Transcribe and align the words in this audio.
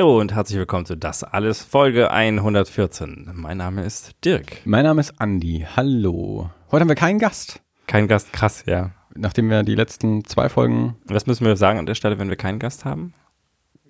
Hallo 0.00 0.18
und 0.18 0.32
herzlich 0.32 0.58
willkommen 0.58 0.86
zu 0.86 0.96
Das 0.96 1.22
Alles, 1.24 1.62
Folge 1.62 2.10
114. 2.10 3.32
Mein 3.34 3.58
Name 3.58 3.84
ist 3.84 4.12
Dirk. 4.24 4.62
Mein 4.64 4.84
Name 4.84 5.02
ist 5.02 5.20
Andi. 5.20 5.66
Hallo. 5.76 6.48
Heute 6.70 6.80
haben 6.80 6.88
wir 6.88 6.94
keinen 6.94 7.18
Gast. 7.18 7.60
Kein 7.86 8.08
Gast, 8.08 8.32
krass, 8.32 8.64
ja. 8.64 8.92
Nachdem 9.14 9.50
wir 9.50 9.62
die 9.62 9.74
letzten 9.74 10.24
zwei 10.24 10.48
Folgen. 10.48 10.96
Was 11.04 11.26
müssen 11.26 11.44
wir 11.44 11.54
sagen 11.56 11.78
an 11.78 11.84
der 11.84 11.96
Stelle, 11.96 12.18
wenn 12.18 12.30
wir 12.30 12.36
keinen 12.36 12.58
Gast 12.58 12.86
haben? 12.86 13.12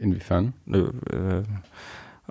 Inwiefern? 0.01 0.55
Äh, 0.67 1.43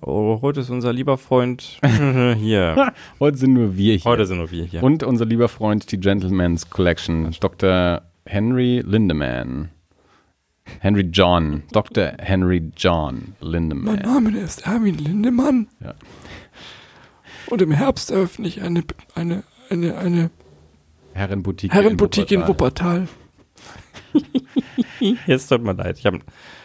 oh, 0.02 0.42
heute 0.42 0.60
ist 0.60 0.70
unser 0.70 0.92
lieber 0.92 1.18
Freund 1.18 1.80
hier. 2.36 2.92
Heute 3.22 3.38
sind 3.38 3.54
nur 3.54 3.78
wir 3.78 3.96
hier. 3.96 4.12
Heute 4.12 4.26
sind 4.26 4.40
nur 4.40 4.52
wir 4.52 4.66
hier. 4.66 4.84
Und 4.84 5.04
unser 5.04 5.24
lieber 5.24 5.48
Freund, 5.48 5.90
die 5.90 6.02
Gentleman's 6.02 6.70
Collection, 6.70 7.34
Dr. 7.40 8.02
Henry 8.26 8.84
Lindemann. 8.86 9.70
Henry 10.80 11.10
John. 11.12 11.64
Dr. 11.72 12.14
Henry 12.20 12.72
John 12.76 13.36
Lindemann. 13.42 13.96
Mein 13.96 14.02
Name 14.02 14.40
ist 14.40 14.66
Erwin 14.66 14.98
Lindemann. 14.98 15.68
Ja. 15.80 15.94
Und 17.48 17.62
im 17.62 17.72
Herbst 17.72 18.12
eröffne 18.12 18.48
ich 18.48 18.62
eine, 18.62 18.84
eine, 19.16 19.44
eine, 19.70 19.98
eine 19.98 20.30
Herrenboutique. 21.14 21.74
Herrenboutique 21.74 22.32
in 22.32 22.48
Wuppertal. 22.48 23.08
Jetzt 25.28 25.48
tut 25.48 25.64
mir 25.64 25.74
leid. 25.74 25.98
Ich 26.00 26.06
hab, 26.06 26.16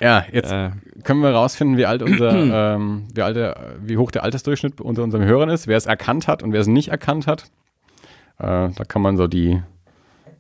Ja, 0.01 0.25
jetzt 0.33 0.51
äh, 0.51 0.71
können 1.03 1.21
wir 1.21 1.31
rausfinden, 1.31 1.77
wie 1.77 1.87
alt 1.87 2.03
unser, 2.03 2.33
ähm, 2.75 3.07
wie, 3.15 3.23
alt 3.23 3.37
der, 3.37 3.77
wie 3.81 3.97
hoch 3.97 4.11
der 4.11 4.25
Altersdurchschnitt 4.25 4.81
unter 4.81 5.03
unseren 5.03 5.25
Hörern 5.25 5.49
ist, 5.49 5.67
wer 5.67 5.77
es 5.77 5.87
erkannt 5.87 6.27
hat 6.27 6.43
und 6.43 6.53
wer 6.53 6.61
es 6.61 6.67
nicht 6.67 6.89
erkannt 6.89 7.27
hat. 7.27 7.45
Äh, 8.39 8.71
da 8.71 8.85
kann 8.89 9.03
man 9.03 9.17
so 9.17 9.27
die, 9.27 9.63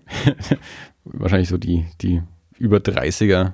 wahrscheinlich 1.04 1.48
so 1.48 1.58
die, 1.58 1.86
die 2.00 2.22
über 2.58 2.78
30er 2.78 3.52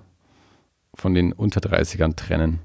von 1.01 1.15
den 1.15 1.33
unter 1.33 1.61
30ern 1.61 2.15
trennen. 2.17 2.61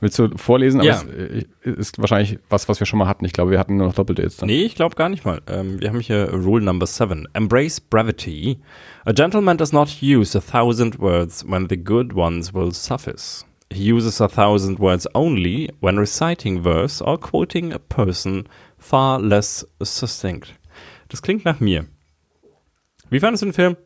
Willst 0.00 0.18
du 0.18 0.36
vorlesen? 0.36 0.80
Aber 0.80 0.88
Ja. 0.88 0.96
es 1.02 1.04
äh, 1.04 1.44
ist 1.70 1.98
wahrscheinlich 2.00 2.38
was, 2.48 2.68
was 2.68 2.80
wir 2.80 2.86
schon 2.86 2.98
mal 2.98 3.06
hatten. 3.06 3.24
Ich 3.24 3.32
glaube, 3.32 3.52
wir 3.52 3.60
hatten 3.60 3.76
nur 3.76 3.86
noch 3.86 3.94
doppelte 3.94 4.22
jetzt. 4.22 4.42
Dann. 4.42 4.48
Nee, 4.48 4.62
ich 4.64 4.74
glaube 4.74 4.96
gar 4.96 5.08
nicht 5.08 5.24
mal. 5.24 5.40
Ähm, 5.46 5.80
wir 5.80 5.88
haben 5.90 6.00
hier 6.00 6.28
Rule 6.32 6.64
Number 6.64 6.86
7. 6.86 7.28
Embrace 7.34 7.80
brevity. 7.80 8.58
A 9.04 9.12
gentleman 9.12 9.56
does 9.58 9.72
not 9.72 10.02
use 10.02 10.36
a 10.36 10.40
thousand 10.40 10.98
words 10.98 11.44
when 11.48 11.68
the 11.68 11.76
good 11.76 12.14
ones 12.14 12.52
will 12.52 12.72
suffice. 12.72 13.46
He 13.72 13.92
uses 13.92 14.20
a 14.20 14.28
thousand 14.28 14.80
words 14.80 15.06
only 15.14 15.72
when 15.80 15.98
reciting 15.98 16.62
verse 16.64 17.00
or 17.02 17.18
quoting 17.18 17.72
a 17.72 17.78
person 17.78 18.48
far 18.78 19.20
less 19.20 19.64
succinct. 19.80 20.52
Das 21.10 21.22
klingt 21.22 21.44
nach 21.44 21.60
mir. 21.60 21.86
Wie 23.08 23.20
fandest 23.20 23.42
du 23.42 23.46
den 23.46 23.52
Film? 23.54 23.76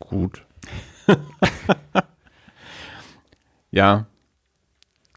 Gut. 0.00 0.44
Ja, 3.70 4.06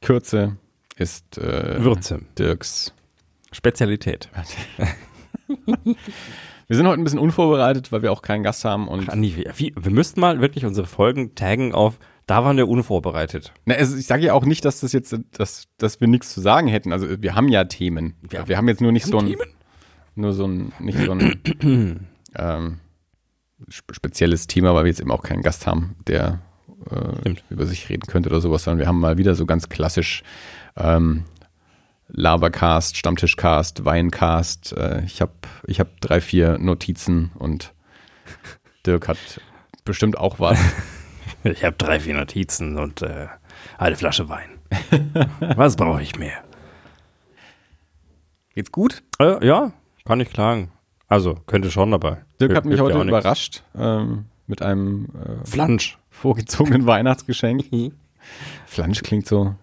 Kürze 0.02 0.58
ist 0.98 1.38
äh, 1.38 1.84
Würze. 1.84 2.22
Dirks. 2.38 2.94
Spezialität. 3.52 4.30
Wir 6.68 6.78
sind 6.78 6.88
heute 6.88 7.02
ein 7.02 7.04
bisschen 7.04 7.20
unvorbereitet, 7.20 7.92
weil 7.92 8.02
wir 8.02 8.14
auch 8.14 8.22
keinen 8.22 8.44
Gast 8.44 8.64
haben 8.64 8.88
und 8.88 9.10
Andi, 9.10 9.46
wie, 9.58 9.74
wir 9.76 9.92
müssten 9.92 10.22
mal 10.22 10.40
wirklich 10.40 10.64
unsere 10.66 10.88
Folgen 10.88 11.36
taggen 11.36 11.74
auf, 11.74 12.00
da 12.28 12.46
waren 12.46 12.56
wir 12.56 12.70
unvorbereitet. 12.70 13.52
Na, 13.66 13.76
also 13.76 13.98
ich 13.98 14.06
sage 14.06 14.24
ja 14.24 14.34
auch 14.34 14.46
nicht, 14.46 14.64
dass 14.64 14.80
das 14.80 14.94
jetzt, 14.94 15.14
dass, 15.34 15.68
dass 15.78 16.00
wir 16.00 16.08
nichts 16.08 16.34
zu 16.34 16.40
sagen 16.40 16.68
hätten. 16.70 16.94
Also 16.94 17.22
wir 17.22 17.36
haben 17.36 17.50
ja 17.50 17.66
Themen. 17.66 18.16
Ja. 18.32 18.48
Wir 18.48 18.56
haben 18.56 18.70
jetzt 18.70 18.80
nur 18.80 18.94
nicht 18.94 19.06
so 19.06 19.18
ein, 19.20 19.26
Themen? 19.26 19.50
nur 20.16 20.32
so 20.32 20.48
ein, 20.48 20.72
nicht 20.80 20.98
so 20.98 21.12
ein 21.12 21.42
ähm, 22.38 22.80
spe- 23.68 23.94
spezielles 23.94 24.48
Thema, 24.48 24.74
weil 24.74 24.86
wir 24.86 24.90
jetzt 24.92 25.02
eben 25.02 25.12
auch 25.12 25.24
keinen 25.24 25.42
Gast 25.42 25.68
haben, 25.68 25.98
der 26.08 26.40
äh, 26.90 27.36
über 27.50 27.66
sich 27.66 27.90
reden 27.90 28.08
könnte 28.08 28.30
oder 28.30 28.42
sowas, 28.42 28.64
sondern 28.64 28.80
wir 28.80 28.88
haben 28.88 29.00
mal 29.00 29.18
wieder 29.18 29.36
so 29.36 29.46
ganz 29.46 29.70
klassisch 29.70 30.24
ähm, 30.78 31.26
Labercast, 32.08 32.98
Stammtischcast, 32.98 33.86
Weincast. 33.86 34.74
Äh, 34.74 35.04
ich 35.06 35.22
habe 35.22 35.32
ich 35.66 35.80
hab 35.80 36.02
drei, 36.02 36.22
vier 36.22 36.58
Notizen 36.58 37.32
und 37.36 37.74
Dirk 38.86 39.08
hat 39.08 39.18
bestimmt 39.86 40.18
auch 40.18 40.40
was. 40.40 40.60
Ich 41.44 41.64
habe 41.64 41.76
drei, 41.76 42.00
vier 42.00 42.14
Notizen 42.14 42.78
und 42.78 43.02
äh, 43.02 43.28
eine 43.80 43.96
Flasche 43.96 44.30
Wein. 44.30 44.60
Was 45.56 45.76
brauche 45.76 46.02
ich 46.02 46.16
mehr? 46.20 46.44
Geht's 48.54 48.72
gut? 48.72 49.02
Äh, 49.20 49.44
ja, 49.46 49.72
kann 50.06 50.20
ich 50.20 50.30
klagen. 50.30 50.72
Also, 51.08 51.36
könnte 51.48 51.72
schon, 51.72 51.94
aber. 51.94 52.20
Dirk 52.40 52.56
hat 52.56 52.66
mich 52.66 52.80
heute 52.80 53.02
überrascht 53.02 53.64
ähm, 53.76 54.26
mit 54.48 54.62
einem 54.62 55.08
äh, 55.16 55.46
Flansch. 55.48 55.98
vorgezogenen 56.10 56.86
Weihnachtsgeschenk. 56.88 57.66
Flansch 58.66 59.02
klingt 59.04 59.28
so. 59.28 59.56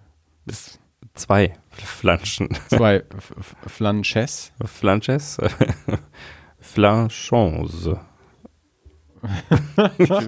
Ist 0.47 0.79
Zwei 1.15 1.53
Flanschen. 1.71 2.49
zwei 2.69 2.97
F- 3.17 3.35
F- 3.39 3.57
Flanches. 3.67 4.53
Flanches. 4.65 5.39
Flanchons. 6.61 7.89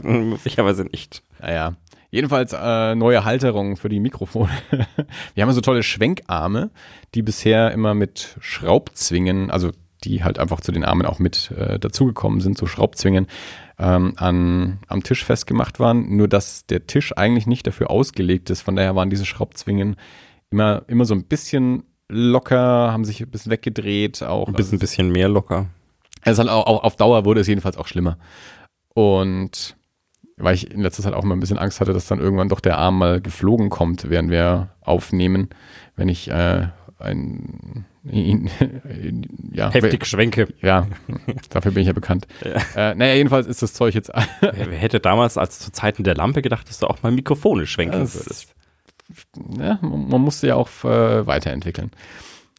Möglicherweise 0.02 0.84
nicht. 0.84 1.22
Naja. 1.40 1.74
Jedenfalls 2.12 2.52
äh, 2.52 2.94
neue 2.96 3.24
Halterungen 3.24 3.76
für 3.76 3.88
die 3.88 4.00
Mikrofone. 4.00 4.50
Wir 5.34 5.44
haben 5.44 5.52
so 5.52 5.60
tolle 5.60 5.84
Schwenkarme, 5.84 6.70
die 7.14 7.22
bisher 7.22 7.70
immer 7.70 7.94
mit 7.94 8.36
Schraubzwingen, 8.40 9.48
also 9.50 9.70
die 10.02 10.24
halt 10.24 10.40
einfach 10.40 10.60
zu 10.60 10.72
den 10.72 10.84
Armen 10.84 11.06
auch 11.06 11.20
mit 11.20 11.52
äh, 11.52 11.78
dazugekommen 11.78 12.40
sind, 12.40 12.58
so 12.58 12.66
Schraubzwingen, 12.66 13.28
ähm, 13.80 14.12
an, 14.16 14.78
am 14.88 15.02
Tisch 15.02 15.24
festgemacht 15.24 15.80
waren. 15.80 16.16
Nur 16.16 16.28
dass 16.28 16.66
der 16.66 16.86
Tisch 16.86 17.16
eigentlich 17.16 17.46
nicht 17.46 17.66
dafür 17.66 17.90
ausgelegt 17.90 18.50
ist. 18.50 18.60
Von 18.60 18.76
daher 18.76 18.94
waren 18.94 19.10
diese 19.10 19.26
Schraubzwingen 19.26 19.96
immer, 20.50 20.82
immer 20.86 21.06
so 21.06 21.14
ein 21.14 21.24
bisschen 21.24 21.84
locker, 22.08 22.92
haben 22.92 23.04
sich 23.04 23.20
ein 23.20 23.30
bisschen 23.30 23.50
weggedreht. 23.50 24.22
Auch 24.22 24.48
Ein 24.48 24.54
bisschen, 24.54 24.78
bisschen 24.78 25.10
mehr 25.10 25.28
locker. 25.28 25.66
Also 26.22 26.40
halt 26.40 26.50
auch, 26.50 26.66
auch 26.66 26.84
auf 26.84 26.96
Dauer 26.96 27.24
wurde 27.24 27.40
es 27.40 27.46
jedenfalls 27.46 27.78
auch 27.78 27.86
schlimmer. 27.86 28.18
Und 28.94 29.76
weil 30.36 30.54
ich 30.54 30.70
in 30.70 30.80
letzter 30.80 31.02
Zeit 31.02 31.14
auch 31.14 31.24
immer 31.24 31.36
ein 31.36 31.40
bisschen 31.40 31.58
Angst 31.58 31.80
hatte, 31.80 31.92
dass 31.92 32.06
dann 32.06 32.18
irgendwann 32.18 32.48
doch 32.48 32.60
der 32.60 32.78
Arm 32.78 32.98
mal 32.98 33.20
geflogen 33.20 33.70
kommt, 33.70 34.08
während 34.08 34.30
wir 34.30 34.70
aufnehmen, 34.80 35.48
wenn 35.96 36.08
ich 36.08 36.30
äh, 36.30 36.68
ein 37.00 37.84
ihn, 38.04 38.50
ja, 39.52 39.70
Heftig 39.70 40.06
Schwenke. 40.06 40.48
ja, 40.62 40.86
dafür 41.50 41.72
bin 41.72 41.82
ich 41.82 41.86
ja 41.88 41.92
bekannt. 41.92 42.26
Äh, 42.76 42.94
naja, 42.94 43.14
jedenfalls 43.14 43.46
ist 43.46 43.62
das 43.62 43.72
Zeug 43.74 43.94
jetzt 43.94 44.10
Wer, 44.40 44.52
wer 44.70 44.78
hätte 44.78 45.00
damals 45.00 45.36
als 45.36 45.58
zu 45.58 45.72
Zeiten 45.72 46.04
der 46.04 46.14
Lampe 46.14 46.40
gedacht, 46.42 46.68
dass 46.68 46.78
du 46.78 46.86
auch 46.86 47.02
mal 47.02 47.10
Mikrofone 47.12 47.66
schwenken 47.66 48.00
Das- 48.00 48.14
würdest? 48.14 48.54
ja, 49.58 49.78
man 49.82 50.08
man 50.08 50.20
musste 50.20 50.46
ja 50.46 50.54
auch 50.54 50.68
äh, 50.84 51.26
weiterentwickeln. 51.26 51.90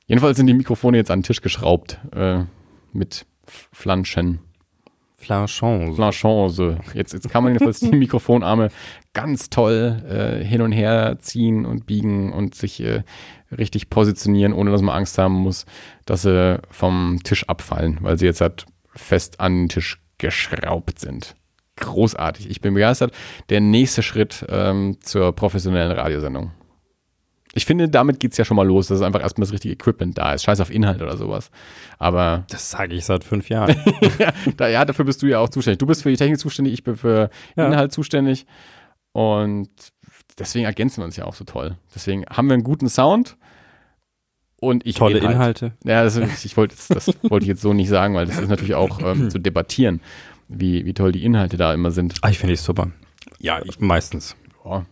Jedenfalls 0.06 0.36
sind 0.38 0.48
die 0.48 0.54
Mikrofone 0.54 0.98
jetzt 0.98 1.10
an 1.10 1.20
den 1.20 1.24
Tisch 1.24 1.42
geschraubt 1.42 2.00
äh, 2.14 2.44
mit 2.92 3.26
Flanschen. 3.46 4.40
Flanchons. 5.22 5.96
Flanchance. 5.96 6.80
Jetzt, 6.94 7.14
jetzt 7.14 7.30
kann 7.30 7.44
man 7.44 7.54
jedenfalls 7.54 7.80
die 7.80 7.92
Mikrofonarme 7.96 8.70
ganz 9.14 9.50
toll 9.50 10.02
äh, 10.10 10.44
hin 10.44 10.62
und 10.62 10.72
her 10.72 11.18
ziehen 11.20 11.66
und 11.66 11.86
biegen 11.86 12.34
und 12.34 12.56
sich 12.56 12.82
äh, 12.82 13.04
richtig 13.56 13.90
positionieren, 13.90 14.54
ohne 14.54 14.72
dass 14.72 14.82
man 14.82 14.96
Angst 14.96 15.18
haben 15.18 15.36
muss, 15.36 15.66
dass 16.06 16.24
sie 16.24 16.60
vom 16.70 17.20
Tisch 17.24 17.48
abfallen, 17.48 18.00
weil 18.02 18.18
sie 18.18 18.26
jetzt 18.26 18.42
halt 18.42 18.66
fest 18.96 19.40
an 19.40 19.64
den 19.64 19.70
Tisch 19.70 20.02
geschraubt 20.18 21.00
sind. 21.00 21.36
Großartig. 21.78 22.50
Ich 22.50 22.62
bin 22.62 22.74
begeistert. 22.74 23.14
Der 23.50 23.62
nächste 23.62 24.04
Schritt 24.04 24.46
ähm, 24.50 24.98
zur 25.02 25.34
professionellen 25.34 25.92
Radiosendung. 25.92 26.52
Ich 27.54 27.66
finde, 27.66 27.90
damit 27.90 28.20
geht's 28.20 28.38
ja 28.38 28.46
schon 28.46 28.56
mal 28.56 28.66
los, 28.66 28.88
dass 28.88 29.02
einfach 29.02 29.22
erstmal 29.22 29.46
das 29.46 29.54
richtige 29.54 29.74
Equipment 29.74 30.18
da 30.18 30.34
ist. 30.34 30.44
Scheiß 30.44 30.62
auf 30.62 30.72
Inhalt 30.72 31.02
oder 31.02 31.18
sowas. 31.18 31.52
Aber 32.00 32.46
Das 32.50 32.70
sage 32.72 32.96
ich 32.96 33.04
seit 33.06 33.24
fünf 33.26 33.50
Jahren. 33.50 33.76
da, 34.58 34.70
ja, 34.70 34.86
dafür 34.86 35.04
bist 35.06 35.22
du 35.22 35.28
ja 35.28 35.40
auch 35.40 35.50
zuständig. 35.50 35.80
Du 35.80 35.86
bist 35.86 36.04
für 36.04 36.10
die 36.10 36.16
Technik 36.16 36.40
zuständig, 36.40 36.74
ich 36.74 36.84
bin 36.84 36.96
für 36.96 37.30
Ja. 37.58 37.68
Inhalt 37.68 37.92
zuständig. 37.92 38.46
Und 39.12 39.70
deswegen 40.40 40.66
ergänzen 40.66 40.98
wir 41.02 41.06
uns 41.06 41.18
ja 41.18 41.26
auch 41.26 41.36
so 41.36 41.44
toll. 41.44 41.76
Deswegen 41.94 42.26
haben 42.26 42.48
wir 42.48 42.54
einen 42.54 42.64
guten 42.64 42.88
Sound. 42.88 43.36
Und 44.62 44.86
ich 44.86 44.96
Tolle 44.96 45.16
rede 45.16 45.28
halt. 45.28 45.36
Inhalte. 45.36 45.74
Ja, 45.84 46.04
das, 46.04 46.46
ich 46.46 46.56
wollte, 46.56 46.76
das 46.90 47.08
wollte 47.24 47.44
ich 47.44 47.50
jetzt 47.50 47.62
so 47.62 47.74
nicht 47.74 47.90
sagen, 47.90 48.14
weil 48.14 48.28
das 48.28 48.38
ist 48.38 48.48
natürlich 48.48 48.76
auch 48.76 49.02
ähm, 49.02 49.30
zu 49.32 49.40
debattieren, 49.40 50.02
wie, 50.48 50.86
wie 50.86 50.94
toll 50.94 51.12
die 51.12 51.26
Inhalte 51.26 51.58
da 51.58 51.74
immer 51.74 51.92
sind. 51.92 52.14
Ah, 52.22 52.30
ich 52.30 52.38
finde 52.38 52.54
es 52.54 52.64
super. 52.64 52.92
Ja, 53.40 53.60
ich, 53.66 53.80
meistens. 53.80 54.36
Ja, 54.64 54.86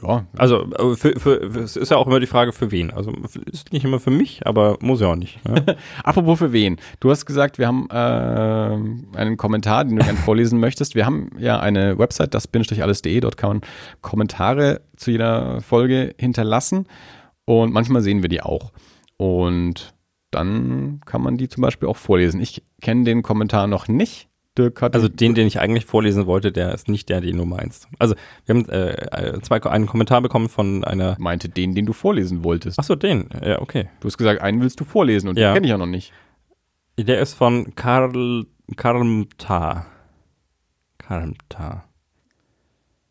ja 0.00 0.26
Also 0.36 0.64
äh, 0.72 0.96
für, 0.96 1.18
für, 1.18 1.42
es 1.60 1.76
ist 1.76 1.90
ja 1.90 1.96
auch 1.96 2.06
immer 2.06 2.20
die 2.20 2.26
Frage, 2.26 2.52
für 2.52 2.70
wen. 2.70 2.90
Also 2.90 3.12
ist 3.50 3.72
nicht 3.72 3.84
immer 3.84 4.00
für 4.00 4.10
mich, 4.10 4.46
aber 4.46 4.78
muss 4.80 5.00
ja 5.00 5.08
auch 5.08 5.16
nicht. 5.16 5.44
Ne? 5.44 5.76
Apropos 6.04 6.38
für 6.38 6.52
wen? 6.52 6.78
Du 7.00 7.10
hast 7.10 7.26
gesagt, 7.26 7.58
wir 7.58 7.66
haben 7.66 7.88
äh, 7.90 9.18
einen 9.18 9.36
Kommentar, 9.36 9.84
den 9.84 9.96
du 9.96 10.04
gerne 10.04 10.18
vorlesen 10.24 10.60
möchtest. 10.60 10.94
Wir 10.94 11.06
haben 11.06 11.30
ja 11.38 11.60
eine 11.60 11.98
Website, 11.98 12.34
das-alles.de. 12.34 13.20
Dort 13.20 13.36
kann 13.36 13.50
man 13.50 13.60
Kommentare 14.00 14.82
zu 14.96 15.10
jeder 15.10 15.60
Folge 15.60 16.14
hinterlassen 16.18 16.86
und 17.44 17.72
manchmal 17.72 18.02
sehen 18.02 18.22
wir 18.22 18.28
die 18.28 18.42
auch. 18.42 18.72
Und 19.16 19.94
dann 20.30 21.00
kann 21.04 21.22
man 21.22 21.36
die 21.36 21.48
zum 21.48 21.62
Beispiel 21.62 21.88
auch 21.88 21.96
vorlesen. 21.96 22.40
Ich 22.40 22.62
kenne 22.80 23.04
den 23.04 23.22
Kommentar 23.22 23.66
noch 23.66 23.86
nicht. 23.86 24.28
Dirk 24.58 24.82
hat 24.82 24.94
Also 24.94 25.08
den, 25.08 25.34
den 25.34 25.46
ich 25.46 25.60
eigentlich 25.60 25.86
vorlesen 25.86 26.26
wollte, 26.26 26.52
der 26.52 26.74
ist 26.74 26.88
nicht 26.88 27.08
der, 27.08 27.20
den 27.22 27.38
du 27.38 27.44
meinst. 27.46 27.88
Also 27.98 28.14
wir 28.44 28.54
haben 28.54 28.68
äh, 28.68 29.40
zwei, 29.42 29.62
einen 29.62 29.86
Kommentar 29.86 30.20
bekommen 30.20 30.48
von 30.48 30.84
einer. 30.84 31.16
meinte 31.18 31.48
den, 31.48 31.74
den 31.74 31.86
du 31.86 31.92
vorlesen 31.94 32.44
wolltest. 32.44 32.78
Ach 32.78 32.84
so, 32.84 32.94
den. 32.94 33.30
Ja, 33.42 33.60
okay. 33.62 33.88
Du 34.00 34.06
hast 34.08 34.18
gesagt, 34.18 34.42
einen 34.42 34.60
willst 34.60 34.78
du 34.80 34.84
vorlesen 34.84 35.28
und 35.28 35.38
Ja. 35.38 35.50
den 35.50 35.54
kenne 35.54 35.66
ich 35.66 35.70
ja 35.70 35.78
noch 35.78 35.86
nicht. 35.86 36.12
Der 36.98 37.20
ist 37.20 37.32
von 37.34 37.74
Karl 37.74 38.46
Karmtar. 38.76 39.86
Karmtar. 40.98 41.88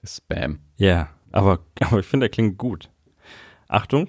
Spam. 0.03 0.59
Ja, 0.77 1.09
aber, 1.31 1.59
aber 1.79 1.99
ich 1.99 2.05
finde, 2.05 2.27
er 2.27 2.29
klingt 2.29 2.57
gut. 2.57 2.89
Achtung. 3.67 4.07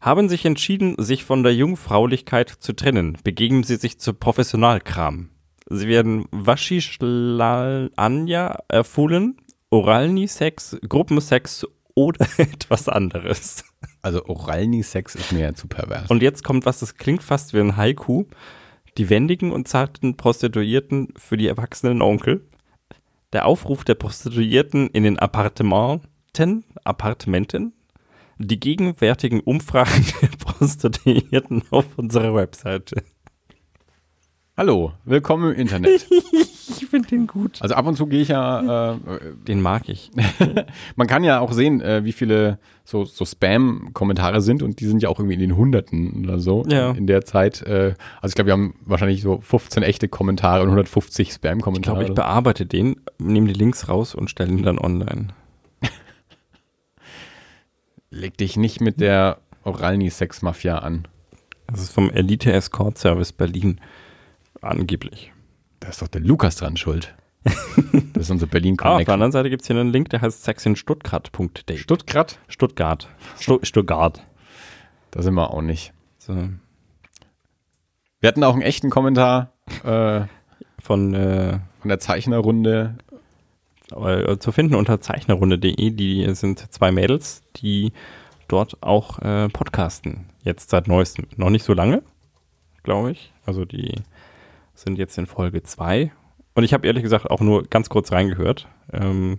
Haben 0.00 0.28
sich 0.28 0.44
entschieden, 0.44 0.96
sich 0.98 1.24
von 1.24 1.42
der 1.42 1.54
Jungfraulichkeit 1.54 2.48
zu 2.50 2.72
trennen, 2.74 3.16
begeben 3.22 3.62
sie 3.62 3.76
sich 3.76 3.98
zu 3.98 4.12
Professionalkram. 4.14 5.30
Sie 5.72 5.86
werden 5.86 6.26
Waschischlal 6.32 7.92
Anja 7.94 8.58
erfohlen, 8.66 9.36
Oralni-Sex, 9.70 10.78
Gruppensex 10.88 11.64
oder 11.94 12.26
etwas 12.38 12.88
anderes. 12.88 13.64
Also 14.02 14.24
Oralni-Sex 14.26 15.14
ist 15.14 15.32
mir 15.32 15.40
ja 15.40 15.54
zu 15.54 15.68
pervers. 15.68 16.10
Und 16.10 16.22
jetzt 16.22 16.42
kommt 16.42 16.66
was, 16.66 16.80
das 16.80 16.96
klingt 16.96 17.22
fast 17.22 17.54
wie 17.54 17.60
ein 17.60 17.76
Haiku. 17.76 18.24
Die 18.98 19.08
wendigen 19.08 19.52
und 19.52 19.68
zarten 19.68 20.16
Prostituierten 20.16 21.14
für 21.16 21.36
die 21.36 21.46
erwachsenen 21.46 22.02
Onkel. 22.02 22.44
Der 23.32 23.46
Aufruf 23.46 23.84
der 23.84 23.94
Prostituierten 23.94 24.88
in 24.88 25.04
den 25.04 25.20
Appartementen, 25.20 26.64
Appartementen. 26.82 27.74
Die 28.38 28.58
gegenwärtigen 28.58 29.38
Umfragen 29.38 30.04
der 30.22 30.28
Prostituierten 30.36 31.62
auf 31.70 31.96
unserer 31.96 32.34
Webseite. 32.34 33.04
Hallo, 34.56 34.92
willkommen 35.04 35.52
im 35.52 35.58
Internet. 35.60 36.06
Ich 36.82 36.86
finde 36.86 37.08
den 37.08 37.26
gut. 37.26 37.60
Also 37.60 37.74
ab 37.74 37.86
und 37.86 37.96
zu 37.96 38.06
gehe 38.06 38.22
ich 38.22 38.28
ja, 38.28 38.92
äh, 38.94 38.98
Den 39.46 39.60
mag 39.60 39.88
ich. 39.88 40.10
man 40.96 41.06
kann 41.08 41.24
ja 41.24 41.40
auch 41.40 41.52
sehen, 41.52 41.80
äh, 41.80 42.04
wie 42.04 42.12
viele 42.12 42.58
so, 42.84 43.04
so 43.04 43.24
Spam-Kommentare 43.24 44.40
sind 44.40 44.62
und 44.62 44.80
die 44.80 44.86
sind 44.86 45.02
ja 45.02 45.08
auch 45.08 45.18
irgendwie 45.18 45.34
in 45.34 45.40
den 45.40 45.56
Hunderten 45.56 46.24
oder 46.24 46.38
so 46.38 46.64
Ja. 46.68 46.92
in 46.92 47.06
der 47.06 47.24
Zeit. 47.24 47.60
Äh, 47.62 47.94
also 48.20 48.30
ich 48.30 48.34
glaube, 48.34 48.46
wir 48.48 48.52
haben 48.52 48.74
wahrscheinlich 48.84 49.20
so 49.22 49.40
15 49.40 49.82
echte 49.82 50.08
Kommentare 50.08 50.62
und 50.62 50.68
150 50.68 51.28
Ich 51.28 51.40
glaube, 51.40 51.56
Spam-Kommentare. 51.58 52.04
ich 52.04 52.14
bearbeite 52.14 52.66
den, 52.66 52.96
nehme 53.18 53.48
die 53.48 53.58
Links 53.58 53.88
raus 53.88 54.14
und 54.14 54.30
stelle 54.30 54.50
ihn 54.52 54.62
dann 54.62 54.78
online. 54.78 55.28
Leg 58.10 58.38
dich 58.38 58.56
nicht 58.56 58.80
mit 58.80 59.00
der 59.00 59.38
Oralni-Sex-Mafia 59.64 60.78
an. 60.78 61.06
Das 61.66 61.80
ist 61.82 61.92
vom 61.92 62.10
Elite 62.10 62.52
Escort 62.52 62.96
Service 62.96 63.32
Berlin. 63.32 63.80
Angeblich. 64.60 65.32
Da 65.80 65.88
ist 65.88 66.02
doch 66.02 66.08
der 66.08 66.20
Lukas 66.20 66.56
dran 66.56 66.76
schuld. 66.76 67.14
Das 68.12 68.24
ist 68.26 68.30
unser 68.32 68.46
berlin 68.46 68.76
Ah, 68.82 68.96
auf 68.96 69.04
der 69.04 69.14
anderen 69.14 69.32
Seite 69.32 69.48
gibt 69.48 69.62
es 69.62 69.68
hier 69.68 69.76
einen 69.78 69.92
Link, 69.92 70.10
der 70.10 70.20
heißt 70.20 70.44
sexinstuttgart.de. 70.44 71.78
Stuttgart? 71.78 72.38
Stuttgart. 72.48 73.08
Stu 73.38 73.58
Stuttgart. 73.62 74.22
Da 75.10 75.22
sind 75.22 75.34
wir 75.34 75.50
auch 75.54 75.62
nicht. 75.62 75.94
So, 76.18 76.34
Wir 78.20 78.28
hatten 78.28 78.44
auch 78.44 78.52
einen 78.52 78.60
echten 78.62 78.90
Kommentar 78.90 79.52
äh, 79.84 80.22
von 80.82 81.14
äh, 81.14 81.60
von 81.80 81.88
der 81.88 81.98
Zeichnerrunde. 81.98 82.98
äh, 83.96 84.36
zu 84.36 84.52
finden 84.52 84.74
unter 84.74 85.00
zeichnerrunde.de. 85.00 85.90
Die 85.90 86.34
sind 86.34 86.70
zwei 86.72 86.92
Mädels, 86.92 87.42
die 87.56 87.92
dort 88.48 88.82
auch 88.82 89.18
äh, 89.20 89.48
podcasten. 89.48 90.26
Jetzt 90.42 90.68
seit 90.70 90.88
neuestem. 90.88 91.26
Noch 91.36 91.48
nicht 91.50 91.64
so 91.64 91.72
lange, 91.72 92.02
glaube 92.82 93.12
ich. 93.12 93.32
Also 93.46 93.64
die 93.64 93.94
sind 94.80 94.98
jetzt 94.98 95.18
in 95.18 95.26
Folge 95.26 95.62
2. 95.62 96.12
Und 96.54 96.64
ich 96.64 96.72
habe 96.72 96.86
ehrlich 96.86 97.02
gesagt 97.02 97.30
auch 97.30 97.40
nur 97.40 97.64
ganz 97.64 97.88
kurz 97.88 98.12
reingehört. 98.12 98.68
Ähm, 98.92 99.38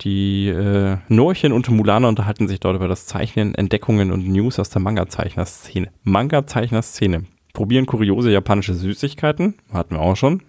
die 0.00 0.48
äh, 0.48 0.98
Norchen 1.08 1.52
und 1.52 1.68
Mulana 1.68 2.08
unterhalten 2.08 2.48
sich 2.48 2.60
dort 2.60 2.76
über 2.76 2.88
das 2.88 3.06
Zeichnen, 3.06 3.54
Entdeckungen 3.54 4.10
und 4.10 4.26
News 4.28 4.58
aus 4.58 4.70
der 4.70 4.82
Manga-Zeichner-Szene. 4.82 5.90
Manga-Zeichner-Szene. 6.02 7.24
Probieren 7.52 7.86
kuriose 7.86 8.32
japanische 8.32 8.74
Süßigkeiten. 8.74 9.54
Hatten 9.72 9.94
wir 9.94 10.00
auch 10.00 10.16
schon. 10.16 10.42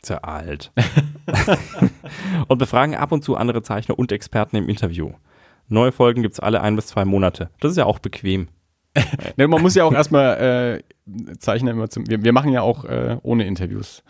Ist 0.00 0.10
ja 0.10 0.18
alt. 0.18 0.70
und 2.48 2.58
befragen 2.58 2.94
ab 2.94 3.10
und 3.10 3.24
zu 3.24 3.36
andere 3.36 3.62
Zeichner 3.62 3.98
und 3.98 4.12
Experten 4.12 4.56
im 4.56 4.68
Interview. 4.68 5.12
Neue 5.68 5.92
Folgen 5.92 6.22
gibt's 6.22 6.40
alle 6.40 6.60
ein 6.60 6.76
bis 6.76 6.88
zwei 6.88 7.04
Monate. 7.04 7.50
Das 7.60 7.72
ist 7.72 7.78
ja 7.78 7.86
auch 7.86 7.98
bequem. 7.98 8.48
Ne, 9.36 9.48
man 9.48 9.60
muss 9.60 9.74
ja 9.74 9.82
auch 9.82 9.92
erstmal 9.92 10.80
Zeichner 11.38 11.72
immer 11.72 11.90
zum. 11.90 12.08
Wir, 12.08 12.22
wir 12.22 12.32
machen 12.32 12.52
ja 12.52 12.62
auch 12.62 12.84
äh, 12.84 13.18
ohne 13.22 13.46
Interviews. 13.46 14.02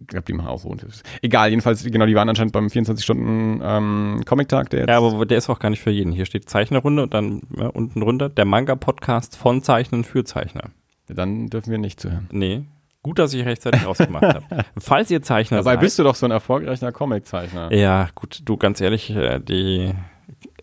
Ich 0.00 0.06
glaube, 0.06 0.24
die 0.24 0.32
machen 0.32 0.48
auch 0.48 0.58
so 0.58 0.70
Interviews. 0.70 1.02
Egal, 1.20 1.50
jedenfalls, 1.50 1.84
genau, 1.84 2.06
die 2.06 2.14
waren 2.14 2.28
anscheinend 2.28 2.54
beim 2.54 2.68
24-Stunden-Comic-Tag, 2.68 4.70
der 4.70 4.80
jetzt. 4.80 4.88
Ja, 4.88 4.96
aber 4.96 5.26
der 5.26 5.36
ist 5.36 5.50
auch 5.50 5.58
gar 5.58 5.68
nicht 5.68 5.82
für 5.82 5.90
jeden. 5.90 6.10
Hier 6.10 6.24
steht 6.24 6.48
Zeichnerrunde 6.48 7.02
und 7.02 7.12
dann 7.12 7.42
ja, 7.54 7.66
unten 7.66 8.00
drunter 8.00 8.30
der 8.30 8.46
Manga-Podcast 8.46 9.36
von 9.36 9.62
Zeichnern 9.62 10.04
für 10.04 10.24
Zeichner. 10.24 10.70
dann 11.06 11.48
dürfen 11.48 11.70
wir 11.70 11.78
nicht 11.78 12.00
zuhören. 12.00 12.28
Nee. 12.32 12.64
Gut, 13.02 13.18
dass 13.18 13.32
ich 13.34 13.44
rechtzeitig 13.44 13.86
rausgemacht 13.86 14.24
habe. 14.24 14.64
Falls 14.78 15.10
ihr 15.10 15.22
Zeichner 15.22 15.58
Dabei 15.58 15.72
seid. 15.72 15.80
bist 15.80 15.98
du 15.98 16.02
doch 16.02 16.14
so 16.14 16.26
ein 16.26 16.32
erfolgreicher 16.32 16.92
Comic-Zeichner. 16.92 17.72
Ja, 17.72 18.08
gut, 18.14 18.40
du 18.44 18.56
ganz 18.56 18.80
ehrlich, 18.80 19.10
äh, 19.10 19.38
die, 19.40 19.92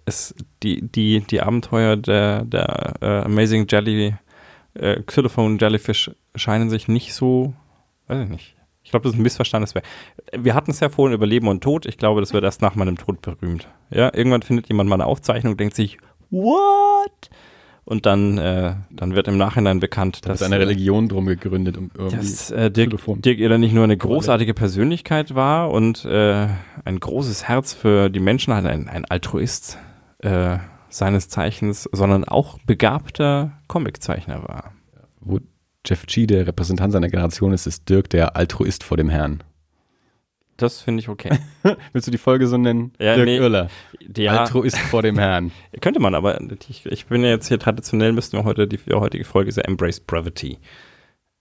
es, 0.05 0.33
die, 0.63 0.81
die, 0.81 1.21
die 1.21 1.41
Abenteuer 1.41 1.95
der, 1.95 2.43
der 2.45 2.93
äh, 3.01 3.21
Amazing 3.25 3.67
Jelly, 3.69 4.15
äh, 4.79 5.01
Xylophone 5.05 5.57
Jellyfish 5.57 6.11
scheinen 6.35 6.69
sich 6.69 6.87
nicht 6.87 7.13
so, 7.13 7.53
weiß 8.07 8.23
ich 8.23 8.29
nicht. 8.29 8.55
Ich 8.83 8.91
glaube, 8.91 9.03
das 9.03 9.13
ist 9.13 9.19
ein 9.19 9.23
missverstandenes 9.23 9.75
Werk. 9.75 9.83
Wir 10.31 10.53
hatten 10.53 10.71
es 10.71 10.79
ja 10.79 10.87
vorhin 10.87 11.13
über 11.13 11.25
Leben 11.25 11.49
und 11.49 11.61
Tod. 11.61 11.85
Ich 11.85 11.97
glaube, 11.97 12.21
das 12.21 12.31
wird 12.31 12.45
erst 12.45 12.61
nach 12.61 12.75
meinem 12.75 12.97
Tod 12.97 13.21
berühmt. 13.21 13.67
Ja, 13.89 14.13
irgendwann 14.13 14.43
findet 14.43 14.69
jemand 14.69 14.89
mal 14.89 14.95
eine 14.95 15.05
Aufzeichnung, 15.05 15.57
denkt 15.57 15.75
sich, 15.75 15.97
what? 16.29 17.29
Und 17.83 18.05
dann, 18.05 18.37
äh, 18.37 18.75
dann 18.89 19.15
wird 19.15 19.27
im 19.27 19.37
Nachhinein 19.37 19.79
bekannt, 19.81 20.19
Da 20.23 20.29
dass 20.29 20.41
ist 20.41 20.45
eine 20.45 20.55
äh, 20.55 20.59
Religion 20.59 21.09
drum 21.09 21.25
gegründet, 21.25 21.77
um 21.77 21.91
irgendwie. 21.97 22.17
dass 22.17 22.51
äh, 22.51 22.71
Dirk, 22.71 22.87
Xylophon. 22.89 23.21
Dirk 23.21 23.39
Eder 23.39 23.57
nicht 23.57 23.73
nur 23.73 23.83
eine 23.83 23.97
großartige 23.97 24.53
Persönlichkeit 24.53 25.35
war 25.35 25.71
und 25.71 26.05
äh, 26.05 26.47
ein 26.85 26.99
großes 26.99 27.47
Herz 27.47 27.73
für 27.73 28.09
die 28.09 28.19
Menschen 28.19 28.53
hat, 28.53 28.65
ein, 28.65 28.87
ein 28.87 29.03
Altruist 29.05 29.77
äh, 30.19 30.57
seines 30.89 31.29
Zeichens, 31.29 31.89
sondern 31.91 32.23
auch 32.23 32.57
begabter 32.65 33.59
Comiczeichner 33.67 34.43
war. 34.43 34.73
Wo 35.19 35.39
Jeff 35.85 36.05
G. 36.05 36.27
der 36.27 36.47
Repräsentant 36.47 36.93
seiner 36.93 37.09
Generation 37.09 37.53
ist, 37.53 37.67
ist 37.67 37.87
Dirk 37.89 38.09
der 38.09 38.35
Altruist 38.35 38.83
vor 38.83 38.97
dem 38.97 39.09
Herrn. 39.09 39.43
Das 40.57 40.81
finde 40.81 41.01
ich 41.01 41.09
okay. 41.09 41.37
Willst 41.93 42.07
du 42.07 42.11
die 42.11 42.17
Folge 42.17 42.47
so 42.47 42.57
nennen? 42.57 42.91
Ja, 42.99 43.15
Dirk 43.15 43.27
nee. 43.27 43.37
Irler. 43.37 43.69
Ja, 44.17 44.41
Altruist 44.41 44.77
vor 44.77 45.03
dem 45.03 45.17
Herrn. 45.19 45.51
könnte 45.81 45.99
man, 45.99 46.15
aber 46.15 46.39
ich, 46.67 46.85
ich 46.85 47.05
bin 47.05 47.23
ja 47.23 47.29
jetzt 47.29 47.47
hier 47.47 47.59
traditionell, 47.59 48.11
müssten 48.11 48.37
wir 48.37 48.43
heute, 48.43 48.67
die 48.67 48.77
für 48.77 48.99
heutige 48.99 49.23
Folge 49.23 49.49
ist 49.49 49.57
ja 49.57 49.63
Embrace 49.63 49.99
Brevity. 49.99 50.57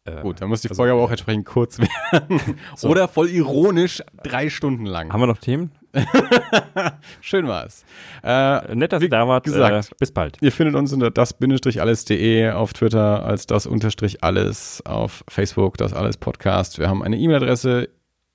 Äh, 0.05 0.21
Gut, 0.21 0.41
dann 0.41 0.49
muss 0.49 0.61
die 0.61 0.69
Also, 0.69 0.81
Folge 0.81 0.93
aber 0.93 1.03
auch 1.03 1.11
entsprechend 1.11 1.47
kurz 1.47 1.79
werden. 1.79 2.41
So. 2.77 2.89
Oder 2.89 3.09
voll 3.09 3.29
ironisch 3.29 4.03
drei 4.23 4.51
Stunden 4.51 4.87
lang. 4.87 5.13
Haben 5.13 5.21
wir 5.21 5.27
noch 5.27 5.39
Themen? 5.39 5.73
Schön 7.21 7.47
war's. 7.49 7.85
Äh, 8.23 8.75
Nett, 8.75 8.93
dass 8.93 9.03
ihr 9.03 9.09
da 9.09 9.27
wart. 9.27 9.45
gesagt. 9.45 9.91
Äh, 9.91 9.95
bis 9.99 10.13
bald. 10.13 10.37
ihr 10.41 10.53
findet 10.53 10.75
uns 10.75 10.93
unter 10.93 11.11
das-alles.de 11.11 12.51
auf 12.51 12.73
Twitter 12.73 13.25
als 13.25 13.47
das-alles 13.47 14.83
auf 14.85 15.25
Facebook, 15.29 15.79
das 15.79 15.93
alles 15.93 16.17
Podcast. 16.17 16.79
Wir 16.79 16.89
haben 16.89 17.03
eine 17.03 17.17
E-Mail-Adresse. 17.17 17.89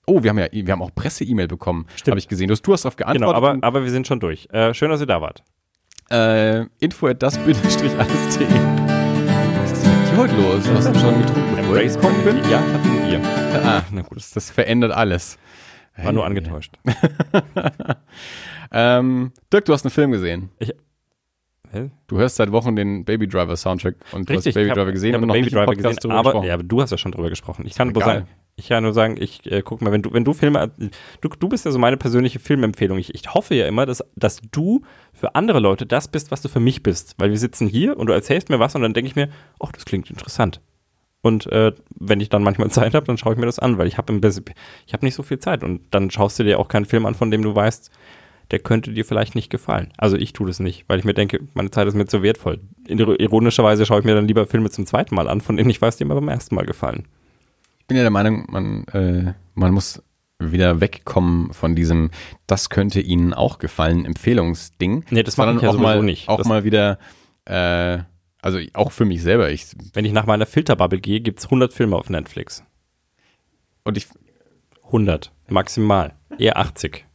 Oh, 0.08 0.24
wir 0.24 0.32
haben 0.32 0.40
ja, 0.40 0.48
wir 0.52 0.72
haben 0.72 0.82
auch 0.82 0.94
Presse-E-Mail 0.96 1.48
bekommen, 1.48 1.86
Stimmt. 1.96 2.14
habe 2.14 2.20
ich 2.20 2.28
gesehen. 2.28 2.48
Du 2.48 2.54
hast, 2.54 2.64
du 2.64 2.74
hast 2.74 2.84
darauf 2.86 2.96
Genau, 2.96 3.12
geantwortet. 3.14 3.38
aber, 3.38 3.58
aber 3.68 3.84
wir 3.84 3.92
sind 3.92 4.08
schon 4.08 4.20
durch. 4.20 4.48
Äh, 4.52 4.74
schön, 4.74 4.90
dass 4.90 5.00
ihr 5.00 5.06
da 5.08 5.22
wart. 5.22 5.44
Äh, 6.10 6.66
info 6.80 7.08
at 7.08 7.22
das-alles.de. 7.22 7.90
Was 7.98 8.10
ist 8.10 8.40
denn 8.40 10.00
mit 10.00 10.12
dir 10.12 10.18
heute 10.18 10.36
los? 10.36 10.68
Hast 10.74 10.88
du 10.96 11.00
schon 11.00 11.22
getrunken? 11.22 11.52
gekommen 11.74 12.24
bin? 12.24 12.38
Ja, 12.50 12.60
ich 12.60 12.74
hatte 12.74 12.90
ein 12.90 13.08
Bier. 13.08 13.22
Ah, 13.64 13.82
na 13.92 14.02
gut, 14.02 14.18
das, 14.18 14.32
das 14.32 14.50
verändert 14.52 14.92
alles. 14.92 15.38
War 15.98 16.12
nur 16.12 16.26
angetäuscht. 16.26 16.78
Ähm, 18.72 19.32
Dirk, 19.52 19.66
du 19.66 19.74
hast 19.74 19.84
einen 19.86 19.92
Film 19.92 20.12
gesehen. 20.12 20.50
Hä? 21.72 21.90
Du 22.08 22.18
hörst 22.18 22.38
seit 22.38 22.52
Wochen 22.52 22.76
den 22.76 23.06
Baby 23.06 23.28
Driver 23.28 23.56
Soundtrack 23.56 23.96
und 24.14 24.30
du 24.30 24.34
hast 24.36 24.46
Baby 24.46 24.62
ich 24.62 24.70
hab- 24.70 24.76
Driver 24.78 24.92
gesehen 24.92 25.10
ich 25.12 25.16
und 25.22 25.28
noch 25.28 25.34
Baby 25.34 25.46
nicht 25.46 25.56
Driver 25.56 25.74
gesehen, 25.76 26.12
aber, 26.12 26.24
gesprochen. 26.32 26.48
ja, 26.48 26.54
aber 26.54 26.64
du 26.64 26.82
hast 26.82 26.92
ja 26.92 26.98
schon 26.98 27.12
drüber 27.12 27.30
gesprochen. 27.30 27.66
Ich 27.66 27.76
kann 27.76 27.90
nur 27.90 28.02
sagen, 28.02 28.28
ich 28.56 28.68
kann 28.70 28.84
nur 28.84 28.94
sagen, 28.94 29.16
ich 29.20 29.50
äh, 29.52 29.62
guck 29.62 29.82
mal, 29.82 29.92
wenn 29.92 30.02
du, 30.02 30.14
wenn 30.14 30.24
du 30.26 30.34
Filme, 30.34 30.72
du, 31.22 31.30
du 31.30 31.50
bist 31.50 31.66
ja 31.66 31.72
so 31.72 31.80
meine 31.80 31.98
persönliche 31.98 32.40
Filmempfehlung. 32.40 32.98
Ich, 32.98 33.14
ich 33.16 33.34
hoffe 33.34 33.56
ja 33.56 33.68
immer, 33.68 33.86
dass, 33.86 34.04
dass 34.16 34.42
du 34.52 34.82
für 35.14 35.36
andere 35.36 35.60
Leute 35.60 35.86
das 35.86 36.08
bist, 36.10 36.32
was 36.32 36.42
du 36.42 36.50
für 36.50 36.60
mich 36.60 36.84
bist. 36.84 37.16
Weil 37.18 37.30
wir 37.32 37.38
sitzen 37.38 37.68
hier 37.68 37.98
und 37.98 38.08
du 38.08 38.14
erzählst 38.14 38.50
mir 38.50 38.60
was 38.60 38.76
und 38.76 38.82
dann 38.82 38.94
denke 38.94 39.08
ich 39.10 39.16
mir, 39.16 39.30
ach, 39.62 39.72
das 39.72 39.86
klingt 39.86 40.10
interessant. 40.10 40.62
Und 41.22 41.46
äh, 41.52 41.72
wenn 42.00 42.20
ich 42.20 42.30
dann 42.30 42.44
manchmal 42.44 42.70
Zeit 42.72 42.94
habe, 42.96 43.06
dann 43.06 43.18
schaue 43.18 43.34
ich 43.34 43.40
mir 43.40 43.46
das 43.46 43.60
an, 43.60 43.78
weil 43.78 43.88
ich 43.88 43.98
habe 43.98 44.14
ich 44.86 44.94
habe 44.94 45.06
nicht 45.06 45.16
so 45.16 45.24
viel 45.24 45.40
Zeit 45.40 45.64
und 45.64 45.82
dann 45.92 46.10
schaust 46.12 46.40
du 46.40 46.44
dir 46.44 46.60
auch 46.60 46.68
keinen 46.68 46.86
Film 46.86 47.06
an, 47.06 47.16
von 47.16 47.30
dem 47.32 47.42
du 47.44 47.54
weißt, 47.54 47.92
der 48.50 48.60
könnte 48.60 48.92
dir 48.92 49.06
vielleicht 49.06 49.34
nicht 49.36 49.50
gefallen. 49.50 49.94
Also 49.98 50.18
ich 50.18 50.34
tue 50.34 50.48
das 50.48 50.60
nicht, 50.60 50.84
weil 50.88 51.00
ich 51.00 51.06
mir 51.06 51.14
denke, 51.14 51.40
meine 51.54 51.72
Zeit 51.72 51.88
ist 51.88 51.94
mir 51.94 52.06
zu 52.08 52.22
wertvoll. 52.22 52.60
Ir- 52.88 53.20
Ironischerweise 53.22 53.86
schaue 53.86 54.00
ich 54.00 54.06
mir 54.06 54.16
dann 54.16 54.28
lieber 54.28 54.46
Filme 54.46 54.70
zum 54.70 54.86
zweiten 54.86 55.16
Mal 55.16 55.30
an, 55.30 55.40
von 55.42 55.56
denen 55.56 55.70
ich 55.70 55.82
weiß, 55.82 55.96
die 55.98 56.06
mir 56.06 56.16
beim 56.16 56.28
ersten 56.28 56.56
Mal 56.56 56.66
gefallen. 56.66 57.08
bin 57.88 57.96
ja 57.98 58.04
der 58.04 58.12
Meinung, 58.12 58.46
man, 58.50 58.84
äh, 58.94 59.34
man 59.54 59.72
muss 59.74 60.02
wieder 60.40 60.82
wegkommen 60.82 61.54
von 61.54 61.76
diesem, 61.76 62.10
das 62.48 62.70
könnte 62.70 63.00
Ihnen 63.00 63.34
auch 63.34 63.60
gefallen, 63.60 64.06
Empfehlungsding. 64.06 65.06
Nee, 65.12 65.24
das 65.24 65.38
mache 65.38 65.54
ich 65.56 65.62
ja 65.62 65.70
auch 65.70 65.74
sowieso 65.74 65.84
mal, 65.88 66.04
nicht. 66.04 66.28
Auch 66.30 66.38
Das- 66.40 66.48
mal 66.48 66.64
wieder, 66.64 66.98
äh, 67.46 68.00
also 68.42 68.60
auch 68.74 68.92
für 68.92 69.06
mich 69.06 69.22
selber. 69.22 69.50
Ich, 69.52 69.68
Wenn 69.94 70.06
ich 70.06 70.14
nach 70.14 70.26
meiner 70.26 70.46
Filterbubble 70.46 71.00
gehe, 71.00 71.22
gibt's 71.22 71.46
100 71.46 71.74
Filme 71.74 71.96
auf 71.96 72.10
Netflix. 72.10 72.64
und 73.84 73.98
ich, 73.98 74.08
100. 74.86 75.32
Maximal. 75.50 76.14
Eher 76.38 76.58
80. 76.58 77.06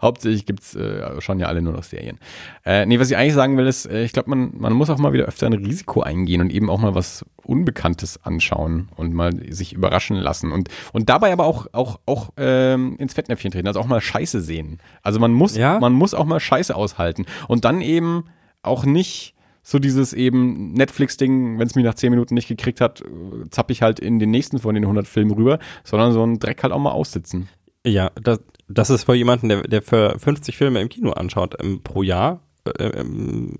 hauptsächlich 0.00 0.46
gibt's 0.46 0.74
äh, 0.76 1.20
schon 1.20 1.40
ja 1.40 1.46
alle 1.48 1.60
nur 1.62 1.72
noch 1.72 1.82
Serien. 1.82 2.18
Äh, 2.64 2.86
nee, 2.86 2.98
was 3.00 3.10
ich 3.10 3.16
eigentlich 3.16 3.34
sagen 3.34 3.56
will, 3.58 3.66
ist, 3.66 3.86
äh, 3.86 4.04
ich 4.04 4.12
glaube, 4.12 4.30
man, 4.30 4.52
man 4.56 4.72
muss 4.72 4.90
auch 4.90 4.98
mal 4.98 5.12
wieder 5.12 5.24
öfter 5.24 5.46
ein 5.46 5.52
Risiko 5.54 6.02
eingehen 6.02 6.40
und 6.40 6.50
eben 6.50 6.70
auch 6.70 6.78
mal 6.78 6.94
was 6.94 7.24
Unbekanntes 7.42 8.22
anschauen 8.24 8.88
und 8.96 9.12
mal 9.12 9.32
sich 9.52 9.72
überraschen 9.72 10.16
lassen. 10.16 10.52
Und, 10.52 10.68
und 10.92 11.08
dabei 11.08 11.32
aber 11.32 11.44
auch, 11.46 11.66
auch, 11.72 11.98
auch 12.06 12.30
ähm, 12.36 12.96
ins 12.98 13.14
Fettnäpfchen 13.14 13.50
treten, 13.50 13.66
also 13.66 13.80
auch 13.80 13.86
mal 13.86 14.00
Scheiße 14.00 14.40
sehen. 14.40 14.78
Also 15.02 15.18
man 15.18 15.32
muss, 15.32 15.56
Ja. 15.56 15.80
man 15.80 15.92
muss 15.92 16.14
auch 16.14 16.24
mal 16.26 16.38
Scheiße 16.40 16.74
aushalten. 16.76 17.26
Und 17.48 17.64
dann 17.64 17.80
eben 17.80 18.24
auch 18.62 18.84
nicht 18.84 19.34
so 19.62 19.78
dieses 19.78 20.12
eben 20.12 20.72
Netflix-Ding, 20.72 21.58
wenn 21.58 21.66
es 21.66 21.74
mich 21.74 21.84
nach 21.84 21.94
10 21.94 22.10
Minuten 22.10 22.34
nicht 22.34 22.48
gekriegt 22.48 22.80
hat, 22.80 23.00
äh, 23.00 23.48
zapp 23.50 23.70
ich 23.70 23.82
halt 23.82 24.00
in 24.00 24.18
den 24.18 24.30
nächsten 24.30 24.58
von 24.58 24.74
den 24.74 24.84
100 24.84 25.06
Filmen 25.06 25.30
rüber, 25.30 25.58
sondern 25.84 26.12
so 26.12 26.22
einen 26.22 26.38
Dreck 26.38 26.62
halt 26.62 26.72
auch 26.72 26.80
mal 26.80 26.90
aussitzen. 26.90 27.48
Ja, 27.86 28.10
das, 28.20 28.40
das 28.68 28.90
ist 28.90 29.04
für 29.04 29.14
jemanden, 29.14 29.48
der, 29.48 29.62
der 29.62 29.82
für 29.82 30.18
50 30.18 30.56
Filme 30.56 30.80
im 30.80 30.88
Kino 30.88 31.12
anschaut 31.12 31.56
ähm, 31.60 31.82
pro 31.82 32.02
Jahr, 32.02 32.40
äh, 32.64 32.84
ähm, 32.84 33.56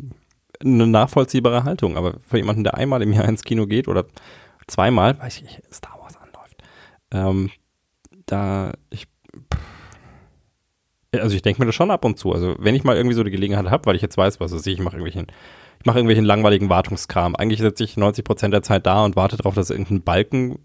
eine 0.60 0.86
nachvollziehbare 0.86 1.64
Haltung. 1.64 1.96
Aber 1.96 2.18
für 2.26 2.36
jemanden, 2.36 2.64
der 2.64 2.74
einmal 2.74 3.02
im 3.02 3.12
Jahr 3.12 3.28
ins 3.28 3.44
Kino 3.44 3.66
geht 3.66 3.88
oder 3.88 4.06
zweimal, 4.66 5.18
weiß 5.18 5.38
ich, 5.38 5.42
nicht, 5.42 5.62
Star 5.72 5.98
Wars 6.00 6.16
anläuft, 6.16 6.62
ähm, 7.12 7.50
da 8.26 8.72
ich 8.90 9.06
also 11.20 11.36
ich 11.36 11.42
denke 11.42 11.60
mir 11.60 11.66
das 11.66 11.74
schon 11.74 11.90
ab 11.90 12.04
und 12.04 12.18
zu. 12.18 12.32
Also 12.32 12.56
wenn 12.58 12.74
ich 12.74 12.84
mal 12.84 12.96
irgendwie 12.96 13.14
so 13.14 13.22
die 13.22 13.30
Gelegenheit 13.30 13.70
habe, 13.70 13.84
weil 13.84 13.96
ich 13.96 14.02
jetzt 14.02 14.16
weiß, 14.16 14.40
was 14.40 14.52
weiß 14.52 14.66
ich, 14.66 14.74
ich 14.74 14.80
mache 14.80 14.96
irgendwelchen, 14.96 15.26
ich 15.26 15.34
mache 15.86 15.98
irgendwelchen 15.98 16.24
langweiligen 16.24 16.68
Wartungskram. 16.68 17.36
Eigentlich 17.36 17.60
sitze 17.60 17.84
ich 17.84 17.96
90 17.96 18.24
Prozent 18.24 18.54
der 18.54 18.62
Zeit 18.62 18.86
da 18.86 19.04
und 19.04 19.16
warte 19.16 19.36
darauf, 19.36 19.54
dass 19.54 19.70
irgendein 19.70 20.02
Balken 20.02 20.58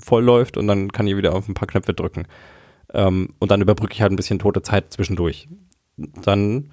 voll 0.00 0.24
läuft 0.24 0.56
und 0.56 0.66
dann 0.66 0.92
kann 0.92 1.06
ich 1.06 1.16
wieder 1.16 1.34
auf 1.34 1.48
ein 1.48 1.54
paar 1.54 1.68
Knöpfe 1.68 1.94
drücken. 1.94 2.26
Ähm, 2.94 3.34
und 3.38 3.50
dann 3.50 3.60
überbrücke 3.60 3.94
ich 3.94 4.02
halt 4.02 4.12
ein 4.12 4.16
bisschen 4.16 4.38
tote 4.38 4.62
Zeit 4.62 4.92
zwischendurch. 4.92 5.48
Dann 5.96 6.70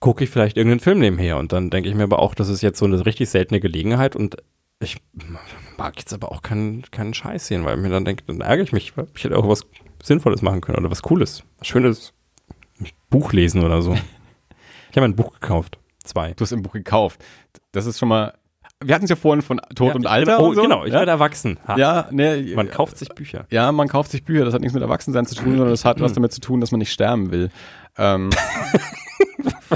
gucke 0.00 0.24
ich 0.24 0.30
vielleicht 0.30 0.56
irgendeinen 0.56 0.80
Film 0.80 0.98
nebenher 0.98 1.38
und 1.38 1.52
dann 1.52 1.70
denke 1.70 1.88
ich 1.88 1.94
mir 1.94 2.02
aber 2.02 2.18
auch, 2.18 2.34
das 2.34 2.48
ist 2.48 2.60
jetzt 2.60 2.78
so 2.78 2.84
eine 2.84 3.06
richtig 3.06 3.30
seltene 3.30 3.60
Gelegenheit 3.60 4.16
und 4.16 4.36
ich 4.80 4.96
mag 5.78 5.96
jetzt 5.98 6.12
aber 6.12 6.32
auch 6.32 6.42
keinen, 6.42 6.82
keinen 6.90 7.14
Scheiß 7.14 7.46
sehen, 7.46 7.64
weil 7.64 7.76
ich 7.76 7.82
mir 7.82 7.90
dann 7.90 8.04
denke, 8.04 8.24
dann 8.26 8.40
ärgere 8.40 8.64
ich 8.64 8.72
mich, 8.72 8.96
weil 8.96 9.06
ich 9.14 9.22
hätte 9.22 9.36
auch 9.36 9.48
was 9.48 9.64
Sinnvolles 10.02 10.42
machen 10.42 10.60
können 10.60 10.78
oder 10.78 10.90
was 10.90 11.02
Cooles, 11.02 11.44
was 11.58 11.68
Schönes, 11.68 12.12
Buch 13.10 13.32
lesen 13.32 13.62
oder 13.62 13.82
so. 13.82 13.96
Ich 14.90 14.98
habe 14.98 15.06
ein 15.06 15.16
Buch 15.16 15.32
gekauft, 15.32 15.78
zwei. 16.04 16.32
Du 16.34 16.42
hast 16.42 16.52
im 16.52 16.62
Buch 16.62 16.72
gekauft. 16.72 17.22
Das 17.72 17.86
ist 17.86 17.98
schon 17.98 18.08
mal. 18.08 18.34
Wir 18.84 18.96
hatten 18.96 19.04
es 19.04 19.10
ja 19.10 19.16
vorhin 19.16 19.42
von 19.42 19.60
Tod 19.76 19.90
Ja, 19.90 19.94
und 19.94 20.06
Alter. 20.06 20.36
bin, 20.38 20.44
oh, 20.44 20.48
und 20.48 20.54
so. 20.56 20.62
genau, 20.62 20.84
ich 20.84 20.92
ja? 20.92 20.98
werde 20.98 21.12
erwachsen. 21.12 21.58
Ha. 21.68 21.76
Ja, 21.76 22.08
ne, 22.10 22.52
Man 22.56 22.68
kauft 22.68 22.98
sich 22.98 23.08
Bücher. 23.10 23.46
Ja, 23.50 23.70
man 23.70 23.86
kauft 23.88 24.10
sich 24.10 24.24
Bücher. 24.24 24.44
Das 24.44 24.54
hat 24.54 24.60
nichts 24.60 24.74
mit 24.74 24.82
Erwachsensein 24.82 25.24
zu 25.24 25.36
tun, 25.36 25.52
sondern 25.52 25.70
das 25.70 25.84
hat 25.84 26.00
was 26.00 26.12
damit 26.14 26.32
zu 26.32 26.40
tun, 26.40 26.60
dass 26.60 26.72
man 26.72 26.80
nicht 26.80 26.92
sterben 26.92 27.30
will. 27.30 27.50
Ähm, 27.96 28.30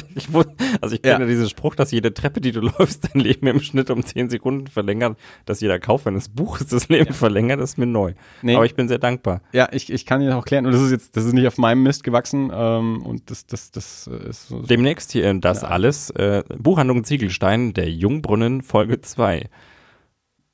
Ich, 0.14 0.28
wus- 0.28 0.46
also 0.80 0.94
ich 0.94 1.04
Ja. 1.04 1.14
kenne 1.16 1.26
diesen 1.26 1.48
Spruch, 1.48 1.74
dass 1.74 1.90
jede 1.90 2.12
Treppe, 2.14 2.40
die 2.40 2.52
du 2.52 2.60
läufst, 2.78 3.08
dein 3.12 3.20
Leben 3.20 3.46
im 3.46 3.60
Schnitt 3.60 3.90
um 3.90 4.02
10 4.04 4.30
Sekunden 4.30 4.66
verlängert, 4.66 5.18
dass 5.44 5.60
jeder 5.60 5.78
Kauf 5.78 6.06
eines 6.06 6.28
Buches 6.28 6.68
das 6.68 6.88
Leben 6.88 7.12
verlängert, 7.14 7.60
ist 7.60 7.78
mir 7.78 7.86
neu. 7.86 8.14
Nee. 8.42 8.56
Aber 8.56 8.64
ich 8.66 8.74
bin 8.74 8.88
sehr 8.88 8.98
dankbar. 8.98 9.42
ja, 9.52 9.68
ich, 9.72 9.92
ich 9.92 10.06
kann 10.06 10.20
dir 10.20 10.36
auch 10.36 10.44
klären. 10.44 10.66
Und 10.66 10.72
das 10.72 10.82
ist 10.82 10.90
jetzt, 10.90 11.16
das 11.16 11.24
ist 11.24 11.32
nicht 11.32 11.46
auf 11.46 11.58
meinem 11.58 11.82
Mist 11.82 12.04
gewachsen. 12.04 12.50
Ähm, 12.54 13.02
und 13.04 13.30
das, 13.30 13.46
das, 13.46 13.70
das 13.70 14.08
äh, 14.12 14.28
ist 14.30 14.48
so. 14.48 14.62
Demnächst 14.62 15.12
hier 15.12 15.30
in 15.30 15.40
Das 15.40 15.62
Ja. 15.62 15.68
Alles, 15.68 16.10
äh, 16.10 16.42
Buchhandlung 16.58 17.04
Ziegelstein, 17.04 17.74
der 17.74 17.90
Jungbrunnen, 17.90 18.62
Folge 18.62 19.00
2. 19.00 19.48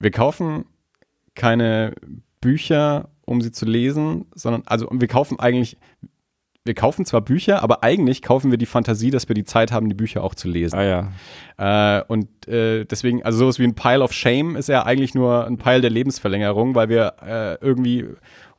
Wir 0.01 0.11
kaufen 0.11 0.65
keine 1.35 1.95
Bücher, 2.41 3.09
um 3.25 3.41
sie 3.41 3.53
zu 3.53 3.65
lesen, 3.67 4.27
sondern, 4.35 4.63
also 4.67 4.89
wir 4.93 5.09
kaufen 5.09 5.39
eigentlich, 5.39 5.77
wir 6.65 6.75
kaufen 6.75 7.05
zwar 7.05 7.21
Bücher, 7.21 7.63
aber 7.63 7.83
eigentlich 7.83 8.23
kaufen 8.23 8.51
wir 8.51 8.59
die 8.59 8.67
Fantasie, 8.67 9.11
dass 9.11 9.29
wir 9.29 9.35
die 9.35 9.45
Zeit 9.45 9.73
haben, 9.73 9.89
die 9.89 9.95
Bücher 9.95 10.23
auch 10.23 10.35
zu 10.35 10.49
lesen. 10.49 10.77
Ah 10.77 11.09
ja. 11.59 11.99
Äh, 11.99 12.05
und 12.07 12.47
äh, 12.47 12.85
deswegen, 12.85 13.23
also 13.25 13.39
sowas 13.39 13.59
wie 13.59 13.65
ein 13.65 13.75
Pile 13.75 14.03
of 14.03 14.13
Shame 14.13 14.57
ist 14.57 14.69
ja 14.69 14.85
eigentlich 14.85 15.15
nur 15.15 15.47
ein 15.47 15.59
Pile 15.59 15.81
der 15.81 15.91
Lebensverlängerung, 15.91 16.75
weil 16.75 16.89
wir 16.89 17.15
äh, 17.25 17.65
irgendwie 17.65 18.07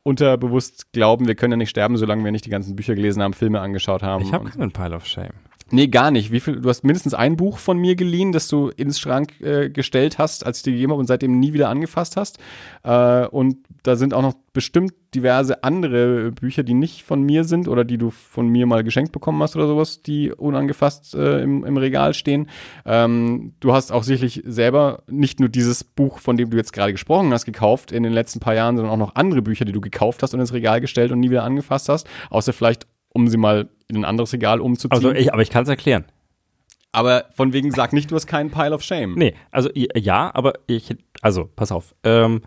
unterbewusst 0.02 0.92
glauben, 0.92 1.26
wir 1.26 1.34
können 1.34 1.52
ja 1.52 1.56
nicht 1.56 1.70
sterben, 1.70 1.96
solange 1.96 2.22
wir 2.24 2.32
nicht 2.32 2.44
die 2.44 2.50
ganzen 2.50 2.76
Bücher 2.76 2.94
gelesen 2.94 3.22
haben, 3.22 3.32
Filme 3.32 3.60
angeschaut 3.60 4.02
haben. 4.02 4.22
Ich 4.22 4.32
habe 4.32 4.50
keinen 4.50 4.70
Pile 4.70 4.94
of 4.94 5.06
Shame. 5.06 5.32
Nee, 5.70 5.88
gar 5.88 6.10
nicht. 6.10 6.30
Wie 6.30 6.40
viel? 6.40 6.60
Du 6.60 6.68
hast 6.68 6.84
mindestens 6.84 7.14
ein 7.14 7.36
Buch 7.36 7.56
von 7.56 7.78
mir 7.78 7.96
geliehen, 7.96 8.32
das 8.32 8.48
du 8.48 8.68
ins 8.68 9.00
Schrank 9.00 9.40
äh, 9.40 9.70
gestellt 9.70 10.18
hast, 10.18 10.44
als 10.44 10.58
ich 10.58 10.62
dir 10.62 10.72
gegeben 10.72 10.92
habe 10.92 11.00
und 11.00 11.06
seitdem 11.06 11.40
nie 11.40 11.54
wieder 11.54 11.70
angefasst 11.70 12.18
hast. 12.18 12.38
Äh, 12.82 13.26
und 13.28 13.56
da 13.84 13.96
sind 13.96 14.14
auch 14.14 14.22
noch 14.22 14.34
bestimmt 14.54 14.94
diverse 15.14 15.62
andere 15.62 16.32
Bücher, 16.32 16.62
die 16.62 16.72
nicht 16.72 17.02
von 17.04 17.22
mir 17.22 17.44
sind 17.44 17.68
oder 17.68 17.84
die 17.84 17.98
du 17.98 18.10
von 18.10 18.48
mir 18.48 18.66
mal 18.66 18.82
geschenkt 18.82 19.12
bekommen 19.12 19.42
hast 19.42 19.56
oder 19.56 19.66
sowas, 19.66 20.02
die 20.02 20.32
unangefasst 20.32 21.14
äh, 21.14 21.42
im, 21.42 21.64
im 21.64 21.76
Regal 21.76 22.14
stehen. 22.14 22.48
Ähm, 22.86 23.52
du 23.60 23.74
hast 23.74 23.92
auch 23.92 24.02
sicherlich 24.02 24.42
selber 24.46 25.02
nicht 25.08 25.38
nur 25.38 25.50
dieses 25.50 25.84
Buch, 25.84 26.18
von 26.18 26.38
dem 26.38 26.48
du 26.48 26.56
jetzt 26.56 26.72
gerade 26.72 26.92
gesprochen 26.92 27.30
hast, 27.32 27.44
gekauft 27.44 27.92
in 27.92 28.02
den 28.02 28.14
letzten 28.14 28.40
paar 28.40 28.54
Jahren, 28.54 28.76
sondern 28.76 28.92
auch 28.92 28.98
noch 28.98 29.14
andere 29.16 29.42
Bücher, 29.42 29.66
die 29.66 29.72
du 29.72 29.82
gekauft 29.82 30.22
hast 30.22 30.32
und 30.32 30.40
ins 30.40 30.54
Regal 30.54 30.80
gestellt 30.80 31.12
und 31.12 31.20
nie 31.20 31.30
wieder 31.30 31.44
angefasst 31.44 31.90
hast, 31.90 32.08
außer 32.30 32.54
vielleicht 32.54 32.86
um 33.10 33.28
sie 33.28 33.36
mal 33.36 33.68
in 33.88 33.96
ein 33.96 34.04
anderes 34.06 34.32
Regal 34.32 34.62
umzuziehen. 34.62 34.92
Also 34.92 35.12
ich, 35.12 35.30
aber 35.30 35.42
ich 35.42 35.50
kann 35.50 35.64
es 35.64 35.68
erklären. 35.68 36.06
Aber 36.90 37.26
von 37.34 37.52
wegen 37.52 37.70
sag 37.70 37.92
nicht, 37.92 38.10
du 38.10 38.14
hast 38.14 38.26
keinen 38.26 38.50
Pile 38.50 38.72
of 38.72 38.82
Shame. 38.82 39.14
Nee, 39.14 39.34
also 39.50 39.68
ja, 39.74 40.30
aber 40.32 40.54
ich, 40.66 40.96
also 41.20 41.50
pass 41.54 41.70
auf. 41.70 41.94
Ähm, 42.02 42.40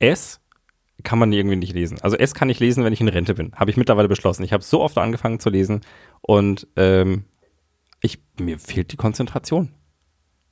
S 0.00 0.41
kann 1.02 1.18
man 1.18 1.32
irgendwie 1.32 1.56
nicht 1.56 1.74
lesen. 1.74 1.98
Also 2.02 2.16
S 2.16 2.34
kann 2.34 2.50
ich 2.50 2.60
lesen, 2.60 2.84
wenn 2.84 2.92
ich 2.92 3.00
in 3.00 3.08
Rente 3.08 3.34
bin. 3.34 3.52
Habe 3.54 3.70
ich 3.70 3.76
mittlerweile 3.76 4.08
beschlossen. 4.08 4.44
Ich 4.44 4.52
habe 4.52 4.62
so 4.62 4.80
oft 4.80 4.96
angefangen 4.98 5.40
zu 5.40 5.50
lesen 5.50 5.82
und 6.20 6.66
ähm, 6.76 7.24
ich, 8.00 8.18
mir 8.38 8.58
fehlt 8.58 8.92
die 8.92 8.96
Konzentration. 8.96 9.72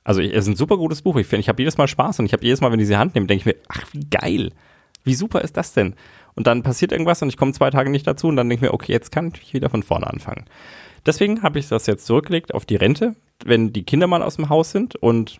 Also 0.03 0.21
ich, 0.21 0.31
es 0.33 0.45
ist 0.45 0.47
ein 0.47 0.55
super 0.55 0.77
gutes 0.77 1.01
Buch. 1.01 1.15
Ich 1.17 1.27
finde, 1.27 1.41
ich 1.41 1.49
habe 1.49 1.61
jedes 1.61 1.77
Mal 1.77 1.87
Spaß 1.87 2.19
und 2.19 2.25
ich 2.25 2.33
habe 2.33 2.43
jedes 2.43 2.61
Mal, 2.61 2.71
wenn 2.71 2.79
ich 2.79 2.87
sie 2.87 2.97
Hand 2.97 3.15
nehme, 3.15 3.27
denke 3.27 3.41
ich 3.41 3.45
mir, 3.45 3.61
ach 3.67 3.85
wie 3.91 4.09
geil, 4.09 4.51
wie 5.03 5.13
super 5.13 5.41
ist 5.41 5.57
das 5.57 5.73
denn? 5.73 5.95
Und 6.33 6.47
dann 6.47 6.63
passiert 6.63 6.91
irgendwas 6.91 7.21
und 7.21 7.29
ich 7.29 7.37
komme 7.37 7.53
zwei 7.53 7.69
Tage 7.69 7.89
nicht 7.89 8.07
dazu 8.07 8.27
und 8.27 8.35
dann 8.35 8.49
denke 8.49 8.65
ich 8.65 8.69
mir, 8.69 8.73
okay, 8.73 8.91
jetzt 8.91 9.11
kann 9.11 9.33
ich 9.41 9.53
wieder 9.53 9.69
von 9.69 9.83
vorne 9.83 10.07
anfangen. 10.07 10.45
Deswegen 11.05 11.43
habe 11.43 11.59
ich 11.59 11.67
das 11.67 11.87
jetzt 11.87 12.05
zurückgelegt 12.05 12.53
auf 12.53 12.65
die 12.65 12.75
Rente, 12.75 13.15
wenn 13.43 13.73
die 13.73 13.83
Kinder 13.83 14.07
mal 14.07 14.23
aus 14.23 14.35
dem 14.35 14.49
Haus 14.49 14.71
sind 14.71 14.95
und 14.95 15.39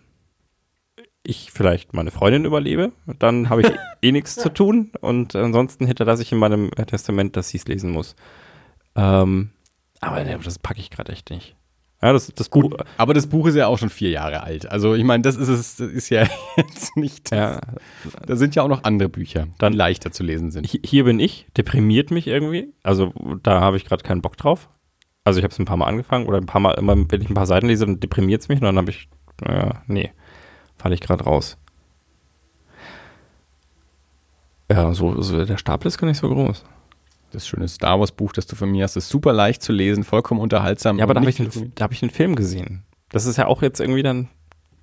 ich 1.24 1.50
vielleicht 1.52 1.92
meine 1.94 2.10
Freundin 2.10 2.44
überlebe, 2.44 2.92
dann 3.18 3.48
habe 3.48 3.62
ich 3.62 3.70
eh 4.02 4.12
nichts 4.12 4.34
zu 4.36 4.48
tun 4.52 4.90
und 5.00 5.36
ansonsten 5.36 5.86
hinterlasse 5.86 6.22
ich 6.22 6.32
in 6.32 6.38
meinem 6.38 6.70
Testament, 6.86 7.36
dass 7.36 7.48
sie 7.50 7.58
es 7.58 7.66
lesen 7.68 7.90
muss. 7.92 8.16
Ähm, 8.96 9.50
aber 10.00 10.24
das 10.24 10.58
packe 10.58 10.80
ich 10.80 10.90
gerade 10.90 11.12
echt 11.12 11.30
nicht. 11.30 11.56
Ja, 12.02 12.12
das, 12.12 12.26
das 12.34 12.48
Buch, 12.48 12.72
Aber 12.96 13.14
das 13.14 13.28
Buch 13.28 13.46
ist 13.46 13.54
ja 13.54 13.68
auch 13.68 13.78
schon 13.78 13.88
vier 13.88 14.10
Jahre 14.10 14.42
alt. 14.42 14.68
Also 14.68 14.94
ich 14.96 15.04
meine, 15.04 15.22
das 15.22 15.36
ist 15.36 15.46
es, 15.46 15.76
das 15.76 15.88
ist 15.88 16.08
ja 16.10 16.26
jetzt 16.56 16.96
nicht. 16.96 17.30
ja, 17.30 17.60
Da 18.26 18.34
sind 18.34 18.56
ja 18.56 18.64
auch 18.64 18.68
noch 18.68 18.82
andere 18.82 19.08
Bücher, 19.08 19.44
die 19.46 19.52
Dann- 19.58 19.72
leichter 19.72 20.10
zu 20.10 20.24
lesen 20.24 20.50
sind. 20.50 20.66
Hi- 20.66 20.80
hier 20.84 21.04
bin 21.04 21.20
ich, 21.20 21.46
deprimiert 21.56 22.10
mich 22.10 22.26
irgendwie. 22.26 22.72
Also 22.82 23.12
da 23.44 23.60
habe 23.60 23.76
ich 23.76 23.84
gerade 23.84 24.02
keinen 24.02 24.20
Bock 24.20 24.36
drauf. 24.36 24.68
Also 25.22 25.38
ich 25.38 25.44
habe 25.44 25.52
es 25.52 25.58
ein 25.60 25.64
paar 25.64 25.76
Mal 25.76 25.86
angefangen 25.86 26.26
oder 26.26 26.38
ein 26.38 26.46
paar 26.46 26.60
Mal, 26.60 26.72
immer 26.72 26.96
wenn 27.08 27.22
ich 27.22 27.30
ein 27.30 27.34
paar 27.34 27.46
Seiten 27.46 27.68
lese, 27.68 27.86
dann 27.86 28.00
deprimiert 28.00 28.42
es 28.42 28.48
mich 28.48 28.58
und 28.60 28.64
dann 28.64 28.76
habe 28.78 28.90
ich, 28.90 29.08
naja, 29.40 29.82
nee, 29.86 30.10
falle 30.82 30.94
ich 30.94 31.00
gerade 31.00 31.24
raus. 31.24 31.56
Ja, 34.70 34.92
so, 34.94 35.20
so 35.22 35.44
der 35.44 35.58
Stapel 35.58 35.88
ist 35.88 35.98
gar 35.98 36.08
nicht 36.08 36.18
so 36.18 36.28
groß. 36.28 36.64
Das 37.30 37.46
schöne 37.46 37.68
Star 37.68 37.98
Wars 38.00 38.12
Buch, 38.12 38.32
das 38.32 38.46
du 38.46 38.56
von 38.56 38.70
mir 38.70 38.84
hast, 38.84 38.96
ist 38.96 39.08
super 39.08 39.32
leicht 39.32 39.62
zu 39.62 39.72
lesen, 39.72 40.04
vollkommen 40.04 40.40
unterhaltsam. 40.40 40.98
Ja, 40.98 41.04
aber 41.04 41.14
da 41.14 41.20
habe 41.20 41.30
ich, 41.30 41.36
den- 41.36 41.72
da 41.74 41.84
hab 41.84 41.92
ich 41.92 42.00
den 42.00 42.10
Film 42.10 42.34
gesehen. 42.34 42.82
Das 43.10 43.26
ist 43.26 43.36
ja 43.36 43.46
auch 43.46 43.62
jetzt 43.62 43.80
irgendwie 43.80 44.02
dann. 44.02 44.28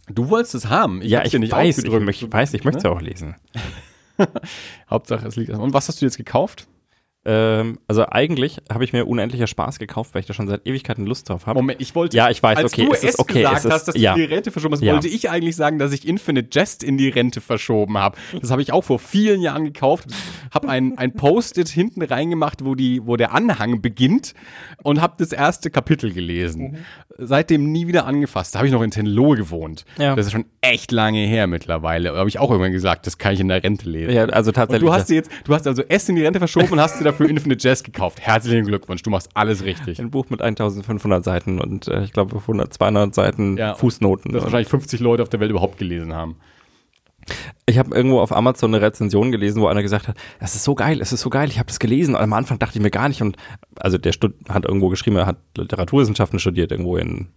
Du 0.08 0.29
wolltest 0.29 0.56
es 0.56 0.68
haben. 0.70 1.01
ja, 1.03 1.20
hab's 1.20 1.34
ich 1.34 1.39
nicht 1.39 1.51
weiß, 1.51 1.77
ich, 1.79 1.91
möcht, 2.00 2.32
weiß, 2.32 2.53
ich 2.56 2.63
möchte 2.63 2.77
es 2.79 2.84
ja 2.84 2.91
auch 2.91 3.01
lesen. 3.01 3.36
Hauptsache, 4.89 5.27
es 5.27 5.36
liegt. 5.36 5.51
Und 5.51 5.74
was 5.74 5.88
hast 5.88 6.01
du 6.01 6.06
jetzt 6.06 6.18
gekauft? 6.18 6.68
Ähm, 7.32 7.78
also 7.88 8.08
eigentlich 8.10 8.58
habe 8.74 8.84
ich 8.84 8.92
mir 8.92 9.06
unendlicher 9.06 9.46
Spaß 9.46 9.78
gekauft, 9.78 10.16
weil 10.16 10.22
ich 10.22 10.26
da 10.26 10.34
schon 10.34 10.48
seit 10.48 10.66
Ewigkeiten 10.66 11.06
Lust 11.06 11.30
drauf 11.30 11.46
habe. 11.46 11.60
Moment, 11.60 11.80
ich 11.80 11.94
wollte. 11.94 12.18
Ja, 12.18 12.32
ich 12.32 12.42
weiß, 12.42 12.58
als 12.58 12.74
okay, 12.74 12.86
du 12.86 12.92
es 12.94 13.04
ist 13.04 13.20
okay, 13.20 13.42
gesagt 13.42 13.60
es 13.60 13.66
ist- 13.66 13.72
hast, 13.72 13.88
dass 13.90 13.96
ja. 13.98 14.16
du 14.16 14.20
die 14.20 14.26
Rente 14.34 14.50
verschoben 14.50 14.74
hast, 14.74 14.82
Ja. 14.82 14.94
wollte 14.94 15.08
ich 15.10 15.30
eigentlich 15.30 15.56
sagen, 15.56 15.78
dass 15.78 15.92
ich 15.94 16.08
Infinite 16.08 16.50
Jest 16.52 16.84
in 16.84 16.98
die 16.98 17.10
Rente 17.10 17.40
verschoben 17.40 18.00
habe. 18.00 18.18
Das 18.42 18.50
habe 18.50 18.64
ich 18.64 18.74
auch 18.74 18.84
vor 18.84 18.98
vielen 18.98 19.42
Jahren 19.42 19.64
gekauft. 19.66 20.06
Habe 20.52 20.70
ein, 20.70 20.98
ein 20.98 21.14
Post-it 21.14 21.68
hinten 21.70 22.02
reingemacht, 22.02 22.66
wo, 22.66 22.74
die, 22.74 23.06
wo 23.06 23.16
der 23.16 23.32
Anhang 23.36 23.80
beginnt 23.82 24.34
und 24.82 25.00
habe 25.00 25.14
das 25.20 25.32
erste 25.32 25.70
Kapitel 25.70 26.12
gelesen. 26.12 26.72
Mhm. 26.72 26.78
Seitdem 27.22 27.72
nie 27.72 27.86
wieder 27.88 28.06
angefasst. 28.08 28.56
Da 28.56 28.60
habe 28.60 28.68
ich 28.68 28.74
noch 28.74 28.82
in 28.82 28.92
Tenlohe 28.92 29.36
gewohnt. 29.36 29.86
Ja. 30.00 30.16
Das 30.16 30.26
ist 30.26 30.32
schon 30.32 30.46
echt 30.62 30.92
lange 30.92 31.20
her 31.28 31.48
mittlerweile. 31.48 32.10
Da 32.14 32.16
habe 32.18 32.30
ich 32.30 32.40
auch 32.40 32.50
irgendwann 32.50 32.72
gesagt, 32.72 33.06
das 33.06 33.18
kann 33.18 33.34
ich 33.34 33.40
in 33.42 33.50
der 33.50 33.62
Rente 33.62 33.90
lesen. 33.90 34.14
ja, 34.16 34.24
also 34.26 34.50
Und 34.50 34.56
tatsächlich. 34.56 34.88
du 34.90 34.94
hast 34.94 35.10
jetzt, 35.10 35.30
du 35.44 35.54
hast 35.54 35.68
also 35.68 35.84
S 35.84 36.08
in 36.10 36.16
die 36.16 36.24
Rente 36.24 36.40
verschoben 36.40 36.70
und 36.72 36.80
hast 36.80 37.00
dir 37.00 37.04
dafür 37.04 37.19
Infinite 37.28 37.68
Jest 37.68 37.84
gekauft. 37.84 38.20
Herzlichen 38.22 38.66
Glückwunsch, 38.66 39.02
du 39.04 39.10
machst 39.10 39.30
alles 39.34 39.64
richtig. 39.64 40.00
ein 40.00 40.12
Buch 40.12 40.30
mit 40.30 40.42
1500 40.42 41.24
Seiten 41.24 41.60
und 41.60 41.88
äh, 41.88 42.04
ich 42.04 42.14
glaube 42.14 42.36
100, 42.38 42.74
200 42.74 43.14
Seiten 43.16 43.58
Ja. 43.58 43.76
Fußnoten. 43.76 44.32
Das 44.34 44.44
wahrscheinlich 44.44 44.70
50 44.70 45.00
Leute 45.00 45.24
auf 45.24 45.30
der 45.30 45.40
Welt 45.40 45.52
überhaupt 45.52 45.78
gelesen 45.78 46.14
haben. 46.14 46.38
Ich 47.66 47.78
habe 47.78 47.94
irgendwo 47.96 48.20
auf 48.22 48.32
Amazon 48.36 48.74
eine 48.74 48.84
Rezension 48.84 49.32
gelesen, 49.32 49.62
wo 49.62 49.68
einer 49.68 49.82
gesagt 49.84 50.08
hat, 50.08 50.16
das 50.40 50.56
ist 50.56 50.64
so 50.64 50.74
geil, 50.74 51.00
es 51.02 51.12
ist 51.12 51.22
so 51.22 51.30
geil, 51.30 51.50
ich 51.50 51.60
habe 51.60 51.68
das 51.68 51.80
gelesen. 51.80 52.16
Und 52.16 52.22
am 52.22 52.34
Anfang 52.34 52.58
dachte 52.58 52.78
ich 52.78 52.82
mir 52.84 52.90
gar 52.90 53.08
nicht. 53.10 53.22
Und 53.22 53.38
also 53.78 53.98
der 53.98 54.14
Stud 54.14 54.34
hat 54.48 54.66
irgendwo 54.66 54.88
geschrieben, 54.90 55.18
er 55.18 55.26
hat 55.28 55.38
Literaturwissenschaften 55.58 56.40
studiert, 56.40 56.72
irgendwo 56.72 56.98
in 56.98 57.28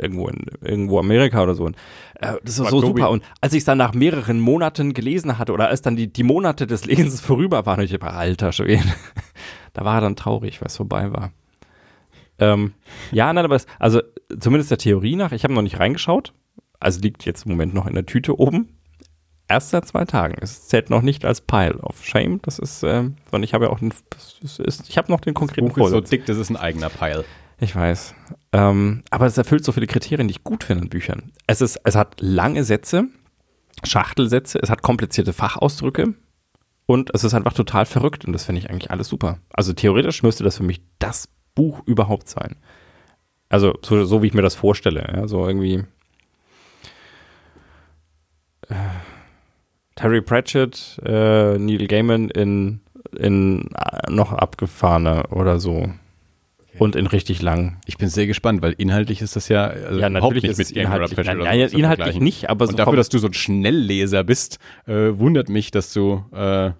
irgendwo 0.00 0.28
in 0.28 0.46
irgendwo 0.60 0.98
Amerika 0.98 1.42
oder 1.42 1.54
so. 1.54 1.64
Und, 1.64 1.76
äh, 2.20 2.34
das 2.42 2.54
ist 2.54 2.60
War 2.60 2.70
so 2.70 2.80
Tobi. 2.80 3.00
super. 3.00 3.10
Und 3.10 3.22
als 3.40 3.52
ich 3.52 3.58
es 3.58 3.64
dann 3.64 3.78
nach 3.78 3.94
mehreren 3.94 4.40
Monaten 4.40 4.94
gelesen 4.94 5.38
hatte 5.38 5.52
oder 5.52 5.68
als 5.68 5.82
dann 5.82 5.96
die, 5.96 6.12
die 6.12 6.22
Monate 6.22 6.66
des 6.66 6.84
Lesens 6.84 7.20
vorüber 7.22 7.66
waren, 7.66 7.80
ich 7.80 8.00
war 8.00 8.14
alter 8.14 8.52
Schwede. 8.52 8.84
da 9.72 9.84
war 9.84 9.96
er 9.96 10.00
dann 10.02 10.16
traurig, 10.16 10.60
weil 10.60 10.66
es 10.66 10.76
vorbei 10.76 11.12
war. 11.12 11.32
Ähm, 12.38 12.72
ja, 13.10 13.32
nein, 13.32 13.44
aber 13.44 13.56
es, 13.56 13.66
also 13.78 14.00
zumindest 14.38 14.70
der 14.70 14.78
Theorie 14.78 15.16
nach, 15.16 15.32
ich 15.32 15.44
habe 15.44 15.54
noch 15.54 15.62
nicht 15.62 15.78
reingeschaut. 15.78 16.32
Also 16.80 17.00
liegt 17.00 17.24
jetzt 17.24 17.44
im 17.46 17.52
Moment 17.52 17.74
noch 17.74 17.86
in 17.86 17.94
der 17.94 18.06
Tüte 18.06 18.38
oben 18.38 18.68
erst 19.52 19.70
seit 19.70 19.86
zwei 19.86 20.04
Tagen. 20.04 20.36
Es 20.40 20.68
zählt 20.68 20.90
noch 20.90 21.02
nicht 21.02 21.24
als 21.24 21.40
Pile 21.40 21.78
of 21.82 22.04
Shame. 22.04 22.40
Das 22.42 22.58
ist, 22.58 22.82
ähm, 22.82 23.16
sondern 23.30 23.44
ich 23.44 23.54
habe 23.54 23.66
ja 23.66 23.70
auch 23.70 23.78
den, 23.78 23.92
das 24.40 24.58
ist, 24.58 24.88
ich 24.88 24.98
habe 24.98 25.12
noch 25.12 25.20
den 25.20 25.34
konkreten 25.34 25.68
Buch 25.68 25.86
ist 25.86 25.90
so 25.90 26.00
dick, 26.00 26.26
das 26.26 26.38
ist 26.38 26.50
ein 26.50 26.56
eigener 26.56 26.88
Pile. 26.88 27.24
Ich 27.60 27.76
weiß. 27.76 28.14
Ähm, 28.52 29.02
aber 29.10 29.26
es 29.26 29.38
erfüllt 29.38 29.64
so 29.64 29.72
viele 29.72 29.86
Kriterien, 29.86 30.28
die 30.28 30.32
ich 30.32 30.44
gut 30.44 30.64
finde 30.64 30.84
in 30.84 30.90
Büchern. 30.90 31.32
Es 31.46 31.60
ist, 31.60 31.80
es 31.84 31.96
hat 31.96 32.20
lange 32.20 32.64
Sätze, 32.64 33.06
Schachtelsätze, 33.82 34.58
es 34.62 34.68
hat 34.68 34.82
komplizierte 34.82 35.32
Fachausdrücke 35.32 36.14
und 36.86 37.10
es 37.14 37.24
ist 37.24 37.34
einfach 37.34 37.54
total 37.54 37.86
verrückt 37.86 38.24
und 38.24 38.32
das 38.32 38.44
finde 38.44 38.60
ich 38.60 38.70
eigentlich 38.70 38.90
alles 38.90 39.08
super. 39.08 39.38
Also 39.54 39.72
theoretisch 39.72 40.22
müsste 40.22 40.44
das 40.44 40.58
für 40.58 40.64
mich 40.64 40.82
das 40.98 41.28
Buch 41.54 41.82
überhaupt 41.86 42.28
sein. 42.28 42.56
Also 43.48 43.74
so, 43.82 44.04
so 44.04 44.22
wie 44.22 44.26
ich 44.26 44.34
mir 44.34 44.42
das 44.42 44.54
vorstelle. 44.54 45.06
Ja, 45.14 45.28
so 45.28 45.46
irgendwie 45.46 45.84
äh, 48.68 48.74
Terry 49.94 50.20
Pratchett, 50.20 51.00
äh, 51.04 51.58
Neil 51.58 51.86
Gaiman 51.86 52.28
in, 52.30 52.80
in 53.16 53.68
äh, 53.74 54.10
noch 54.10 54.32
abgefahrener 54.32 55.32
oder 55.32 55.60
so. 55.60 55.90
Und 56.78 56.96
in 56.96 57.06
richtig 57.06 57.42
lang. 57.42 57.78
Ich 57.86 57.98
bin 57.98 58.08
sehr 58.08 58.26
gespannt, 58.26 58.62
weil 58.62 58.72
inhaltlich 58.72 59.20
ist 59.20 59.36
das 59.36 59.48
ja, 59.48 59.66
also 59.66 60.00
Ja, 60.00 60.08
natürlich 60.08 60.42
nicht 60.42 60.52
ist 60.52 60.58
mit 60.58 60.70
inhaltlich, 60.76 61.26
nein, 61.26 61.38
nein, 61.38 61.60
so 61.60 61.66
zu 61.68 61.78
inhaltlich 61.78 62.18
nicht, 62.18 62.48
aber 62.48 62.66
so 62.66 62.70
Und 62.70 62.78
dafür, 62.78 62.96
dass 62.96 63.08
du 63.10 63.18
so 63.18 63.26
ein 63.26 63.34
Schnellleser 63.34 64.24
bist, 64.24 64.58
äh, 64.86 65.10
wundert 65.12 65.48
mich, 65.48 65.70
dass 65.70 65.92
du 65.92 66.24
äh, 66.32 66.70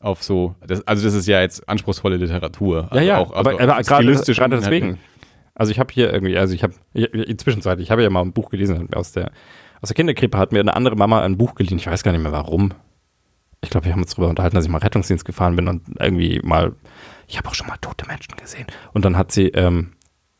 auf 0.00 0.22
so, 0.22 0.56
das, 0.66 0.86
also 0.86 1.04
das 1.04 1.14
ist 1.14 1.26
ja 1.28 1.40
jetzt 1.40 1.68
anspruchsprochvolle 1.68 2.16
Literatur. 2.16 2.82
Ja, 2.82 2.88
also 2.90 3.06
ja, 3.06 3.18
auch, 3.18 3.32
aber, 3.32 3.50
also 3.50 3.62
aber 3.62 3.82
gerade, 3.82 4.02
stilistisch 4.02 4.38
gerade 4.38 4.56
und 4.56 4.62
deswegen. 4.64 4.98
Also 5.54 5.72
ich 5.72 5.78
habe 5.78 5.92
hier 5.92 6.12
irgendwie, 6.12 6.38
also 6.38 6.54
ich 6.54 6.62
habe, 6.62 6.74
inzwischen 6.94 7.60
ich 7.80 7.90
habe 7.90 8.02
ja 8.02 8.08
mal 8.08 8.22
ein 8.22 8.32
Buch 8.32 8.50
gelesen 8.50 8.88
aus 8.94 9.12
der, 9.12 9.30
aus 9.82 9.88
der 9.88 9.94
Kinderkrippe 9.94 10.38
hat 10.38 10.52
mir 10.52 10.60
eine 10.60 10.74
andere 10.74 10.96
Mama 10.96 11.20
ein 11.20 11.36
Buch 11.36 11.54
geliehen, 11.54 11.76
ich 11.76 11.86
weiß 11.86 12.02
gar 12.02 12.12
nicht 12.12 12.22
mehr 12.22 12.32
warum. 12.32 12.72
Ich 13.62 13.68
glaube, 13.68 13.84
wir 13.84 13.92
haben 13.92 14.00
uns 14.00 14.12
darüber 14.12 14.28
unterhalten, 14.28 14.56
dass 14.56 14.64
ich 14.64 14.70
mal 14.70 14.78
Rettungsdienst 14.78 15.26
gefahren 15.26 15.56
bin 15.56 15.68
und 15.68 15.82
irgendwie 15.98 16.40
mal, 16.42 16.72
ich 17.30 17.38
habe 17.38 17.48
auch 17.48 17.54
schon 17.54 17.68
mal 17.68 17.76
tote 17.76 18.06
Menschen 18.06 18.34
gesehen. 18.36 18.66
Und 18.92 19.04
dann 19.04 19.16
hat 19.16 19.30
sie, 19.30 19.48
ähm, 19.48 19.92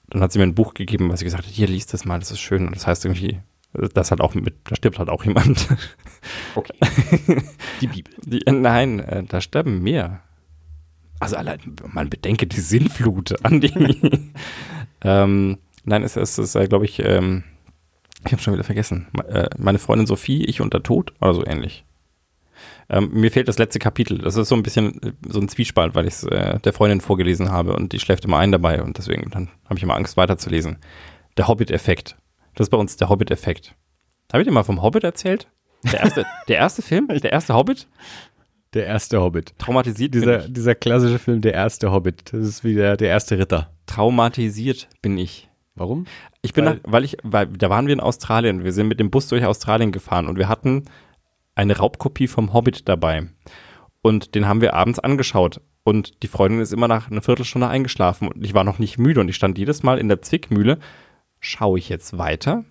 dann 0.08 0.22
hat 0.22 0.32
sie 0.32 0.40
mir 0.40 0.44
ein 0.44 0.56
Buch 0.56 0.74
gegeben, 0.74 1.08
weil 1.08 1.16
sie 1.16 1.24
gesagt 1.24 1.46
hat, 1.46 1.52
hier 1.52 1.68
liest 1.68 1.94
das 1.94 2.04
mal, 2.04 2.18
das 2.18 2.32
ist 2.32 2.40
schön. 2.40 2.66
Und 2.66 2.74
das 2.74 2.86
heißt 2.86 3.04
irgendwie, 3.04 3.40
das 3.72 4.10
hat 4.10 4.20
auch 4.20 4.34
mit, 4.34 4.56
da 4.64 4.74
stirbt 4.74 4.98
halt 4.98 5.08
auch 5.08 5.24
jemand. 5.24 5.68
Okay. 6.54 6.74
Die 7.80 7.86
Bibel. 7.86 8.12
Die, 8.26 8.42
nein, 8.50 8.98
äh, 8.98 9.22
da 9.22 9.40
sterben 9.40 9.82
mehr. 9.82 10.20
Also 11.20 11.36
allein, 11.36 11.60
man 11.86 12.10
bedenke 12.10 12.46
die 12.46 12.60
Sinnflut 12.60 13.42
an 13.44 13.60
die. 13.60 13.72
ähm, 15.02 15.58
nein, 15.84 16.02
es, 16.02 16.16
es 16.16 16.38
ist, 16.38 16.58
glaube 16.68 16.84
ich, 16.84 16.98
ähm, 17.04 17.44
ich 18.26 18.32
habe 18.32 18.42
schon 18.42 18.52
wieder 18.52 18.64
vergessen. 18.64 19.06
Äh, 19.28 19.48
Meine 19.56 19.78
Freundin 19.78 20.06
Sophie, 20.06 20.44
ich 20.44 20.60
und 20.60 20.74
der 20.74 20.82
Tod 20.82 21.14
oder 21.20 21.34
so 21.34 21.46
ähnlich. 21.46 21.84
Ähm, 22.92 23.10
mir 23.12 23.30
fehlt 23.30 23.46
das 23.48 23.58
letzte 23.58 23.78
Kapitel. 23.78 24.18
Das 24.18 24.34
ist 24.36 24.48
so 24.48 24.54
ein 24.56 24.62
bisschen 24.64 25.00
äh, 25.02 25.12
so 25.28 25.40
ein 25.40 25.48
Zwiespalt, 25.48 25.94
weil 25.94 26.06
ich 26.06 26.14
es 26.14 26.24
äh, 26.24 26.58
der 26.58 26.72
Freundin 26.72 27.00
vorgelesen 27.00 27.50
habe 27.52 27.74
und 27.76 27.92
die 27.92 28.00
schläft 28.00 28.24
immer 28.24 28.38
ein 28.38 28.50
dabei 28.52 28.82
und 28.82 28.98
deswegen 28.98 29.30
dann 29.30 29.48
habe 29.66 29.76
ich 29.76 29.82
immer 29.82 29.94
Angst 29.96 30.16
weiterzulesen. 30.16 30.78
Der 31.36 31.46
Hobbit-Effekt. 31.48 32.16
Das 32.56 32.66
ist 32.66 32.70
bei 32.70 32.76
uns 32.78 32.96
der 32.96 33.08
Hobbit-Effekt. 33.08 33.74
Habe 34.32 34.42
ich 34.42 34.48
dir 34.48 34.52
mal 34.52 34.64
vom 34.64 34.82
Hobbit 34.82 35.04
erzählt? 35.04 35.48
Der 35.92 36.00
erste, 36.00 36.26
der 36.48 36.56
erste 36.58 36.82
Film, 36.82 37.06
der 37.08 37.32
erste 37.32 37.54
Hobbit, 37.54 37.86
Der 38.74 38.86
erste 38.86 39.20
Hobbit. 39.20 39.56
traumatisiert 39.58 40.10
bin 40.12 40.20
Dieser, 40.22 40.44
ich. 40.46 40.52
dieser 40.52 40.74
klassische 40.74 41.18
Film, 41.20 41.40
der 41.40 41.54
erste 41.54 41.92
Hobbit. 41.92 42.32
Das 42.32 42.40
ist 42.46 42.64
wie 42.64 42.74
der, 42.74 42.96
der 42.96 43.08
erste 43.08 43.38
Ritter. 43.38 43.70
Traumatisiert 43.86 44.88
bin 45.02 45.16
ich. 45.16 45.48
Warum? 45.76 46.06
Ich 46.42 46.52
bin, 46.52 46.64
Weil- 46.66 46.74
nach, 46.74 46.80
weil 46.84 47.04
ich, 47.04 47.16
weil 47.22 47.46
da 47.46 47.70
waren 47.70 47.86
wir 47.86 47.92
in 47.94 48.00
Australien. 48.00 48.64
Wir 48.64 48.72
sind 48.72 48.88
mit 48.88 48.98
dem 49.00 49.10
Bus 49.10 49.28
durch 49.28 49.44
Australien 49.44 49.92
gefahren 49.92 50.26
und 50.26 50.36
wir 50.38 50.48
hatten 50.48 50.84
eine 51.54 51.76
Raubkopie 51.76 52.28
vom 52.28 52.52
Hobbit 52.52 52.88
dabei. 52.88 53.28
Und 54.02 54.34
den 54.34 54.46
haben 54.46 54.60
wir 54.60 54.74
abends 54.74 54.98
angeschaut. 54.98 55.60
Und 55.82 56.22
die 56.22 56.28
Freundin 56.28 56.60
ist 56.60 56.72
immer 56.72 56.88
nach 56.88 57.10
einer 57.10 57.22
Viertelstunde 57.22 57.68
eingeschlafen 57.68 58.28
und 58.28 58.44
ich 58.44 58.54
war 58.54 58.64
noch 58.64 58.78
nicht 58.78 58.98
müde 58.98 59.20
und 59.20 59.28
ich 59.28 59.36
stand 59.36 59.58
jedes 59.58 59.82
Mal 59.82 59.98
in 59.98 60.08
der 60.08 60.22
Zwickmühle. 60.22 60.78
Schaue 61.40 61.78
ich 61.78 61.88
jetzt 61.88 62.18
weiter, 62.18 62.64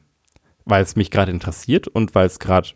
weil 0.65 0.83
es 0.83 0.95
mich 0.95 1.09
gerade 1.09 1.31
interessiert 1.31 1.87
und 1.87 2.13
weil 2.13 2.27
es 2.27 2.39
gerade, 2.39 2.69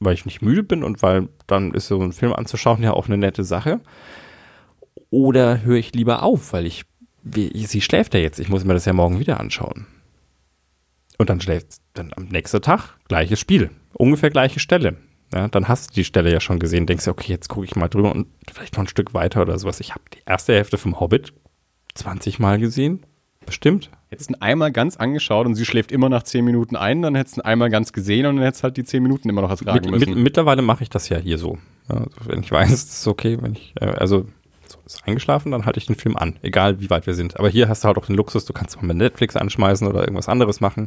weil 0.00 0.14
ich 0.14 0.24
nicht 0.24 0.40
müde 0.40 0.62
bin 0.62 0.82
und 0.82 1.02
weil 1.02 1.28
dann 1.46 1.74
ist 1.74 1.88
so 1.88 2.00
ein 2.00 2.12
Film 2.12 2.32
anzuschauen 2.32 2.82
ja 2.82 2.94
auch 2.94 3.06
eine 3.06 3.18
nette 3.18 3.44
Sache. 3.44 3.80
Oder 5.10 5.62
höre 5.62 5.76
ich 5.76 5.94
lieber 5.94 6.22
auf, 6.22 6.52
weil 6.54 6.66
ich, 6.66 6.86
sie 7.22 7.80
schläft 7.82 8.14
ja 8.14 8.20
jetzt, 8.20 8.40
ich 8.40 8.48
muss 8.48 8.64
mir 8.64 8.74
das 8.74 8.86
ja 8.86 8.94
morgen 8.94 9.20
wieder 9.20 9.38
anschauen. 9.38 9.86
Und 11.18 11.30
dann 11.30 11.40
schläft 11.40 11.76
dann 11.92 12.12
am 12.16 12.24
nächsten 12.24 12.62
Tag 12.62 12.96
gleiches 13.06 13.38
Spiel, 13.38 13.70
ungefähr 13.92 14.30
gleiche 14.30 14.60
Stelle. 14.60 14.96
Ja, 15.34 15.48
dann 15.48 15.66
hast 15.66 15.90
du 15.90 15.94
die 15.94 16.04
Stelle 16.04 16.32
ja 16.32 16.38
schon 16.38 16.60
gesehen, 16.60 16.86
denkst 16.86 17.06
du, 17.06 17.10
okay, 17.10 17.32
jetzt 17.32 17.48
gucke 17.48 17.66
ich 17.66 17.74
mal 17.74 17.88
drüber 17.88 18.12
und 18.12 18.28
vielleicht 18.52 18.74
noch 18.74 18.84
ein 18.84 18.88
Stück 18.88 19.14
weiter 19.14 19.42
oder 19.42 19.58
sowas. 19.58 19.80
Ich 19.80 19.90
habe 19.90 20.04
die 20.14 20.20
erste 20.26 20.54
Hälfte 20.54 20.78
vom 20.78 21.00
Hobbit 21.00 21.32
20 21.94 22.38
Mal 22.38 22.58
gesehen, 22.60 23.04
bestimmt. 23.44 23.90
Hättest 24.10 24.30
ihn 24.30 24.36
einmal 24.36 24.70
ganz 24.70 24.96
angeschaut 24.96 25.46
und 25.46 25.56
sie 25.56 25.64
schläft 25.64 25.90
immer 25.90 26.08
nach 26.08 26.22
10 26.22 26.44
Minuten 26.44 26.76
ein, 26.76 27.02
dann 27.02 27.16
hättest 27.16 27.38
du 27.38 27.44
einmal 27.44 27.68
ganz 27.68 27.92
gesehen 27.92 28.26
und 28.26 28.36
dann 28.36 28.44
hättest 28.44 28.62
du 28.62 28.64
halt 28.64 28.76
die 28.76 28.84
10 28.84 29.02
Minuten 29.02 29.28
immer 29.28 29.42
noch 29.42 29.50
ertragen 29.50 29.90
Mit, 29.90 29.90
mit, 29.90 30.08
müssen. 30.08 30.22
mittlerweile 30.22 30.62
mache 30.62 30.84
ich 30.84 30.90
das 30.90 31.08
ja 31.08 31.18
hier 31.18 31.38
so. 31.38 31.58
Also 31.88 32.06
wenn 32.26 32.40
ich 32.40 32.52
weiß, 32.52 32.70
es 32.72 32.84
ist 32.84 33.08
okay, 33.08 33.38
wenn 33.40 33.54
ich, 33.54 33.74
äh, 33.80 33.86
also 33.86 34.26
so 34.66 34.78
ist 34.86 35.02
eingeschlafen, 35.04 35.50
dann 35.50 35.66
halte 35.66 35.78
ich 35.78 35.86
den 35.86 35.96
Film 35.96 36.16
an, 36.16 36.36
egal 36.42 36.80
wie 36.80 36.90
weit 36.90 37.08
wir 37.08 37.14
sind. 37.14 37.40
Aber 37.40 37.48
hier 37.48 37.68
hast 37.68 37.82
du 37.82 37.88
halt 37.88 37.98
auch 37.98 38.06
den 38.06 38.14
Luxus, 38.14 38.44
du 38.44 38.52
kannst 38.52 38.76
mal 38.76 38.86
mit 38.86 38.98
Netflix 38.98 39.34
anschmeißen 39.34 39.88
oder 39.88 40.02
irgendwas 40.02 40.28
anderes 40.28 40.60
machen. 40.60 40.86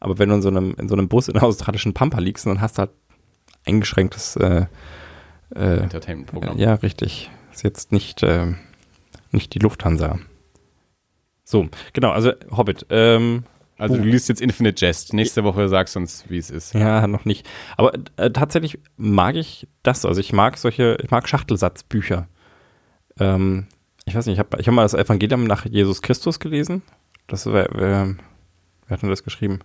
Aber 0.00 0.18
wenn 0.18 0.30
du 0.30 0.36
in 0.36 0.42
so 0.42 0.48
einem, 0.48 0.74
in 0.78 0.88
so 0.88 0.94
einem 0.94 1.08
Bus 1.08 1.28
in 1.28 1.34
der 1.34 1.44
australischen 1.44 1.94
Pampa 1.94 2.18
liegst, 2.18 2.46
dann 2.46 2.60
hast 2.60 2.78
du 2.78 2.80
halt 2.80 2.90
eingeschränktes 3.66 4.36
äh, 4.36 4.66
äh, 5.54 5.76
Entertainment-Programm. 5.78 6.58
ja, 6.58 6.74
richtig. 6.74 7.30
Ist 7.52 7.62
jetzt 7.62 7.92
nicht, 7.92 8.22
äh, 8.22 8.52
nicht 9.30 9.54
die 9.54 9.58
Lufthansa. 9.60 10.18
So, 11.44 11.68
genau, 11.92 12.10
also 12.10 12.32
Hobbit. 12.50 12.86
Ähm, 12.90 13.44
Also 13.76 13.96
du 13.96 14.02
liest 14.02 14.28
jetzt 14.28 14.40
Infinite 14.40 14.84
Jest. 14.84 15.12
Nächste 15.12 15.44
Woche 15.44 15.68
sagst 15.68 15.94
du 15.94 16.00
uns, 16.00 16.24
wie 16.28 16.38
es 16.38 16.50
ist. 16.50 16.74
ja, 16.74 17.06
noch 17.06 17.24
nicht. 17.24 17.46
Aber 17.76 17.92
äh, 18.16 18.30
tatsächlich 18.30 18.78
mag 18.96 19.36
ich 19.36 19.68
das. 19.82 20.04
Also 20.04 20.20
ich 20.20 20.32
mag 20.32 20.56
solche, 20.58 20.96
ich 21.02 21.10
mag 21.10 21.28
Schachtelsatzbücher. 21.28 22.28
Ähm, 23.20 23.66
ich 24.06 24.14
weiß 24.14 24.26
nicht, 24.26 24.34
ich 24.34 24.38
habe 24.38 24.60
ich 24.60 24.66
hab 24.66 24.74
mal 24.74 24.82
das 24.82 24.94
Evangelium 24.94 25.44
nach 25.44 25.64
Jesus 25.66 26.02
Christus 26.02 26.40
gelesen. 26.40 26.82
Das 27.26 27.46
wär, 27.46 27.68
wär, 27.72 28.14
wer 28.86 28.90
hat 28.90 29.02
denn 29.02 29.10
das 29.10 29.22
geschrieben? 29.24 29.60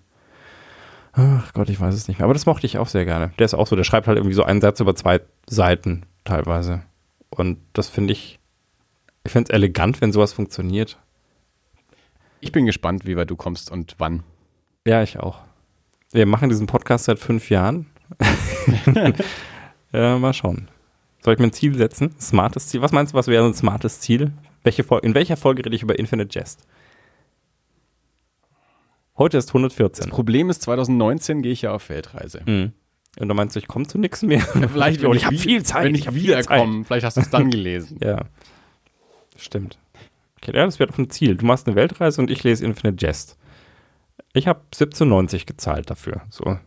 Ach 1.20 1.52
Gott, 1.54 1.70
ich 1.70 1.82
weiß 1.82 1.94
es 1.94 2.08
nicht 2.08 2.20
mehr. 2.20 2.26
Aber 2.26 2.34
das 2.34 2.46
mochte 2.46 2.66
ich 2.66 2.78
auch 2.78 2.88
sehr 2.88 3.04
gerne. 3.04 3.32
Der 3.38 3.46
ist 3.46 3.54
auch 3.54 3.68
so, 3.68 3.76
der 3.76 3.84
schreibt 3.84 4.08
halt 4.08 4.18
irgendwie 4.18 4.36
so 4.36 4.44
einen 4.44 4.62
Satz 4.62 4.80
über 4.80 4.96
zwei 4.96 5.20
Seiten 5.50 6.06
teilweise. 6.24 6.84
Und 7.30 7.60
das 7.74 7.90
finde 7.90 8.14
ich, 8.14 8.40
ich 9.26 9.32
finde 9.34 9.52
es 9.52 9.56
elegant, 9.56 10.00
wenn 10.00 10.14
sowas 10.14 10.32
funktioniert. 10.32 10.98
Ich 12.40 12.54
bin 12.54 12.66
gespannt, 12.66 13.06
wie 13.06 13.18
weit 13.18 13.30
du 13.30 13.36
kommst 13.36 13.70
und 13.70 13.96
wann. 13.98 14.24
Ja, 14.88 15.04
ich 15.04 15.20
auch. 15.20 15.42
Wir 16.12 16.26
machen 16.26 16.48
diesen 16.48 16.68
Podcast 16.68 17.06
seit 17.06 17.20
fünf 17.20 17.50
Jahren. 17.50 17.88
ja, 19.92 20.18
mal 20.20 20.34
schauen. 20.34 20.70
Soll 21.22 21.34
ich 21.34 21.40
mir 21.40 21.48
ein 21.48 21.54
Ziel 21.54 21.76
setzen? 21.76 22.16
Smartes 22.18 22.70
Ziel? 22.70 22.82
Was 22.82 22.94
meinst 22.94 23.14
du, 23.14 23.18
was 23.18 23.28
wäre 23.28 23.46
ein 23.46 23.54
smartes 23.54 24.00
Ziel? 24.00 24.32
Welche 24.64 24.86
in 25.02 25.16
welcher 25.16 25.36
Folge 25.36 25.66
rede 25.66 25.76
ich 25.76 25.84
über 25.84 26.00
Infinite 26.00 26.40
Jest? 26.40 26.66
Heute 29.20 29.38
ist 29.38 29.50
114. 29.50 30.10
Problem 30.10 30.50
ist, 30.50 30.62
2019 30.62 31.42
gehe 31.42 31.52
ich 31.52 31.62
ja 31.64 31.74
auf 31.74 31.90
Weltreise. 31.90 32.40
Hm. 32.46 32.72
Und 33.20 33.28
dann 33.28 33.36
meinst 33.36 33.54
du, 33.56 33.60
ich 33.60 33.68
komme 33.68 33.86
zu 33.86 33.98
nichts 33.98 34.22
mehr? 34.22 34.40
Vielleicht, 34.40 35.04
Und 35.04 35.12
wenn 35.12 35.18
ich 35.18 35.26
habe 35.26 35.38
viel 35.38 35.62
Zeit. 35.64 35.84
Wenn 35.84 35.96
ich, 35.96 36.06
viel 36.06 36.16
wiederkomme, 36.16 36.86
vielleicht 36.86 37.06
hast 37.06 37.18
du 37.18 37.22
es 37.22 37.30
dann 37.30 37.52
gelesen. 37.52 38.00
Ja. 38.02 38.22
Stimmt. 39.36 39.78
Okay, 40.38 40.56
ja, 40.56 40.64
das 40.64 40.80
wäre 40.80 40.90
doch 40.90 40.98
ein 40.98 41.10
Ziel. 41.10 41.36
Du 41.36 41.46
machst 41.46 41.68
eine 41.68 41.76
Weltreise 41.76 42.22
und 42.22 42.32
ich 42.32 42.46
lese 42.46 42.64
Infinite 42.64 43.06
Jest. 43.06 43.38
Ich 44.32 44.48
habe 44.48 44.62
17,90 44.74 45.46
gezahlt 45.46 45.90
dafür. 45.90 46.22
So. 46.30 46.44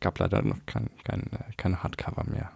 Gab 0.00 0.18
leider 0.18 0.40
noch 0.40 0.64
kein, 0.64 0.88
kein, 1.04 1.24
kein 1.58 1.82
Hardcover 1.82 2.24
mehr. 2.24 2.50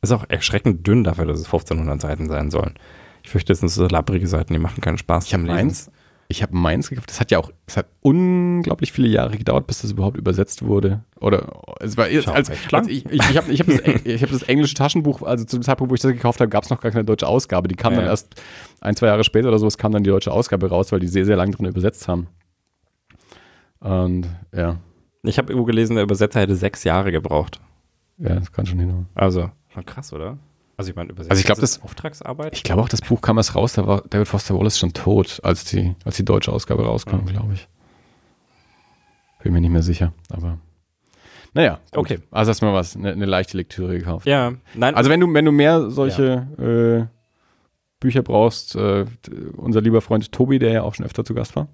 Ist 0.00 0.10
auch 0.10 0.24
erschreckend 0.28 0.84
dünn 0.84 1.04
dafür, 1.04 1.26
dass 1.26 1.38
es 1.38 1.44
1500 1.44 2.00
Seiten 2.00 2.28
sein 2.28 2.50
sollen. 2.50 2.74
Ich 3.22 3.30
fürchte, 3.30 3.52
das 3.52 3.60
sind 3.60 3.68
so 3.68 3.86
labbrige 3.86 4.26
Seiten, 4.26 4.52
die 4.52 4.58
machen 4.58 4.80
keinen 4.80 4.98
Spaß. 4.98 5.26
Ich 5.26 5.34
habe 5.34 5.44
meins, 5.44 5.90
ich 6.28 6.42
habe 6.42 6.56
meins 6.56 6.88
gekauft. 6.88 7.10
Das 7.10 7.20
hat 7.20 7.30
ja 7.30 7.38
auch, 7.38 7.50
es 7.66 7.76
hat 7.76 7.86
unglaublich 8.00 8.90
viele 8.92 9.08
Jahre 9.08 9.36
gedauert, 9.36 9.66
bis 9.66 9.82
das 9.82 9.92
überhaupt 9.92 10.16
übersetzt 10.16 10.62
wurde. 10.64 11.04
Oder 11.20 11.62
es 11.80 11.96
war 11.96 12.08
jetzt, 12.08 12.28
als, 12.28 12.50
als 12.72 12.88
ich, 12.88 13.04
ich, 13.06 13.12
ich 13.30 13.36
habe 13.36 13.52
ich 13.52 13.60
hab 13.60 13.66
das, 13.66 13.80
ich 14.04 14.22
hab 14.22 14.30
das 14.30 14.42
englische 14.44 14.74
Taschenbuch, 14.74 15.22
also 15.22 15.44
zu 15.44 15.58
dem 15.58 15.62
Zeitpunkt, 15.62 15.90
wo 15.90 15.94
ich 15.94 16.00
das 16.00 16.10
gekauft 16.12 16.40
habe, 16.40 16.48
gab 16.48 16.64
es 16.64 16.70
noch 16.70 16.80
gar 16.80 16.90
keine 16.90 17.04
deutsche 17.04 17.26
Ausgabe. 17.26 17.68
Die 17.68 17.76
kam 17.76 17.92
Ja. 17.92 18.00
dann 18.00 18.08
erst 18.08 18.34
ein, 18.80 18.96
zwei 18.96 19.06
Jahre 19.06 19.24
später 19.24 19.48
oder 19.48 19.58
so, 19.58 19.66
es 19.66 19.78
kam 19.78 19.92
dann 19.92 20.02
die 20.02 20.10
deutsche 20.10 20.32
Ausgabe 20.32 20.68
raus, 20.68 20.90
weil 20.90 21.00
die 21.00 21.08
sehr, 21.08 21.24
sehr 21.26 21.36
lange 21.36 21.52
drin 21.52 21.66
übersetzt 21.66 22.08
haben. 22.08 22.26
Und 23.80 24.26
ja, 24.54 24.76
Ich 25.24 25.38
habe 25.38 25.52
irgendwo 25.52 25.66
gelesen, 25.66 25.94
der 25.96 26.04
Übersetzer 26.04 26.40
hätte 26.40 26.56
sechs 26.56 26.84
Jahre 26.84 27.12
gebraucht. 27.12 27.60
ja, 28.18 28.34
das 28.36 28.50
kann 28.52 28.66
schon 28.66 28.78
hinhauen. 28.80 29.06
Also, 29.14 29.50
schon 29.72 29.84
krass, 29.86 30.12
oder? 30.12 30.38
Also 30.76 30.90
ich 30.90 30.96
meine, 30.96 31.10
Übersetzer 31.10 31.30
Also 31.32 31.40
ich 31.40 31.46
glaub, 31.46 31.58
ist 31.58 31.76
das- 31.76 31.82
Auftragsarbeit. 31.82 32.52
Ich 32.54 32.62
glaube 32.62 32.82
auch, 32.82 32.88
das 32.88 33.00
Buch 33.02 33.20
kam 33.20 33.36
erst 33.36 33.54
raus, 33.54 33.74
da 33.74 33.86
war 33.86 34.02
David 34.08 34.26
Foster 34.28 34.56
Wallace 34.58 34.78
schon 34.78 34.92
tot, 34.92 35.40
als 35.42 35.64
die, 35.64 35.94
als 36.04 36.16
die 36.16 36.24
deutsche 36.24 36.52
Ausgabe 36.52 36.84
rauskam, 36.84 37.24
glaube 37.26 37.54
ich. 37.54 37.68
Bin 39.42 39.52
mir 39.52 39.60
nicht 39.60 39.70
mehr 39.70 39.82
sicher, 39.82 40.12
aber. 40.30 40.58
Naja, 41.54 41.80
gut. 41.90 41.98
Okay. 42.00 42.18
Also 42.30 42.50
hast 42.50 42.62
du 42.62 42.66
mal 42.66 42.74
was, 42.74 42.96
eine, 42.96 43.12
eine 43.12 43.26
leichte 43.26 43.56
Lektüre 43.56 43.98
gekauft. 43.98 44.26
ja, 44.26 44.52
nein. 44.74 44.94
Also 44.94 45.10
wenn 45.10 45.20
du, 45.20 45.32
wenn 45.34 45.44
du 45.44 45.52
mehr 45.52 45.90
solche 45.90 47.08
äh, 47.10 47.14
Bücher 48.00 48.22
brauchst, 48.22 48.74
äh, 48.76 49.04
unser 49.56 49.80
lieber 49.82 50.00
Freund 50.00 50.32
Tobi, 50.32 50.58
der 50.58 50.72
ja 50.72 50.82
auch 50.82 50.94
schon 50.94 51.04
öfter 51.04 51.24
zu 51.24 51.34
Gast 51.34 51.54
war, 51.56 51.68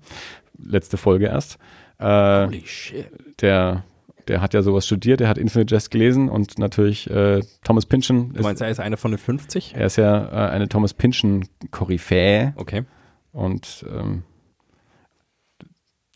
letzte 0.59 0.97
Folge 0.97 1.27
erst, 1.27 1.59
äh, 1.99 2.47
Holy 2.47 2.67
shit. 2.67 3.07
der, 3.41 3.85
der 4.29 4.41
hat 4.41 4.55
ja 4.55 4.63
sowas 4.63 4.87
studiert, 4.87 5.21
der 5.21 5.29
hat 5.29 5.39
Infinite 5.39 5.75
Jest 5.75 5.91
gelesen 5.91 6.29
und 6.29 6.59
natürlich 6.59 7.09
äh, 7.11 7.41
Thomas 7.65 7.87
Pynchon 7.87 8.33
Du 8.35 8.43
meinst, 8.43 8.61
ist, 8.61 8.67
er 8.67 8.71
ist 8.71 8.81
eine 8.81 8.97
von 8.97 9.11
den 9.11 9.19
50? 9.19 9.75
er 9.75 9.87
ist 9.87 9.97
ja 9.97 10.27
äh, 10.49 10.51
eine 10.51 10.69
Thomas 10.69 10.95
Pynchon-Koryphäe 10.95 12.53
Okay. 12.57 12.85
und 13.33 13.85
ähm, 13.93 14.23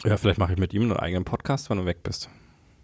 Ja, 0.04 0.16
vielleicht 0.16 0.38
mache 0.38 0.52
ich 0.52 0.58
mit 0.58 0.72
ihm 0.74 0.82
einen 0.82 0.92
eigenen 0.96 1.24
Podcast, 1.24 1.70
wenn 1.70 1.78
du 1.78 1.86
weg 1.86 2.02
bist. 2.02 2.28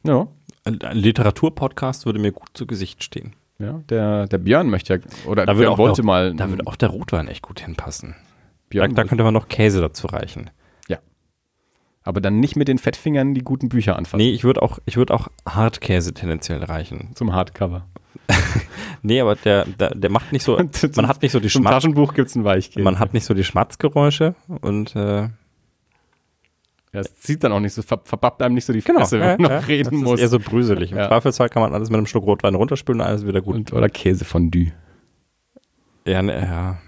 ja, 0.05 0.29
Ein, 0.65 0.81
ein 0.83 0.97
Literaturpodcast 0.97 2.07
würde 2.07 2.19
mir 2.19 2.33
gut 2.33 2.51
zu 2.55 2.67
Gesicht 2.67 3.03
stehen. 3.03 3.35
ja, 3.59 3.81
der, 3.89 4.27
der 4.27 4.39
Björn 4.39 4.71
möchte 4.71 4.95
ja, 4.95 5.01
oder 5.27 5.45
Da 5.47 5.53
würde 5.55 5.63
Björn 5.63 5.73
auch 5.75 5.79
wollte 5.79 6.01
noch- 6.03 6.07
mal, 6.07 6.35
Da 6.35 6.49
würde 6.49 6.67
auch 6.67 6.77
der 6.77 6.91
Rotwein 6.91 7.29
echt 7.29 7.43
gut 7.43 7.61
hinpassen. 7.61 8.15
Da, 8.19 8.25
Björn 8.71 8.95
da 8.95 9.05
könnte 9.05 9.25
man 9.25 9.35
noch 9.35 9.49
Käse 9.49 9.81
dazu 9.81 10.07
reichen. 10.07 10.51
Aber 12.03 12.21
dann 12.21 12.41
nicht 12.41 12.57
mit 12.57 12.69
den 12.69 12.79
Fettfingern 12.79 13.35
die 13.35 13.43
guten 13.43 13.69
Bücher 13.69 13.97
anfassen. 13.97 14.19
Nee, 14.19 14.31
ich 14.31 14.45
würde 14.45 14.63
auch, 14.63 14.79
ich 14.87 14.97
würde 14.97 15.13
auch 15.15 15.29
Hartkäse 15.47 16.15
tendenziell 16.15 16.63
reichen. 16.65 17.11
Zum 17.15 17.33
Hardcover. 17.35 17.87
Nee, 19.03 19.21
aber 19.21 19.37
der, 19.37 19.65
der, 19.65 19.91
der 19.95 20.11
macht 20.11 20.33
nicht 20.33 20.43
so, 20.43 20.57
man 20.97 21.07
hat 21.09 21.23
nicht 21.23 21.31
so 21.31 21.39
die 21.39 21.49
Schmatz, 21.51 21.71
Taschenbuch 21.73 22.15
gibt's 22.15 22.35
einen 22.35 22.45
Weichkäse. 22.45 22.83
man 22.83 22.99
hat 22.99 23.15
nicht 23.15 23.25
so 23.25 23.33
die 23.33 23.45
Schmatzgeräusche 23.45 24.35
und 24.61 24.97
äh, 24.97 25.29
Ja, 26.93 27.01
es 27.01 27.15
zieht 27.21 27.45
dann 27.45 27.53
auch 27.53 27.61
nicht 27.61 27.75
so, 27.75 27.83
ver 27.83 28.01
verbappt 28.05 28.43
einem 28.43 28.57
nicht 28.57 28.65
so 28.65 28.73
die 28.73 28.81
Fresse, 28.81 29.21
wenn 29.21 29.29
man 29.29 29.41
noch 29.43 29.49
Genau. 29.49 29.61
das 29.61 29.69
reden 29.69 29.97
muss. 29.99 30.15
Ist 30.15 30.21
eher 30.23 30.29
so 30.31 30.41
brüselig. 30.41 30.91
Im 30.91 30.99
Ja. 30.99 31.07
Zweifelsfall 31.09 31.49
kann 31.49 31.63
man 31.63 31.75
alles 31.75 31.91
mit 31.91 31.97
einem 31.97 32.07
Schluck 32.07 32.25
Rotwein 32.25 32.57
runterspülen 32.57 33.01
und 33.01 33.07
alles 33.07 33.25
wieder 33.25 33.41
gut. 33.41 33.55
Und, 33.55 33.73
oder 33.73 33.89
Käsefondue. 33.89 34.73
Ja, 36.05 36.21
ne, 36.23 36.41
ja. 36.41 36.79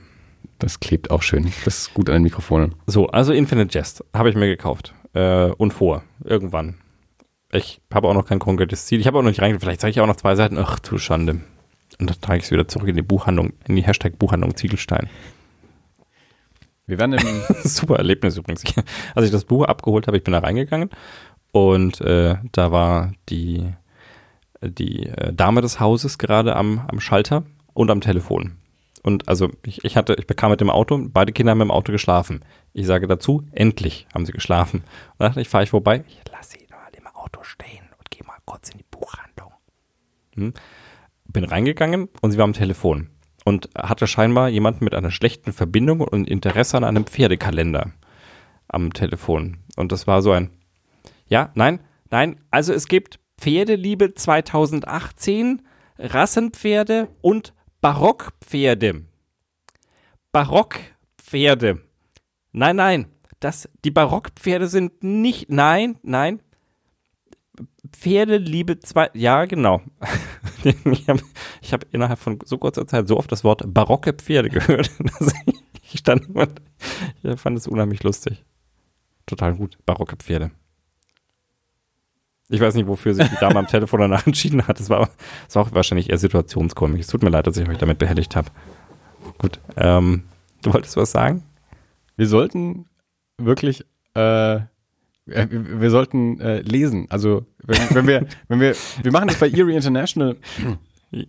Das 0.58 0.80
klebt 0.80 1.10
auch 1.12 1.22
schön. 1.22 1.52
Das 1.64 1.78
ist 1.78 1.94
gut 1.94 2.08
an 2.08 2.14
den 2.16 2.22
Mikrofonen. 2.24 2.74
So, 2.86 3.06
also 3.06 3.32
Infinite 3.32 3.78
Jest 3.78 4.04
habe 4.12 4.30
ich 4.30 4.34
mir 4.34 4.46
gekauft. 4.48 4.94
Äh, 5.14 5.50
und 5.50 5.72
vor. 5.72 6.02
Irgendwann. 6.24 6.76
Ich 7.52 7.80
habe 7.92 8.08
auch 8.08 8.14
noch 8.14 8.26
kein 8.26 8.38
konkretes 8.38 8.86
Ziel. 8.86 9.00
Ich 9.00 9.06
habe 9.06 9.18
auch 9.18 9.22
noch 9.22 9.30
nicht 9.30 9.42
reingeguckt. 9.42 9.64
Vielleicht 9.64 9.80
zeige 9.80 9.90
ich 9.90 10.00
auch 10.00 10.06
noch 10.06 10.16
zwei 10.16 10.34
Seiten. 10.34 10.58
Ach 10.58 10.78
du 10.78 10.98
Schande. 10.98 11.40
Und 11.98 12.10
dann 12.10 12.20
trage 12.20 12.38
ich 12.38 12.44
es 12.44 12.50
wieder 12.50 12.68
zurück 12.68 12.88
in 12.88 12.96
die 12.96 13.02
Buchhandlung, 13.02 13.52
in 13.66 13.76
die 13.76 13.82
Hashtag 13.82 14.18
Buchhandlung 14.18 14.56
Ziegelstein. 14.56 15.08
Wir 16.86 16.98
werden 16.98 17.14
im, 17.14 17.42
Super 17.64 17.96
Erlebnis 17.96 18.36
übrigens. 18.36 18.64
Als 19.14 19.26
ich 19.26 19.32
das 19.32 19.44
Buch 19.44 19.64
abgeholt 19.64 20.06
habe, 20.06 20.16
ich 20.16 20.24
bin 20.24 20.32
da 20.32 20.38
reingegangen 20.38 20.90
und 21.52 22.00
äh, 22.00 22.36
da 22.52 22.72
war 22.72 23.12
die, 23.28 23.72
die 24.62 25.06
äh, 25.06 25.32
Dame 25.32 25.60
des 25.60 25.80
Hauses 25.80 26.18
gerade 26.18 26.56
am, 26.56 26.84
am 26.88 27.00
Schalter 27.00 27.44
und 27.74 27.90
am 27.90 28.00
Telefon. 28.00 28.59
Und 29.02 29.28
also 29.28 29.50
ich, 29.64 29.84
ich 29.84 29.96
hatte, 29.96 30.14
ich 30.18 30.26
bekam 30.26 30.50
mit 30.50 30.60
dem 30.60 30.70
Auto, 30.70 31.00
beide 31.08 31.32
Kinder 31.32 31.52
haben 31.52 31.60
im 31.60 31.70
Auto 31.70 31.92
geschlafen. 31.92 32.44
Ich 32.72 32.86
sage 32.86 33.06
dazu, 33.06 33.44
endlich 33.52 34.06
haben 34.14 34.26
sie 34.26 34.32
geschlafen. 34.32 34.84
Und 35.18 35.26
dachte 35.26 35.40
ich, 35.40 35.48
fahre 35.48 35.64
ich 35.64 35.70
vorbei, 35.70 36.04
ich 36.06 36.20
lasse 36.30 36.58
sie 36.58 36.66
mal 36.70 36.88
im 36.96 37.06
Auto 37.06 37.42
stehen 37.42 37.88
und 37.98 38.10
gehe 38.10 38.26
mal 38.26 38.38
kurz 38.44 38.70
in 38.70 38.78
die 38.78 38.84
Buchhandlung. 38.90 39.52
Hm? 40.34 40.52
Bin 41.24 41.44
reingegangen 41.44 42.08
und 42.20 42.32
sie 42.32 42.38
war 42.38 42.44
am 42.44 42.52
Telefon 42.52 43.08
und 43.44 43.70
hatte 43.76 44.06
scheinbar 44.06 44.48
jemanden 44.48 44.84
mit 44.84 44.94
einer 44.94 45.10
schlechten 45.10 45.52
Verbindung 45.52 46.00
und 46.00 46.28
Interesse 46.28 46.76
an 46.76 46.84
einem 46.84 47.06
Pferdekalender 47.06 47.92
am 48.68 48.92
Telefon. 48.92 49.58
Und 49.76 49.92
das 49.92 50.06
war 50.06 50.22
so 50.22 50.32
ein, 50.32 50.50
ja, 51.26 51.50
nein, 51.54 51.80
nein, 52.10 52.40
also 52.50 52.72
es 52.72 52.86
gibt 52.86 53.18
Pferdeliebe 53.38 54.14
2018, 54.14 55.62
Rassenpferde 55.98 57.08
und 57.22 57.54
Barockpferde. 57.80 59.04
Barockpferde. 60.32 61.80
Nein, 62.52 62.76
nein, 62.76 63.06
das, 63.40 63.68
die 63.84 63.90
Barockpferde 63.90 64.68
sind 64.68 65.02
nicht, 65.02 65.50
nein, 65.50 65.98
nein, 66.02 66.40
Pferdeliebe 67.92 68.78
zwei, 68.80 69.10
ja, 69.14 69.44
genau. 69.44 69.82
ich 70.64 71.08
habe 71.08 71.22
ich 71.60 71.72
hab 71.72 71.84
innerhalb 71.92 72.18
von 72.18 72.38
so 72.44 72.58
kurzer 72.58 72.86
Zeit 72.86 73.08
so 73.08 73.16
oft 73.16 73.32
das 73.32 73.44
Wort 73.44 73.62
barocke 73.66 74.12
Pferde 74.12 74.50
gehört, 74.50 74.90
dass 74.98 75.32
ich 75.92 75.98
stand 75.98 76.28
und 76.28 76.60
ich 77.22 77.40
fand 77.40 77.58
es 77.58 77.66
unheimlich 77.66 78.02
lustig. 78.02 78.44
Total 79.26 79.54
gut, 79.54 79.78
barocke 79.86 80.16
Pferde. 80.16 80.50
Ich 82.50 82.60
weiß 82.60 82.74
nicht, 82.74 82.86
wofür 82.86 83.14
sich 83.14 83.28
die 83.28 83.36
Dame 83.36 83.58
am 83.58 83.66
Telefon 83.68 84.00
danach 84.00 84.26
entschieden 84.26 84.66
hat. 84.66 84.80
Es 84.80 84.90
war, 84.90 85.08
war 85.52 85.62
auch 85.62 85.72
wahrscheinlich 85.72 86.10
eher 86.10 86.18
situationskomik. 86.18 87.00
Es 87.00 87.06
tut 87.06 87.22
mir 87.22 87.30
leid, 87.30 87.46
dass 87.46 87.56
ich 87.56 87.68
euch 87.68 87.78
damit 87.78 87.98
behelligt 87.98 88.36
habe. 88.36 88.48
Gut, 89.38 89.60
ähm, 89.76 90.24
du 90.62 90.72
wolltest 90.74 90.96
was 90.96 91.12
sagen? 91.12 91.44
wir 92.20 92.26
sollten 92.26 92.84
wirklich, 93.38 93.82
äh, 94.14 94.56
äh, 94.56 94.60
wir 95.26 95.90
sollten 95.90 96.38
äh, 96.38 96.60
lesen. 96.60 97.06
Also, 97.08 97.46
wenn, 97.64 97.78
wenn 97.94 98.06
wir, 98.06 98.26
wenn 98.48 98.60
wir, 98.60 98.74
wir 99.02 99.10
machen 99.10 99.28
das 99.28 99.38
bei 99.38 99.48
Erie 99.48 99.74
International. 99.74 100.36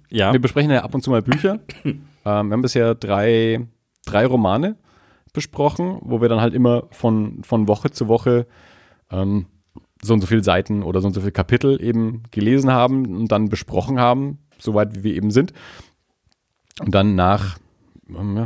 Ja, 0.10 0.31
Wir 0.31 0.39
besprechen 0.39 0.69
ja 0.69 0.84
ab 0.84 0.93
und 0.93 1.01
zu 1.01 1.10
mal 1.10 1.23
Bücher. 1.23 1.60
ähm, 1.84 2.01
wir 2.23 2.31
haben 2.31 2.62
bisher 2.62 2.93
drei, 2.93 3.65
drei 4.05 4.27
Romane 4.27 4.75
besprochen, 5.34 5.97
wo 6.01 6.21
wir 6.21 6.29
dann 6.29 6.39
halt 6.39 6.53
immer 6.53 6.84
von, 6.91 7.43
von 7.43 7.67
Woche 7.67 7.89
zu 7.89 8.07
Woche 8.07 8.45
ähm, 9.10 9.47
so 10.03 10.13
und 10.13 10.21
so 10.21 10.27
viele 10.27 10.43
Seiten 10.43 10.83
oder 10.83 11.01
so 11.01 11.07
und 11.07 11.13
so 11.13 11.21
viele 11.21 11.31
Kapitel 11.31 11.81
eben 11.83 12.23
gelesen 12.31 12.71
haben 12.71 13.15
und 13.15 13.31
dann 13.31 13.49
besprochen 13.49 13.99
haben, 13.99 14.39
soweit 14.59 14.95
wie 14.95 15.03
wir 15.03 15.15
eben 15.15 15.31
sind. 15.31 15.53
Und 16.79 16.95
dann 16.95 17.15
nach 17.15 17.57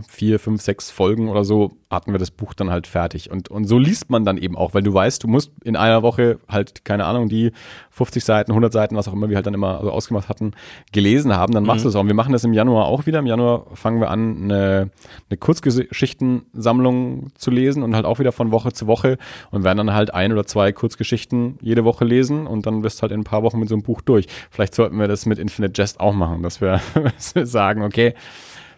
vier, 0.08 0.40
fünf, 0.40 0.62
sechs 0.62 0.92
Folgen 0.92 1.30
oder 1.30 1.44
so 1.44 1.72
hatten 1.90 2.12
wir 2.12 2.20
das 2.20 2.32
Buch 2.32 2.54
dann 2.54 2.70
halt 2.70 2.88
fertig. 2.88 3.32
Und, 3.32 3.50
und 3.50 3.66
so 3.66 3.80
liest 3.80 4.10
man 4.10 4.26
dann 4.26 4.38
eben 4.38 4.56
auch, 4.56 4.74
weil 4.74 4.84
du 4.84 4.94
weißt, 4.94 5.24
du 5.24 5.28
musst 5.28 5.52
in 5.64 5.76
einer 5.76 6.04
Woche 6.04 6.40
halt, 6.48 6.86
keine 6.86 7.06
Ahnung, 7.06 7.30
die 7.30 7.52
50 7.92 8.24
Seiten, 8.24 8.52
100 8.52 8.72
Seiten, 8.74 8.96
was 8.96 9.08
auch 9.08 9.14
immer 9.14 9.30
wir 9.30 9.36
halt 9.36 9.46
dann 9.46 9.54
immer 9.54 9.82
so 9.82 9.92
ausgemacht 9.92 10.30
hatten, 10.30 10.52
gelesen 10.92 11.36
haben, 11.36 11.54
dann 11.54 11.64
machst 11.64 11.86
du 11.86 11.90
es 11.90 11.96
auch. 11.96 12.02
Und 12.02 12.08
wir 12.08 12.16
machen 12.16 12.34
das 12.34 12.44
im 12.44 12.54
Januar 12.54 12.86
auch 12.86 13.06
wieder. 13.06 13.20
Im 13.20 13.28
Januar 13.28 13.68
fangen 13.74 14.00
wir 14.00 14.10
an, 14.10 14.44
eine, 14.44 14.90
eine 15.30 15.38
Kurzgeschichtensammlung 15.38 17.30
zu 17.36 17.52
lesen 17.52 17.84
und 17.84 17.96
halt 17.96 18.06
auch 18.06 18.20
wieder 18.20 18.32
von 18.32 18.52
Woche 18.52 18.74
zu 18.74 18.88
Woche 18.88 19.18
und 19.52 19.64
werden 19.64 19.78
dann 19.78 19.94
halt 19.94 20.14
ein 20.14 20.32
oder 20.32 20.46
zwei 20.46 20.72
Kurzgeschichten 20.72 21.58
jede 21.62 21.86
Woche 21.86 22.06
lesen 22.06 22.48
und 22.48 22.66
dann 22.66 22.84
wirst 22.84 23.00
du 23.00 23.02
halt 23.04 23.12
in 23.12 23.22
ein 23.22 23.26
paar 23.26 23.44
Wochen 23.44 23.60
mit 23.60 23.70
so 23.70 23.76
einem 23.76 23.84
Buch 23.84 24.02
durch. 24.02 24.28
Vielleicht 24.50 24.76
sollten 24.76 24.98
wir 25.00 25.08
das 25.08 25.26
mit 25.26 25.40
Infinite 25.40 25.80
Jest 25.82 26.00
auch 26.00 26.14
machen, 26.14 26.44
dass 26.44 26.62
wir 26.62 26.82
sagen, 27.18 27.84
okay, 27.84 28.14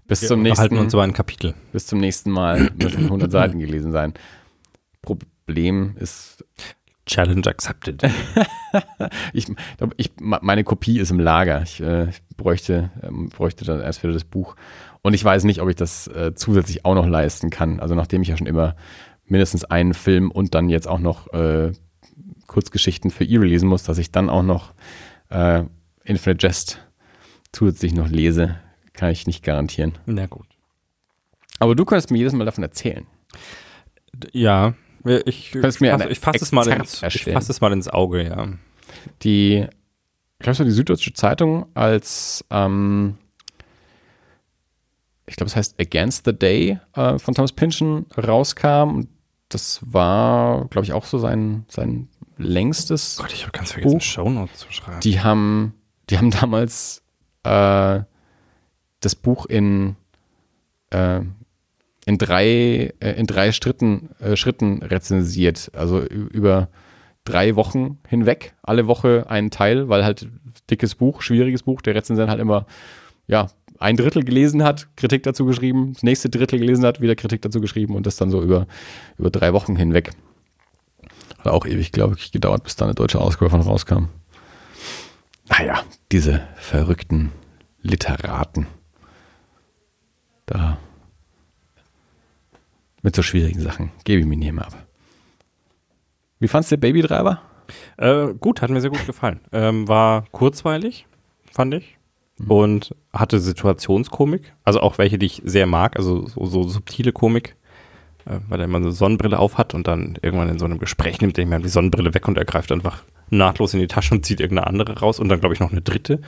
bis 0.08 0.22
zum 0.22 0.39
wir 0.39 0.50
nächsten 0.50 0.62
halten 0.62 0.78
uns 0.78 0.91
so 0.91 1.00
ein 1.00 1.13
Kapitel. 1.13 1.54
bis 1.72 1.86
zum 1.88 2.00
nächsten 2.00 2.32
Mal 2.32 2.72
müssen 2.76 3.06
100 3.06 3.32
Seiten 3.32 3.60
gelesen 3.60 3.91
sein. 3.91 4.13
Problem 5.02 5.96
ist, 5.98 6.43
Challenge 7.08 7.48
accepted. 7.48 8.04
Ich, 9.34 9.48
ich, 9.96 10.12
meine 10.20 10.63
Kopie 10.63 11.00
ist 11.00 11.10
im 11.10 11.20
Lager. 11.20 11.63
Ich, 11.63 11.82
äh, 11.82 12.10
ich 12.10 12.22
bräuchte, 12.36 12.91
ähm, 13.02 13.30
bräuchte 13.30 13.65
dann 13.65 13.80
erst 13.80 14.04
wieder 14.04 14.13
das 14.13 14.26
Buch. 14.26 14.56
Und 15.02 15.13
ich 15.13 15.24
weiß 15.24 15.46
nicht, 15.46 15.62
ob 15.62 15.70
ich 15.70 15.76
das 15.76 16.08
äh, 16.08 16.34
zusätzlich 16.36 16.86
auch 16.86 16.93
noch 16.93 17.08
leisten 17.08 17.50
kann. 17.50 17.80
Also 17.80 17.96
nachdem 17.96 18.22
ich 18.22 18.28
ja 18.28 18.38
schon 18.38 18.46
immer 18.46 18.76
mindestens 19.26 19.63
einen 19.63 19.93
Film 19.93 20.30
und 20.30 20.54
dann 20.54 20.70
jetzt 20.70 20.88
auch 20.88 21.00
noch 21.00 21.34
äh, 21.34 21.72
Kurzgeschichten 22.46 23.10
für 23.10 23.24
ihr 23.24 23.39
lesen 23.39 23.70
muss, 23.70 23.84
dass 23.84 23.98
ich 23.98 24.12
dann 24.12 24.30
auch 24.30 24.43
noch 24.43 24.74
äh, 25.30 25.63
Infinite 26.04 26.46
Jest 26.46 26.80
zusätzlich 27.52 27.93
noch 27.93 28.10
lese, 28.10 28.56
kann 28.97 29.12
ich 29.12 29.25
nicht 29.27 29.43
garantieren. 29.43 29.97
Na 30.05 30.25
gut. 30.25 30.45
Aber 31.60 31.73
du 31.75 31.86
könntest 31.86 32.12
mir 32.12 32.17
jedes 32.17 32.33
Mal 32.33 32.43
davon 32.45 32.63
erzählen. 32.63 33.07
Ja, 34.33 34.73
ich, 35.25 35.53
mir 35.55 35.62
fasse, 35.62 35.93
eine 35.93 36.10
ich 36.10 36.19
fasse 36.19 36.43
es, 36.43 36.51
mal 36.51 36.67
ins- 36.67 37.01
ich 37.03 37.23
fasse 37.23 37.51
es 37.51 37.62
mal 37.62 37.71
ins 37.71 37.88
Auge, 37.88 38.27
ja. 38.27 38.47
Die, 39.23 39.60
ich 39.60 40.39
glaube, 40.39 40.51
es 40.51 40.60
war 40.60 40.65
die 40.65 40.71
Süddeutsche 40.71 41.13
Zeitung, 41.13 41.65
als, 41.75 42.43
ähm, 42.49 43.17
ich 45.25 45.36
glaube, 45.36 45.47
es 45.47 45.55
heißt 45.55 45.79
Against 45.79 46.25
the 46.25 46.33
Day 46.33 46.79
äh, 46.93 47.17
von 47.19 47.33
Thomas 47.33 47.51
Pynchon 47.53 48.05
rauskam. 48.17 48.95
Und 48.95 49.10
das 49.49 49.79
war, 49.81 50.65
glaube 50.69 50.86
ich, 50.86 50.93
auch 50.93 51.05
so 51.05 51.19
sein, 51.19 51.65
sein 51.69 52.10
längstes. 52.38 53.17
Gott, 53.17 53.33
ich 53.33 53.43
habe 53.43 53.51
ganz 53.51 53.71
vergessen. 53.71 54.01
Shownotes 54.01 54.60
zu 54.60 54.71
schreiben. 54.71 54.99
Die 55.01 55.19
haben, 55.21 55.73
die 56.10 56.17
haben 56.17 56.31
damals 56.31 57.03
äh, 57.43 58.01
das 58.99 59.15
Buch 59.15 59.45
in, 59.45 59.95
äh, 60.89 61.21
in 62.05 62.17
drei, 62.17 62.93
äh, 62.99 63.12
in 63.17 63.27
drei 63.27 63.51
Schritten, 63.51 64.10
äh, 64.19 64.36
Schritten 64.36 64.81
rezensiert. 64.81 65.71
Also 65.73 66.01
über 66.03 66.69
drei 67.25 67.55
Wochen 67.55 67.99
hinweg, 68.07 68.53
alle 68.63 68.88
Woche 68.88 69.25
einen 69.29 69.51
Teil, 69.51 69.89
weil 69.89 70.03
halt 70.03 70.27
dickes 70.69 70.95
Buch, 70.95 71.21
schwieriges 71.21 71.63
Buch, 71.63 71.81
der 71.81 71.95
Rezensent 71.95 72.29
halt 72.29 72.39
immer, 72.39 72.65
ja, 73.27 73.47
ein 73.79 73.97
Drittel 73.97 74.23
gelesen 74.23 74.63
hat, 74.63 74.88
Kritik 74.95 75.23
dazu 75.23 75.45
geschrieben, 75.45 75.93
das 75.93 76.03
nächste 76.03 76.29
Drittel 76.29 76.60
gelesen 76.60 76.86
hat, 76.86 77.01
wieder 77.01 77.15
Kritik 77.15 77.41
dazu 77.41 77.62
geschrieben 77.62 77.95
und 77.95 78.05
das 78.05 78.15
dann 78.15 78.31
so 78.31 78.41
über, 78.41 78.67
über 79.17 79.29
drei 79.29 79.53
Wochen 79.53 79.75
hinweg. 79.75 80.12
Hat 81.39 81.47
auch 81.47 81.65
ewig, 81.65 81.91
glaube 81.91 82.15
ich, 82.17 82.31
gedauert, 82.31 82.63
bis 82.63 82.75
da 82.75 82.86
eine 82.86 82.95
deutsche 82.95 83.19
Ausgabe 83.19 83.51
von 83.51 83.62
rauskam. 83.62 84.05
Ah 85.49 85.63
ja, 85.63 85.83
diese 86.12 86.41
verrückten 86.55 87.31
Literaten. 87.81 88.67
Da. 90.47 90.77
Mit 93.03 93.15
so 93.15 93.21
schwierigen 93.21 93.62
Sachen. 93.62 93.91
Gebe 94.03 94.21
ich 94.21 94.25
mir 94.25 94.38
nicht 94.38 94.51
mehr 94.51 94.65
ab. 94.65 94.73
Wie 96.39 96.47
fandst 96.47 96.71
du 96.71 96.77
Baby 96.77 97.01
Driver? 97.01 97.41
Äh, 97.97 98.33
gut, 98.33 98.62
hat 98.62 98.69
mir 98.69 98.81
sehr 98.81 98.89
gut 98.89 99.05
gefallen. 99.05 99.39
Ähm, 99.51 99.88
war 99.88 100.25
kurzweilig, 100.31 101.05
fand 101.51 101.75
ich. 101.75 101.97
Und 102.47 102.95
hatte 103.13 103.39
Situationskomik. 103.39 104.53
Also 104.63 104.79
auch 104.79 104.97
welche, 104.97 105.17
die 105.17 105.25
ich 105.25 105.41
sehr 105.43 105.65
mag. 105.65 105.97
Also 105.97 106.27
so, 106.27 106.45
so 106.45 106.63
subtile 106.63 107.12
Komik. 107.12 107.55
Äh, 108.25 108.39
weil 108.47 108.60
er 108.60 108.65
immer 108.65 108.79
so 108.79 108.86
eine 108.86 108.91
Sonnenbrille 108.93 109.39
auf 109.39 109.57
hat 109.57 109.73
und 109.73 109.88
dann 109.88 110.17
irgendwann 110.21 110.49
in 110.49 110.60
so 110.60 110.65
einem 110.65 110.79
Gespräch 110.79 111.21
nimmt 111.21 111.38
er 111.38 111.60
die 111.60 111.69
Sonnenbrille 111.69 112.13
weg 112.13 112.27
und 112.27 112.38
er 112.38 112.45
greift 112.45 112.71
einfach 112.71 113.03
nahtlos 113.29 113.73
in 113.73 113.79
die 113.79 113.88
Tasche 113.88 114.13
und 114.13 114.25
zieht 114.25 114.39
irgendeine 114.39 114.67
andere 114.67 114.99
raus 114.99 115.19
und 115.19 115.29
dann 115.29 115.39
glaube 115.39 115.53
ich 115.53 115.60
noch 115.60 115.71
eine 115.71 115.81
dritte. 115.81 116.21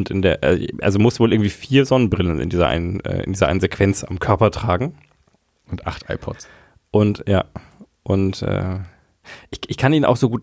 Und 0.00 0.10
in 0.10 0.22
der, 0.22 0.42
äh, 0.42 0.66
also 0.80 0.98
muss 0.98 1.20
wohl 1.20 1.32
irgendwie 1.32 1.50
vier 1.50 1.84
Sonnenbrillen 1.84 2.40
in 2.40 2.48
dieser 2.48 2.68
einen, 2.68 3.00
äh, 3.00 3.22
in 3.22 3.32
dieser 3.32 3.48
einen 3.48 3.60
Sequenz 3.60 4.02
am 4.02 4.18
Körper 4.18 4.50
tragen. 4.50 4.94
Und 5.70 5.86
acht 5.86 6.08
iPods. 6.08 6.48
Und 6.90 7.22
ja, 7.28 7.44
und 8.02 8.40
äh, 8.42 8.78
ich, 9.50 9.60
ich 9.68 9.76
kann 9.76 9.92
ihn 9.92 10.06
auch 10.06 10.16
so 10.16 10.30
gut 10.30 10.42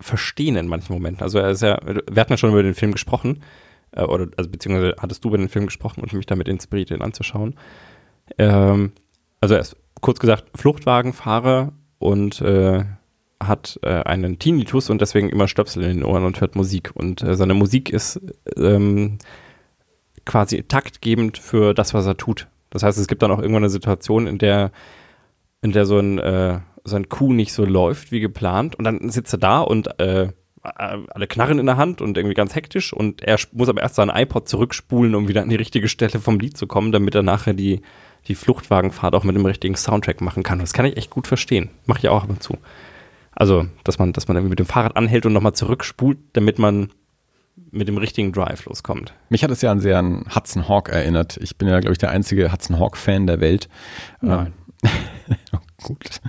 verstehen 0.00 0.56
in 0.56 0.68
manchen 0.68 0.92
Momenten. 0.92 1.22
Also 1.22 1.38
er 1.38 1.50
ist 1.50 1.62
ja, 1.62 1.80
wir 1.84 2.20
hatten 2.20 2.32
ja 2.32 2.36
schon 2.36 2.50
über 2.50 2.62
den 2.62 2.74
Film 2.74 2.92
gesprochen, 2.92 3.42
äh, 3.90 4.04
oder 4.04 4.28
also 4.36 4.48
beziehungsweise 4.48 4.94
hattest 5.00 5.24
du 5.24 5.28
über 5.28 5.38
den 5.38 5.48
Film 5.48 5.66
gesprochen 5.66 6.00
und 6.00 6.12
mich 6.12 6.26
damit 6.26 6.48
inspiriert, 6.48 6.90
ihn 6.90 7.02
anzuschauen. 7.02 7.56
Ähm, 8.38 8.92
also 9.40 9.54
er 9.54 9.60
ist 9.60 9.76
kurz 10.00 10.20
gesagt 10.20 10.44
Fluchtwagenfahrer 10.54 11.72
und 11.98 12.40
äh, 12.40 12.84
hat 13.46 13.78
äh, 13.82 14.02
einen 14.02 14.38
Tinnitus 14.38 14.90
und 14.90 15.00
deswegen 15.00 15.28
immer 15.28 15.48
Stöpsel 15.48 15.82
in 15.82 15.98
den 15.98 16.04
Ohren 16.04 16.24
und 16.24 16.40
hört 16.40 16.56
Musik. 16.56 16.90
Und 16.94 17.22
äh, 17.22 17.36
seine 17.36 17.54
Musik 17.54 17.90
ist 17.90 18.20
ähm, 18.56 19.18
quasi 20.24 20.62
taktgebend 20.62 21.38
für 21.38 21.74
das, 21.74 21.94
was 21.94 22.06
er 22.06 22.16
tut. 22.16 22.48
Das 22.70 22.82
heißt, 22.82 22.98
es 22.98 23.06
gibt 23.06 23.22
dann 23.22 23.30
auch 23.30 23.38
irgendwann 23.38 23.64
eine 23.64 23.70
Situation, 23.70 24.26
in 24.26 24.38
der, 24.38 24.72
in 25.60 25.72
der 25.72 25.84
so 25.84 25.98
ein, 25.98 26.18
äh, 26.18 26.60
so 26.84 26.96
ein 26.96 27.08
Coup 27.08 27.32
nicht 27.32 27.52
so 27.52 27.64
läuft 27.64 28.12
wie 28.12 28.20
geplant 28.20 28.74
und 28.76 28.84
dann 28.84 29.08
sitzt 29.10 29.34
er 29.34 29.38
da 29.38 29.60
und 29.60 30.00
äh, 30.00 30.28
alle 30.62 31.26
Knarren 31.26 31.58
in 31.58 31.66
der 31.66 31.76
Hand 31.76 32.00
und 32.00 32.16
irgendwie 32.16 32.34
ganz 32.34 32.54
hektisch 32.54 32.92
und 32.92 33.22
er 33.22 33.36
muss 33.52 33.68
aber 33.68 33.82
erst 33.82 33.96
seinen 33.96 34.10
iPod 34.10 34.48
zurückspulen, 34.48 35.14
um 35.14 35.26
wieder 35.26 35.42
an 35.42 35.48
die 35.48 35.56
richtige 35.56 35.88
Stelle 35.88 36.20
vom 36.20 36.38
Lied 36.38 36.56
zu 36.56 36.68
kommen, 36.68 36.92
damit 36.92 37.16
er 37.16 37.24
nachher 37.24 37.52
die, 37.52 37.82
die 38.28 38.36
Fluchtwagenfahrt 38.36 39.14
auch 39.14 39.24
mit 39.24 39.34
dem 39.34 39.44
richtigen 39.44 39.74
Soundtrack 39.74 40.20
machen 40.20 40.44
kann. 40.44 40.60
Das 40.60 40.72
kann 40.72 40.86
ich 40.86 40.96
echt 40.96 41.10
gut 41.10 41.26
verstehen. 41.26 41.70
Mache 41.86 41.98
ich 41.98 42.08
auch 42.08 42.22
ab 42.22 42.30
und 42.30 42.42
zu. 42.42 42.58
Also, 43.34 43.66
dass 43.84 43.98
man, 43.98 44.12
dass 44.12 44.28
man 44.28 44.36
irgendwie 44.36 44.50
mit 44.50 44.58
dem 44.58 44.66
Fahrrad 44.66 44.96
anhält 44.96 45.26
und 45.26 45.32
nochmal 45.32 45.54
zurückspult, 45.54 46.18
damit 46.34 46.58
man 46.58 46.90
mit 47.70 47.88
dem 47.88 47.98
richtigen 47.98 48.32
Drive 48.32 48.64
loskommt. 48.66 49.14
Mich 49.28 49.44
hat 49.44 49.50
es 49.50 49.62
ja 49.62 49.70
an 49.70 49.80
sehr 49.80 49.98
an 49.98 50.24
Hudson 50.34 50.68
Hawk 50.68 50.88
erinnert. 50.88 51.38
Ich 51.38 51.56
bin 51.56 51.68
ja, 51.68 51.80
glaube 51.80 51.92
ich, 51.92 51.98
der 51.98 52.10
einzige 52.10 52.52
Hudson 52.52 52.78
Hawk-Fan 52.78 53.26
der 53.26 53.40
Welt. 53.40 53.68
Nein. 54.20 54.52
Ähm, 54.82 54.90
gut. 55.82 56.20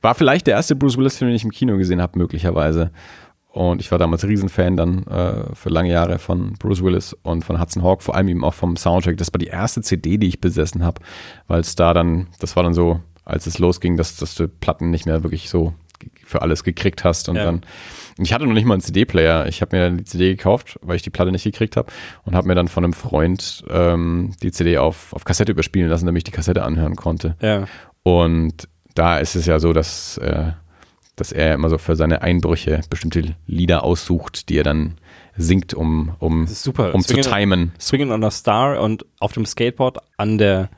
War 0.00 0.14
vielleicht 0.14 0.46
der 0.46 0.54
erste 0.54 0.76
Bruce 0.76 0.96
Willis-Film, 0.96 1.30
den 1.30 1.36
ich 1.36 1.44
im 1.44 1.50
Kino 1.50 1.76
gesehen 1.76 2.00
habe, 2.00 2.18
möglicherweise. 2.18 2.90
Und 3.56 3.80
ich 3.80 3.90
war 3.90 3.98
damals 3.98 4.26
Riesenfan 4.26 4.76
dann 4.76 5.04
äh, 5.04 5.54
für 5.54 5.70
lange 5.70 5.90
Jahre 5.90 6.18
von 6.18 6.52
Bruce 6.58 6.82
Willis 6.82 7.16
und 7.22 7.42
von 7.42 7.58
Hudson 7.58 7.82
Hawk, 7.82 8.02
vor 8.02 8.14
allem 8.14 8.28
eben 8.28 8.44
auch 8.44 8.52
vom 8.52 8.76
Soundtrack. 8.76 9.16
Das 9.16 9.32
war 9.32 9.38
die 9.38 9.46
erste 9.46 9.80
CD, 9.80 10.18
die 10.18 10.28
ich 10.28 10.42
besessen 10.42 10.84
habe, 10.84 11.00
weil 11.46 11.60
es 11.60 11.74
da 11.74 11.94
dann, 11.94 12.26
das 12.38 12.54
war 12.54 12.62
dann 12.62 12.74
so, 12.74 13.00
als 13.26 13.46
es 13.46 13.58
losging, 13.58 13.98
dass, 13.98 14.16
dass 14.16 14.34
du 14.34 14.48
Platten 14.48 14.90
nicht 14.90 15.04
mehr 15.04 15.22
wirklich 15.22 15.50
so 15.50 15.74
für 16.24 16.42
alles 16.42 16.64
gekriegt 16.64 17.04
hast. 17.04 17.28
Und 17.28 17.36
Ja. 17.36 17.44
dann, 17.44 17.62
ich 18.18 18.32
hatte 18.32 18.46
noch 18.46 18.54
nicht 18.54 18.64
mal 18.64 18.74
einen 18.74 18.80
CD-Player. 18.82 19.46
Ich 19.46 19.60
habe 19.60 19.76
mir 19.76 19.82
dann 19.84 19.98
die 19.98 20.04
CD 20.04 20.30
gekauft, 20.30 20.78
weil 20.82 20.96
ich 20.96 21.02
die 21.02 21.10
Platte 21.10 21.32
nicht 21.32 21.44
gekriegt 21.44 21.76
habe 21.76 21.92
und 22.24 22.34
habe 22.34 22.48
mir 22.48 22.54
dann 22.54 22.68
von 22.68 22.84
einem 22.84 22.92
Freund 22.92 23.64
ähm, 23.68 24.32
die 24.42 24.52
CD 24.52 24.78
auf, 24.78 25.12
auf 25.12 25.24
Kassette 25.24 25.52
überspielen 25.52 25.88
lassen, 25.90 26.06
damit 26.06 26.20
ich 26.20 26.24
die 26.24 26.30
Kassette 26.30 26.62
anhören 26.64 26.96
konnte. 26.96 27.36
Ja. 27.40 27.66
Und 28.02 28.68
da 28.94 29.18
ist 29.18 29.34
es 29.36 29.46
ja 29.46 29.58
so, 29.58 29.72
dass, 29.72 30.18
äh, 30.18 30.52
dass 31.16 31.32
er 31.32 31.54
immer 31.54 31.68
so 31.68 31.78
für 31.78 31.96
seine 31.96 32.22
Einbrüche 32.22 32.80
bestimmte 32.88 33.34
Lieder 33.46 33.82
aussucht, 33.82 34.48
die 34.48 34.58
er 34.58 34.64
dann 34.64 34.94
singt, 35.36 35.74
um, 35.74 36.14
um, 36.18 36.46
super. 36.46 36.94
um 36.94 37.02
zu 37.02 37.14
timen. 37.20 37.72
Swinging 37.80 38.10
on 38.10 38.24
a 38.24 38.30
Star 38.30 38.80
und 38.80 39.04
auf 39.20 39.32
dem 39.32 39.44
Skateboard 39.44 39.98
an 40.16 40.38
der 40.38 40.70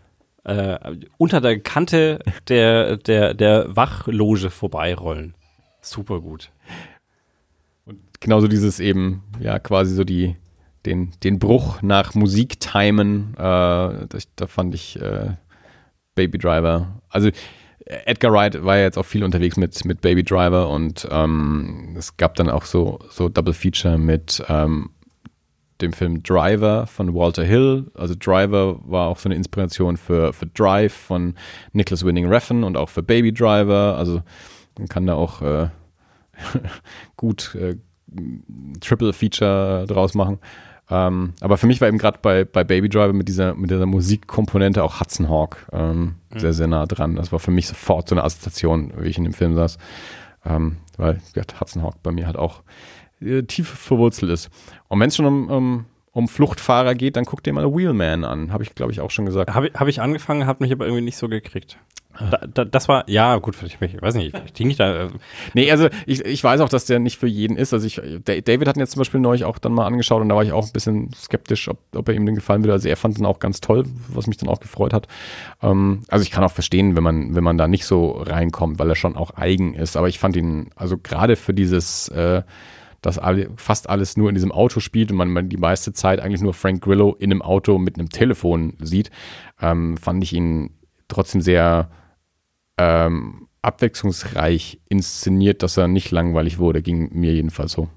äh, 0.48 0.96
unter 1.18 1.40
der 1.40 1.60
Kante 1.60 2.20
der, 2.48 2.96
der, 2.96 3.34
der 3.34 3.76
Wachloge 3.76 4.50
vorbeirollen. 4.50 5.34
Super 5.80 6.20
gut. 6.20 6.50
Genauso 8.20 8.48
dieses 8.48 8.80
eben, 8.80 9.22
ja, 9.40 9.58
quasi 9.58 9.94
so 9.94 10.04
die, 10.04 10.36
den, 10.86 11.12
den 11.22 11.38
Bruch 11.38 11.82
nach 11.82 12.14
Musik 12.14 12.58
timen, 12.60 13.34
äh, 13.34 14.06
das, 14.08 14.28
da 14.34 14.46
fand 14.46 14.74
ich 14.74 15.00
äh, 15.00 15.34
Baby 16.14 16.38
Driver. 16.38 17.00
Also 17.10 17.30
Edgar 17.84 18.32
Wright 18.32 18.64
war 18.64 18.76
ja 18.76 18.82
jetzt 18.84 18.98
auch 18.98 19.04
viel 19.06 19.24
unterwegs 19.24 19.56
mit, 19.56 19.84
mit 19.84 20.00
Baby 20.00 20.24
Driver 20.24 20.68
und 20.68 21.06
ähm, 21.10 21.94
es 21.96 22.16
gab 22.16 22.34
dann 22.34 22.50
auch 22.50 22.64
so, 22.64 22.98
so 23.10 23.28
Double 23.28 23.54
Feature 23.54 23.98
mit 23.98 24.42
ähm, 24.48 24.90
dem 25.80 25.92
Film 25.92 26.22
Driver 26.22 26.86
von 26.86 27.14
Walter 27.14 27.44
Hill. 27.44 27.90
Also 27.94 28.14
Driver 28.18 28.80
war 28.84 29.08
auch 29.08 29.18
so 29.18 29.28
eine 29.28 29.36
Inspiration 29.36 29.96
für, 29.96 30.32
für 30.32 30.46
Drive 30.46 30.92
von 30.92 31.34
Nicholas 31.72 32.04
Winning 32.04 32.26
Refn 32.26 32.64
und 32.64 32.76
auch 32.76 32.88
für 32.88 33.02
Baby 33.02 33.32
Driver. 33.32 33.96
Also 33.96 34.22
man 34.78 34.88
kann 34.88 35.06
da 35.06 35.14
auch 35.14 35.42
äh, 35.42 35.68
gut 37.16 37.54
äh, 37.54 37.76
Triple 38.80 39.12
Feature 39.12 39.84
draus 39.86 40.14
machen. 40.14 40.38
Ähm, 40.90 41.34
aber 41.40 41.58
für 41.58 41.66
mich 41.66 41.80
war 41.80 41.88
eben 41.88 41.98
gerade 41.98 42.18
bei, 42.22 42.44
bei 42.44 42.64
Baby 42.64 42.88
Driver 42.88 43.12
mit 43.12 43.28
dieser, 43.28 43.54
mit 43.54 43.70
dieser 43.70 43.86
Musikkomponente 43.86 44.82
auch 44.82 45.00
Hudson 45.00 45.28
Hawk 45.28 45.66
ähm, 45.72 46.14
sehr, 46.34 46.54
sehr 46.54 46.66
nah 46.66 46.86
dran. 46.86 47.14
Das 47.14 47.30
war 47.30 47.38
für 47.38 47.50
mich 47.50 47.66
sofort 47.66 48.08
so 48.08 48.14
eine 48.14 48.24
Assoziation, 48.24 48.92
wie 48.98 49.08
ich 49.08 49.18
in 49.18 49.24
dem 49.24 49.34
Film 49.34 49.54
saß. 49.54 49.76
Ähm, 50.46 50.78
weil 50.96 51.20
Hudson 51.60 51.82
Hawk 51.82 52.02
bei 52.02 52.10
mir 52.10 52.26
halt 52.26 52.36
auch 52.36 52.62
äh, 53.20 53.42
tief 53.42 53.68
verwurzelt 53.68 54.32
ist. 54.32 54.50
Und 54.88 55.00
wenn 55.00 55.08
es 55.08 55.16
schon 55.16 55.26
um, 55.26 55.48
um, 55.50 55.84
um 56.12 56.28
Fluchtfahrer 56.28 56.94
geht, 56.94 57.16
dann 57.16 57.24
guck 57.24 57.42
dir 57.42 57.52
mal 57.52 57.66
Wheelman 57.66 58.24
an. 58.24 58.52
Habe 58.52 58.62
ich, 58.62 58.74
glaube 58.74 58.92
ich, 58.92 59.00
auch 59.00 59.10
schon 59.10 59.26
gesagt. 59.26 59.54
Habe 59.54 59.68
ich, 59.68 59.74
hab 59.74 59.88
ich 59.88 60.00
angefangen, 60.00 60.46
hat 60.46 60.60
mich 60.60 60.72
aber 60.72 60.86
irgendwie 60.86 61.04
nicht 61.04 61.16
so 61.16 61.28
gekriegt. 61.28 61.78
Da, 62.32 62.38
da, 62.52 62.64
das 62.64 62.88
war, 62.88 63.08
ja, 63.08 63.36
gut, 63.36 63.54
vielleicht, 63.54 63.80
ich 63.80 64.02
weiß 64.02 64.16
nicht, 64.16 64.34
ich 64.58 64.66
nicht 64.66 64.80
da. 64.80 65.04
Äh, 65.04 65.08
Nee, 65.54 65.70
also 65.70 65.88
ich, 66.04 66.24
ich 66.24 66.42
weiß 66.42 66.60
auch, 66.62 66.68
dass 66.68 66.84
der 66.86 66.98
nicht 66.98 67.16
für 67.16 67.28
jeden 67.28 67.56
ist. 67.56 67.72
Also 67.72 67.86
ich, 67.86 68.00
Da- 68.24 68.40
David 68.40 68.66
hat 68.66 68.76
ihn 68.76 68.80
jetzt 68.80 68.92
zum 68.92 69.00
Beispiel 69.00 69.20
neulich 69.20 69.44
auch 69.44 69.58
dann 69.58 69.72
mal 69.72 69.86
angeschaut 69.86 70.20
und 70.20 70.28
da 70.28 70.34
war 70.34 70.42
ich 70.42 70.50
auch 70.50 70.66
ein 70.66 70.72
bisschen 70.72 71.12
skeptisch, 71.14 71.68
ob, 71.68 71.78
ob 71.94 72.08
er 72.08 72.14
ihm 72.16 72.26
den 72.26 72.34
gefallen 72.34 72.64
würde. 72.64 72.72
Also 72.72 72.88
er 72.88 72.96
fand 72.96 73.16
ihn 73.20 73.26
auch 73.26 73.38
ganz 73.38 73.60
toll, 73.60 73.84
was 74.08 74.26
mich 74.26 74.36
dann 74.36 74.48
auch 74.48 74.58
gefreut 74.58 74.92
hat. 74.92 75.06
Ähm, 75.62 76.00
also 76.08 76.24
ich 76.24 76.32
kann 76.32 76.42
auch 76.42 76.50
verstehen, 76.50 76.96
wenn 76.96 77.04
man, 77.04 77.36
wenn 77.36 77.44
man 77.44 77.56
da 77.56 77.68
nicht 77.68 77.84
so 77.84 78.10
reinkommt, 78.10 78.80
weil 78.80 78.88
er 78.88 78.96
schon 78.96 79.14
auch 79.14 79.36
eigen 79.36 79.74
ist. 79.74 79.96
Aber 79.96 80.08
ich 80.08 80.18
fand 80.18 80.34
ihn, 80.34 80.70
also 80.74 80.98
gerade 80.98 81.36
für 81.36 81.54
dieses, 81.54 82.08
äh, 82.08 82.42
dass 83.00 83.18
alle, 83.18 83.50
fast 83.56 83.88
alles 83.88 84.16
nur 84.16 84.28
in 84.28 84.34
diesem 84.34 84.52
Auto 84.52 84.80
spielt 84.80 85.10
und 85.10 85.16
man, 85.16 85.30
man 85.30 85.48
die 85.48 85.56
meiste 85.56 85.92
Zeit 85.92 86.20
eigentlich 86.20 86.40
nur 86.40 86.54
Frank 86.54 86.82
Grillo 86.82 87.14
in 87.18 87.30
einem 87.30 87.42
Auto 87.42 87.78
mit 87.78 87.98
einem 87.98 88.08
Telefon 88.08 88.74
sieht, 88.80 89.10
ähm, 89.60 89.96
fand 89.96 90.22
ich 90.24 90.32
ihn 90.32 90.70
trotzdem 91.06 91.40
sehr 91.40 91.90
ähm, 92.76 93.48
abwechslungsreich 93.62 94.80
inszeniert, 94.88 95.62
dass 95.62 95.76
er 95.76 95.88
nicht 95.88 96.10
langweilig 96.10 96.58
wurde, 96.58 96.82
ging 96.82 97.10
mir 97.12 97.32
jedenfalls 97.34 97.72
so. 97.72 97.88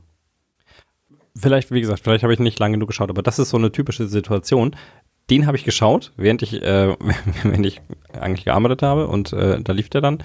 vielleicht, 1.35 1.71
wie 1.71 1.81
gesagt, 1.81 2.01
vielleicht 2.03 2.23
habe 2.23 2.33
ich 2.33 2.39
nicht 2.39 2.59
lange 2.59 2.73
genug 2.73 2.89
geschaut, 2.89 3.09
aber 3.09 3.21
das 3.21 3.39
ist 3.39 3.49
so 3.49 3.57
eine 3.57 3.71
typische 3.71 4.07
Situation. 4.07 4.75
Den 5.29 5.47
habe 5.47 5.55
ich 5.55 5.63
geschaut, 5.63 6.11
während 6.17 6.41
ich, 6.41 6.61
äh, 6.61 6.95
während 7.43 7.65
ich 7.65 7.81
eigentlich 8.19 8.45
gearbeitet 8.45 8.81
habe 8.81 9.07
und 9.07 9.33
äh, 9.33 9.61
da 9.61 9.73
lief 9.73 9.89
der 9.89 10.01
dann. 10.01 10.23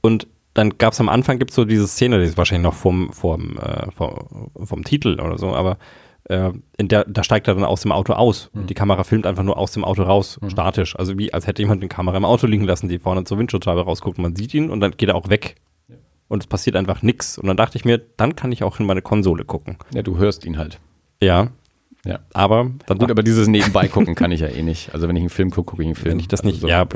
Und 0.00 0.26
dann 0.58 0.76
gab 0.76 0.92
es 0.92 1.00
am 1.00 1.08
Anfang 1.08 1.38
gibt's 1.38 1.54
so 1.54 1.64
diese 1.64 1.86
Szene, 1.86 2.18
die 2.18 2.24
ist 2.24 2.36
wahrscheinlich 2.36 2.64
noch 2.64 2.74
vom, 2.74 3.12
vom, 3.12 3.56
äh, 3.58 3.90
vom, 3.92 4.50
vom 4.64 4.84
Titel 4.84 5.20
oder 5.20 5.38
so, 5.38 5.54
aber 5.54 5.78
äh, 6.24 6.50
in 6.76 6.88
der, 6.88 7.04
da 7.04 7.22
steigt 7.22 7.46
er 7.48 7.54
dann 7.54 7.64
aus 7.64 7.82
dem 7.82 7.92
Auto 7.92 8.12
aus. 8.12 8.50
Und 8.52 8.68
die 8.68 8.74
Kamera 8.74 9.04
filmt 9.04 9.26
einfach 9.26 9.44
nur 9.44 9.56
aus 9.56 9.72
dem 9.72 9.84
Auto 9.84 10.02
raus, 10.02 10.38
statisch. 10.48 10.96
Also 10.96 11.16
wie 11.16 11.32
als 11.32 11.46
hätte 11.46 11.62
jemand 11.62 11.80
eine 11.80 11.88
Kamera 11.88 12.16
im 12.16 12.24
Auto 12.24 12.46
liegen 12.46 12.64
lassen, 12.64 12.88
die 12.88 12.98
vorne 12.98 13.24
zur 13.24 13.38
Windschutzscheibe 13.38 13.82
rausguckt. 13.82 14.18
Man 14.18 14.34
sieht 14.34 14.52
ihn 14.52 14.68
und 14.68 14.80
dann 14.80 14.92
geht 14.96 15.08
er 15.08 15.14
auch 15.14 15.28
weg. 15.28 15.56
Und 16.26 16.42
es 16.42 16.46
passiert 16.46 16.76
einfach 16.76 17.02
nichts. 17.02 17.38
Und 17.38 17.46
dann 17.46 17.56
dachte 17.56 17.78
ich 17.78 17.84
mir, 17.84 17.98
dann 17.98 18.36
kann 18.36 18.52
ich 18.52 18.62
auch 18.62 18.78
in 18.80 18.86
meine 18.86 19.00
Konsole 19.00 19.44
gucken. 19.44 19.78
Ja, 19.94 20.02
du 20.02 20.18
hörst 20.18 20.44
ihn 20.44 20.58
halt. 20.58 20.78
Ja. 21.22 21.48
Ja. 22.08 22.20
Aber 22.32 22.70
dann 22.86 22.96
Gut, 22.96 23.10
aber 23.10 23.22
dieses 23.22 23.48
Nebenbei 23.48 23.86
gucken 23.86 24.14
kann 24.14 24.32
ich 24.32 24.40
ja 24.40 24.48
eh 24.48 24.62
nicht. 24.62 24.94
Also 24.94 25.08
wenn 25.08 25.16
ich 25.16 25.20
einen 25.20 25.28
Film 25.28 25.50
gucke, 25.50 25.72
gucke 25.72 25.82
ich 25.82 25.88
einen 25.88 25.94
Film. 25.94 26.12
wenn 26.12 26.20
ich 26.20 26.28
das 26.28 26.40
also 26.40 26.48
nicht, 26.50 26.60
so. 26.62 26.66
ja, 26.66 26.86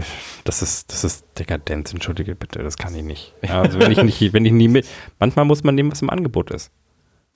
das 0.44 0.62
ist, 0.62 0.90
das 0.90 1.04
ist 1.04 1.26
Dekadenz, 1.38 1.92
entschuldige 1.92 2.34
bitte, 2.34 2.62
das 2.62 2.78
kann 2.78 2.94
ich 2.94 3.02
nicht. 3.02 3.34
Ja, 3.42 3.60
also 3.60 3.78
wenn 3.78 3.92
ich 3.92 4.02
nicht, 4.02 4.32
wenn 4.32 4.46
ich 4.46 4.52
nie 4.52 4.68
mit, 4.68 4.86
manchmal 5.18 5.44
muss 5.44 5.64
man 5.64 5.74
nehmen, 5.74 5.92
was 5.92 6.00
im 6.00 6.08
Angebot 6.08 6.50
ist. 6.50 6.72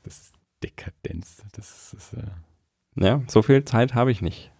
Das 0.05 0.15
ist 0.17 0.33
Dekadenz. 0.65 1.43
Das 1.53 1.93
ist, 1.93 2.15
äh 2.15 3.05
Ja, 3.05 3.21
so 3.29 3.43
viel 3.43 3.63
Zeit 3.67 3.95
habe 3.95 4.11
ich 4.11 4.23
nicht. 4.23 4.51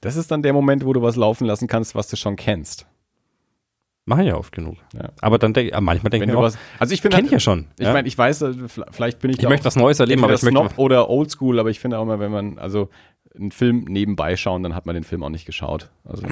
das 0.00 0.14
ist 0.14 0.30
dann 0.30 0.42
der 0.44 0.52
Moment, 0.52 0.84
wo 0.84 0.92
du 0.92 1.02
was 1.02 1.16
laufen 1.16 1.46
lassen 1.46 1.66
kannst, 1.66 1.96
was 1.96 2.06
du 2.06 2.14
schon 2.14 2.36
kennst. 2.36 2.86
Mache 4.06 4.22
ich 4.22 4.28
ja 4.28 4.36
oft 4.36 4.52
genug. 4.52 4.76
Ja. 4.92 5.12
Aber 5.22 5.38
dann 5.38 5.54
denke 5.54 5.80
manchmal 5.80 6.10
denke 6.10 6.26
ich 6.26 6.32
mir 6.32 6.38
auch, 6.38 6.42
was, 6.42 6.58
also 6.78 6.92
ich 6.92 7.00
finde, 7.00 7.16
kenn 7.16 7.24
ich 7.24 7.32
ja 7.32 7.40
schon. 7.40 7.68
Ich 7.78 7.86
ja. 7.86 7.92
meine, 7.94 8.06
ich 8.06 8.18
weiß, 8.18 8.42
äh, 8.42 8.52
vielleicht 8.90 9.20
bin 9.20 9.30
ich, 9.30 9.38
ich 9.38 9.48
möchte 9.48 9.64
was 9.64 9.76
Neues 9.76 9.98
erleben, 9.98 10.22
aber 10.22 10.34
ich 10.34 10.42
möchte, 10.42 10.58
Snob 10.58 10.78
oder 10.78 11.08
Oldschool, 11.08 11.58
aber 11.58 11.70
ich 11.70 11.80
finde 11.80 11.98
auch 11.98 12.02
immer, 12.02 12.18
wenn 12.18 12.30
man 12.30 12.58
also 12.58 12.90
einen 13.34 13.50
Film 13.50 13.84
nebenbei 13.88 14.36
schauen, 14.36 14.62
dann 14.62 14.74
hat 14.74 14.84
man 14.84 14.94
den 14.94 15.04
Film 15.04 15.22
auch 15.22 15.30
nicht 15.30 15.46
geschaut. 15.46 15.90
Also 16.04 16.26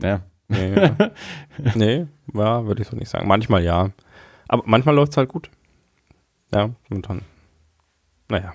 ja, 0.00 0.20
nee, 0.48 0.74
ja. 0.74 0.96
nee, 1.74 2.06
ja, 2.34 2.64
würde 2.64 2.82
ich 2.82 2.88
so 2.88 2.96
nicht 2.96 3.08
sagen. 3.08 3.26
Manchmal 3.26 3.64
ja. 3.64 3.90
Aber 4.46 4.62
manchmal 4.66 4.94
läuft 4.94 5.12
es 5.12 5.16
halt 5.16 5.30
gut. 5.30 5.50
Ja, 6.54 6.70
und 6.90 7.08
dann, 7.08 7.22
naja. 8.28 8.52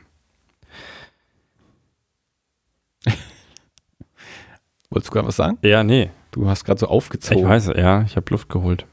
Wolltest 4.90 5.10
du 5.10 5.14
gerade 5.14 5.28
was 5.28 5.36
sagen? 5.36 5.58
Ja, 5.62 5.84
nee. 5.84 6.10
Du 6.32 6.48
hast 6.48 6.64
gerade 6.66 6.80
so 6.80 6.88
aufgezogen. 6.88 7.40
Ich 7.44 7.50
weiß, 7.50 7.68
ja, 7.76 8.02
ich 8.04 8.16
habe 8.16 8.30
Luft 8.32 8.50
geholt. 8.50 8.86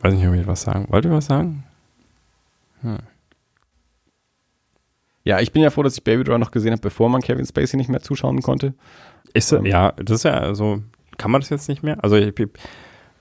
Weiß 0.00 0.14
nicht, 0.14 0.26
ob 0.26 0.34
ich 0.34 0.46
was 0.46 0.62
sagen. 0.62 0.86
Wollt 0.90 1.04
ihr 1.04 1.10
was 1.10 1.26
sagen? 1.26 1.64
Ja, 5.24 5.40
ich 5.40 5.52
bin 5.52 5.62
ja 5.62 5.70
froh, 5.70 5.82
dass 5.82 5.96
ich 5.96 6.04
Baby 6.04 6.24
Driver 6.24 6.38
noch 6.38 6.50
gesehen 6.52 6.72
habe, 6.72 6.80
bevor 6.80 7.08
man 7.08 7.20
Kevin 7.20 7.44
Spacey 7.44 7.76
nicht 7.76 7.90
mehr 7.90 8.00
zuschauen 8.00 8.40
konnte. 8.42 8.74
Ist, 9.34 9.52
Ähm. 9.52 9.66
ja, 9.66 9.92
das 9.92 10.16
ist 10.18 10.22
ja, 10.24 10.34
also, 10.38 10.82
kann 11.18 11.30
man 11.30 11.40
das 11.40 11.50
jetzt 11.50 11.68
nicht 11.68 11.82
mehr? 11.82 12.02
Also, 12.02 12.16
ich, 12.16 12.32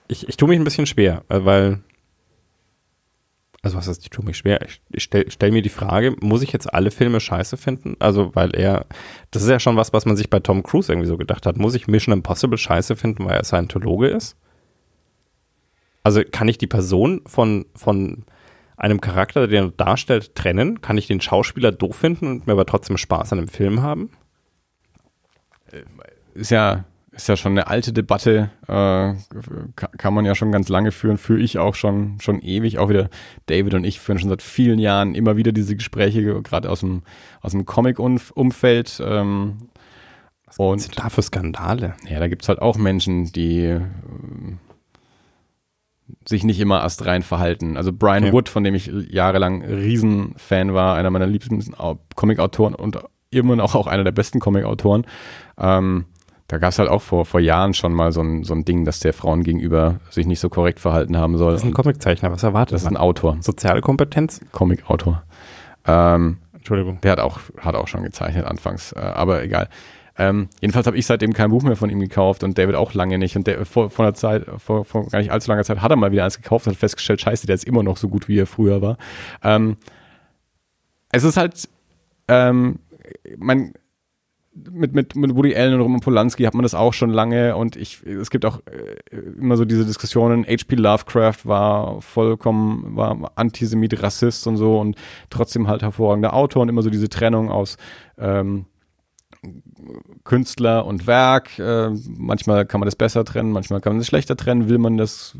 ich, 0.07 0.29
ich 0.29 0.37
tue 0.37 0.47
mich 0.47 0.59
ein 0.59 0.63
bisschen 0.63 0.85
schwer, 0.85 1.23
äh, 1.29 1.43
weil, 1.43 1.79
also, 3.67 3.77
was 3.77 3.89
heißt, 3.89 4.01
ich 4.01 4.09
tue 4.09 4.23
mich 4.23 4.37
schwer? 4.37 4.61
Ich, 4.65 4.81
ich 4.91 5.03
stelle 5.03 5.29
stell 5.29 5.51
mir 5.51 5.61
die 5.61 5.67
Frage, 5.67 6.15
muss 6.21 6.41
ich 6.41 6.53
jetzt 6.53 6.73
alle 6.73 6.89
Filme 6.89 7.19
scheiße 7.19 7.57
finden? 7.57 7.97
Also, 7.99 8.33
weil 8.33 8.55
er, 8.55 8.85
das 9.31 9.43
ist 9.43 9.49
ja 9.49 9.59
schon 9.59 9.75
was, 9.75 9.91
was 9.91 10.05
man 10.05 10.15
sich 10.15 10.29
bei 10.29 10.39
Tom 10.39 10.63
Cruise 10.63 10.89
irgendwie 10.89 11.09
so 11.09 11.17
gedacht 11.17 11.45
hat. 11.45 11.57
Muss 11.57 11.75
ich 11.75 11.85
Mission 11.85 12.13
Impossible 12.13 12.57
scheiße 12.57 12.95
finden, 12.95 13.25
weil 13.25 13.35
er 13.35 13.43
Scientologe 13.43 14.07
ist? 14.07 14.37
Also, 16.01 16.21
kann 16.23 16.47
ich 16.47 16.57
die 16.57 16.67
Person 16.67 17.21
von, 17.25 17.65
von 17.75 18.23
einem 18.77 19.01
Charakter, 19.01 19.47
den 19.47 19.65
er 19.65 19.71
darstellt, 19.71 20.33
trennen? 20.33 20.79
Kann 20.79 20.97
ich 20.97 21.07
den 21.07 21.19
Schauspieler 21.19 21.73
doof 21.73 21.97
finden 21.97 22.27
und 22.27 22.47
mir 22.47 22.53
aber 22.53 22.65
trotzdem 22.65 22.95
Spaß 22.95 23.33
an 23.33 23.39
dem 23.39 23.49
Film 23.49 23.81
haben? 23.81 24.11
Ist 26.35 26.51
ja, 26.51 26.85
ist 27.17 27.27
ja 27.27 27.35
schon 27.35 27.51
eine 27.51 27.67
alte 27.67 27.91
Debatte, 27.91 28.49
äh, 28.67 29.13
ka- 29.75 29.89
kann 29.97 30.13
man 30.13 30.23
ja 30.25 30.35
schon 30.35 30.51
ganz 30.51 30.69
lange 30.69 30.91
führen, 30.91 31.17
führe 31.17 31.39
ich 31.41 31.57
auch 31.57 31.75
schon, 31.75 32.19
schon 32.21 32.39
ewig. 32.41 32.77
Auch 32.79 32.89
wieder 32.89 33.09
David 33.47 33.73
und 33.73 33.83
ich 33.83 33.99
führen 33.99 34.19
schon 34.19 34.29
seit 34.29 34.41
vielen 34.41 34.79
Jahren 34.79 35.15
immer 35.15 35.35
wieder 35.35 35.51
diese 35.51 35.75
Gespräche, 35.75 36.23
gerade 36.43 36.69
aus 36.69 36.79
dem, 36.81 37.01
aus 37.41 37.51
dem 37.51 37.65
Comic-Umfeld. 37.65 39.01
Ähm, 39.03 39.57
Was 40.45 40.57
Und- 40.57 40.79
sind 40.79 40.97
da 40.99 41.09
für 41.09 41.21
Skandale? 41.21 41.95
Ja, 42.09 42.19
da 42.19 42.27
gibt's 42.27 42.47
halt 42.47 42.61
auch 42.61 42.77
Menschen, 42.77 43.31
die 43.33 43.61
ähm, 43.65 44.59
sich 46.25 46.43
nicht 46.43 46.59
immer 46.59 46.83
astrein 46.83 47.21
verhalten. 47.23 47.75
Also 47.77 47.91
Brian 47.91 48.23
Okay. 48.25 48.33
Wood, 48.33 48.49
von 48.49 48.63
dem 48.63 48.75
ich 48.75 48.85
jahrelang 49.09 49.61
Riesenfan 49.63 50.73
war, 50.73 50.95
einer 50.95 51.09
meiner 51.09 51.27
liebsten 51.27 51.61
Au- 51.77 51.99
Comic-Autoren 52.15 52.75
und 52.75 52.97
immer 53.29 53.55
noch 53.57 53.75
auch 53.75 53.87
einer 53.87 54.03
der 54.05 54.13
besten 54.13 54.39
Comic-Autoren. 54.39 55.05
Ähm, 55.57 56.05
da 56.47 56.57
gab's 56.57 56.79
halt 56.79 56.89
auch 56.89 57.01
vor, 57.01 57.25
vor 57.25 57.39
Jahren 57.39 57.73
schon 57.73 57.93
mal 57.93 58.11
so 58.11 58.21
ein, 58.21 58.43
so 58.43 58.53
ein 58.53 58.63
Ding, 58.63 58.85
dass 58.85 58.99
der 58.99 59.13
Frauen 59.13 59.43
gegenüber 59.43 59.99
sich 60.09 60.25
nicht 60.25 60.39
so 60.39 60.49
korrekt 60.49 60.79
verhalten 60.79 61.17
haben 61.17 61.37
soll. 61.37 61.51
Das 61.51 61.61
ist 61.61 61.67
ein 61.67 61.73
Comiczeichner, 61.73 62.31
was 62.31 62.43
erwartet 62.43 62.73
Das 62.73 62.81
ist 62.81 62.87
ein 62.87 62.93
man? 62.93 63.01
Autor, 63.01 63.37
Soziale 63.41 63.81
Kompetenz? 63.81 64.39
Comic-Autor. 64.53 65.23
Ähm, 65.85 66.37
Entschuldigung. 66.53 66.99
der 67.01 67.11
hat 67.13 67.19
auch, 67.19 67.39
hat 67.59 67.75
auch 67.75 67.87
schon 67.87 68.03
gezeichnet 68.03 68.45
anfangs, 68.45 68.93
äh, 68.93 68.99
aber 68.99 69.43
egal. 69.43 69.67
Ähm, 70.19 70.49
jedenfalls 70.61 70.87
habe 70.87 70.97
ich 70.97 71.05
seitdem 71.05 71.33
kein 71.33 71.51
Buch 71.51 71.63
mehr 71.63 71.75
von 71.75 71.89
ihm 71.89 71.99
gekauft 71.99 72.43
und 72.43 72.57
David 72.57 72.75
auch 72.75 72.93
lange 72.93 73.17
nicht. 73.17 73.35
Und 73.35 73.45
der, 73.45 73.65
vor, 73.65 73.89
vor 73.89 74.05
einer 74.05 74.15
Zeit, 74.15 74.45
vor, 74.57 74.83
vor 74.83 75.05
gar 75.07 75.19
nicht 75.19 75.31
allzu 75.31 75.51
langer 75.51 75.63
Zeit 75.63 75.81
hat 75.81 75.91
er 75.91 75.95
mal 75.95 76.11
wieder 76.11 76.23
eins 76.23 76.37
gekauft 76.41 76.65
und 76.65 76.73
hat 76.73 76.79
festgestellt, 76.79 77.21
scheiße, 77.21 77.45
der 77.45 77.55
ist 77.55 77.65
immer 77.65 77.83
noch 77.83 77.97
so 77.97 78.09
gut, 78.09 78.27
wie 78.27 78.39
er 78.39 78.47
früher 78.47 78.81
war. 78.81 78.97
Ähm, 79.43 79.77
es 81.11 81.23
ist 81.23 81.37
halt, 81.37 81.69
ähm, 82.27 82.79
man, 83.37 83.73
mit, 84.71 84.93
mit, 84.93 85.15
mit 85.15 85.35
Woody 85.35 85.55
Allen 85.55 85.75
und 85.75 85.81
Roman 85.81 85.99
Polanski 85.99 86.43
hat 86.43 86.53
man 86.53 86.63
das 86.63 86.73
auch 86.73 86.93
schon 86.93 87.09
lange 87.09 87.55
und 87.55 87.75
ich, 87.75 88.03
es 88.03 88.29
gibt 88.29 88.45
auch 88.45 88.59
äh, 88.65 89.15
immer 89.15 89.57
so 89.57 89.65
diese 89.65 89.85
Diskussionen, 89.85 90.45
H.P. 90.45 90.75
Lovecraft 90.75 91.45
war 91.45 92.01
vollkommen, 92.01 92.95
war 92.95 93.31
Antisemit, 93.35 94.01
Rassist 94.01 94.47
und 94.47 94.57
so 94.57 94.79
und 94.79 94.95
trotzdem 95.29 95.67
halt 95.67 95.81
hervorragender 95.81 96.33
Autor 96.33 96.63
und 96.63 96.69
immer 96.69 96.81
so 96.81 96.89
diese 96.89 97.09
Trennung 97.09 97.49
aus 97.49 97.77
ähm, 98.17 98.65
Künstler 100.23 100.85
und 100.85 101.07
Werk. 101.07 101.57
Äh, 101.59 101.89
manchmal 102.17 102.65
kann 102.65 102.79
man 102.79 102.87
das 102.87 102.95
besser 102.95 103.23
trennen, 103.23 103.51
manchmal 103.51 103.81
kann 103.81 103.93
man 103.93 103.99
das 103.99 104.07
schlechter 104.07 104.35
trennen. 104.35 104.69
Will 104.69 104.77
man 104.77 104.97
das? 104.97 105.35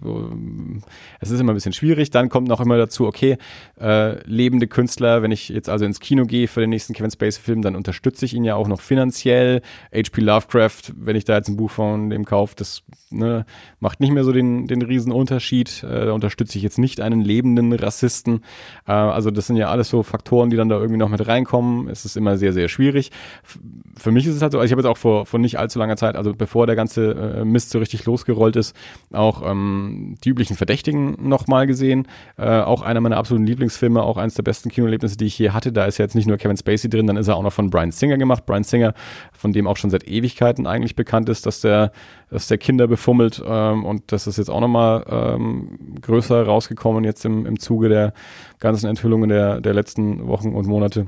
es 1.20 1.32
ist 1.32 1.40
immer 1.40 1.54
ein 1.54 1.56
bisschen 1.56 1.74
schwierig. 1.74 2.10
Dann 2.10 2.30
kommt 2.30 2.48
noch 2.48 2.62
immer 2.62 2.78
dazu, 2.78 3.06
okay, 3.06 3.38
äh, 3.80 4.22
lebende 4.28 4.68
Künstler, 4.68 5.22
wenn 5.22 5.32
ich 5.32 5.50
jetzt 5.50 5.70
also 5.70 5.86
ins 5.86 6.00
Kino 6.00 6.26
gehe 6.26 6.48
für 6.48 6.62
den 6.62 6.70
nächsten 6.70 6.94
Kevin 6.94 7.12
Spacey-Film, 7.12 7.62
dann 7.62 7.76
unterstütze 7.76 8.26
ich 8.26 8.34
ihn 8.34 8.44
ja 8.44 8.56
auch 8.56 8.68
noch 8.68 8.82
finanziell. 8.82 9.62
H.P. 9.94 10.22
Lovecraft, 10.22 10.94
wenn 10.96 11.16
ich 11.16 11.26
da 11.26 11.38
jetzt 11.38 11.50
ein 11.50 11.58
Buch 11.58 11.72
von 11.72 12.10
dem 12.10 12.26
kaufe, 12.26 12.56
das 12.56 12.84
ne, 13.10 13.46
macht 13.80 14.00
nicht 14.00 14.12
mehr 14.12 14.24
so 14.24 14.32
den, 14.32 14.68
den 14.68 14.82
riesen 14.82 15.12
Unterschied. 15.12 15.84
Äh, 15.84 16.06
da 16.06 16.12
unterstütze 16.12 16.58
ich 16.58 16.64
jetzt 16.64 16.78
nicht 16.78 17.02
einen 17.02 17.22
lebenden 17.22 17.74
Rassisten. 17.74 18.42
Äh, 18.88 18.92
also 18.92 19.32
das 19.32 19.48
sind 19.48 19.58
ja 19.58 19.70
alles 19.70 19.90
so 19.90 20.04
Faktoren, 20.04 20.50
die 20.50 20.58
dann 20.58 20.70
da 20.70 20.76
irgendwie 20.76 20.98
noch 20.98 21.10
mit 21.10 21.28
reinkommen. 21.28 21.90
Es 21.90 22.06
ist 22.06 22.18
immer 22.18 22.38
sehr, 22.38 22.54
sehr 22.54 22.68
schwierig. 22.68 23.12
F 23.44 23.60
für 23.98 24.12
mich 24.12 24.27
ist 24.28 24.36
es 24.36 24.42
halt 24.42 24.52
so, 24.52 24.60
also 24.60 24.66
ich 24.66 24.72
habe 24.72 24.82
jetzt 24.82 24.90
auch 24.90 24.98
vor, 24.98 25.26
vor 25.26 25.40
nicht 25.40 25.58
allzu 25.58 25.80
langer 25.80 25.98
Zeit, 25.98 26.16
also 26.16 26.34
bevor 26.34 26.68
der 26.68 26.76
ganze 26.76 27.12
äh, 27.12 27.46
Mist 27.46 27.70
so 27.70 27.80
richtig 27.80 28.06
losgerollt 28.06 28.56
ist, 28.56 28.76
auch 29.12 29.50
ähm, 29.50 30.16
die 30.24 30.30
üblichen 30.30 30.56
Verdächtigen 30.56 31.16
nochmal 31.28 31.68
gesehen. 31.68 32.08
Äh, 32.38 32.62
auch 32.62 32.82
einer 32.82 33.02
meiner 33.02 33.18
absoluten 33.18 33.46
Lieblingsfilme, 33.46 34.02
auch 34.04 34.18
eines 34.18 34.36
der 34.36 34.44
besten 34.44 34.70
Kinoerlebnisse, 34.70 35.18
die 35.18 35.26
ich 35.26 35.40
je 35.40 35.52
hatte. 35.52 35.72
Da 35.72 35.86
ist 35.86 35.98
ja 35.98 36.06
jetzt 36.06 36.16
nicht 36.16 36.28
nur 36.28 36.38
Kevin 36.38 36.58
Spacey 36.58 36.90
drin, 36.90 37.08
dann 37.08 37.18
ist 37.18 37.28
er 37.28 37.36
auch 37.36 37.44
noch 37.44 37.54
von 37.54 37.70
Brian 37.70 37.92
Singer 37.92 38.18
gemacht. 38.18 38.46
Brian 38.46 38.64
Singer, 38.64 38.94
von 39.34 39.52
dem 39.52 39.68
auch 39.68 39.78
schon 39.78 39.90
seit 39.90 40.08
Ewigkeiten 40.08 40.68
eigentlich 40.68 40.96
bekannt 40.96 41.30
ist, 41.30 41.46
dass 41.46 41.62
der, 41.62 41.92
dass 42.30 42.48
der 42.48 42.58
Kinder 42.58 42.88
befummelt 42.88 43.42
ähm, 43.46 43.86
und 43.86 44.12
das 44.12 44.28
ist 44.28 44.38
jetzt 44.38 44.50
auch 44.50 44.62
nochmal 44.62 45.06
ähm, 45.10 45.78
größer 46.02 46.44
rausgekommen 46.46 47.04
jetzt 47.04 47.26
im, 47.26 47.46
im 47.46 47.60
Zuge 47.60 47.90
der 47.90 48.14
ganzen 48.60 48.88
Enthüllungen 48.88 49.30
der, 49.30 49.62
der 49.62 49.74
letzten 49.74 50.28
Wochen 50.28 50.54
und 50.54 50.68
Monate. 50.68 51.08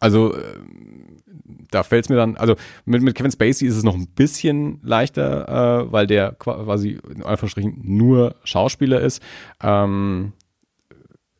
Also 0.00 0.34
äh, 0.34 0.42
da 1.70 1.82
fällt 1.82 2.04
es 2.04 2.08
mir 2.08 2.16
dann, 2.16 2.36
also 2.36 2.56
mit, 2.84 3.02
mit 3.02 3.14
Kevin 3.14 3.30
Spacey 3.30 3.66
ist 3.66 3.76
es 3.76 3.82
noch 3.82 3.94
ein 3.94 4.08
bisschen 4.08 4.80
leichter, 4.82 5.84
äh, 5.84 5.92
weil 5.92 6.06
der 6.06 6.32
quasi 6.32 6.98
in 7.14 7.22
Anführungsstrichen 7.22 7.80
nur 7.82 8.36
Schauspieler 8.44 9.00
ist. 9.00 9.22
Ähm, 9.62 10.32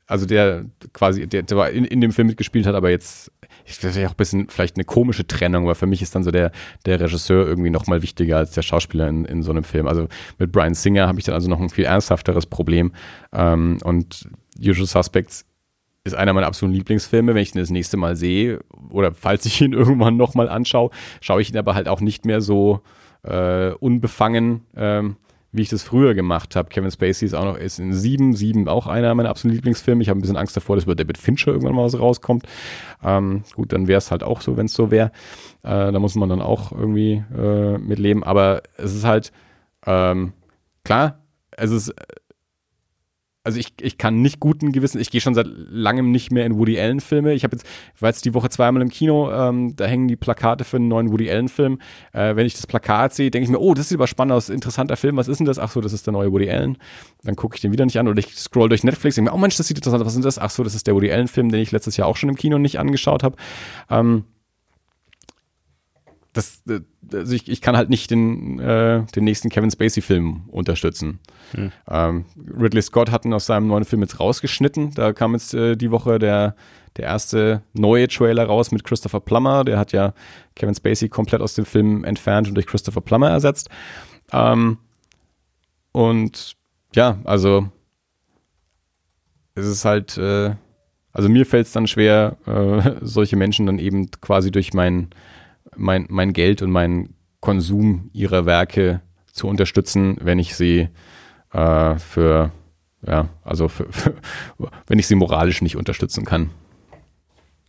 also 0.06 0.26
der 0.26 0.66
quasi, 0.92 1.26
der, 1.26 1.42
der 1.42 1.70
in, 1.70 1.84
in 1.84 2.00
dem 2.00 2.12
Film 2.12 2.28
mitgespielt 2.28 2.66
hat, 2.66 2.74
aber 2.74 2.90
jetzt, 2.90 3.32
ich 3.64 3.80
ja 3.82 4.06
auch 4.06 4.10
ein 4.10 4.16
bisschen 4.16 4.48
vielleicht 4.50 4.76
eine 4.76 4.84
komische 4.84 5.26
Trennung, 5.26 5.66
weil 5.66 5.74
für 5.74 5.86
mich 5.86 6.02
ist 6.02 6.14
dann 6.14 6.22
so 6.22 6.30
der, 6.30 6.52
der 6.84 7.00
Regisseur 7.00 7.46
irgendwie 7.46 7.70
noch 7.70 7.86
mal 7.86 8.02
wichtiger 8.02 8.36
als 8.36 8.50
der 8.50 8.62
Schauspieler 8.62 9.08
in, 9.08 9.24
in 9.24 9.42
so 9.42 9.50
einem 9.50 9.64
Film. 9.64 9.86
Also 9.86 10.08
mit 10.38 10.52
Brian 10.52 10.74
Singer 10.74 11.08
habe 11.08 11.18
ich 11.18 11.24
dann 11.24 11.34
also 11.34 11.48
noch 11.48 11.60
ein 11.60 11.70
viel 11.70 11.84
ernsthafteres 11.84 12.46
Problem. 12.46 12.92
Ähm, 13.32 13.78
und 13.82 14.28
Usual 14.58 14.86
Suspects 14.86 15.46
ist 16.04 16.14
einer 16.14 16.34
meiner 16.34 16.46
absoluten 16.46 16.76
Lieblingsfilme. 16.76 17.34
Wenn 17.34 17.42
ich 17.42 17.54
ihn 17.54 17.60
das 17.60 17.70
nächste 17.70 17.96
Mal 17.96 18.14
sehe 18.14 18.60
oder 18.90 19.12
falls 19.14 19.46
ich 19.46 19.60
ihn 19.60 19.72
irgendwann 19.74 20.16
nochmal 20.16 20.48
anschaue, 20.48 20.90
schaue 21.20 21.42
ich 21.42 21.50
ihn 21.50 21.58
aber 21.58 21.74
halt 21.74 21.88
auch 21.88 22.00
nicht 22.00 22.26
mehr 22.26 22.40
so 22.40 22.80
äh, 23.22 23.70
unbefangen, 23.70 24.62
ähm, 24.76 25.16
wie 25.50 25.62
ich 25.62 25.68
das 25.68 25.82
früher 25.82 26.14
gemacht 26.14 26.56
habe. 26.56 26.68
Kevin 26.68 26.90
Spacey 26.90 27.24
ist 27.24 27.34
auch 27.34 27.44
noch 27.44 27.56
ist 27.56 27.78
in 27.78 27.94
Sieben, 27.94 28.34
Sieben 28.34 28.68
auch 28.68 28.86
einer 28.86 29.14
meiner 29.14 29.30
absoluten 29.30 29.54
Lieblingsfilme. 29.54 30.02
Ich 30.02 30.08
habe 30.08 30.18
ein 30.18 30.20
bisschen 30.20 30.36
Angst 30.36 30.56
davor, 30.56 30.76
dass 30.76 30.84
über 30.84 30.94
David 30.94 31.16
Fincher 31.16 31.52
irgendwann 31.52 31.74
mal 31.74 31.84
was 31.84 31.98
rauskommt. 31.98 32.44
Ähm, 33.02 33.44
gut, 33.54 33.72
dann 33.72 33.88
wäre 33.88 33.98
es 33.98 34.10
halt 34.10 34.22
auch 34.22 34.40
so, 34.40 34.56
wenn 34.56 34.66
es 34.66 34.74
so 34.74 34.90
wäre. 34.90 35.10
Äh, 35.62 35.92
da 35.92 35.98
muss 35.98 36.16
man 36.16 36.28
dann 36.28 36.42
auch 36.42 36.72
irgendwie 36.72 37.24
äh, 37.34 37.78
mit 37.78 37.98
leben. 37.98 38.24
Aber 38.24 38.62
es 38.76 38.94
ist 38.94 39.04
halt 39.04 39.32
ähm, 39.86 40.32
klar, 40.82 41.20
es 41.52 41.70
ist 41.70 41.94
also 43.44 43.60
ich, 43.60 43.74
ich 43.80 43.98
kann 43.98 44.22
nicht 44.22 44.40
guten 44.40 44.72
Gewissen, 44.72 44.98
ich 44.98 45.10
gehe 45.10 45.20
schon 45.20 45.34
seit 45.34 45.46
langem 45.46 46.10
nicht 46.10 46.32
mehr 46.32 46.46
in 46.46 46.58
Woody 46.58 46.80
Allen 46.80 47.00
Filme. 47.00 47.34
Ich 47.34 47.44
habe 47.44 47.54
jetzt, 47.54 47.66
ich 47.94 48.00
war 48.00 48.08
jetzt 48.08 48.24
die 48.24 48.32
Woche 48.32 48.48
zweimal 48.48 48.80
im 48.80 48.88
Kino, 48.88 49.30
ähm, 49.30 49.76
da 49.76 49.84
hängen 49.84 50.08
die 50.08 50.16
Plakate 50.16 50.64
für 50.64 50.78
einen 50.78 50.88
neuen 50.88 51.12
Woody 51.12 51.30
Allen 51.30 51.48
Film. 51.48 51.78
Äh, 52.12 52.36
wenn 52.36 52.46
ich 52.46 52.54
das 52.54 52.66
Plakat 52.66 53.12
sehe, 53.12 53.30
denke 53.30 53.44
ich 53.44 53.50
mir, 53.50 53.60
oh, 53.60 53.74
das 53.74 53.90
sieht 53.90 53.98
aber 53.98 54.06
spannend 54.06 54.32
aus, 54.32 54.48
interessanter 54.48 54.96
Film, 54.96 55.18
was 55.18 55.28
ist 55.28 55.38
denn 55.38 55.46
das? 55.46 55.58
Ach 55.58 55.70
so, 55.70 55.82
das 55.82 55.92
ist 55.92 56.06
der 56.06 56.12
neue 56.12 56.32
Woody 56.32 56.50
Allen. 56.50 56.78
Dann 57.22 57.36
gucke 57.36 57.56
ich 57.56 57.60
den 57.60 57.70
wieder 57.70 57.84
nicht 57.84 57.98
an 57.98 58.08
oder 58.08 58.18
ich 58.18 58.34
scroll 58.34 58.70
durch 58.70 58.82
Netflix, 58.82 59.16
denke 59.16 59.30
mir, 59.30 59.36
oh 59.36 59.38
Mensch, 59.38 59.58
das 59.58 59.68
sieht 59.68 59.76
interessant 59.76 60.00
aus, 60.00 60.06
was 60.06 60.16
ist 60.16 60.24
das? 60.24 60.38
Ach 60.38 60.50
so, 60.50 60.64
das 60.64 60.74
ist 60.74 60.86
der 60.86 60.94
Woody 60.94 61.12
Allen 61.12 61.28
Film, 61.28 61.50
den 61.50 61.60
ich 61.60 61.70
letztes 61.70 61.98
Jahr 61.98 62.08
auch 62.08 62.16
schon 62.16 62.30
im 62.30 62.36
Kino 62.36 62.56
nicht 62.56 62.78
angeschaut 62.78 63.22
habe. 63.22 63.36
Ähm, 63.90 64.24
das, 66.34 66.62
äh, 66.68 66.80
also 67.12 67.34
ich, 67.34 67.48
ich 67.48 67.60
kann 67.62 67.76
halt 67.76 67.88
nicht 67.88 68.10
den, 68.10 68.58
äh, 68.58 69.04
den 69.14 69.24
nächsten 69.24 69.48
Kevin 69.48 69.70
Spacey-Film 69.70 70.48
unterstützen. 70.48 71.20
Hm. 71.52 71.72
Ähm, 71.88 72.24
Ridley 72.58 72.82
Scott 72.82 73.10
hat 73.10 73.24
ihn 73.24 73.32
aus 73.32 73.46
seinem 73.46 73.68
neuen 73.68 73.84
Film 73.84 74.02
jetzt 74.02 74.20
rausgeschnitten. 74.20 74.90
Da 74.94 75.12
kam 75.12 75.32
jetzt 75.32 75.54
äh, 75.54 75.76
die 75.76 75.90
Woche 75.90 76.18
der, 76.18 76.56
der 76.96 77.06
erste 77.06 77.62
neue 77.72 78.08
Trailer 78.08 78.44
raus 78.46 78.72
mit 78.72 78.84
Christopher 78.84 79.20
Plummer. 79.20 79.64
Der 79.64 79.78
hat 79.78 79.92
ja 79.92 80.12
Kevin 80.56 80.74
Spacey 80.74 81.08
komplett 81.08 81.40
aus 81.40 81.54
dem 81.54 81.64
Film 81.64 82.04
entfernt 82.04 82.48
und 82.48 82.54
durch 82.54 82.66
Christopher 82.66 83.00
Plummer 83.00 83.30
ersetzt. 83.30 83.70
Ähm, 84.32 84.78
und 85.92 86.56
ja, 86.96 87.18
also 87.24 87.68
es 89.54 89.66
ist 89.66 89.84
halt, 89.84 90.18
äh, 90.18 90.56
also 91.12 91.28
mir 91.28 91.46
fällt 91.46 91.68
es 91.68 91.72
dann 91.72 91.86
schwer, 91.86 92.36
äh, 92.46 92.90
solche 93.02 93.36
Menschen 93.36 93.66
dann 93.66 93.78
eben 93.78 94.10
quasi 94.20 94.50
durch 94.50 94.74
meinen 94.74 95.10
mein, 95.76 96.06
mein 96.08 96.32
Geld 96.32 96.62
und 96.62 96.70
meinen 96.70 97.14
Konsum 97.40 98.10
ihrer 98.12 98.46
Werke 98.46 99.02
zu 99.32 99.48
unterstützen, 99.48 100.16
wenn 100.20 100.38
ich 100.38 100.54
sie 100.54 100.88
äh, 101.52 101.96
für, 101.96 102.52
ja, 103.06 103.28
also 103.42 103.68
für, 103.68 103.90
für, 103.92 104.14
wenn 104.86 104.98
ich 104.98 105.06
sie 105.06 105.14
moralisch 105.14 105.62
nicht 105.62 105.76
unterstützen 105.76 106.24
kann. 106.24 106.50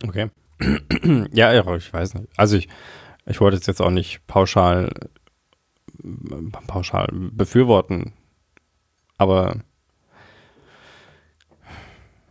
Okay. 0.04 0.30
ja, 1.34 1.76
ich 1.76 1.94
weiß 1.94 2.14
nicht. 2.16 2.30
Also 2.38 2.58
ich, 2.58 2.70
ich 3.26 3.42
wollte 3.42 3.58
es 3.58 3.66
jetzt 3.66 3.82
auch 3.82 3.90
nicht 3.90 4.26
pauschal, 4.28 4.92
pauschal 6.68 7.10
befürworten, 7.12 8.14
aber 9.18 9.58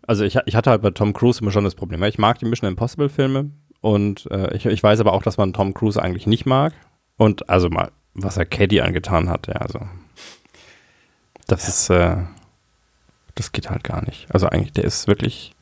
also 0.06 0.24
ich, 0.24 0.38
ich 0.44 0.54
hatte 0.54 0.70
halt 0.70 0.82
bei 0.82 0.90
Tom 0.90 1.12
Cruise 1.12 1.40
immer 1.40 1.50
schon 1.50 1.64
das 1.64 1.74
Problem. 1.74 2.02
Ich 2.04 2.18
mag 2.18 2.38
die 2.38 2.44
Mission 2.44 2.68
Impossible 2.68 3.08
Filme, 3.08 3.50
und 3.84 4.30
äh, 4.30 4.56
ich, 4.56 4.64
ich 4.64 4.82
weiß 4.82 5.00
aber 5.00 5.12
auch, 5.12 5.22
dass 5.22 5.36
man 5.36 5.52
Tom 5.52 5.74
Cruise 5.74 6.02
eigentlich 6.02 6.26
nicht 6.26 6.46
mag. 6.46 6.72
Und 7.18 7.50
also 7.50 7.68
mal, 7.68 7.92
was 8.14 8.38
er 8.38 8.46
Caddy 8.46 8.80
angetan 8.80 9.28
hat, 9.28 9.46
ja, 9.46 9.56
also. 9.56 9.78
Das 11.48 11.68
ist, 11.68 11.90
äh, 11.90 12.16
das 13.34 13.52
geht 13.52 13.68
halt 13.68 13.84
gar 13.84 14.02
nicht. 14.02 14.26
Also 14.32 14.48
eigentlich, 14.48 14.72
der 14.72 14.84
ist 14.84 15.06
wirklich, 15.06 15.54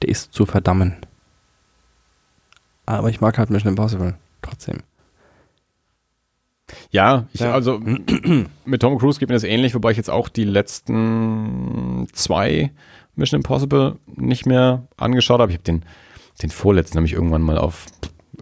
der 0.00 0.08
ist 0.08 0.32
zu 0.32 0.46
verdammen. 0.46 0.96
Aber 2.86 3.10
ich 3.10 3.20
mag 3.20 3.36
halt 3.36 3.50
Mission 3.50 3.72
Impossible 3.72 4.14
trotzdem. 4.40 4.78
Ja, 6.90 7.26
ich, 7.34 7.40
ja. 7.40 7.52
also 7.52 7.82
mit 8.64 8.80
Tom 8.80 8.98
Cruise 8.98 9.20
geht 9.20 9.28
mir 9.28 9.34
das 9.34 9.44
ähnlich, 9.44 9.74
wobei 9.74 9.90
ich 9.90 9.98
jetzt 9.98 10.08
auch 10.08 10.30
die 10.30 10.44
letzten 10.44 12.08
zwei 12.14 12.72
Mission 13.14 13.40
Impossible 13.40 13.98
nicht 14.06 14.46
mehr 14.46 14.88
angeschaut 14.96 15.40
habe. 15.40 15.52
Ich 15.52 15.58
habe 15.58 15.64
den 15.64 15.84
den 16.42 16.50
vorletzten 16.50 16.96
habe 16.96 17.06
ich 17.06 17.12
irgendwann 17.12 17.42
mal 17.42 17.58
auf 17.58 17.86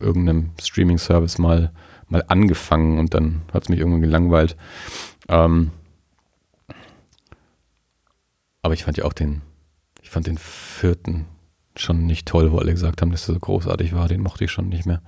irgendeinem 0.01 0.51
Streaming-Service 0.61 1.38
mal, 1.38 1.72
mal 2.09 2.24
angefangen 2.28 2.99
und 2.99 3.14
dann 3.14 3.42
hat 3.53 3.64
es 3.64 3.68
mich 3.68 3.78
irgendwann 3.78 4.03
gelangweilt. 4.03 4.57
Ähm, 5.28 5.70
aber 8.62 8.74
ich 8.74 8.84
fand 8.84 8.97
ja 8.97 9.05
auch 9.05 9.12
den, 9.12 9.42
ich 10.03 10.11
fand 10.11 10.26
den 10.26 10.38
vierten 10.38 11.26
schon 11.76 12.07
nicht 12.07 12.26
toll, 12.26 12.53
wo 12.53 12.59
alle 12.59 12.72
gesagt 12.72 13.03
haben, 13.03 13.11
dass 13.11 13.28
er 13.28 13.34
so 13.34 13.40
großartig 13.40 13.95
war. 13.95 14.09
Den 14.09 14.22
mochte 14.22 14.45
ich 14.45 14.51
schon 14.51 14.68
nicht 14.68 14.86
mehr. 14.86 15.03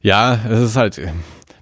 Ja, 0.00 0.38
es 0.48 0.60
ist 0.60 0.76
halt, 0.76 1.00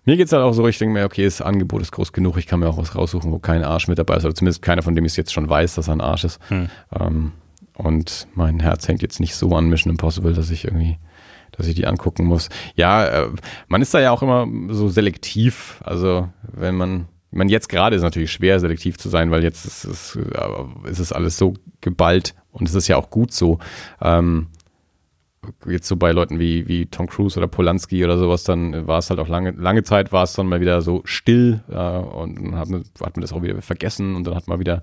mir 0.05 0.17
geht 0.17 0.27
es 0.27 0.33
halt 0.33 0.43
auch 0.43 0.53
so, 0.53 0.67
ich 0.67 0.79
denke 0.79 0.95
mir, 0.95 1.05
okay, 1.05 1.25
das 1.25 1.41
Angebot 1.41 1.81
ist 1.81 1.93
groß 1.93 2.13
genug, 2.13 2.37
ich 2.37 2.47
kann 2.47 2.59
mir 2.59 2.69
auch 2.69 2.77
was 2.77 2.97
raussuchen, 2.97 3.31
wo 3.31 3.39
kein 3.39 3.63
Arsch 3.63 3.87
mit 3.87 3.99
dabei 3.99 4.17
ist, 4.17 4.25
oder 4.25 4.35
zumindest 4.35 4.63
keiner, 4.63 4.83
von 4.83 4.97
dem 4.97 5.05
ich 5.05 5.13
es 5.13 5.17
jetzt 5.17 5.33
schon 5.33 5.49
weiß, 5.49 5.77
dass 5.77 5.89
er 5.89 5.95
ein 5.95 6.01
Arsch 6.01 6.25
ist. 6.25 6.41
Hm. 6.49 6.69
Ähm, 6.99 7.33
und 7.77 8.29
mein 8.35 8.61
Herz 8.61 8.87
hängt 8.89 9.03
jetzt 9.03 9.21
nicht 9.21 9.35
so 9.35 9.55
an 9.57 9.69
Mission 9.69 9.93
Impossible, 9.93 10.35
dass 10.35 10.51
ich 10.51 10.65
irgendwie, 10.65 10.99
dass 11.53 11.67
ich 11.67 11.75
die 11.75 11.87
angucken 11.87 12.27
muss. 12.27 12.49
Ja, 12.75 13.07
äh, 13.07 13.29
man 13.69 13.83
ist 13.83 13.95
da 13.95 14.01
ja 14.01 14.11
auch 14.11 14.23
immer 14.23 14.47
so 14.69 14.89
selektiv. 14.89 15.81
Also 15.85 16.29
wenn 16.43 16.77
man, 16.77 17.09
man 17.31 17.49
jetzt 17.49 17.69
gerade 17.69 17.97
ist 17.97 18.03
natürlich 18.03 18.33
schwer, 18.33 18.61
selektiv 18.61 18.99
zu 18.99 19.09
sein, 19.09 19.31
weil 19.31 19.43
jetzt 19.43 19.65
ist 19.65 19.85
es, 19.85 20.17
äh, 20.17 20.89
ist 20.91 20.99
es 20.99 21.13
alles 21.13 21.39
so 21.39 21.55
geballt 21.81 22.35
und 22.51 22.69
es 22.69 22.75
ist 22.75 22.89
ja 22.89 22.97
auch 22.97 23.11
gut 23.11 23.33
so. 23.33 23.59
Ähm, 24.01 24.49
jetzt 25.67 25.89
so 25.89 25.97
bei 25.97 26.13
Leuten 26.13 26.39
wie, 26.39 26.69
wie 26.69 26.87
Tom 26.87 27.09
Cruise 27.09 27.39
oder 27.39 27.49
Polanski 27.49 28.05
oder 28.05 28.17
sowas, 28.17 28.45
dann 28.45 28.87
war 28.87 28.99
es 28.99 29.11
halt 29.11 29.19
auch 29.19 29.29
lange, 29.29 29.51
lange 29.53 29.83
Zeit 29.83 30.13
war 30.13 30.23
es 30.23 30.35
dann 30.35 30.47
mal 30.47 30.61
wieder 30.61 30.83
so 30.83 31.03
still 31.05 31.63
äh, 31.69 31.75
und 31.75 32.37
dann 32.37 32.57
hat 32.57 32.69
man, 32.69 32.85
hat 33.01 33.17
man 33.17 33.23
das 33.23 33.33
auch 33.33 33.43
wieder 33.43 33.61
vergessen 33.61 34.15
und 34.15 34.27
dann 34.27 34.35
hat 34.35 34.47
man 34.47 34.61
wieder, 34.61 34.83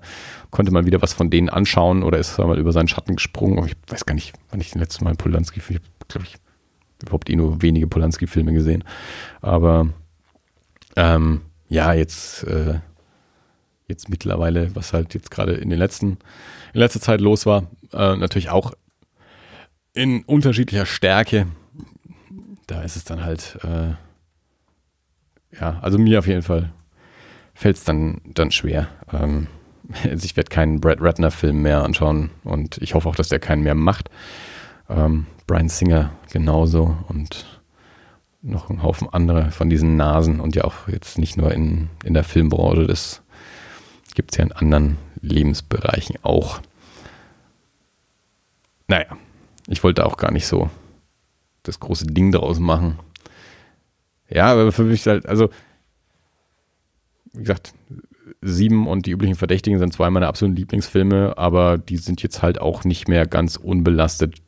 konnte 0.50 0.72
man 0.72 0.86
wieder 0.86 1.00
was 1.00 1.14
von 1.14 1.30
denen 1.30 1.48
anschauen 1.48 2.02
oder 2.02 2.18
ist 2.18 2.38
mal 2.38 2.58
über 2.58 2.72
seinen 2.72 2.88
Schatten 2.88 3.16
gesprungen. 3.16 3.64
Ich 3.66 3.76
weiß 3.88 4.04
gar 4.04 4.14
nicht, 4.14 4.34
wann 4.50 4.60
ich 4.60 4.70
den 4.70 4.80
letzten 4.80 5.04
Mal 5.04 5.14
Polanski, 5.14 5.60
ich 5.60 5.80
glaube 6.08 6.26
ich, 6.26 6.36
überhaupt 7.02 7.30
eh 7.30 7.36
nur 7.36 7.62
wenige 7.62 7.86
Polanski-Filme 7.86 8.52
gesehen. 8.52 8.84
Aber 9.40 9.88
ähm, 10.96 11.40
ja, 11.68 11.94
jetzt, 11.94 12.44
äh, 12.44 12.80
jetzt 13.88 14.08
mittlerweile, 14.10 14.74
was 14.74 14.92
halt 14.92 15.14
jetzt 15.14 15.30
gerade 15.30 15.52
in 15.54 15.70
den 15.70 15.78
letzten, 15.78 16.18
in 16.74 16.80
letzter 16.80 17.00
Zeit 17.00 17.20
los 17.20 17.46
war, 17.46 17.62
äh, 17.92 18.16
natürlich 18.16 18.50
auch 18.50 18.72
in 19.94 20.22
unterschiedlicher 20.24 20.86
Stärke. 20.86 21.46
Da 22.66 22.82
ist 22.82 22.96
es 22.96 23.04
dann 23.04 23.24
halt, 23.24 23.58
äh, 23.64 23.94
ja, 25.60 25.78
also 25.80 25.98
mir 25.98 26.18
auf 26.18 26.26
jeden 26.26 26.42
Fall 26.42 26.72
fällt 27.54 27.76
es 27.76 27.84
dann, 27.84 28.20
dann 28.24 28.50
schwer. 28.50 28.88
Ähm, 29.12 29.48
also 30.04 30.24
ich 30.24 30.36
werde 30.36 30.50
keinen 30.50 30.80
Brad 30.80 31.00
Ratner-Film 31.00 31.62
mehr 31.62 31.82
anschauen 31.82 32.30
und 32.44 32.78
ich 32.78 32.94
hoffe 32.94 33.08
auch, 33.08 33.16
dass 33.16 33.28
der 33.28 33.40
keinen 33.40 33.62
mehr 33.62 33.74
macht. 33.74 34.10
Ähm, 34.88 35.26
Brian 35.46 35.68
Singer 35.68 36.12
genauso 36.32 36.96
und 37.08 37.60
noch 38.42 38.70
ein 38.70 38.82
Haufen 38.82 39.08
andere 39.08 39.50
von 39.50 39.68
diesen 39.68 39.96
Nasen 39.96 40.40
und 40.40 40.56
ja 40.56 40.64
auch 40.64 40.88
jetzt 40.88 41.18
nicht 41.18 41.36
nur 41.36 41.52
in, 41.52 41.90
in 42.04 42.14
der 42.14 42.24
Filmbranche, 42.24 42.86
das 42.86 43.22
gibt 44.14 44.32
es 44.32 44.38
ja 44.38 44.44
in 44.44 44.52
anderen 44.52 44.96
Lebensbereichen 45.20 46.16
auch. 46.22 46.60
Naja, 48.88 49.16
ich 49.70 49.82
wollte 49.84 50.04
auch 50.04 50.16
gar 50.16 50.32
nicht 50.32 50.46
so 50.46 50.68
das 51.62 51.80
große 51.80 52.06
Ding 52.06 52.32
draus 52.32 52.58
machen. 52.58 52.98
Ja, 54.28 54.46
aber 54.46 54.72
für 54.72 54.84
mich 54.84 55.06
halt, 55.06 55.26
also, 55.26 55.50
wie 57.32 57.40
gesagt, 57.40 57.72
Sieben 58.42 58.86
und 58.86 59.06
die 59.06 59.10
üblichen 59.10 59.34
Verdächtigen 59.34 59.78
sind 59.78 59.92
zwei 59.92 60.08
meiner 60.10 60.28
absoluten 60.28 60.56
Lieblingsfilme, 60.56 61.36
aber 61.36 61.78
die 61.78 61.98
sind 61.98 62.22
jetzt 62.22 62.42
halt 62.42 62.60
auch 62.60 62.84
nicht 62.84 63.06
mehr 63.06 63.26
ganz 63.26 63.56
unbelastet. 63.56 64.40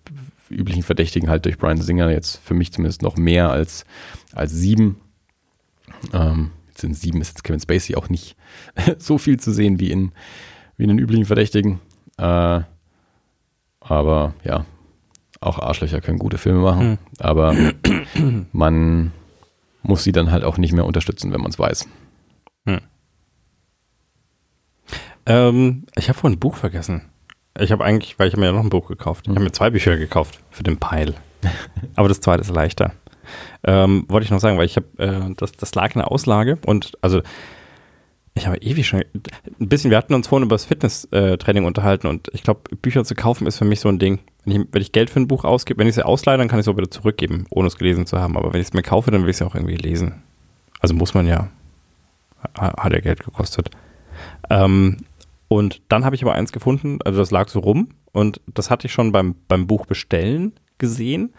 Üblichen 0.50 0.82
Verdächtigen 0.82 1.28
halt 1.28 1.44
durch 1.44 1.58
Brian 1.58 1.80
Singer 1.80 2.10
jetzt 2.10 2.36
für 2.38 2.54
mich 2.54 2.72
zumindest 2.72 3.02
noch 3.02 3.16
mehr 3.16 3.50
als, 3.50 3.84
als 4.32 4.52
sieben. 4.52 5.00
Ähm, 6.12 6.50
jetzt 6.68 6.84
in 6.84 6.94
sieben 6.94 7.20
ist 7.20 7.28
jetzt 7.28 7.44
Kevin 7.44 7.60
Spacey 7.60 7.96
auch 7.96 8.08
nicht 8.08 8.36
so 8.98 9.18
viel 9.18 9.38
zu 9.38 9.52
sehen 9.52 9.78
wie 9.78 9.90
in, 9.90 10.12
wie 10.76 10.84
in 10.84 10.88
den 10.88 10.98
üblichen 10.98 11.26
Verdächtigen. 11.26 11.80
Äh, 12.18 12.60
aber 13.80 14.34
ja, 14.44 14.64
auch 15.42 15.58
Arschlöcher 15.58 16.00
können 16.00 16.18
gute 16.18 16.38
Filme 16.38 16.60
machen, 16.60 16.80
Hm. 16.80 16.98
aber 17.18 17.54
man 18.52 19.12
muss 19.82 20.04
sie 20.04 20.12
dann 20.12 20.30
halt 20.30 20.44
auch 20.44 20.58
nicht 20.58 20.72
mehr 20.72 20.86
unterstützen, 20.86 21.32
wenn 21.32 21.40
man 21.40 21.50
es 21.50 21.58
weiß. 21.58 21.88
Ähm, 25.26 25.84
ich 25.96 26.08
habe 26.08 26.18
vorhin 26.18 26.36
ein 26.36 26.40
Buch 26.40 26.56
vergessen. 26.56 27.02
Ich 27.58 27.70
habe 27.70 27.84
eigentlich, 27.84 28.18
weil 28.18 28.26
ich 28.28 28.32
habe 28.34 28.40
mir 28.40 28.46
ja 28.46 28.52
noch 28.52 28.64
ein 28.64 28.70
Buch 28.70 28.88
gekauft. 28.88 29.26
Ich 29.28 29.30
habe 29.34 29.44
mir 29.44 29.52
zwei 29.52 29.70
Bücher 29.70 29.96
gekauft 29.96 30.40
für 30.50 30.62
den 30.64 30.78
Peil. 30.78 31.14
Aber 31.94 32.08
das 32.08 32.20
zweite 32.20 32.40
ist 32.42 32.50
leichter. 32.50 32.92
Ähm, 33.62 34.04
wollte 34.08 34.24
ich 34.24 34.30
noch 34.30 34.40
sagen, 34.40 34.58
weil 34.58 34.66
ich 34.66 34.76
habe, 34.76 34.86
äh, 34.98 35.32
das, 35.36 35.52
das 35.52 35.74
lag 35.74 35.94
in 35.94 36.00
der 36.00 36.10
Auslage 36.10 36.58
und 36.66 36.98
also 37.02 37.22
ich 38.34 38.46
habe 38.46 38.56
ewig 38.58 38.86
schon, 38.86 39.04
ein 39.60 39.68
bisschen, 39.68 39.90
wir 39.90 39.98
hatten 39.98 40.14
uns 40.14 40.26
vorhin 40.28 40.46
über 40.46 40.54
das 40.54 40.64
Fitness-Training 40.64 41.64
unterhalten 41.64 42.06
und 42.06 42.28
ich 42.32 42.42
glaube, 42.42 42.62
Bücher 42.80 43.04
zu 43.04 43.14
kaufen 43.14 43.46
ist 43.46 43.58
für 43.58 43.64
mich 43.66 43.80
so 43.80 43.88
ein 43.88 43.98
Ding. 43.98 44.20
Wenn 44.44 44.62
ich, 44.62 44.68
wenn 44.72 44.82
ich 44.82 44.92
Geld 44.92 45.10
für 45.10 45.20
ein 45.20 45.28
Buch 45.28 45.44
ausgebe, 45.44 45.78
wenn 45.80 45.86
ich 45.86 45.94
sie 45.94 46.04
ausleihe, 46.04 46.38
dann 46.38 46.48
kann 46.48 46.58
ich 46.58 46.64
es 46.66 46.72
auch 46.72 46.76
wieder 46.76 46.90
zurückgeben, 46.90 47.46
ohne 47.50 47.68
es 47.68 47.76
gelesen 47.76 48.06
zu 48.06 48.18
haben. 48.18 48.36
Aber 48.36 48.52
wenn 48.52 48.60
ich 48.60 48.68
es 48.68 48.72
mir 48.72 48.82
kaufe, 48.82 49.10
dann 49.10 49.22
will 49.22 49.30
ich 49.30 49.36
es 49.36 49.42
auch 49.42 49.54
irgendwie 49.54 49.76
lesen. 49.76 50.22
Also 50.80 50.94
muss 50.94 51.14
man 51.14 51.26
ja, 51.26 51.48
ha- 52.58 52.82
hat 52.82 52.92
ja 52.92 53.00
Geld 53.00 53.22
gekostet. 53.22 53.70
Ähm, 54.50 54.98
und 55.48 55.82
dann 55.88 56.04
habe 56.04 56.16
ich 56.16 56.22
aber 56.22 56.32
eins 56.32 56.52
gefunden, 56.52 56.98
also 57.04 57.18
das 57.18 57.30
lag 57.30 57.48
so 57.48 57.60
rum 57.60 57.88
und 58.12 58.40
das 58.46 58.70
hatte 58.70 58.86
ich 58.86 58.92
schon 58.92 59.12
beim, 59.12 59.34
beim 59.48 59.66
Buch 59.66 59.84
bestellen 59.86 60.52
gesehen. 60.78 61.34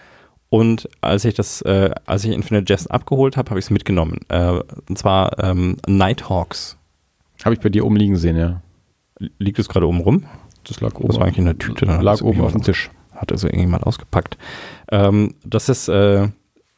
Und 0.50 0.88
als 1.02 1.26
ich 1.26 1.34
das, 1.34 1.62
äh, 1.64 1.90
als 2.06 2.24
ich 2.24 2.32
Infinite 2.32 2.72
Jest 2.72 2.92
abgeholt 2.92 3.38
habe, 3.38 3.50
habe 3.50 3.60
ich 3.60 3.66
es 3.66 3.72
mitgenommen. 3.72 4.20
Äh, 4.30 4.60
und 4.88 4.98
zwar 5.00 5.44
ähm, 5.44 5.78
Nighthawks. 5.88 6.78
Habe 7.44 7.56
ich 7.56 7.62
bei 7.62 7.70
dir 7.70 7.86
oben 7.86 7.96
liegen 7.96 8.16
sehen, 8.16 8.38
ja. 8.38 8.62
Liegt 9.38 9.60
es 9.60 9.70
gerade 9.70 9.88
oben 9.88 10.02
rum? 10.02 10.26
Das 10.64 10.82
lag 10.82 10.96
oben. 10.96 11.08
Das 11.08 11.18
war 11.18 11.26
eigentlich 11.26 11.40
in 11.40 11.46
der 11.46 11.58
Tüte. 11.58 11.86
dann 11.86 11.98
hat 11.98 12.04
Lag 12.04 12.14
das 12.14 12.22
oben 12.22 12.42
auf 12.42 12.52
dem 12.54 12.62
Tisch. 12.64 12.90
Hat 13.12 13.32
also 13.32 13.48
irgendjemand 13.48 13.86
ausgepackt. 13.86 14.38
Ähm, 14.92 15.36
das 15.46 15.70
ist, 15.70 15.88
äh, 15.88 16.30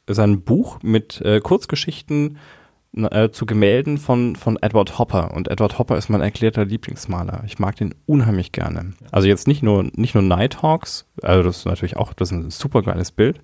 ist 0.07 0.19
ein 0.19 0.41
Buch 0.41 0.79
mit 0.83 1.21
äh, 1.21 1.39
Kurzgeschichten 1.39 2.37
äh, 2.95 3.29
zu 3.29 3.45
Gemälden 3.45 3.97
von, 3.97 4.35
von 4.35 4.57
Edward 4.61 4.99
Hopper. 4.99 5.33
Und 5.33 5.49
Edward 5.49 5.79
Hopper 5.79 5.97
ist 5.97 6.09
mein 6.09 6.21
erklärter 6.21 6.65
Lieblingsmaler. 6.65 7.43
Ich 7.45 7.59
mag 7.59 7.75
den 7.75 7.93
unheimlich 8.05 8.51
gerne. 8.51 8.93
Also 9.11 9.27
jetzt 9.27 9.47
nicht 9.47 9.63
nur, 9.63 9.83
nicht 9.95 10.13
nur 10.13 10.23
Nighthawks, 10.23 11.05
also 11.21 11.43
das 11.43 11.57
ist 11.57 11.65
natürlich 11.65 11.97
auch, 11.97 12.13
das 12.13 12.31
ist 12.31 12.37
ein 12.37 12.49
super 12.49 12.81
geiles 12.81 13.11
Bild. 13.11 13.39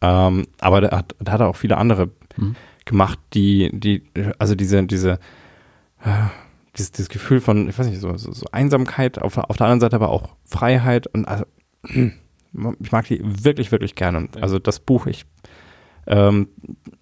Ähm, 0.00 0.46
aber 0.60 0.80
der 0.80 0.90
hat, 0.92 1.14
der 1.20 1.32
hat 1.32 1.40
auch 1.40 1.56
viele 1.56 1.76
andere 1.76 2.10
Mhm. 2.38 2.54
gemacht, 2.84 3.18
die, 3.34 3.70
die, 3.72 4.04
also 4.38 4.54
diese, 4.54 4.82
diese, 4.84 5.18
äh, 6.04 6.28
dieses, 6.78 6.92
dieses 6.92 7.08
Gefühl 7.08 7.40
von, 7.40 7.68
ich 7.68 7.78
weiß 7.78 7.86
nicht, 7.86 8.00
so, 8.00 8.16
so, 8.16 8.32
so 8.32 8.46
Einsamkeit, 8.52 9.20
auf, 9.20 9.36
auf 9.36 9.56
der 9.56 9.66
anderen 9.66 9.80
Seite 9.80 9.96
aber 9.96 10.10
auch 10.10 10.30
Freiheit 10.44 11.06
und 11.08 11.26
also, 11.26 11.44
ich 11.84 12.92
mag 12.92 13.06
die 13.06 13.20
wirklich, 13.22 13.72
wirklich 13.72 13.94
gerne. 13.94 14.18
Und 14.18 14.42
also 14.42 14.58
das 14.58 14.80
Buch, 14.80 15.06
ich, 15.06 15.26
ähm, 16.06 16.48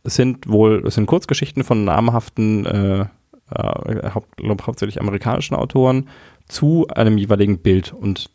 es 0.02 0.16
sind 0.16 0.48
wohl, 0.48 0.84
es 0.86 0.94
sind 0.94 1.06
Kurzgeschichten 1.06 1.64
von 1.64 1.84
namhaften, 1.84 2.66
äh, 2.66 3.06
äh, 3.50 4.10
haupt, 4.10 4.36
glaub, 4.36 4.66
hauptsächlich 4.66 5.00
amerikanischen 5.00 5.54
Autoren 5.54 6.08
zu 6.48 6.86
einem 6.88 7.18
jeweiligen 7.18 7.58
Bild 7.58 7.92
und 7.92 8.30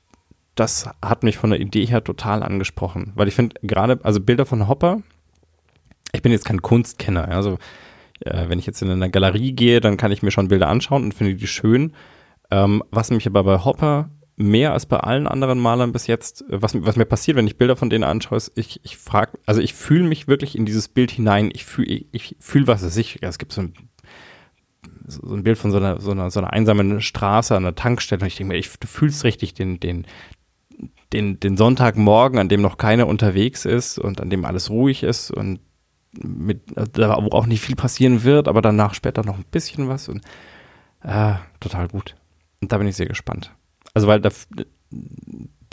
das 0.56 0.90
hat 1.02 1.24
mich 1.24 1.38
von 1.38 1.50
der 1.50 1.60
Idee 1.60 1.86
her 1.86 2.04
total 2.04 2.44
angesprochen, 2.44 3.14
weil 3.16 3.28
ich 3.28 3.36
finde 3.36 3.56
gerade, 3.64 4.00
also 4.04 4.20
Bilder 4.20 4.46
von 4.46 4.68
Hopper, 4.68 5.02
ich 6.14 6.22
bin 6.22 6.32
jetzt 6.32 6.46
kein 6.46 6.62
Kunstkenner, 6.62 7.28
also 7.30 7.58
äh, 8.26 8.50
wenn 8.50 8.60
ich 8.60 8.66
jetzt 8.66 8.82
in 8.82 8.90
eine 8.90 9.10
Galerie 9.10 9.54
gehe, 9.54 9.82
dann 9.82 9.98
kann 9.98 10.12
ich 10.12 10.24
mir 10.24 10.32
schon 10.32 10.48
Bilder 10.48 10.68
anschauen 10.68 11.04
und 11.04 11.14
finde 11.14 11.36
die 11.36 11.48
schön. 11.48 11.94
Ähm, 12.50 12.84
was 12.92 13.12
mich 13.12 13.26
aber 13.28 13.44
bei 13.44 13.60
Hopper 13.64 14.10
mehr 14.38 14.74
als 14.74 14.86
bei 14.86 14.98
allen 14.98 15.28
anderen 15.28 15.60
Malern 15.60 15.92
bis 15.92 16.08
jetzt, 16.08 16.42
äh, 16.50 16.62
was, 16.62 16.74
was 16.84 16.96
mir 16.96 17.06
passiert, 17.06 17.38
wenn 17.38 17.48
ich 17.48 17.58
Bilder 17.58 17.76
von 17.76 17.90
denen 17.90 18.04
anschaue, 18.04 18.38
ist, 18.38 18.52
ich, 18.56 18.80
ich 18.84 18.98
frage, 18.98 19.38
also 19.46 19.62
ich 19.62 19.74
fühle 19.74 20.08
mich 20.08 20.28
wirklich 20.28 20.58
in 20.58 20.66
dieses 20.66 20.88
Bild 20.88 21.12
hinein. 21.12 21.52
Ich 21.54 21.66
fühle, 21.66 21.88
ich, 21.88 22.08
ich 22.12 22.36
fühle, 22.40 22.68
was 22.68 22.82
es. 22.82 22.96
Ja, 22.96 23.30
es 23.30 23.38
gibt 23.38 23.54
so 23.54 23.62
ein, 23.62 23.74
so 25.08 25.34
ein 25.34 25.44
Bild 25.44 25.58
von 25.58 25.72
so 25.72 25.78
einer, 25.78 26.00
so 26.00 26.12
einer, 26.12 26.32
so 26.32 26.40
einer 26.40 26.54
einsamen 26.54 27.02
Straße 27.02 27.56
an 27.56 27.64
einer 27.64 27.76
Tankstelle 27.76 28.22
und 28.22 28.28
ich 28.28 28.38
denke 28.38 28.54
mir, 28.54 28.60
ich, 28.60 28.70
du 28.80 28.88
fühlst 28.88 29.24
richtig 29.24 29.54
den, 29.54 29.80
den, 29.80 30.06
den, 31.14 31.40
den 31.40 31.58
Sonntagmorgen, 31.58 32.40
an 32.40 32.50
dem 32.50 32.62
noch 32.62 32.78
keiner 32.78 33.08
unterwegs 33.08 33.66
ist 33.66 34.00
und 34.00 34.22
an 34.22 34.30
dem 34.30 34.46
alles 34.46 34.70
ruhig 34.70 35.04
ist 35.04 35.32
und 35.32 35.60
mit, 36.14 36.62
wo 36.76 37.30
auch 37.32 37.46
nicht 37.46 37.62
viel 37.62 37.76
passieren 37.76 38.24
wird, 38.24 38.48
aber 38.48 38.62
danach 38.62 38.94
später 38.94 39.24
noch 39.26 39.38
ein 39.38 39.46
bisschen 39.50 39.88
was 39.88 40.10
und 40.10 40.22
ah, 41.02 41.40
total 41.60 41.88
gut. 41.88 42.16
Und 42.62 42.72
da 42.72 42.78
bin 42.78 42.88
ich 42.88 42.96
sehr 42.96 43.08
gespannt. 43.08 43.54
Also 43.94 44.08
weil 44.08 44.22
da 44.22 44.30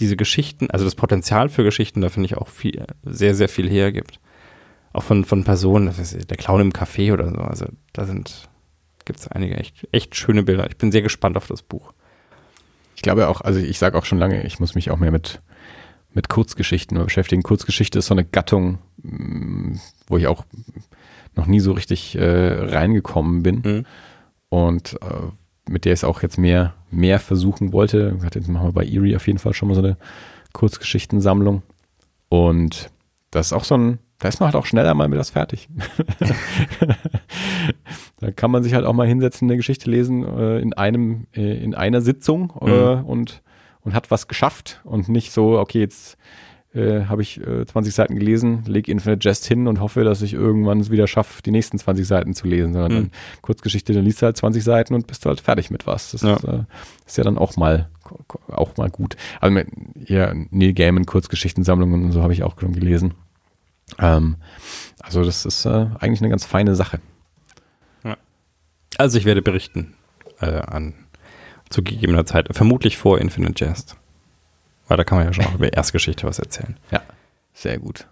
diese 0.01 0.17
Geschichten, 0.17 0.71
also 0.71 0.85
das 0.85 0.95
Potenzial 0.95 1.49
für 1.49 1.65
Geschichten, 1.65 2.01
da 2.01 2.09
finde 2.09 2.27
ich 2.27 2.37
auch 2.37 2.49
viel, 2.49 2.85
sehr, 3.05 3.35
sehr 3.35 3.49
viel 3.49 3.69
hergibt. 3.69 4.21
Auch 4.93 5.03
von, 5.03 5.25
von 5.25 5.45
Personen, 5.45 5.87
das 5.87 5.99
ist 5.99 6.31
der 6.31 6.37
Clown 6.37 6.61
im 6.61 6.73
Café 6.73 7.13
oder 7.13 7.29
so. 7.31 7.37
Also 7.37 7.67
da 7.93 8.05
sind, 8.05 8.49
gibt 9.05 9.19
es 9.19 9.29
einige 9.29 9.57
echt, 9.57 9.87
echt 9.93 10.15
schöne 10.17 10.45
Bilder. 10.45 10.69
Ich 10.69 10.79
bin 10.79 10.93
sehr 10.93 11.03
gespannt 11.03 11.37
auf 11.37 11.47
das 11.47 11.63
Buch. 11.63 11.93
Ich 12.95 13.03
glaube 13.03 13.29
auch, 13.29 13.41
also 13.41 13.61
ich 13.61 13.79
sage 13.79 13.99
auch 13.99 14.05
schon 14.05 14.19
lange, 14.19 14.45
ich 14.45 14.61
muss 14.61 14.75
mich 14.75 14.91
auch 14.91 14.97
mehr 14.97 15.11
mit, 15.11 15.41
mit 16.13 16.29
Kurzgeschichten 16.29 17.03
beschäftigen. 17.03 17.43
Kurzgeschichte 17.43 17.99
ist 17.99 18.07
so 18.07 18.15
eine 18.15 18.25
Gattung, 18.25 18.79
wo 20.07 20.17
ich 20.17 20.27
auch 20.27 20.45
noch 21.37 21.47
nie 21.47 21.61
so 21.61 21.73
richtig 21.73 22.17
äh, 22.19 22.53
reingekommen 22.65 23.43
bin 23.43 23.63
Mhm. 23.65 23.87
und 24.49 24.95
äh, 25.03 25.71
mit 25.71 25.85
der 25.85 25.93
ich 25.93 26.01
es 26.01 26.05
auch 26.05 26.23
jetzt 26.23 26.39
mehr, 26.39 26.75
mehr 26.91 27.19
versuchen 27.21 27.73
wollte. 27.73 28.15
Ich 28.19 28.25
hatte 28.25 28.39
jetzt 28.39 28.49
machen 28.49 28.69
wir 28.69 28.73
bei 28.73 28.87
Erie 28.87 29.17
auf 29.17 29.27
jeden 29.27 29.39
Fall 29.39 29.53
schon 29.53 29.69
mal 29.69 29.75
so 29.75 29.83
eine 29.83 29.97
Kurzgeschichtensammlung. 30.55 31.63
Und 32.31 32.91
das 33.31 33.49
ist 33.49 33.53
auch 33.53 33.65
so 33.65 33.77
ein, 33.77 33.99
da 34.19 34.29
ist 34.29 34.41
man 34.41 34.47
halt 34.49 34.57
auch 34.57 34.65
schneller 34.67 34.95
mal 34.95 35.09
mit 35.09 35.19
das 35.19 35.29
fertig. 35.31 35.69
da 38.21 38.31
kann 38.31 38.51
man 38.51 38.63
sich 38.63 38.75
halt 38.75 38.85
auch 38.85 38.93
mal 38.93 39.07
hinsetzen, 39.07 39.49
eine 39.49 39.57
Geschichte 39.57 39.91
lesen 39.91 40.25
äh, 40.25 40.59
in 40.61 40.73
einem, 40.75 41.27
äh, 41.35 41.63
in 41.63 41.75
einer 41.75 42.01
Sitzung 42.01 42.53
äh, 42.61 42.95
und, 42.95 43.43
und 43.83 43.95
hat 43.95 44.11
was 44.11 44.29
geschafft 44.29 44.81
und 44.85 45.09
nicht 45.09 45.33
so, 45.33 45.59
okay, 45.59 45.81
jetzt 45.81 46.17
äh, 46.75 47.05
habe 47.07 47.23
ich 47.23 47.41
äh, 47.41 47.65
20 47.67 47.95
Seiten 47.95 48.17
gelesen, 48.17 48.63
leg 48.67 48.89
Infinite 48.89 49.27
Jest 49.27 49.47
hin 49.47 49.67
und 49.69 49.81
hoffe, 49.81 50.05
dass 50.05 50.21
ich 50.23 50.35
irgendwann 50.35 50.81
es 50.81 50.91
wieder 50.91 51.07
schaffe, 51.07 51.43
die 51.43 51.51
nächsten 51.51 51.79
20 51.79 52.07
Seiten 52.07 52.35
zu 52.35 52.47
lesen, 52.47 52.73
sondern 52.75 52.93
Mhm. 52.93 52.97
dann 52.97 53.11
Kurzgeschichte, 53.43 53.93
dann 53.95 54.05
liest 54.05 54.21
du 54.23 54.27
halt 54.27 54.37
20 54.37 54.63
Seiten 54.63 54.95
und 54.95 55.07
bist 55.07 55.25
halt 55.27 55.41
fertig 55.41 55.71
mit 55.71 55.87
was. 55.87 56.11
Das 56.13 56.23
Ja. 56.23 56.37
ist, 56.37 56.45
äh, 56.45 56.65
ist 57.07 57.17
ja 57.19 57.25
dann 57.25 57.39
auch 57.39 57.57
mal 57.57 57.89
auch 58.49 58.77
mal 58.79 58.89
gut. 58.89 59.17
Also 59.41 59.53
mit, 59.53 59.69
ja, 60.09 60.33
Neil 60.51 60.73
Gaiman 60.73 61.05
Kurzgeschichtensammlungen 61.05 62.05
und 62.07 62.13
so 62.13 62.23
habe 62.23 62.33
ich 62.33 62.43
auch 62.43 62.59
schon 62.59 62.73
gelesen. 62.73 63.13
Ähm, 63.99 64.37
also 65.01 65.23
das 65.25 65.45
ist 65.45 65.67
äh, 65.67 65.87
eigentlich 65.99 66.21
eine 66.21 66.31
ganz 66.31 66.47
feine 66.47 66.75
Sache. 66.75 67.01
Also 68.97 69.19
ich 69.19 69.25
werde 69.27 69.43
berichten 69.43 69.95
äh, 70.41 70.47
an 70.47 70.95
zu 71.69 71.83
gegebener 71.83 72.25
Zeit, 72.27 72.49
vermutlich 72.53 72.97
vor 72.97 73.19
Infinite 73.21 73.63
Jest. 73.65 73.97
Weil 74.89 74.97
da 74.97 75.05
kann 75.05 75.19
man 75.19 75.27
ja 75.27 75.33
schon 75.33 75.45
auch 75.47 75.55
über 75.55 75.73
Erstgeschichte 75.73 76.27
was 76.27 76.39
erzählen. 76.39 76.77
Sehr 77.53 77.79
gut. 77.79 78.07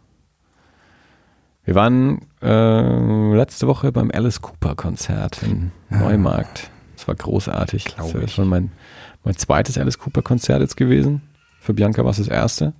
Wir 1.64 1.74
waren 1.74 2.20
äh, 2.42 3.34
letzte 3.34 3.66
Woche 3.66 3.90
beim 3.92 4.10
Alice 4.12 4.40
Cooper 4.42 4.74
Konzert 4.74 5.42
in 5.42 5.72
Neumarkt. 5.90 6.70
Das 6.96 7.08
war 7.08 7.14
großartig. 7.14 7.84
Glaub 7.86 8.06
das 8.06 8.14
war 8.14 8.22
ich. 8.22 8.32
schon 8.34 8.48
mein, 8.48 8.70
mein 9.24 9.36
zweites 9.36 9.78
Alice 9.78 9.98
Cooper 9.98 10.22
Konzert 10.22 10.60
jetzt 10.60 10.76
gewesen. 10.76 11.22
Für 11.60 11.74
Bianca 11.74 12.04
war 12.04 12.10
es 12.12 12.18
das 12.18 12.28
erste. 12.28 12.72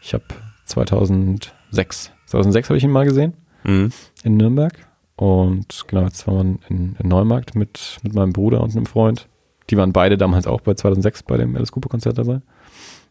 Ich 0.00 0.14
habe 0.14 0.24
2006, 0.64 2.12
2006 2.26 2.68
habe 2.68 2.78
ich 2.78 2.84
ihn 2.84 2.90
mal 2.90 3.04
gesehen 3.04 3.34
Mhm. 3.64 3.92
in 4.22 4.36
Nürnberg. 4.36 4.72
Und 5.16 5.84
genau, 5.88 6.04
jetzt 6.04 6.26
waren 6.28 6.60
wir 6.60 6.70
in, 6.70 6.96
in 6.98 7.08
Neumarkt 7.08 7.54
mit, 7.56 7.98
mit 8.02 8.14
meinem 8.14 8.32
Bruder 8.32 8.60
und 8.62 8.74
einem 8.76 8.86
Freund. 8.86 9.26
Die 9.70 9.76
waren 9.76 9.92
beide 9.92 10.16
damals 10.16 10.46
auch 10.46 10.60
bei 10.60 10.74
2006 10.74 11.24
bei 11.24 11.36
dem 11.36 11.56
Alice 11.56 11.72
Cooper 11.72 11.88
Konzert 11.88 12.16
dabei. 12.18 12.40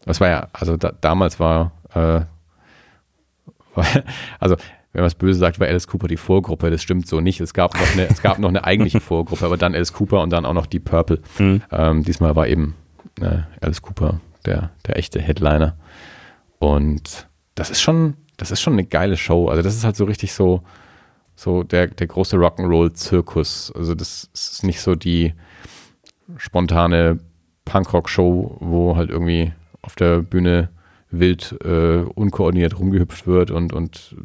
Das 0.08 0.20
war 0.20 0.28
ja, 0.28 0.48
also 0.52 0.76
da, 0.76 0.92
damals 1.00 1.38
war, 1.38 1.72
äh, 1.94 2.20
war, 3.74 3.86
also 4.40 4.56
wenn 4.92 5.02
man 5.02 5.06
es 5.06 5.14
böse 5.14 5.38
sagt, 5.38 5.60
war 5.60 5.68
Alice 5.68 5.86
Cooper 5.86 6.08
die 6.08 6.16
Vorgruppe. 6.16 6.70
Das 6.70 6.82
stimmt 6.82 7.06
so 7.06 7.20
nicht. 7.20 7.40
Es 7.40 7.52
gab 7.52 7.74
noch 7.74 7.92
eine, 7.92 8.08
es 8.08 8.22
gab 8.22 8.38
noch 8.38 8.48
eine 8.48 8.64
eigentliche 8.64 9.00
Vorgruppe, 9.00 9.44
aber 9.44 9.56
dann 9.58 9.74
Alice 9.74 9.92
Cooper 9.92 10.22
und 10.22 10.30
dann 10.30 10.46
auch 10.46 10.54
noch 10.54 10.66
die 10.66 10.80
Purple. 10.80 11.20
Mhm. 11.38 11.62
Ähm, 11.70 12.04
diesmal 12.04 12.34
war 12.34 12.48
eben 12.48 12.74
äh, 13.20 13.40
Alice 13.60 13.82
Cooper 13.82 14.20
der, 14.46 14.70
der 14.86 14.96
echte 14.96 15.20
Headliner. 15.20 15.76
Und 16.58 17.28
das 17.54 17.70
ist 17.70 17.82
schon, 17.82 18.14
das 18.38 18.50
ist 18.50 18.60
schon 18.60 18.72
eine 18.72 18.84
geile 18.84 19.16
Show. 19.16 19.48
Also 19.48 19.62
das 19.62 19.76
ist 19.76 19.84
halt 19.84 19.96
so 19.96 20.06
richtig 20.06 20.32
so, 20.32 20.62
so 21.36 21.62
der, 21.62 21.88
der 21.88 22.06
große 22.06 22.36
Rock'n'Roll-Zirkus. 22.36 23.72
Also 23.76 23.94
das 23.94 24.30
ist 24.32 24.64
nicht 24.64 24.80
so 24.80 24.94
die 24.94 25.34
spontane 26.38 27.20
Punkrock-Show, 27.66 28.56
wo 28.60 28.96
halt 28.96 29.10
irgendwie 29.10 29.52
auf 29.82 29.94
der 29.94 30.22
Bühne 30.22 30.70
wild 31.10 31.56
äh, 31.64 32.02
unkoordiniert 32.14 32.78
rumgehüpft 32.78 33.26
wird 33.26 33.50
und, 33.50 33.72
und 33.72 34.16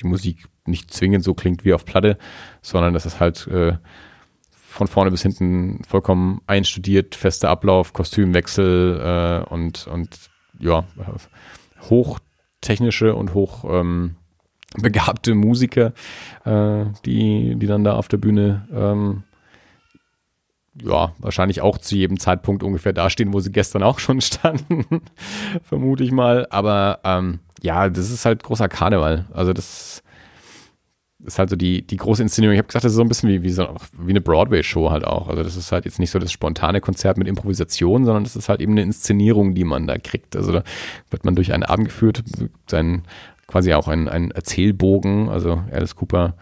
die 0.00 0.06
Musik 0.06 0.46
nicht 0.66 0.92
zwingend 0.92 1.24
so 1.24 1.34
klingt 1.34 1.64
wie 1.64 1.74
auf 1.74 1.84
Platte, 1.84 2.18
sondern 2.62 2.94
das 2.94 3.06
ist 3.06 3.20
halt 3.20 3.46
äh, 3.48 3.78
von 4.50 4.86
vorne 4.88 5.10
bis 5.10 5.22
hinten 5.22 5.82
vollkommen 5.84 6.42
einstudiert, 6.46 7.14
fester 7.14 7.48
Ablauf, 7.48 7.92
Kostümwechsel 7.92 9.00
äh, 9.48 9.48
und, 9.48 9.86
und 9.86 10.30
ja, 10.58 10.84
technische 12.60 13.14
und 13.14 13.34
hoch 13.34 13.64
ähm, 13.68 14.16
begabte 14.76 15.34
Musiker, 15.34 15.92
äh, 16.44 16.84
die, 17.04 17.54
die 17.56 17.66
dann 17.66 17.84
da 17.84 17.94
auf 17.94 18.08
der 18.08 18.18
Bühne 18.18 18.68
ähm, 18.72 19.22
ja, 20.82 21.14
wahrscheinlich 21.18 21.60
auch 21.60 21.78
zu 21.78 21.96
jedem 21.96 22.18
Zeitpunkt 22.18 22.62
ungefähr 22.62 22.92
dastehen, 22.92 23.32
wo 23.32 23.40
sie 23.40 23.52
gestern 23.52 23.82
auch 23.82 23.98
schon 23.98 24.20
standen, 24.22 24.84
vermute 25.62 26.04
ich 26.04 26.12
mal. 26.12 26.46
Aber 26.50 27.00
ähm, 27.04 27.40
ja, 27.62 27.88
das 27.88 28.10
ist 28.10 28.24
halt 28.24 28.42
großer 28.42 28.68
Karneval. 28.68 29.26
Also 29.32 29.52
das 29.52 30.02
ist 31.24 31.38
halt 31.38 31.50
so 31.50 31.56
die, 31.56 31.86
die 31.86 31.96
große 31.96 32.22
Inszenierung. 32.22 32.54
Ich 32.54 32.58
habe 32.58 32.68
gesagt, 32.68 32.84
das 32.84 32.92
ist 32.92 32.96
so 32.96 33.02
ein 33.02 33.08
bisschen 33.08 33.30
wie, 33.30 33.42
wie, 33.42 33.50
so, 33.50 33.74
wie 33.98 34.12
eine 34.12 34.20
Broadway-Show 34.20 34.90
halt 34.90 35.04
auch. 35.04 35.28
Also 35.28 35.42
das 35.42 35.56
ist 35.56 35.72
halt 35.72 35.86
jetzt 35.86 35.98
nicht 35.98 36.10
so 36.10 36.18
das 36.18 36.30
spontane 36.30 36.80
Konzert 36.80 37.16
mit 37.16 37.26
Improvisation, 37.26 38.04
sondern 38.04 38.24
das 38.24 38.36
ist 38.36 38.48
halt 38.48 38.60
eben 38.60 38.72
eine 38.72 38.82
Inszenierung, 38.82 39.54
die 39.54 39.64
man 39.64 39.86
da 39.86 39.98
kriegt. 39.98 40.36
Also 40.36 40.52
da 40.52 40.62
wird 41.10 41.24
man 41.24 41.34
durch 41.34 41.52
einen 41.52 41.62
Abend 41.62 41.88
geführt, 41.88 42.22
sein 42.70 43.02
quasi 43.46 43.72
auch 43.74 43.88
ein, 43.88 44.08
ein 44.08 44.30
Erzählbogen. 44.30 45.28
Also 45.28 45.62
Alice 45.72 45.96
Cooper 45.96 46.34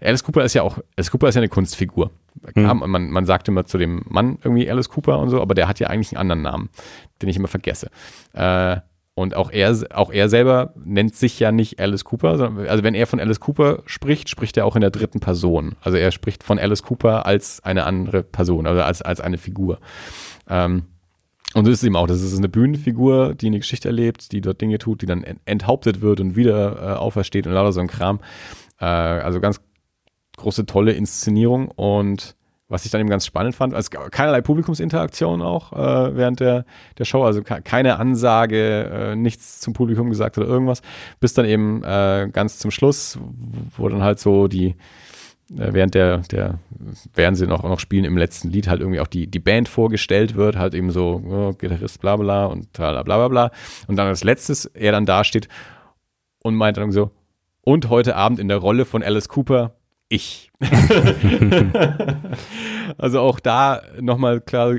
Alice 0.00 0.22
Cooper 0.22 0.44
ist 0.44 0.54
ja 0.54 0.62
auch, 0.62 0.78
Alice 0.96 1.10
Cooper 1.10 1.28
ist 1.28 1.34
ja 1.34 1.40
eine 1.40 1.48
Kunstfigur. 1.48 2.10
Klar, 2.54 2.74
mhm. 2.74 2.90
man, 2.90 3.10
man 3.10 3.26
sagt 3.26 3.48
immer 3.48 3.64
zu 3.64 3.78
dem 3.78 4.02
Mann 4.08 4.38
irgendwie 4.42 4.68
Alice 4.68 4.88
Cooper 4.88 5.18
und 5.18 5.30
so, 5.30 5.40
aber 5.40 5.54
der 5.54 5.68
hat 5.68 5.80
ja 5.80 5.88
eigentlich 5.88 6.12
einen 6.12 6.30
anderen 6.30 6.42
Namen, 6.42 6.68
den 7.22 7.28
ich 7.28 7.36
immer 7.36 7.48
vergesse. 7.48 7.90
Äh, 8.32 8.78
und 9.16 9.36
auch 9.36 9.52
er, 9.52 9.76
auch 9.94 10.10
er 10.12 10.28
selber 10.28 10.74
nennt 10.84 11.14
sich 11.14 11.38
ja 11.38 11.52
nicht 11.52 11.78
Alice 11.78 12.04
Cooper, 12.04 12.36
sondern, 12.36 12.66
also 12.66 12.82
wenn 12.82 12.94
er 12.94 13.06
von 13.06 13.20
Alice 13.20 13.38
Cooper 13.38 13.82
spricht, 13.86 14.28
spricht 14.28 14.56
er 14.56 14.66
auch 14.66 14.74
in 14.74 14.80
der 14.80 14.90
dritten 14.90 15.20
Person. 15.20 15.76
Also 15.80 15.96
er 15.98 16.10
spricht 16.10 16.42
von 16.42 16.58
Alice 16.58 16.82
Cooper 16.82 17.24
als 17.24 17.62
eine 17.62 17.86
andere 17.86 18.24
Person, 18.24 18.66
also 18.66 18.82
als, 18.82 19.02
als 19.02 19.20
eine 19.20 19.38
Figur. 19.38 19.78
Ähm, 20.48 20.86
und 21.54 21.64
so 21.64 21.70
ist 21.70 21.78
es 21.78 21.84
eben 21.84 21.94
auch. 21.94 22.08
Das 22.08 22.20
ist 22.20 22.36
eine 22.36 22.48
Bühnenfigur, 22.48 23.36
die 23.36 23.46
eine 23.46 23.60
Geschichte 23.60 23.86
erlebt, 23.86 24.32
die 24.32 24.40
dort 24.40 24.60
Dinge 24.60 24.78
tut, 24.78 25.02
die 25.02 25.06
dann 25.06 25.24
enthauptet 25.44 26.00
wird 26.00 26.18
und 26.18 26.34
wieder 26.34 26.76
äh, 26.76 26.96
aufersteht 26.96 27.46
und 27.46 27.52
lauter 27.52 27.70
so 27.70 27.80
ein 27.80 27.86
Kram. 27.86 28.18
Äh, 28.80 28.86
also 28.86 29.40
ganz 29.40 29.60
große, 30.36 30.66
tolle 30.66 30.92
Inszenierung. 30.92 31.68
Und 31.68 32.36
was 32.68 32.84
ich 32.84 32.90
dann 32.90 33.00
eben 33.00 33.10
ganz 33.10 33.26
spannend 33.26 33.54
fand, 33.54 33.74
also 33.74 33.90
keinerlei 33.90 34.40
Publikumsinteraktion 34.40 35.42
auch 35.42 35.72
äh, 35.72 36.16
während 36.16 36.40
der, 36.40 36.64
der 36.98 37.04
Show, 37.04 37.22
also 37.22 37.42
keine 37.42 37.98
Ansage, 37.98 38.84
äh, 38.84 39.16
nichts 39.16 39.60
zum 39.60 39.74
Publikum 39.74 40.08
gesagt 40.08 40.38
oder 40.38 40.46
irgendwas, 40.46 40.80
bis 41.20 41.34
dann 41.34 41.44
eben 41.44 41.84
äh, 41.84 42.28
ganz 42.32 42.58
zum 42.58 42.70
Schluss, 42.70 43.18
wo 43.76 43.88
dann 43.88 44.02
halt 44.02 44.18
so 44.18 44.48
die, 44.48 44.76
äh, 45.50 45.72
während 45.72 45.94
der, 45.94 46.18
der, 46.18 46.58
während 47.12 47.36
sie 47.36 47.46
noch, 47.46 47.62
noch 47.64 47.80
spielen 47.80 48.04
im 48.04 48.16
letzten 48.16 48.48
Lied 48.48 48.66
halt 48.66 48.80
irgendwie 48.80 49.00
auch 49.00 49.08
die, 49.08 49.26
die 49.26 49.40
Band 49.40 49.68
vorgestellt 49.68 50.34
wird, 50.34 50.56
halt 50.56 50.74
eben 50.74 50.90
so 50.90 51.22
oh, 51.24 51.52
Gitarrist 51.52 52.00
bla 52.00 52.16
bla 52.16 52.46
und 52.46 52.72
bla 52.72 53.02
bla 53.02 53.28
bla. 53.28 53.50
Und 53.86 53.96
dann 53.96 54.08
als 54.08 54.24
letztes 54.24 54.64
er 54.66 54.92
dann 54.92 55.04
dasteht 55.04 55.48
und 56.42 56.54
meint 56.54 56.78
dann 56.78 56.92
so, 56.92 57.10
und 57.60 57.88
heute 57.88 58.16
Abend 58.16 58.40
in 58.40 58.48
der 58.48 58.58
Rolle 58.58 58.84
von 58.84 59.02
Alice 59.02 59.28
Cooper 59.28 59.74
ich. 60.14 60.50
also 62.98 63.20
auch 63.20 63.40
da 63.40 63.82
nochmal 64.00 64.40
klar 64.40 64.76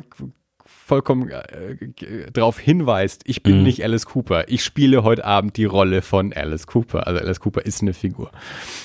vollkommen 0.65 1.29
äh, 1.29 2.31
darauf 2.31 2.59
hinweist, 2.59 3.23
ich 3.25 3.41
bin 3.41 3.59
mhm. 3.59 3.63
nicht 3.63 3.83
Alice 3.83 4.05
Cooper. 4.05 4.49
Ich 4.49 4.63
spiele 4.63 5.03
heute 5.03 5.25
Abend 5.25 5.57
die 5.57 5.65
Rolle 5.65 6.01
von 6.01 6.33
Alice 6.33 6.67
Cooper. 6.67 7.07
Also 7.07 7.21
Alice 7.21 7.39
Cooper 7.39 7.65
ist 7.65 7.81
eine 7.81 7.93
Figur. 7.93 8.31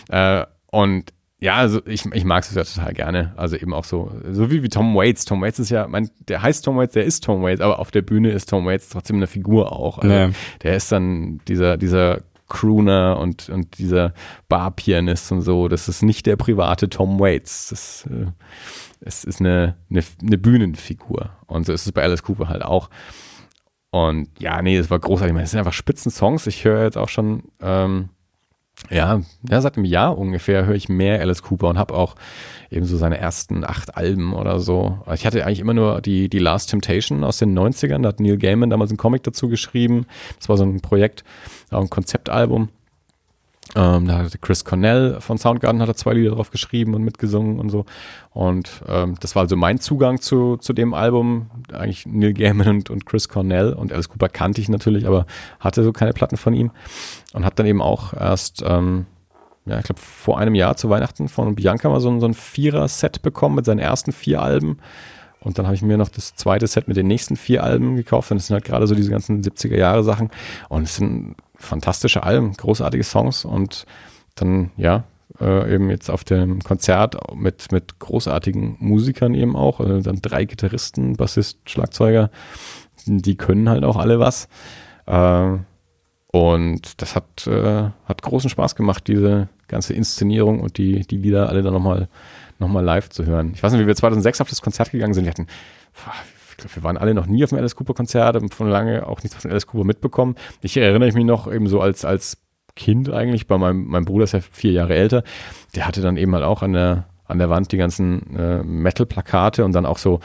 Äh, 0.09 0.47
und 0.69 1.13
ja, 1.41 1.57
also 1.57 1.81
ich, 1.87 2.05
ich 2.07 2.25
mag 2.25 2.45
es 2.45 2.55
ja 2.55 2.65
total 2.65 2.93
gerne. 2.93 3.33
Also 3.37 3.57
eben 3.57 3.73
auch 3.73 3.85
so, 3.85 4.13
so 4.31 4.51
wie, 4.51 4.63
wie 4.63 4.69
Tom 4.69 4.95
Waits. 4.95 5.25
Tom 5.25 5.41
Waits 5.41 5.59
ist 5.59 5.71
ja, 5.71 5.89
mein, 5.89 6.11
der 6.29 6.43
heißt 6.43 6.65
Tom 6.65 6.77
Waits, 6.77 6.93
der 6.93 7.05
ist 7.05 7.25
Tom 7.25 7.43
Waits, 7.43 7.61
aber 7.61 7.79
auf 7.79 7.91
der 7.91 8.03
Bühne 8.03 8.31
ist 8.31 8.51
Tom 8.51 8.67
Waits 8.67 8.91
trotzdem 8.91 9.17
eine 9.17 9.27
Figur 9.27 9.73
auch. 9.73 9.99
Also 9.99 10.15
ja. 10.15 10.31
Der 10.63 10.77
ist 10.77 10.93
dann 10.93 11.41
dieser, 11.49 11.79
dieser 11.79 12.21
Crooner 12.51 13.19
und, 13.19 13.49
und 13.49 13.79
dieser 13.79 14.13
Barpianist 14.51 15.33
und 15.33 15.41
so. 15.41 15.69
Das 15.69 15.89
ist 15.89 16.03
nicht 16.03 16.27
der 16.27 16.37
private 16.37 16.91
Tom 16.91 17.19
Waits. 17.19 17.71
Das 17.71 18.07
äh, 18.11 18.27
es 19.01 19.25
ist 19.25 19.41
eine, 19.41 19.77
eine, 19.91 20.03
eine 20.23 20.39
Bühnenfigur. 20.39 21.31
Und 21.47 21.67
so 21.67 21.73
ist 21.73 21.87
es 21.87 21.93
bei 21.93 22.03
Alice 22.03 22.23
Cooper 22.23 22.49
halt 22.49 22.63
auch. 22.63 22.91
Und 23.91 24.29
ja, 24.39 24.61
nee, 24.63 24.79
das 24.79 24.91
war 24.91 24.99
großartig. 24.99 25.37
Es 25.39 25.51
sind 25.51 25.59
einfach 25.59 25.73
Spitzensongs. 25.73 26.47
Ich 26.47 26.65
höre 26.65 26.85
jetzt 26.85 26.99
auch 26.99 27.09
schon, 27.09 27.45
ähm, 27.61 28.11
ja, 28.89 29.21
ja, 29.49 29.61
seit 29.61 29.77
einem 29.77 29.85
Jahr 29.85 30.17
ungefähr 30.17 30.65
höre 30.65 30.75
ich 30.75 30.89
mehr 30.89 31.21
Alice 31.21 31.43
Cooper 31.43 31.69
und 31.69 31.79
habe 31.79 31.95
auch 31.95 32.15
eben 32.71 32.87
so 32.87 32.97
seine 32.97 33.19
ersten 33.19 33.65
acht 33.65 33.97
Alben 33.97 34.33
oder 34.33 34.61
so. 34.61 35.01
Ich 35.13 35.27
hatte 35.27 35.45
eigentlich 35.45 35.61
immer 35.61 35.75
nur 35.75 36.01
die, 36.01 36.29
die 36.29 36.39
Last 36.39 36.71
Temptation 36.71 37.25
aus 37.25 37.39
den 37.39 37.59
90ern. 37.59 38.03
Da 38.03 38.11
hat 38.11 38.21
Neil 38.21 38.39
Gaiman 38.39 38.71
damals 38.71 38.91
einen 38.91 38.97
Comic 38.97 39.23
dazu 39.25 39.49
geschrieben. 39.49 40.07
Das 40.39 40.49
war 40.49 40.57
so 40.57 40.65
ein 40.65 40.81
Projekt, 40.81 41.25
auch 41.71 41.83
ein 41.83 41.91
Konzeptalbum. 41.91 42.69
Ähm, 43.77 44.07
da 44.07 44.19
hatte 44.19 44.39
Chris 44.39 44.65
Cornell 44.65 45.21
von 45.21 45.39
Soundgarden 45.39 45.81
hat 45.81 45.89
er 45.89 45.95
zwei 45.95 46.15
Lieder 46.15 46.33
drauf 46.33 46.51
geschrieben 46.51 46.95
und 46.95 47.05
mitgesungen 47.05 47.61
und 47.61 47.71
so. 47.71 47.85
Und 48.31 48.83
ähm, 48.89 49.15
das 49.21 49.37
war 49.37 49.43
also 49.43 49.57
mein 49.57 49.79
Zugang 49.79 50.21
zu, 50.21 50.57
zu 50.57 50.73
dem 50.73 50.93
Album. 50.93 51.51
Eigentlich 51.73 52.05
Neil 52.07 52.33
Gaiman 52.33 52.69
und, 52.69 52.91
und 52.91 53.07
Chris 53.07 53.29
Cornell 53.29 53.73
und 53.73 53.93
Alice 53.93 54.09
Cooper 54.09 54.29
kannte 54.29 54.61
ich 54.61 54.69
natürlich, 54.69 55.07
aber 55.07 55.27
hatte 55.61 55.85
so 55.85 55.93
keine 55.93 56.13
Platten 56.13 56.37
von 56.37 56.53
ihm. 56.53 56.73
Und 57.33 57.45
habe 57.45 57.55
dann 57.55 57.67
eben 57.67 57.81
auch 57.81 58.13
erst, 58.13 58.65
ähm, 58.67 59.07
ja, 59.67 59.79
ich 59.79 59.85
glaube, 59.85 60.01
vor 60.01 60.39
einem 60.39 60.57
Jahr 60.57 60.77
zu 60.77 60.91
Weihnachten 60.91 61.29
von 61.29 61.55
Bianca 61.55 61.89
mal 61.89 62.01
so, 62.01 62.19
so 62.19 62.27
ein 62.27 62.35
Vierer-Set 62.35 63.23
bekommen 63.23 63.55
mit 63.55 63.67
seinen 63.67 63.79
ersten 63.79 64.11
vier 64.11 64.43
Alben. 64.43 64.79
Und 65.39 65.59
dann 65.59 65.67
habe 65.67 65.77
ich 65.77 65.83
mir 65.83 65.97
noch 65.97 66.09
das 66.09 66.35
zweite 66.35 66.67
Set 66.67 66.89
mit 66.89 66.97
den 66.97 67.07
nächsten 67.07 67.37
vier 67.37 67.63
Alben 67.63 67.95
gekauft. 67.95 68.33
Und 68.33 68.39
das 68.39 68.49
sind 68.49 68.55
halt 68.55 68.65
gerade 68.65 68.87
so 68.89 68.97
diese 68.97 69.11
ganzen 69.11 69.43
70er 69.43 69.77
Jahre 69.77 70.03
Sachen. 70.03 70.31
Und 70.69 70.83
es 70.83 70.97
sind 70.97 71.37
fantastische 71.61 72.23
Alben, 72.23 72.53
großartige 72.53 73.05
Songs. 73.05 73.45
Und 73.45 73.87
dann, 74.35 74.71
ja, 74.77 75.05
äh, 75.41 75.75
eben 75.75 75.91
jetzt 75.91 76.11
auf 76.11 76.25
dem 76.25 76.61
Konzert 76.61 77.17
mit, 77.35 77.71
mit 77.73 77.99
großartigen 77.99 78.77
Musikern 78.81 79.35
eben 79.35 79.57
auch. 79.57 79.81
Also 79.81 80.01
dann 80.01 80.21
drei 80.21 80.45
Gitarristen, 80.45 81.17
Bassist, 81.17 81.59
Schlagzeuger. 81.67 82.31
Die 83.07 83.37
können 83.37 83.69
halt 83.69 83.85
auch 83.85 83.97
alle 83.97 84.19
was. 84.19 84.49
Äh, 85.07 85.59
und 86.33 87.03
das 87.03 87.17
hat, 87.17 87.47
äh, 87.47 87.91
hat 88.05 88.23
großen 88.23 88.51
Spaß 88.51 88.77
gemacht, 88.77 89.09
diese 89.09 89.49
ganze 89.69 89.95
Inszenierung 89.95 90.61
und 90.61 90.79
die, 90.79 91.01
die 91.07 91.17
Lieder 91.17 91.49
alle 91.49 91.63
dann 91.63 91.73
nochmal 91.73 92.09
nochmal 92.61 92.85
live 92.85 93.09
zu 93.09 93.25
hören. 93.25 93.53
Ich 93.55 93.63
weiß 93.63 93.73
nicht, 93.73 93.81
wie 93.81 93.87
wir 93.87 93.97
2006 93.97 94.41
auf 94.41 94.49
das 94.49 94.63
Konzert 94.63 94.93
gegangen 94.93 95.15
sind. 95.15 95.25
Wir 95.25 95.31
hatten, 95.31 95.47
glaube, 96.61 96.77
wir 96.77 96.83
waren 96.83 96.97
alle 96.97 97.15
noch 97.15 97.27
nie 97.27 97.43
auf 97.45 97.51
dem 97.51 97.59
Alice 97.59 97.77
Cooper 97.77 97.95
Konzert 97.95 98.37
und 98.37 98.55
von 98.55 98.69
lange 98.69 99.07
auch 99.07 99.23
nichts 99.23 99.37
von 99.41 99.51
Alice 99.51 99.67
Cooper 99.67 99.85
mitbekommen. 99.85 100.37
Ich 100.63 100.77
erinnere 100.77 101.13
mich 101.13 101.25
noch 101.25 101.53
eben 101.53 101.67
so 101.67 101.81
als, 101.81 102.05
als 102.05 102.39
Kind 102.77 103.11
eigentlich, 103.11 103.47
bei 103.47 103.59
meinem, 103.59 103.87
meinem 103.87 104.05
Bruder 104.05 104.25
ist 104.25 104.33
ja 104.33 104.41
vier 104.41 104.73
Jahre 104.73 104.95
älter, 104.95 105.23
der 105.75 105.87
hatte 105.87 106.01
dann 106.01 106.17
eben 106.17 106.35
halt 106.35 106.45
auch 106.45 106.63
an 106.63 106.73
der, 106.73 107.07
an 107.27 107.39
der 107.39 107.51
Wand 107.51 107.73
die 107.73 107.77
ganzen 107.77 108.37
äh, 108.37 108.63
Metal-Plakate 108.63 109.65
und 109.65 109.73
dann 109.73 109.87
auch 109.87 109.99
so 109.99 110.21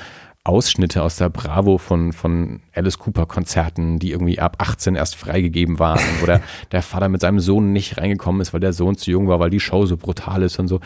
Ausschnitte 0.46 1.02
aus 1.02 1.16
der 1.16 1.30
Bravo 1.30 1.80
von, 1.80 2.14
von 2.14 2.62
Alice 2.74 3.00
Cooper 3.00 3.26
Konzerten, 3.26 3.98
die 3.98 4.12
irgendwie 4.12 4.40
ab 4.40 4.58
18 4.60 4.96
erst 4.96 5.16
freigegeben 5.16 5.80
waren, 5.80 6.00
wo 6.22 6.28
der, 6.28 6.42
der 6.72 6.84
Vater 6.84 7.10
mit 7.10 7.22
seinem 7.22 7.40
Sohn 7.40 7.74
nicht 7.74 7.98
reingekommen 7.98 8.42
ist, 8.42 8.54
weil 8.54 8.60
der 8.60 8.74
Sohn 8.74 8.96
zu 8.96 9.10
jung 9.10 9.28
war, 9.28 9.40
weil 9.40 9.50
die 9.50 9.60
Show 9.60 9.88
so 9.88 9.98
brutal 9.98 10.44
ist 10.44 10.60
und 10.60 10.68
so. 10.68 10.80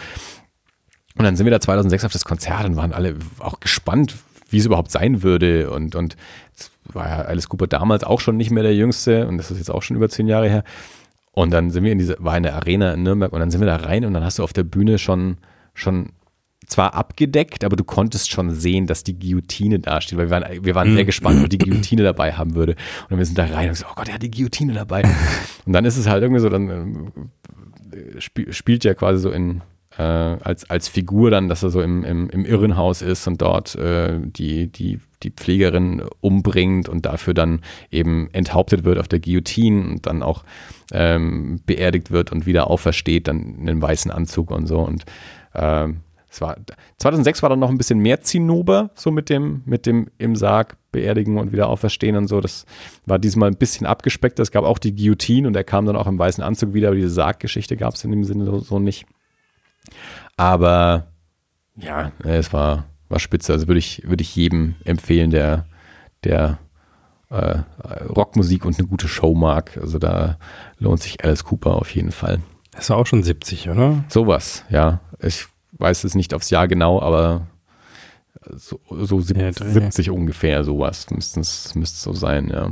Und 1.18 1.26
dann 1.26 1.36
sind 1.36 1.46
wir 1.46 1.52
da 1.52 1.60
2006 1.60 2.06
auf 2.06 2.14
das 2.14 2.24
Konzert 2.24 2.66
und 2.66 2.78
waren 2.78 2.94
alle 2.94 3.18
auch 3.40 3.60
gespannt, 3.60 4.16
wie 4.50 4.58
es 4.58 4.66
überhaupt 4.66 4.92
sein 4.92 5.24
würde. 5.24 5.72
Und, 5.72 5.96
und 5.96 6.16
war 6.86 7.08
ja 7.08 7.22
Alice 7.22 7.50
Cooper 7.50 7.68
damals 7.68 8.04
auch 8.04 8.20
schon 8.20 8.38
nicht 8.38 8.52
mehr 8.52 8.64
der 8.64 8.76
Jüngste 8.76 9.28
und 9.28 9.38
das 9.38 9.52
ist 9.52 9.58
jetzt 9.58 9.72
auch 9.72 9.82
schon 9.82 9.98
über 9.98 10.10
zehn 10.10 10.28
Jahre 10.28 10.50
her. 10.50 10.64
Und 11.32 11.52
dann 11.52 11.72
sind 11.72 11.84
wir 11.84 11.92
in 11.92 12.00
diese, 12.00 12.18
war 12.20 12.36
in 12.36 12.44
der 12.44 12.56
Arena 12.56 12.94
in 12.94 13.04
Nürnberg 13.04 13.32
und 13.32 13.40
dann 13.40 13.52
sind 13.52 13.62
wir 13.62 13.68
da 13.68 13.78
rein 13.78 14.06
und 14.06 14.14
dann 14.14 14.24
hast 14.24 14.40
du 14.40 14.44
auf 14.44 14.54
der 14.54 14.64
Bühne 14.64 14.98
schon, 14.98 15.38
schon 15.74 16.12
zwar 16.70 16.94
abgedeckt, 16.94 17.64
aber 17.64 17.76
du 17.76 17.84
konntest 17.84 18.32
schon 18.32 18.52
sehen, 18.52 18.88
dass 18.88 19.04
die 19.04 19.18
Guillotine 19.18 19.80
da 19.80 20.02
steht, 20.02 20.18
weil 20.18 20.30
wir 20.30 20.32
waren, 20.32 20.66
wir 20.66 20.76
waren 20.76 20.94
sehr 20.94 21.04
mhm. 21.04 21.08
gespannt, 21.08 21.44
ob 21.44 21.50
die 21.50 21.58
Guillotine 21.58 22.04
dabei 22.04 22.34
haben 22.34 22.56
würde. 22.56 22.76
Und 23.10 23.18
wir 23.18 23.26
sind 23.26 23.38
da 23.38 23.46
rein 23.46 23.70
und 23.70 23.76
so, 23.76 23.86
oh 23.90 23.94
Gott, 23.96 24.08
er 24.08 24.16
hat 24.16 24.24
die 24.24 24.32
Guillotine 24.32 24.74
dabei. 24.74 25.04
Und 25.66 25.74
dann 25.74 25.86
ist 25.86 25.98
es 25.98 26.08
halt 26.08 26.24
irgendwie 26.24 26.42
so, 26.42 26.50
dann 26.50 27.12
äh, 27.92 28.52
spielt 28.52 28.84
ja 28.84 28.94
quasi 28.94 29.20
so 29.20 29.32
in, 29.32 29.62
äh, 30.00 30.38
als, 30.44 30.70
als 30.70 30.88
Figur 30.88 31.30
dann, 31.30 31.50
dass 31.50 31.62
er 31.62 31.70
so 31.70 31.82
im, 31.82 32.06
im, 32.06 32.30
im 32.30 32.46
Irrenhaus 32.46 33.02
ist 33.02 33.28
und 33.28 33.42
dort 33.42 33.76
äh, 33.76 34.18
die, 34.22 34.68
die, 34.68 35.02
die 35.24 35.30
Pflegerin 35.30 36.02
umbringt 36.22 36.88
und 36.88 37.06
dafür 37.06 37.34
dann 37.34 37.60
eben 37.92 38.30
enthauptet 38.32 38.86
wird 38.86 38.98
auf 38.98 39.10
der 39.10 39.20
Guillotine 39.20 39.90
und 39.90 40.06
dann 40.06 40.24
auch 40.24 40.46
ähm, 40.94 41.60
beerdigt 41.66 42.12
wird 42.12 42.32
und 42.32 42.46
wieder 42.46 42.70
aufersteht, 42.70 43.28
dann 43.28 43.56
in 43.60 43.70
einem 43.70 43.82
weißen 43.82 44.10
Anzug 44.10 44.52
und 44.52 44.68
so. 44.68 44.80
Und 44.80 45.04
ähm, 45.54 45.98
es 46.32 46.40
war, 46.40 46.56
2006 46.98 47.42
war 47.42 47.50
dann 47.50 47.60
noch 47.60 47.70
ein 47.70 47.78
bisschen 47.78 48.00
mehr 48.00 48.22
Zinnober, 48.22 48.92
so 48.96 49.12
mit 49.12 49.30
dem, 49.30 49.64
mit 49.66 49.86
dem 49.86 50.08
im 50.18 50.38
Sarg 50.38 50.78
beerdigen 50.94 51.38
und 51.38 51.52
wieder 51.52 51.68
auferstehen 51.68 52.16
und 52.16 52.28
so. 52.28 52.40
Das 52.40 52.66
war 53.06 53.20
diesmal 53.20 53.50
ein 53.50 53.58
bisschen 53.58 53.86
abgespeckt. 53.86 54.40
Es 54.40 54.52
gab 54.52 54.64
auch 54.64 54.78
die 54.78 54.96
Guillotine 54.96 55.50
und 55.50 55.58
er 55.58 55.66
kam 55.66 55.86
dann 55.86 55.98
auch 55.98 56.08
im 56.08 56.18
weißen 56.18 56.42
Anzug 56.42 56.74
wieder, 56.74 56.88
aber 56.88 56.96
diese 56.96 57.10
Sarggeschichte 57.10 57.76
gab 57.76 57.96
es 57.96 58.06
in 58.06 58.12
dem 58.12 58.24
Sinne 58.24 58.46
so, 58.46 58.60
so 58.60 58.80
nicht. 58.80 59.06
Aber 60.38 61.08
ja, 61.76 62.12
es 62.24 62.52
war, 62.54 62.86
war 63.10 63.20
spitze. 63.20 63.54
Also 63.54 63.68
würde 63.68 63.80
ich, 63.80 64.02
würde 64.08 64.22
ich 64.22 64.36
jedem 64.36 64.76
empfehlen, 64.86 65.32
der, 65.32 65.66
der 66.24 66.60
äh, 67.30 67.60
Rockmusik 68.10 68.66
und 68.66 68.78
eine 68.80 68.88
gute 68.88 69.08
Show 69.08 69.34
mag. 69.36 69.78
Also 69.82 70.00
da 70.00 70.38
lohnt 70.78 71.02
sich 71.02 71.24
Alice 71.24 71.44
Cooper 71.44 71.76
auf 71.76 71.94
jeden 71.94 72.12
Fall. 72.12 72.40
Das 72.72 72.90
war 72.90 72.98
auch 72.98 73.06
schon 73.08 73.24
70, 73.24 73.70
oder? 73.70 74.04
Sowas, 74.10 74.64
ja. 74.70 75.00
Ich 75.22 75.46
weiß 75.74 76.04
es 76.06 76.16
nicht 76.16 76.34
aufs 76.34 76.50
Jahr 76.50 76.68
genau, 76.68 77.02
aber 77.02 77.48
so, 78.52 78.80
so 78.90 79.20
sieb- 79.22 79.38
Ja, 79.38 79.52
Dreh. 79.52 79.70
70 79.72 80.10
ungefähr, 80.12 80.64
sowas 80.64 81.08
müsste 81.12 81.42
es 81.42 82.02
so 82.02 82.14
sein, 82.14 82.50
ja. 82.50 82.72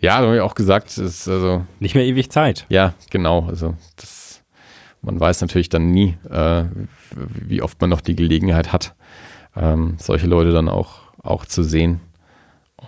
Ja, 0.00 0.20
da 0.20 0.26
habe 0.26 0.36
ich 0.36 0.40
auch 0.42 0.54
gesagt, 0.54 0.88
es 0.90 0.98
ist 0.98 1.28
also, 1.28 1.64
Nicht 1.80 1.94
mehr 1.96 2.04
ewig 2.04 2.30
Zeit. 2.30 2.66
ja, 2.68 2.94
genau, 3.10 3.46
also 3.46 3.74
das, 3.96 4.17
man 5.08 5.18
weiß 5.18 5.40
natürlich 5.40 5.70
dann 5.70 5.90
nie, 5.90 6.18
äh, 6.30 6.64
wie 7.14 7.62
oft 7.62 7.80
man 7.80 7.88
noch 7.88 8.02
die 8.02 8.14
Gelegenheit 8.14 8.74
hat, 8.74 8.94
ähm, 9.56 9.94
solche 9.98 10.26
Leute 10.26 10.52
dann 10.52 10.68
auch, 10.68 11.00
auch 11.22 11.46
zu 11.46 11.62
sehen. 11.62 12.00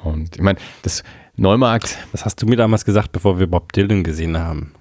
Und 0.05 0.37
ich 0.37 0.43
meine, 0.43 0.59
das 0.83 1.03
Neumarkt, 1.37 1.97
Das 2.13 2.27
hast 2.27 2.43
du 2.43 2.47
mir 2.47 2.57
damals 2.57 2.85
gesagt, 2.85 3.13
bevor 3.13 3.39
wir 3.39 3.47
Bob 3.47 3.73
Dylan 3.73 4.05
gesehen 4.05 4.39
haben. 4.39 4.75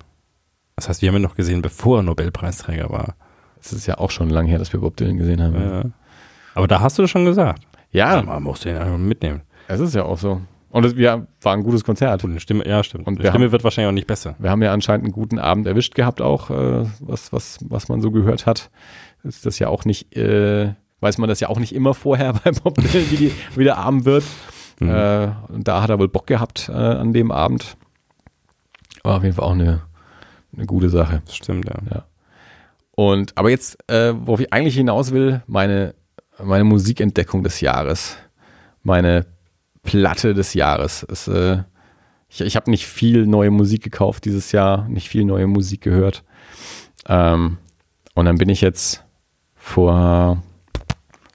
Das 0.75 0.89
heißt, 0.89 1.01
wir 1.01 1.07
haben 1.07 1.15
ihn 1.15 1.21
noch 1.21 1.37
gesehen, 1.37 1.61
bevor 1.61 1.99
er 1.99 2.03
Nobelpreisträger 2.03 2.89
war. 2.89 3.15
es 3.61 3.71
ist 3.71 3.87
ja 3.87 3.97
auch 3.97 4.11
schon 4.11 4.29
lange 4.29 4.49
her, 4.49 4.59
dass 4.59 4.73
wir 4.73 4.81
Bob 4.81 4.97
Dylan 4.97 5.17
gesehen 5.17 5.41
haben. 5.41 5.55
Ja. 5.55 5.83
Aber 6.55 6.67
da 6.67 6.81
hast 6.81 6.97
du 6.97 7.03
das 7.03 7.09
schon 7.11 7.23
gesagt. 7.23 7.63
Ja, 7.91 8.21
man 8.21 8.43
muss 8.43 8.59
den 8.59 8.75
einfach 8.75 8.97
mitnehmen. 8.97 9.43
es 9.69 9.79
ist 9.79 9.95
ja 9.95 10.03
auch 10.03 10.17
so. 10.17 10.41
Und 10.72 10.86
es 10.86 10.93
ja, 10.97 11.26
war 11.41 11.53
ein 11.53 11.63
gutes 11.63 11.84
Konzert. 11.84 12.24
Eine 12.24 12.39
Stimme, 12.39 12.67
ja, 12.67 12.84
stimmt. 12.84 13.07
Und 13.07 13.15
die 13.20 13.24
wir 13.24 13.32
Stimme 13.32 13.45
haben- 13.45 13.51
wird 13.51 13.63
wahrscheinlich 13.63 13.89
auch 13.89 13.93
nicht 13.93 14.07
besser. 14.07 14.36
Wir 14.39 14.51
haben 14.51 14.61
ja 14.61 14.72
anscheinend 14.72 15.05
einen 15.05 15.13
guten 15.13 15.39
Abend 15.39 15.65
erwischt 15.65 15.95
gehabt, 15.95 16.22
auch 16.22 16.49
äh, 16.51 16.86
was, 16.99 17.34
was, 17.34 17.57
was 17.67 17.89
man 17.89 18.01
so 18.01 18.11
gehört 18.11 18.45
hat. 18.45 18.70
Ist 19.24 19.45
das 19.45 19.57
ja 19.59 19.67
auch 19.67 19.84
nicht, 19.86 20.15
äh, 20.15 20.74
weiß 20.99 21.17
man 21.17 21.28
das 21.28 21.39
ja 21.39 21.49
auch 21.49 21.59
nicht 21.59 21.74
immer 21.74 21.93
vorher 21.93 22.34
bei 22.34 22.51
Bob 22.51 22.76
Dylan, 22.76 23.09
wie, 23.09 23.15
die, 23.17 23.32
wie 23.55 23.63
der 23.63 23.78
Abend 23.78 24.05
wird. 24.05 24.24
Mhm. 24.80 24.89
Äh, 24.89 25.28
und 25.49 25.67
da 25.67 25.82
hat 25.82 25.89
er 25.89 25.97
wohl 25.99 26.07
Bock 26.07 26.28
gehabt 26.28 26.70
äh, 26.70 26.74
an 26.74 27.13
dem 27.13 27.32
Abend. 27.32 27.76
War 29.03 29.17
auf 29.17 29.24
jeden 29.24 29.36
Fall 29.36 29.45
auch 29.45 29.53
eine, 29.53 29.82
eine 30.55 30.65
gute 30.67 30.89
Sache. 30.89 31.22
Das 31.26 31.36
stimmt, 31.36 31.65
ja. 31.67 32.05
Und 32.91 33.38
aber 33.38 33.49
jetzt, 33.49 33.78
äh, 33.89 34.13
worauf 34.15 34.39
ich 34.41 34.51
eigentlich 34.53 34.76
hinaus 34.76 35.11
will, 35.11 35.41
meine, 35.47 35.95
meine 36.43 36.63
Musikentdeckung 36.65 37.43
des 37.43 37.59
Jahres, 37.61 38.17
meine 38.84 39.26
Platte 39.84 40.34
des 40.34 40.53
Jahres. 40.53 41.03
Ist, 41.03 41.27
äh, 41.27 41.63
ich 42.27 42.41
ich 42.41 42.55
habe 42.55 42.69
nicht 42.69 42.86
viel 42.88 43.25
neue 43.25 43.51
Musik 43.51 43.84
gekauft 43.84 44.25
dieses 44.25 44.51
Jahr, 44.51 44.88
nicht 44.88 45.09
viel 45.09 45.25
neue 45.25 45.47
Musik 45.47 45.82
gehört. 45.82 46.23
Ähm, 47.07 47.57
und 48.15 48.25
dann 48.25 48.38
bin 48.38 48.49
ich 48.49 48.61
jetzt 48.61 49.03
vor 49.55 50.43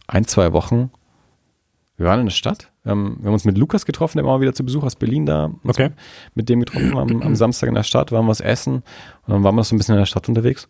ein, 0.06 0.24
zwei 0.26 0.52
Wochen, 0.52 0.90
wir 1.96 2.06
waren 2.06 2.20
in 2.20 2.26
der 2.26 2.32
Stadt, 2.32 2.70
ähm, 2.84 3.16
wir 3.20 3.26
haben 3.26 3.34
uns 3.34 3.44
mit 3.44 3.56
Lukas 3.56 3.86
getroffen, 3.86 4.18
der 4.18 4.26
war 4.26 4.36
mal 4.36 4.40
wieder 4.40 4.52
zu 4.52 4.64
Besuch 4.64 4.82
aus 4.82 4.96
Berlin 4.96 5.26
da, 5.26 5.50
Okay. 5.66 5.90
mit 6.34 6.48
dem 6.48 6.60
getroffen 6.60 6.96
am, 6.96 7.22
am 7.22 7.34
Samstag 7.36 7.68
in 7.68 7.74
der 7.74 7.82
Stadt, 7.84 8.12
waren 8.12 8.26
wir 8.26 8.30
was 8.30 8.40
essen 8.40 8.82
und 9.26 9.32
dann 9.32 9.44
waren 9.44 9.54
wir 9.54 9.64
so 9.64 9.74
ein 9.74 9.78
bisschen 9.78 9.94
in 9.94 10.00
der 10.00 10.06
Stadt 10.06 10.28
unterwegs 10.28 10.68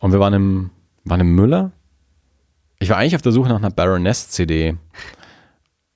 und 0.00 0.12
wir 0.12 0.20
waren 0.20 0.34
im, 0.34 0.70
waren 1.04 1.20
im 1.20 1.34
Müller. 1.34 1.72
Ich 2.78 2.90
war 2.90 2.98
eigentlich 2.98 3.16
auf 3.16 3.22
der 3.22 3.32
Suche 3.32 3.48
nach 3.48 3.56
einer 3.56 3.70
Baroness-CD 3.70 4.76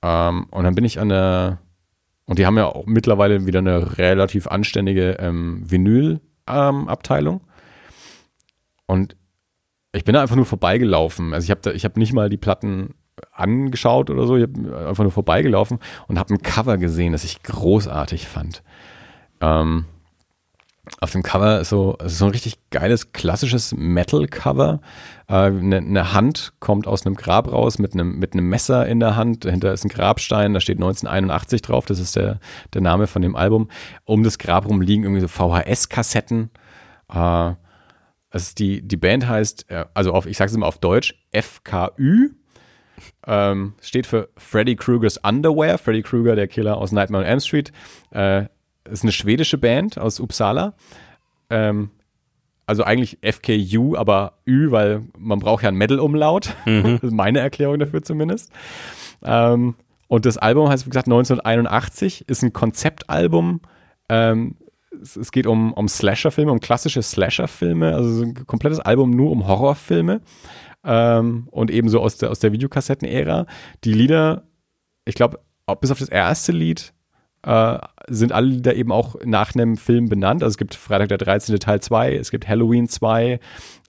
ähm, 0.01 0.45
und 0.51 0.63
dann 0.63 0.75
bin 0.75 0.85
ich 0.85 0.99
an 0.99 1.09
der, 1.09 1.59
und 2.25 2.39
die 2.39 2.45
haben 2.45 2.57
ja 2.57 2.67
auch 2.67 2.85
mittlerweile 2.85 3.45
wieder 3.45 3.59
eine 3.59 3.97
relativ 3.97 4.47
anständige 4.47 5.17
ähm, 5.19 5.63
Vinyl-Abteilung 5.69 7.41
und 8.85 9.15
ich 9.93 10.05
bin 10.05 10.13
da 10.13 10.21
einfach 10.21 10.37
nur 10.37 10.45
vorbeigelaufen. 10.45 11.33
Also 11.33 11.45
ich 11.45 11.51
habe 11.51 11.77
hab 11.77 11.97
nicht 11.97 12.13
mal 12.13 12.29
die 12.29 12.37
Platten 12.37 12.95
angeschaut 13.31 14.09
oder 14.09 14.25
so, 14.25 14.37
ich 14.37 14.43
habe 14.43 14.87
einfach 14.87 15.03
nur 15.03 15.11
vorbeigelaufen 15.11 15.79
und 16.07 16.17
habe 16.17 16.33
ein 16.33 16.41
Cover 16.41 16.77
gesehen, 16.77 17.11
das 17.11 17.23
ich 17.23 17.43
großartig 17.43 18.27
fand. 18.27 18.63
Ähm, 19.41 19.85
auf 20.99 21.11
dem 21.11 21.21
Cover 21.21 21.63
so, 21.63 21.95
ist 22.03 22.17
so 22.17 22.25
ein 22.25 22.31
richtig 22.31 22.57
geiles, 22.71 23.13
klassisches 23.13 23.73
Metal-Cover. 23.75 24.81
Eine 25.27 25.47
äh, 25.47 25.51
ne- 25.51 25.81
ne 25.81 26.13
Hand 26.13 26.53
kommt 26.59 26.87
aus 26.87 27.05
einem 27.05 27.15
Grab 27.15 27.51
raus 27.51 27.77
mit 27.77 27.93
einem, 27.93 28.17
mit 28.17 28.33
Messer 28.33 28.87
in 28.87 28.99
der 28.99 29.15
Hand. 29.15 29.45
Dahinter 29.45 29.73
ist 29.73 29.85
ein 29.85 29.89
Grabstein, 29.89 30.53
da 30.53 30.59
steht 30.59 30.77
1981 30.77 31.61
drauf. 31.61 31.85
Das 31.85 31.99
ist 31.99 32.15
der, 32.15 32.39
der 32.73 32.81
Name 32.81 33.07
von 33.07 33.21
dem 33.21 33.35
Album. 33.35 33.69
Um 34.05 34.23
das 34.23 34.39
Grab 34.39 34.67
rum 34.67 34.81
liegen 34.81 35.03
irgendwie 35.03 35.21
so 35.21 35.27
VHS-Kassetten. 35.27 36.49
Äh, 37.13 37.53
also 38.31 38.53
die, 38.57 38.81
die 38.81 38.97
Band 38.97 39.27
heißt, 39.27 39.69
äh, 39.69 39.85
also 39.93 40.13
auf, 40.13 40.25
ich 40.25 40.37
sage 40.37 40.49
es 40.49 40.55
immer 40.55 40.67
auf 40.67 40.79
Deutsch, 40.79 41.13
FKÜ. 41.31 42.29
Ähm, 43.27 43.73
steht 43.81 44.07
für 44.07 44.29
Freddy 44.37 44.75
Krueger's 44.75 45.17
Underwear. 45.17 45.77
Freddy 45.77 46.01
Krueger, 46.01 46.35
der 46.35 46.47
Killer 46.47 46.77
aus 46.77 46.91
Nightmare 46.91 47.23
on 47.23 47.29
Elm 47.29 47.39
Street. 47.39 47.71
Äh, 48.11 48.45
ist 48.89 49.03
eine 49.03 49.11
schwedische 49.11 49.57
Band 49.57 49.97
aus 49.97 50.19
Uppsala. 50.19 50.73
Ähm, 51.49 51.91
also 52.65 52.83
eigentlich 52.83 53.17
FKU, 53.21 53.95
aber 53.97 54.39
Ü, 54.47 54.71
weil 54.71 55.01
man 55.17 55.39
braucht 55.39 55.63
ja 55.63 55.69
einen 55.69 55.77
Metal-Umlaut. 55.77 56.55
Das 56.65 57.03
ist 57.03 57.11
meine 57.11 57.39
Erklärung 57.39 57.79
dafür 57.79 58.01
zumindest. 58.01 58.51
Ähm, 59.23 59.75
und 60.07 60.25
das 60.25 60.37
Album 60.37 60.69
heißt, 60.69 60.85
wie 60.85 60.89
gesagt, 60.89 61.07
1981, 61.07 62.27
ist 62.27 62.43
ein 62.43 62.53
Konzeptalbum. 62.53 63.61
Ähm, 64.09 64.55
es, 65.01 65.15
es 65.15 65.31
geht 65.31 65.47
um, 65.47 65.73
um 65.73 65.87
Slasher-Filme, 65.87 66.51
um 66.51 66.59
klassische 66.59 67.01
Slasher-Filme, 67.01 67.93
also 67.93 68.09
so 68.09 68.23
ein 68.23 68.45
komplettes 68.45 68.79
Album 68.79 69.11
nur 69.11 69.31
um 69.31 69.47
Horrorfilme. 69.47 70.21
Ähm, 70.83 71.47
und 71.51 71.71
ebenso 71.71 71.99
aus 71.99 72.17
der, 72.17 72.31
aus 72.31 72.39
der 72.39 72.51
Videokassetten-Ära. 72.51 73.45
Die 73.83 73.93
Lieder, 73.93 74.43
ich 75.05 75.15
glaube, 75.15 75.39
bis 75.79 75.91
auf 75.91 75.99
das 75.99 76.09
erste 76.09 76.51
Lied 76.51 76.93
äh, 77.43 77.77
sind 78.07 78.31
alle 78.31 78.47
Lieder 78.47 78.75
eben 78.75 78.91
auch 78.91 79.15
nach 79.23 79.55
einem 79.55 79.77
Film 79.77 80.09
benannt. 80.09 80.43
Also 80.43 80.53
es 80.53 80.57
gibt 80.57 80.75
Freitag 80.75 81.09
der 81.09 81.17
13. 81.17 81.59
Teil 81.59 81.81
2, 81.81 82.15
es 82.15 82.31
gibt 82.31 82.47
Halloween 82.47 82.87
2, 82.87 83.39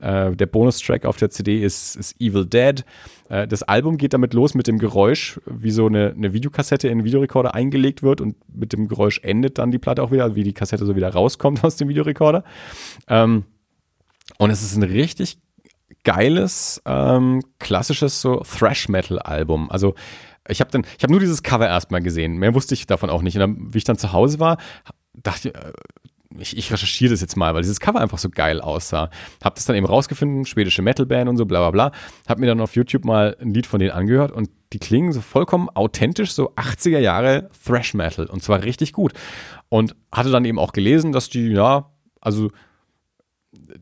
äh, 0.00 0.32
der 0.32 0.46
Bonustrack 0.46 1.04
auf 1.04 1.16
der 1.16 1.30
CD 1.30 1.62
ist, 1.62 1.96
ist 1.96 2.20
Evil 2.20 2.46
Dead. 2.46 2.84
Äh, 3.28 3.46
das 3.46 3.62
Album 3.62 3.98
geht 3.98 4.14
damit 4.14 4.34
los 4.34 4.54
mit 4.54 4.66
dem 4.66 4.78
Geräusch, 4.78 5.40
wie 5.46 5.70
so 5.70 5.86
eine, 5.86 6.14
eine 6.16 6.32
Videokassette 6.32 6.88
in 6.88 6.92
einen 6.92 7.04
Videorekorder 7.04 7.54
eingelegt 7.54 8.02
wird 8.02 8.20
und 8.20 8.36
mit 8.54 8.72
dem 8.72 8.88
Geräusch 8.88 9.20
endet 9.22 9.58
dann 9.58 9.70
die 9.70 9.78
Platte 9.78 10.02
auch 10.02 10.10
wieder, 10.10 10.34
wie 10.34 10.44
die 10.44 10.54
Kassette 10.54 10.86
so 10.86 10.96
wieder 10.96 11.12
rauskommt 11.12 11.64
aus 11.64 11.76
dem 11.76 11.88
Videorekorder. 11.88 12.44
Ähm, 13.08 13.44
und 14.38 14.50
es 14.50 14.62
ist 14.62 14.76
ein 14.76 14.82
richtig 14.82 15.38
geiles, 16.04 16.82
ähm, 16.84 17.42
klassisches 17.58 18.20
so 18.20 18.40
Thrash-Metal-Album. 18.40 19.70
Also 19.70 19.94
ich 20.48 20.60
habe 20.60 20.70
dann, 20.70 20.84
nur 21.08 21.20
dieses 21.20 21.42
Cover 21.42 21.66
erstmal 21.66 22.02
gesehen. 22.02 22.36
Mehr 22.36 22.54
wusste 22.54 22.74
ich 22.74 22.86
davon 22.86 23.10
auch 23.10 23.22
nicht. 23.22 23.36
Und 23.36 23.40
dann, 23.40 23.74
wie 23.74 23.78
ich 23.78 23.84
dann 23.84 23.98
zu 23.98 24.12
Hause 24.12 24.40
war, 24.40 24.58
dachte 25.14 25.50
ich, 25.50 25.54
äh, 25.54 25.72
ich, 26.38 26.56
ich 26.56 26.72
recherchiere 26.72 27.10
das 27.10 27.20
jetzt 27.20 27.36
mal, 27.36 27.54
weil 27.54 27.62
dieses 27.62 27.78
Cover 27.78 28.00
einfach 28.00 28.18
so 28.18 28.30
geil 28.30 28.60
aussah. 28.60 29.10
Hab 29.42 29.54
das 29.54 29.66
dann 29.66 29.76
eben 29.76 29.86
rausgefunden, 29.86 30.46
schwedische 30.46 30.82
Metalband 30.82 31.28
und 31.28 31.36
so, 31.36 31.44
bla 31.44 31.58
bla 31.60 31.70
bla. 31.70 31.98
Hab 32.26 32.38
mir 32.38 32.46
dann 32.46 32.60
auf 32.60 32.74
YouTube 32.74 33.04
mal 33.04 33.36
ein 33.40 33.52
Lied 33.52 33.66
von 33.66 33.78
denen 33.80 33.92
angehört 33.92 34.32
und 34.32 34.50
die 34.72 34.78
klingen 34.78 35.12
so 35.12 35.20
vollkommen 35.20 35.68
authentisch, 35.68 36.32
so 36.32 36.52
80er 36.54 36.98
Jahre 36.98 37.50
Thrash 37.64 37.94
Metal 37.94 38.26
und 38.26 38.42
zwar 38.42 38.62
richtig 38.62 38.92
gut. 38.92 39.12
Und 39.68 39.94
hatte 40.10 40.30
dann 40.30 40.44
eben 40.44 40.58
auch 40.58 40.72
gelesen, 40.72 41.12
dass 41.12 41.28
die, 41.28 41.48
ja, 41.48 41.90
also 42.20 42.50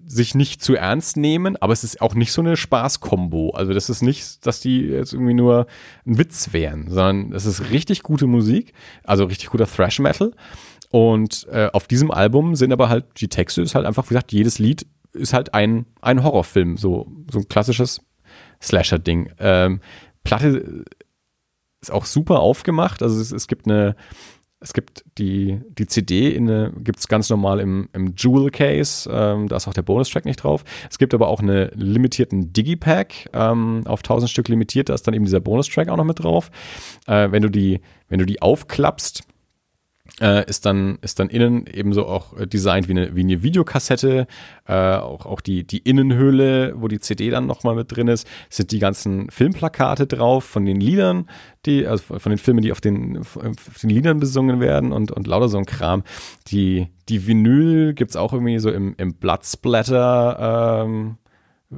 sich 0.07 0.35
nicht 0.35 0.63
zu 0.63 0.75
ernst 0.75 1.17
nehmen, 1.17 1.57
aber 1.57 1.73
es 1.73 1.85
ist 1.85 2.01
auch 2.01 2.15
nicht 2.15 2.33
so 2.33 2.43
eine 2.43 2.57
Spaß-Kombo. 2.57 3.51
Also 3.51 3.73
das 3.73 3.89
ist 3.89 4.03
nicht, 4.03 4.45
dass 4.47 4.61
die 4.61 4.81
jetzt 4.81 5.13
irgendwie 5.13 5.35
nur 5.35 5.67
ein 6.07 6.19
Witz 6.19 6.53
wären, 6.53 6.91
sondern 6.91 7.33
es 7.33 7.47
ist 7.47 7.71
richtig 7.71 8.03
gute 8.03 8.27
Musik, 8.27 8.73
also 9.05 9.25
richtig 9.25 9.51
guter 9.51 9.67
Thrash-Metal. 9.67 10.33
Und 10.91 11.47
äh, 11.51 11.69
auf 11.73 11.87
diesem 11.87 12.11
Album 12.11 12.57
sind 12.57 12.73
aber 12.73 12.89
halt, 12.89 13.07
die 13.21 13.29
Texte 13.29 13.63
ist 13.63 13.77
halt 13.77 13.87
einfach, 13.87 14.07
wie 14.07 14.15
gesagt, 14.15 14.33
jedes 14.33 14.59
Lied 14.59 14.87
ist 15.13 15.33
halt 15.33 15.55
ein, 15.55 15.87
ein 16.01 16.23
Horrorfilm, 16.23 16.77
so, 16.77 17.07
so 17.31 17.39
ein 17.39 17.49
klassisches 17.49 18.01
Slasher-Ding. 18.61 19.33
Ähm, 19.39 19.81
Platte 20.25 20.85
ist 21.81 21.93
auch 21.93 22.05
super 22.05 22.41
aufgemacht, 22.41 23.03
also 23.03 23.21
es, 23.21 23.33
es 23.33 23.47
gibt 23.47 23.67
eine, 23.67 23.97
es 24.61 24.75
gibt 24.75 25.05
die, 25.17 25.61
die 25.71 25.87
CD 25.87 26.37
eine, 26.37 26.73
gibt's 26.79 27.09
ganz 27.09 27.31
normal 27.31 27.61
im, 27.61 27.89
im 27.95 28.15
Jewel 28.17 28.51
Case, 28.51 29.09
ähm, 29.11 29.49
da 29.49 29.57
ist 29.57 29.67
auch 29.67 29.75
der 29.75 29.83
Bonustrack 29.83 30.27
nicht 30.27 30.43
drauf. 30.43 30.65
Es 30.91 30.99
gibt 30.99 31.15
aber 31.15 31.29
auch 31.29 31.41
eine 31.41 31.71
limitierten 31.75 32.53
Digipack, 32.53 33.31
ähm, 33.33 33.83
auf 33.87 34.01
1000 34.01 34.31
Stück 34.31 34.49
limitiert, 34.49 34.91
da 34.91 34.95
ist 34.95 35.07
dann 35.07 35.15
eben 35.15 35.25
dieser 35.25 35.41
Bonustrack 35.41 35.89
auch 35.89 35.97
noch 35.97 36.05
mit 36.05 36.23
drauf. 36.23 36.51
Äh, 37.07 37.31
wenn 37.31 37.43
du 37.43 37.49
die, 37.49 37.81
wenn 38.09 38.19
du 38.19 38.27
die 38.27 38.43
aufklappst, 38.43 39.23
äh, 40.21 40.49
ist 40.49 40.67
dann 40.67 40.99
ist 41.03 41.19
dann 41.19 41.29
innen 41.29 41.67
ebenso 41.67 42.07
auch 42.07 42.37
äh, 42.37 42.47
designt 42.47 42.89
wie 42.89 42.93
eine 42.93 43.15
wie 43.15 43.21
eine 43.21 43.43
Videokassette. 43.43 44.27
Äh, 44.67 44.73
auch 44.73 45.27
auch 45.27 45.41
die 45.41 45.67
die 45.67 45.79
Innenhöhle 45.79 46.75
wo 46.77 46.89
die 46.89 47.01
CD 47.01 47.31
dann 47.31 47.47
noch 47.47 47.65
mal 47.65 47.75
mit 47.75 47.95
drin 47.95 48.09
ist 48.09 48.27
sind 48.49 48.71
die 48.73 48.79
ganzen 48.79 49.31
Filmplakate 49.31 50.07
drauf 50.07 50.45
von 50.45 50.65
den 50.65 50.81
Liedern 50.81 51.27
die 51.67 51.87
also 51.87 52.19
von 52.19 52.31
den 52.31 52.39
Filmen 52.39 52.63
die 52.63 52.73
auf 52.73 52.81
den 52.81 53.19
auf 53.19 53.79
den 53.81 53.91
Liedern 53.91 54.21
besungen 54.21 54.61
werden 54.61 54.93
und 54.93 55.13
und 55.13 55.27
lauter 55.27 55.49
so 55.49 55.59
ein 55.59 55.67
Kram. 55.67 56.05
Die 56.49 56.89
die 57.09 57.27
Vinyl 57.27 57.95
gibt's 57.95 58.17
auch 58.17 58.33
irgendwie 58.33 58.59
so 58.59 58.71
im 58.71 58.95
im 58.97 59.15
Bloodsplatter 59.15 60.85
ähm, 60.85 61.19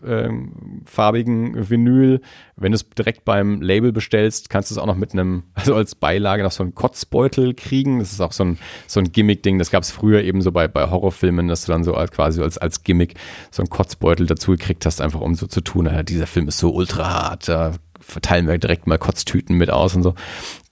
ähm, 0.05 0.83
farbigen 0.85 1.69
Vinyl. 1.69 2.21
Wenn 2.57 2.73
du 2.73 2.77
es 2.77 2.89
direkt 2.89 3.25
beim 3.25 3.61
Label 3.61 3.93
bestellst, 3.93 4.51
kannst 4.51 4.71
du 4.71 4.75
es 4.75 4.79
auch 4.79 4.87
noch 4.87 4.97
mit 4.97 5.13
einem, 5.13 5.45
also 5.55 5.75
als 5.75 5.95
Beilage 5.95 6.43
noch 6.43 6.53
so 6.53 6.63
einen 6.63 6.75
Kotzbeutel 6.75 7.55
kriegen. 7.55 7.99
Das 7.99 8.13
ist 8.13 8.21
auch 8.21 8.33
so 8.33 8.45
ein, 8.45 8.59
so 8.87 9.01
ein 9.01 9.13
Gimmick-Ding. 9.13 9.59
Das 9.59 9.71
gab 9.71 9.83
es 9.83 9.91
früher 9.91 10.23
eben 10.23 10.43
so 10.43 10.53
bei, 10.53 10.69
bei 10.69 10.91
Horrorfilmen, 10.91 11.49
dass 11.49 11.67
du 11.67 11.73
dann 11.73 11.85
so 11.85 11.95
als, 11.95 12.11
quasi 12.11 12.43
als, 12.43 12.59
als 12.59 12.83
Gimmick 12.83 13.15
so 13.51 13.63
einen 13.63 13.71
Kotzbeutel 13.71 14.27
dazu 14.27 14.53
gekriegt 14.53 14.87
hast, 14.87 15.01
einfach 15.01 15.21
um 15.21 15.35
so 15.35 15.47
zu 15.47 15.61
tun, 15.61 15.87
ja, 15.87 16.03
dieser 16.03 16.27
Film 16.27 16.49
ist 16.49 16.59
so 16.59 16.73
ultra 16.73 17.11
hart, 17.11 17.49
da 17.49 17.73
verteilen 18.01 18.49
wir 18.49 18.59
direkt 18.59 18.87
mal 18.87 18.99
Kotztüten 18.99 19.57
mit 19.57 19.71
aus 19.71 19.95
und 19.95 20.03
so. 20.03 20.15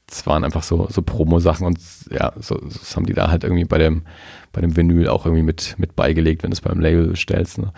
Das 0.07 0.27
waren 0.27 0.43
einfach 0.43 0.65
so, 0.65 0.89
so 0.91 1.03
Promo-Sachen 1.03 1.65
und 1.67 1.79
ja, 2.11 2.33
so, 2.41 2.57
das 2.57 2.97
haben 2.97 3.07
die 3.07 3.15
da 3.15 3.31
halt 3.31 3.45
irgendwie 3.45 3.65
bei 3.65 3.79
dem, 3.79 4.03
bei 4.53 4.61
dem 4.61 4.77
Vinyl 4.77 5.09
auch 5.09 5.27
irgendwie 5.27 5.43
mit, 5.43 5.77
mit 5.79 5.97
beigelegt, 5.97 6.43
wenn 6.43 6.51
du 6.51 6.55
es 6.55 6.61
beim 6.61 6.81
Label 6.81 7.09
bestellst. 7.09 7.59
Ne? 7.59 7.73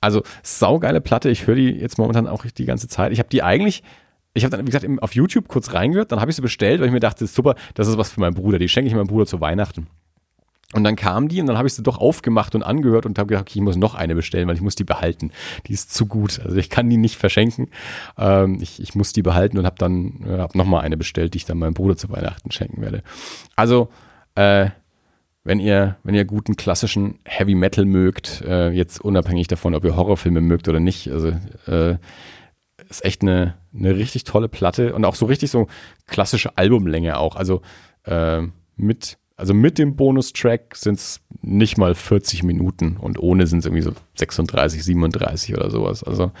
Also 0.00 0.22
saugeile 0.42 1.00
Platte, 1.00 1.30
ich 1.30 1.46
höre 1.46 1.54
die 1.54 1.70
jetzt 1.70 1.98
momentan 1.98 2.26
auch 2.26 2.44
die 2.44 2.64
ganze 2.64 2.88
Zeit. 2.88 3.12
Ich 3.12 3.18
habe 3.18 3.28
die 3.28 3.42
eigentlich, 3.42 3.82
ich 4.34 4.44
habe 4.44 4.56
dann, 4.56 4.66
wie 4.66 4.70
gesagt, 4.70 4.86
auf 5.02 5.14
YouTube 5.14 5.48
kurz 5.48 5.72
reingehört, 5.72 6.12
dann 6.12 6.20
habe 6.20 6.30
ich 6.30 6.36
sie 6.36 6.42
bestellt, 6.42 6.80
weil 6.80 6.86
ich 6.86 6.92
mir 6.92 7.00
dachte, 7.00 7.26
super, 7.26 7.54
das 7.74 7.88
ist 7.88 7.98
was 7.98 8.10
für 8.10 8.20
meinen 8.20 8.34
Bruder, 8.34 8.58
die 8.58 8.68
schenke 8.68 8.88
ich 8.88 8.94
meinem 8.94 9.06
Bruder 9.06 9.26
zu 9.26 9.40
Weihnachten. 9.40 9.86
Und 10.72 10.82
dann 10.82 10.96
kam 10.96 11.28
die 11.28 11.40
und 11.40 11.46
dann 11.46 11.56
habe 11.56 11.68
ich 11.68 11.74
sie 11.74 11.82
doch 11.84 11.98
aufgemacht 11.98 12.56
und 12.56 12.64
angehört 12.64 13.06
und 13.06 13.18
habe 13.18 13.28
gedacht, 13.28 13.42
okay, 13.42 13.60
ich 13.60 13.62
muss 13.62 13.76
noch 13.76 13.94
eine 13.94 14.16
bestellen, 14.16 14.48
weil 14.48 14.56
ich 14.56 14.60
muss 14.60 14.74
die 14.74 14.84
behalten. 14.84 15.30
Die 15.66 15.72
ist 15.72 15.94
zu 15.94 16.06
gut. 16.06 16.40
Also 16.44 16.56
ich 16.56 16.70
kann 16.70 16.90
die 16.90 16.96
nicht 16.96 17.16
verschenken. 17.16 17.68
Ähm, 18.18 18.58
ich, 18.60 18.82
ich 18.82 18.96
muss 18.96 19.12
die 19.12 19.22
behalten 19.22 19.58
und 19.58 19.64
habe 19.64 19.76
dann 19.78 20.24
äh, 20.26 20.38
hab 20.38 20.56
noch 20.56 20.64
mal 20.64 20.80
eine 20.80 20.96
bestellt, 20.96 21.34
die 21.34 21.38
ich 21.38 21.44
dann 21.44 21.58
meinem 21.58 21.74
Bruder 21.74 21.96
zu 21.96 22.10
Weihnachten 22.10 22.50
schenken 22.50 22.82
werde. 22.82 23.04
Also 23.54 23.90
äh, 24.34 24.70
wenn 25.46 25.60
ihr, 25.60 25.96
wenn 26.02 26.16
ihr 26.16 26.24
guten 26.24 26.56
klassischen 26.56 27.20
Heavy 27.24 27.54
Metal 27.54 27.84
mögt, 27.84 28.42
äh, 28.42 28.70
jetzt 28.70 29.00
unabhängig 29.00 29.46
davon, 29.46 29.76
ob 29.76 29.84
ihr 29.84 29.94
Horrorfilme 29.94 30.40
mögt 30.40 30.68
oder 30.68 30.80
nicht, 30.80 31.08
also 31.12 31.28
äh, 31.68 31.98
ist 32.90 33.04
echt 33.04 33.22
eine, 33.22 33.54
eine 33.72 33.96
richtig 33.96 34.24
tolle 34.24 34.48
Platte 34.48 34.92
und 34.92 35.04
auch 35.04 35.14
so 35.14 35.26
richtig 35.26 35.52
so 35.52 35.68
klassische 36.06 36.58
Albumlänge 36.58 37.16
auch. 37.16 37.36
Also 37.36 37.62
äh, 38.04 38.42
mit, 38.74 39.18
also 39.36 39.54
mit 39.54 39.78
dem 39.78 39.94
Bonustrack 39.94 40.74
sind 40.74 40.98
es 40.98 41.20
nicht 41.42 41.78
mal 41.78 41.94
40 41.94 42.42
Minuten 42.42 42.96
und 42.96 43.18
ohne 43.20 43.46
sind 43.46 43.60
es 43.60 43.66
irgendwie 43.66 43.82
so 43.82 43.92
36, 44.16 44.82
37 44.82 45.54
oder 45.54 45.70
sowas. 45.70 46.02
Also, 46.02 46.32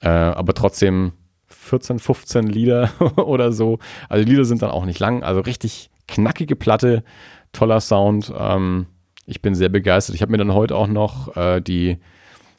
äh, 0.00 0.08
aber 0.08 0.54
trotzdem 0.54 1.12
14, 1.46 2.00
15 2.00 2.48
Lieder 2.48 2.90
oder 3.16 3.52
so. 3.52 3.78
Also 4.08 4.24
die 4.24 4.30
Lieder 4.32 4.44
sind 4.44 4.62
dann 4.62 4.70
auch 4.70 4.86
nicht 4.86 4.98
lang, 4.98 5.22
also 5.22 5.40
richtig 5.40 5.90
knackige 6.08 6.56
Platte 6.56 7.04
toller 7.52 7.80
Sound. 7.80 8.32
Ähm, 8.36 8.86
ich 9.26 9.42
bin 9.42 9.54
sehr 9.54 9.68
begeistert. 9.68 10.14
Ich 10.14 10.22
habe 10.22 10.32
mir 10.32 10.38
dann 10.38 10.54
heute 10.54 10.76
auch 10.76 10.86
noch 10.86 11.36
äh, 11.36 11.60
die 11.60 11.98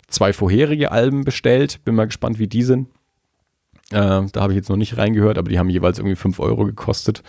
zwei 0.08 0.34
vorherige 0.34 0.92
Alben 0.92 1.24
bestellt. 1.24 1.84
Bin 1.84 1.96
mal 1.96 2.06
gespannt, 2.06 2.40
wie 2.40 2.48
die 2.48 2.64
sind. 2.64 2.88
Äh, 3.92 4.24
da 4.32 4.42
habe 4.42 4.54
ich 4.54 4.58
jetzt 4.58 4.70
noch 4.70 4.78
nicht 4.78 4.98
reingehört, 4.98 5.38
aber 5.38 5.50
die 5.50 5.60
haben 5.60 5.70
jeweils 5.70 6.00
irgendwie 6.00 6.16
5 6.16 6.40
Euro 6.40 6.66
gekostet. 6.66 7.24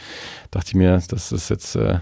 Dachte 0.50 0.68
ich 0.68 0.74
mir, 0.74 1.02
das 1.08 1.32
ist 1.32 1.48
jetzt, 1.50 1.74
äh, 1.74 1.98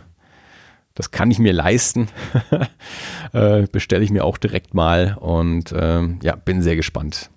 das 0.94 1.11
kann 1.11 1.30
ich 1.30 1.38
mir 1.38 1.52
leisten. 1.52 2.08
äh, 3.32 3.66
Bestelle 3.68 4.04
ich 4.04 4.11
mir 4.11 4.24
auch 4.24 4.36
direkt 4.36 4.74
mal 4.74 5.16
und 5.18 5.74
ähm, 5.76 6.18
ja, 6.22 6.36
bin 6.36 6.62
sehr 6.62 6.76
gespannt. 6.76 7.30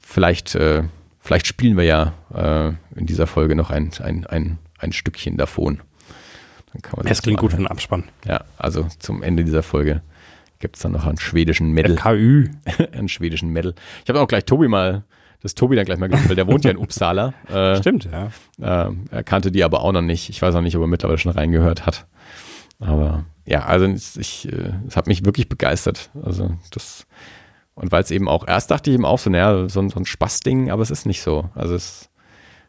Vielleicht, 0.00 0.54
äh, 0.54 0.84
vielleicht 1.18 1.46
spielen 1.46 1.76
wir 1.76 1.84
ja 1.84 2.14
äh, 2.32 2.98
in 2.98 3.06
dieser 3.06 3.26
Folge 3.26 3.54
noch 3.56 3.70
ein, 3.70 3.90
ein, 4.00 4.26
ein, 4.26 4.58
ein 4.78 4.92
Stückchen 4.92 5.36
davon. 5.36 5.82
Dann 6.72 6.82
kann 6.82 6.94
man 6.96 7.06
es 7.06 7.22
klingt 7.22 7.40
gut 7.40 7.50
für 7.50 7.56
den 7.56 7.66
Abspann. 7.66 8.04
Ja, 8.26 8.44
also 8.56 8.86
zum 8.98 9.22
Ende 9.22 9.44
dieser 9.44 9.62
Folge 9.62 10.02
gibt 10.58 10.76
es 10.76 10.82
dann 10.82 10.92
noch 10.92 11.06
einen 11.06 11.18
schwedischen 11.18 11.72
Medal. 11.72 11.96
KÜ. 11.96 12.48
einen 12.92 13.08
schwedischen 13.08 13.50
Medal. 13.50 13.74
Ich 14.04 14.08
habe 14.08 14.20
auch 14.20 14.28
gleich 14.28 14.44
Tobi 14.44 14.68
mal, 14.68 15.04
das 15.42 15.54
Tobi 15.54 15.74
dann 15.74 15.86
gleich 15.86 15.98
mal 15.98 16.08
gespielt, 16.08 16.38
der 16.38 16.46
wohnt 16.46 16.64
ja 16.64 16.70
in 16.70 16.76
Uppsala. 16.76 17.32
Äh, 17.48 17.76
Stimmt, 17.80 18.08
ja. 18.12 18.30
Äh, 18.60 18.92
er 19.10 19.22
kannte 19.24 19.50
die 19.50 19.64
aber 19.64 19.82
auch 19.82 19.92
noch 19.92 20.02
nicht. 20.02 20.28
Ich 20.28 20.40
weiß 20.40 20.54
auch 20.54 20.60
nicht, 20.60 20.76
ob 20.76 20.82
er 20.82 20.86
mittlerweile 20.86 21.18
schon 21.18 21.32
reingehört 21.32 21.86
hat. 21.86 22.06
Aber 22.78 23.24
ja, 23.46 23.64
also 23.64 23.86
ich, 23.86 24.50
äh, 24.52 24.72
es 24.86 24.96
hat 24.96 25.06
mich 25.06 25.24
wirklich 25.24 25.48
begeistert. 25.48 26.10
Also 26.22 26.52
das, 26.70 27.06
und 27.74 27.90
weil 27.90 28.02
es 28.02 28.10
eben 28.10 28.28
auch, 28.28 28.46
erst 28.46 28.70
dachte 28.70 28.90
ich 28.90 28.94
eben 28.94 29.06
auch 29.06 29.18
so, 29.18 29.30
naja, 29.30 29.68
so, 29.68 29.88
so 29.88 29.98
ein 29.98 30.06
Spaßding, 30.06 30.70
aber 30.70 30.82
es 30.82 30.90
ist 30.90 31.06
nicht 31.06 31.22
so. 31.22 31.48
Also 31.54 31.74
es 31.74 32.02
ist 32.02 32.10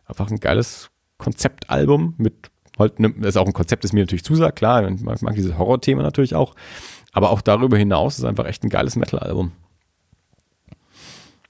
einfach 0.06 0.30
ein 0.30 0.40
geiles 0.40 0.90
Konzeptalbum 1.18 2.16
mit 2.18 2.51
halt, 2.82 3.00
ne, 3.00 3.14
das 3.18 3.30
ist 3.30 3.38
auch 3.38 3.48
ein 3.48 3.54
Konzept, 3.54 3.84
das 3.84 3.94
mir 3.94 4.02
natürlich 4.02 4.24
zusagt, 4.24 4.58
klar, 4.58 4.88
ich 4.88 5.02
mag, 5.02 5.22
mag 5.22 5.36
dieses 5.36 5.58
Horror-Thema 5.58 6.04
natürlich 6.04 6.36
auch, 6.36 6.56
aber 7.14 7.30
auch 7.32 7.42
darüber 7.42 7.78
hinaus 7.78 8.18
ist 8.20 8.26
einfach 8.26 8.46
echt 8.46 8.64
ein 8.64 8.70
geiles 8.70 8.96
Metal-Album. 8.96 9.52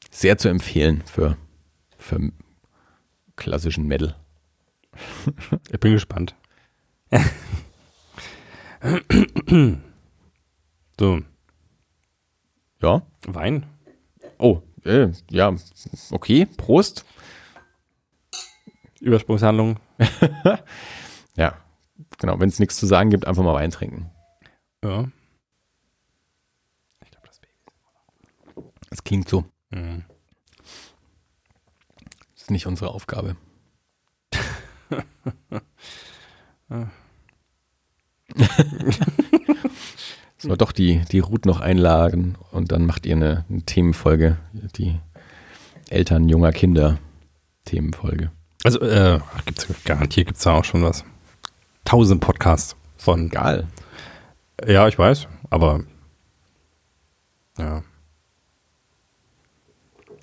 Sehr 0.10 0.38
zu 0.38 0.50
empfehlen 0.50 1.04
für, 1.06 1.38
für 1.98 2.32
klassischen 3.36 3.88
Metal. 3.88 4.16
Ich 5.72 5.80
bin 5.80 5.94
gespannt. 5.94 6.36
so. 11.00 11.22
Ja. 12.82 13.02
Wein. 13.28 13.66
Oh, 14.38 14.62
äh, 14.86 15.10
ja, 15.30 15.54
okay, 16.12 16.46
Prost. 16.46 17.06
Übersprungshandlung. 19.00 19.80
Ja, 21.36 21.58
genau. 22.18 22.40
Wenn 22.40 22.50
es 22.50 22.60
nichts 22.60 22.78
zu 22.78 22.86
sagen 22.86 23.10
gibt, 23.10 23.28
einfach 23.28 23.44
mal 23.44 23.54
Wein 23.54 23.72
trinken. 23.72 24.10
Ja. 24.84 25.10
Ich 27.04 27.12
glaube, 27.12 27.28
das 27.28 27.40
Baby. 27.40 27.54
Das 28.90 29.04
klingt 29.04 29.30
so. 29.30 29.46
Mhm. 29.70 30.04
Das 32.34 32.44
ist 32.44 32.52
nicht 32.52 32.68
unsere 32.68 32.92
Aufgabe. 32.92 33.36
so, 40.38 40.56
doch 40.56 40.72
die, 40.72 41.02
die 41.12 41.20
Ruth 41.20 41.46
noch 41.46 41.60
einladen 41.60 42.38
und 42.52 42.72
dann 42.72 42.86
macht 42.86 43.06
ihr 43.06 43.16
eine, 43.16 43.44
eine 43.50 43.64
Themenfolge, 43.64 44.38
die 44.76 44.98
Eltern 45.90 46.30
junger 46.30 46.54
Kinder 46.54 47.00
Themenfolge. 47.66 48.32
Also, 48.64 48.80
äh, 48.82 49.20
gibt's, 49.46 49.68
garantiert 49.84 50.28
gibt 50.28 50.38
es 50.38 50.44
da 50.44 50.54
auch 50.54 50.64
schon 50.64 50.84
was 50.84 51.04
tausend 51.86 52.22
Podcasts 52.22 52.76
von. 52.98 53.30
Geil. 53.30 53.68
Ja, 54.66 54.88
ich 54.88 54.98
weiß, 54.98 55.28
aber 55.50 55.84
ja. 57.58 57.84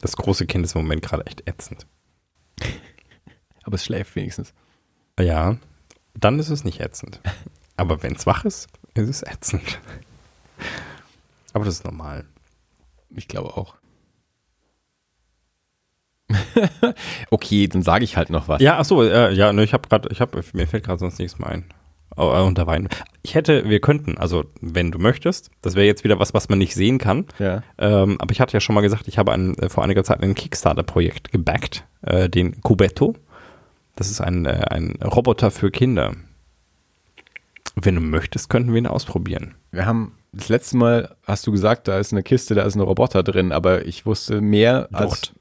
Das 0.00 0.16
große 0.16 0.46
Kind 0.46 0.64
ist 0.64 0.76
im 0.76 0.82
Moment 0.82 1.02
gerade 1.02 1.26
echt 1.26 1.48
ätzend. 1.48 1.86
aber 3.64 3.74
es 3.74 3.84
schläft 3.84 4.14
wenigstens. 4.14 4.54
Ja, 5.18 5.56
dann 6.14 6.38
ist 6.38 6.50
es 6.50 6.64
nicht 6.64 6.80
ätzend. 6.80 7.20
Aber 7.76 8.02
wenn 8.02 8.14
es 8.14 8.26
wach 8.26 8.44
ist, 8.44 8.68
ist 8.94 9.08
es 9.08 9.22
ätzend. 9.22 9.80
Aber 11.52 11.64
das 11.64 11.74
ist 11.74 11.84
normal. 11.84 12.24
Ich 13.10 13.28
glaube 13.28 13.56
auch. 13.56 13.77
okay, 17.30 17.68
dann 17.68 17.82
sage 17.82 18.04
ich 18.04 18.16
halt 18.16 18.30
noch 18.30 18.48
was. 18.48 18.60
Ja, 18.60 18.78
ach 18.78 18.84
so, 18.84 19.02
äh, 19.02 19.32
ja, 19.32 19.52
ne, 19.52 19.64
ich 19.64 19.72
habe 19.72 19.88
gerade, 19.88 20.08
ich 20.10 20.20
habe, 20.20 20.42
mir 20.52 20.66
fällt 20.66 20.84
gerade 20.84 20.98
sonst 20.98 21.18
nichts 21.18 21.38
mehr 21.38 21.48
ein. 21.48 21.64
Oh, 22.16 22.32
äh, 22.34 22.42
unter 22.42 22.66
Wein. 22.66 22.88
Ich 23.22 23.34
hätte, 23.34 23.68
wir 23.68 23.80
könnten, 23.80 24.18
also 24.18 24.44
wenn 24.60 24.90
du 24.90 24.98
möchtest, 24.98 25.50
das 25.62 25.74
wäre 25.74 25.86
jetzt 25.86 26.04
wieder 26.04 26.18
was, 26.18 26.34
was 26.34 26.48
man 26.48 26.58
nicht 26.58 26.74
sehen 26.74 26.98
kann. 26.98 27.26
Ja. 27.38 27.62
Ähm, 27.78 28.20
aber 28.20 28.32
ich 28.32 28.40
hatte 28.40 28.54
ja 28.54 28.60
schon 28.60 28.74
mal 28.74 28.80
gesagt, 28.80 29.06
ich 29.06 29.18
habe 29.18 29.32
ein, 29.32 29.56
äh, 29.58 29.68
vor 29.68 29.84
einiger 29.84 30.02
Zeit 30.04 30.22
ein 30.22 30.34
Kickstarter-Projekt 30.34 31.30
gebackt, 31.30 31.84
äh, 32.02 32.28
den 32.28 32.60
Cubetto. 32.60 33.14
Das 33.94 34.10
ist 34.10 34.20
ein, 34.20 34.46
äh, 34.46 34.64
ein 34.70 34.98
Roboter 35.02 35.50
für 35.50 35.70
Kinder. 35.70 36.14
Wenn 37.76 37.94
du 37.94 38.00
möchtest, 38.00 38.48
könnten 38.50 38.72
wir 38.72 38.78
ihn 38.78 38.86
ausprobieren. 38.86 39.54
Wir 39.70 39.86
haben 39.86 40.14
das 40.32 40.48
letzte 40.48 40.76
Mal 40.76 41.16
hast 41.24 41.46
du 41.46 41.52
gesagt, 41.52 41.88
da 41.88 41.98
ist 41.98 42.12
eine 42.12 42.22
Kiste, 42.22 42.54
da 42.54 42.62
ist 42.62 42.74
ein 42.74 42.80
Roboter 42.80 43.22
drin, 43.22 43.52
aber 43.52 43.86
ich 43.86 44.06
wusste 44.06 44.40
mehr 44.40 44.88
Dort. 44.90 45.02
als 45.02 45.32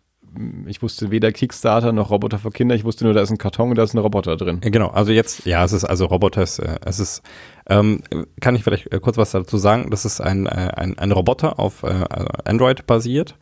ich 0.67 0.81
wusste 0.81 1.11
weder 1.11 1.31
Kickstarter 1.31 1.91
noch 1.91 2.11
Roboter 2.11 2.39
für 2.39 2.51
Kinder. 2.51 2.75
Ich 2.75 2.83
wusste 2.83 3.05
nur, 3.05 3.13
da 3.13 3.21
ist 3.21 3.31
ein 3.31 3.37
Karton 3.37 3.69
und 3.69 3.77
da 3.77 3.83
ist 3.83 3.93
ein 3.93 3.99
Roboter 3.99 4.37
drin. 4.37 4.61
Genau, 4.61 4.89
also 4.89 5.11
jetzt, 5.11 5.45
ja, 5.45 5.63
es 5.63 5.73
ist 5.73 5.83
also 5.83 6.05
Roboter, 6.05 6.41
es, 6.41 6.59
äh, 6.59 6.77
es 6.85 6.99
ist, 6.99 7.21
ähm, 7.67 8.01
kann 8.39 8.55
ich 8.55 8.63
vielleicht 8.63 8.91
äh, 8.91 8.99
kurz 8.99 9.17
was 9.17 9.31
dazu 9.31 9.57
sagen? 9.57 9.89
Das 9.89 10.05
ist 10.05 10.21
ein, 10.21 10.45
äh, 10.45 10.71
ein, 10.75 10.97
ein 10.97 11.11
Roboter 11.11 11.59
auf 11.59 11.83
äh, 11.83 12.05
Android 12.45 12.85
basiert, 12.87 13.35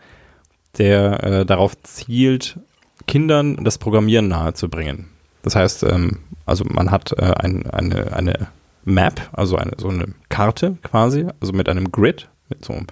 der 0.78 1.46
darauf 1.46 1.82
zielt, 1.84 2.60
Kindern 3.08 3.64
das 3.64 3.78
Programmieren 3.78 4.28
nahezubringen. 4.28 5.08
Das 5.42 5.56
heißt, 5.56 5.84
ähm, 5.84 6.20
also 6.46 6.66
man 6.68 6.92
hat 6.92 7.18
ein, 7.18 7.66
eine, 7.70 8.12
eine 8.14 8.48
Map, 8.84 9.30
also 9.32 9.56
eine, 9.56 9.72
so 9.78 9.88
eine 9.88 10.14
Karte 10.28 10.78
quasi, 10.84 11.28
also 11.40 11.54
mit 11.54 11.70
einem 11.70 11.92
Grid, 11.92 12.30
mit 12.50 12.66
so 12.66 12.74
einem 12.74 12.88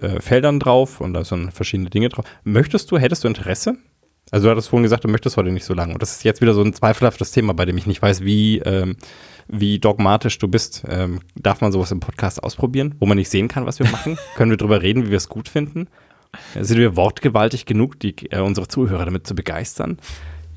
äh, 0.00 0.20
Feldern 0.20 0.60
drauf 0.60 1.00
und 1.00 1.14
da 1.14 1.24
sind 1.24 1.52
verschiedene 1.52 1.90
Dinge 1.90 2.08
drauf. 2.08 2.24
Möchtest 2.44 2.90
du, 2.90 2.98
hättest 2.98 3.24
du 3.24 3.28
Interesse? 3.28 3.76
Also 4.30 4.46
du 4.46 4.50
hattest 4.50 4.68
vorhin 4.68 4.82
gesagt, 4.82 5.04
du 5.04 5.08
möchtest 5.08 5.36
heute 5.36 5.52
nicht 5.52 5.64
so 5.64 5.72
lange. 5.72 5.92
Und 5.92 6.02
das 6.02 6.12
ist 6.12 6.24
jetzt 6.24 6.40
wieder 6.40 6.52
so 6.52 6.62
ein 6.62 6.72
zweifelhaftes 6.72 7.30
Thema, 7.30 7.54
bei 7.54 7.64
dem 7.64 7.78
ich 7.78 7.86
nicht 7.86 8.02
weiß, 8.02 8.24
wie, 8.24 8.58
ähm, 8.58 8.96
wie 9.46 9.78
dogmatisch 9.78 10.38
du 10.38 10.48
bist. 10.48 10.82
Ähm, 10.88 11.20
darf 11.36 11.60
man 11.60 11.70
sowas 11.70 11.92
im 11.92 12.00
Podcast 12.00 12.42
ausprobieren, 12.42 12.96
wo 12.98 13.06
man 13.06 13.16
nicht 13.16 13.30
sehen 13.30 13.46
kann, 13.46 13.66
was 13.66 13.78
wir 13.78 13.88
machen? 13.88 14.18
Können 14.34 14.50
wir 14.50 14.58
drüber 14.58 14.82
reden, 14.82 15.06
wie 15.06 15.10
wir 15.10 15.16
es 15.16 15.28
gut 15.28 15.48
finden? 15.48 15.88
Sind 16.60 16.78
wir 16.78 16.96
wortgewaltig 16.96 17.66
genug, 17.66 18.00
die, 18.00 18.14
äh, 18.30 18.40
unsere 18.40 18.66
Zuhörer 18.66 19.04
damit 19.04 19.26
zu 19.26 19.34
begeistern? 19.34 19.98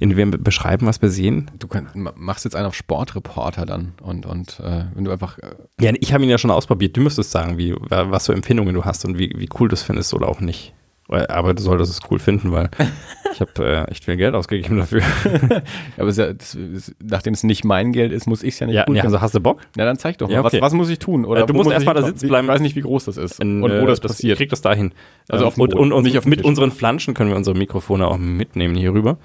Indem 0.02 0.32
wir 0.32 0.38
beschreiben, 0.38 0.88
was 0.88 1.02
wir 1.02 1.10
sehen? 1.10 1.52
Du 1.60 1.68
kann, 1.68 1.88
ma- 1.94 2.14
machst 2.16 2.46
jetzt 2.46 2.56
einen 2.56 2.66
auf 2.68 2.74
Sportreporter 2.76 3.66
dann 3.66 3.94
und, 4.02 4.26
und 4.26 4.60
äh, 4.62 4.86
wenn 4.96 5.04
du 5.04 5.12
einfach, 5.12 5.38
äh, 5.40 5.56
Ja, 5.82 5.92
ich 6.00 6.14
habe 6.14 6.24
ihn 6.24 6.30
ja 6.30 6.38
schon 6.38 6.52
ausprobiert. 6.52 6.96
Du 6.96 7.02
müsstest 7.02 7.32
sagen, 7.32 7.58
wie, 7.58 7.76
was 7.90 8.28
für 8.28 8.34
Empfindungen 8.34 8.74
du 8.74 8.86
hast 8.86 9.04
und 9.06 9.18
wie, 9.20 9.34
wie 9.36 9.50
cool 9.60 9.68
du 9.68 9.74
es 9.74 9.84
findest 9.84 10.14
oder 10.14 10.30
auch 10.30 10.40
nicht. 10.40 10.74
Aber 11.10 11.56
du 11.56 11.62
solltest 11.64 11.92
es 11.92 12.00
cool 12.12 12.20
finden, 12.20 12.52
weil 12.52 12.70
ich 13.34 13.42
habe 13.42 13.52
äh, 13.66 13.92
echt 13.92 14.06
viel 14.06 14.16
Geld 14.16 14.36
ausgegeben 14.36 14.78
dafür. 14.78 15.02
aber 15.98 16.08
es 16.08 16.18
ja, 16.18 16.32
das, 16.32 16.54
ist, 16.56 16.96
nachdem 17.04 17.34
es 17.34 17.44
nicht 17.44 17.66
mein 17.66 17.92
Geld 17.94 18.12
ist, 18.14 18.28
muss 18.28 18.44
ich 18.44 18.54
es 18.54 18.60
ja 18.60 18.68
nicht 18.68 18.76
Ja, 18.76 18.86
gut 18.86 18.94
nee, 18.94 19.02
also 19.02 19.20
hast 19.20 19.34
du 19.34 19.40
Bock? 19.40 19.60
Na, 19.76 19.86
dann 19.86 19.98
zeig 19.98 20.18
doch 20.20 20.28
mal. 20.28 20.36
Ja, 20.36 20.40
okay. 20.46 20.58
was, 20.58 20.62
was 20.62 20.74
muss 20.74 20.88
ich 20.90 21.00
tun? 21.00 21.26
Oder 21.26 21.42
Äh, 21.42 21.46
du 21.48 21.54
musst 21.54 21.66
muss 21.66 21.74
erst 21.74 21.82
ich 21.84 21.88
mal 21.88 21.94
da 21.96 22.04
sitzen 22.04 22.28
bleiben. 22.28 22.48
Ich 22.48 22.54
weiß 22.54 22.62
nicht, 22.62 22.76
wie 22.76 22.82
groß 22.82 23.06
das 23.06 23.18
ist 23.18 23.40
In, 23.42 23.64
und 23.64 23.72
wo 23.72 23.84
äh, 23.84 23.86
das 23.88 24.00
passiert. 24.00 24.34
Ich 24.34 24.38
krieg 24.38 24.50
das 24.50 24.62
dahin. 24.62 24.94
Also 25.28 25.44
Ähm, 25.44 25.48
auf 25.48 25.56
dem 25.56 25.62
und, 25.64 25.74
und, 25.74 25.92
und 25.94 26.04
nicht 26.04 26.18
auf 26.20 26.26
mit 26.26 26.40
Tisch. 26.40 26.46
unseren 26.48 26.72
Flanschen 26.72 27.16
können 27.16 27.32
wir 27.32 27.38
unsere 27.38 27.58
Mikrofone 27.58 28.08
auch 28.08 28.18
mitnehmen 28.18 28.76
hier 28.76 28.94
rüber. 28.94 29.18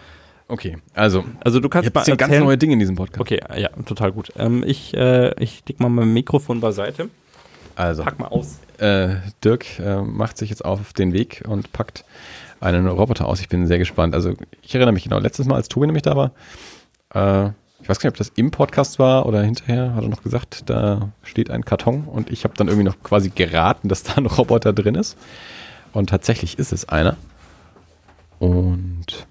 Okay, 0.47 0.76
also, 0.92 1.24
Also 1.40 1.59
du 1.59 1.68
kannst 1.68 1.90
jetzt 1.92 2.05
sind 2.05 2.18
ganz 2.18 2.38
neue 2.38 2.59
Dinge 2.59 2.74
in 2.74 2.78
diesem 2.78 2.97
Podcast. 2.97 3.20
Okay, 3.20 3.40
ja, 3.57 3.70
total 3.86 4.12
gut. 4.12 4.30
Ähm, 4.36 4.62
ich 4.66 4.95
äh, 4.95 5.32
ich 5.42 5.62
leg 5.66 5.80
mal 5.80 5.88
mein 5.88 6.12
Mikrofon 6.12 6.61
beiseite. 6.61 7.09
Also, 7.76 8.03
Pack 8.05 8.18
mal 8.20 8.28
aus. 8.28 8.59
äh, 8.78 9.16
Dirk 9.42 9.78
äh, 9.80 10.03
macht 10.03 10.36
sich 10.38 10.51
jetzt 10.51 10.64
auf 10.64 10.92
den 10.92 11.12
Weg 11.12 11.42
und 11.49 11.72
packt 11.72 12.05
einen 12.61 12.86
Roboter 12.86 13.26
aus. 13.26 13.40
Ich 13.40 13.49
bin 13.49 13.66
sehr 13.66 13.78
gespannt. 13.78 14.14
Also, 14.14 14.34
ich 14.62 14.74
erinnere 14.74 14.92
mich 14.92 15.05
genau, 15.05 15.18
letztes 15.18 15.47
Mal, 15.47 15.57
als 15.57 15.68
Tobi 15.68 15.86
nämlich 15.86 16.03
da 16.03 16.14
war, 16.14 16.30
äh, 17.14 17.51
ich 17.82 17.88
weiß 17.88 17.99
gar 17.99 18.09
nicht, 18.09 18.14
ob 18.14 18.18
das 18.18 18.30
im 18.36 18.51
Podcast 18.51 18.99
war 18.99 19.26
oder 19.26 19.42
hinterher, 19.42 19.95
hat 19.95 20.03
er 20.05 20.09
noch 20.09 20.22
gesagt, 20.22 20.70
da 20.70 21.11
steht 21.22 21.51
ein 21.51 21.64
Karton 21.64 22.05
und 22.05 22.30
ich 22.30 22.45
habe 22.45 22.55
dann 22.57 22.68
irgendwie 22.68 22.84
noch 22.86 23.03
quasi 23.03 23.30
geraten, 23.30 23.88
dass 23.88 24.05
da 24.05 24.14
ein 24.14 24.26
Roboter 24.26 24.72
drin 24.72 24.95
ist. 24.95 25.18
Und 25.92 26.11
tatsächlich 26.11 26.59
ist 26.59 26.72
es 26.72 26.88
einer. 26.88 27.16
Und 28.38 29.26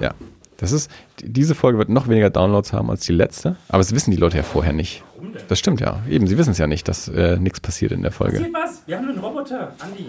ja, 0.00 0.14
das 0.58 0.72
ist, 0.72 0.90
die- 1.20 1.32
diese 1.32 1.54
Folge 1.54 1.78
wird 1.78 1.88
noch 1.88 2.08
weniger 2.08 2.30
Downloads 2.30 2.72
haben 2.72 2.90
als 2.90 3.06
die 3.06 3.12
letzte, 3.12 3.56
aber 3.68 3.78
das 3.78 3.94
wissen 3.94 4.10
die 4.10 4.16
Leute 4.16 4.36
ja 4.36 4.42
vorher 4.42 4.72
nicht. 4.72 5.02
Das 5.48 5.58
stimmt 5.58 5.80
ja. 5.80 6.02
Eben, 6.08 6.26
sie 6.26 6.36
wissen 6.38 6.50
es 6.50 6.58
ja 6.58 6.66
nicht, 6.66 6.88
dass 6.88 7.08
äh, 7.08 7.36
nichts 7.38 7.60
passiert 7.60 7.92
in 7.92 8.02
der 8.02 8.12
Folge. 8.12 8.46
was? 8.52 8.82
Wir 8.86 8.96
haben 8.98 9.08
einen 9.08 9.18
Roboter, 9.18 9.72
Andi. 9.78 10.06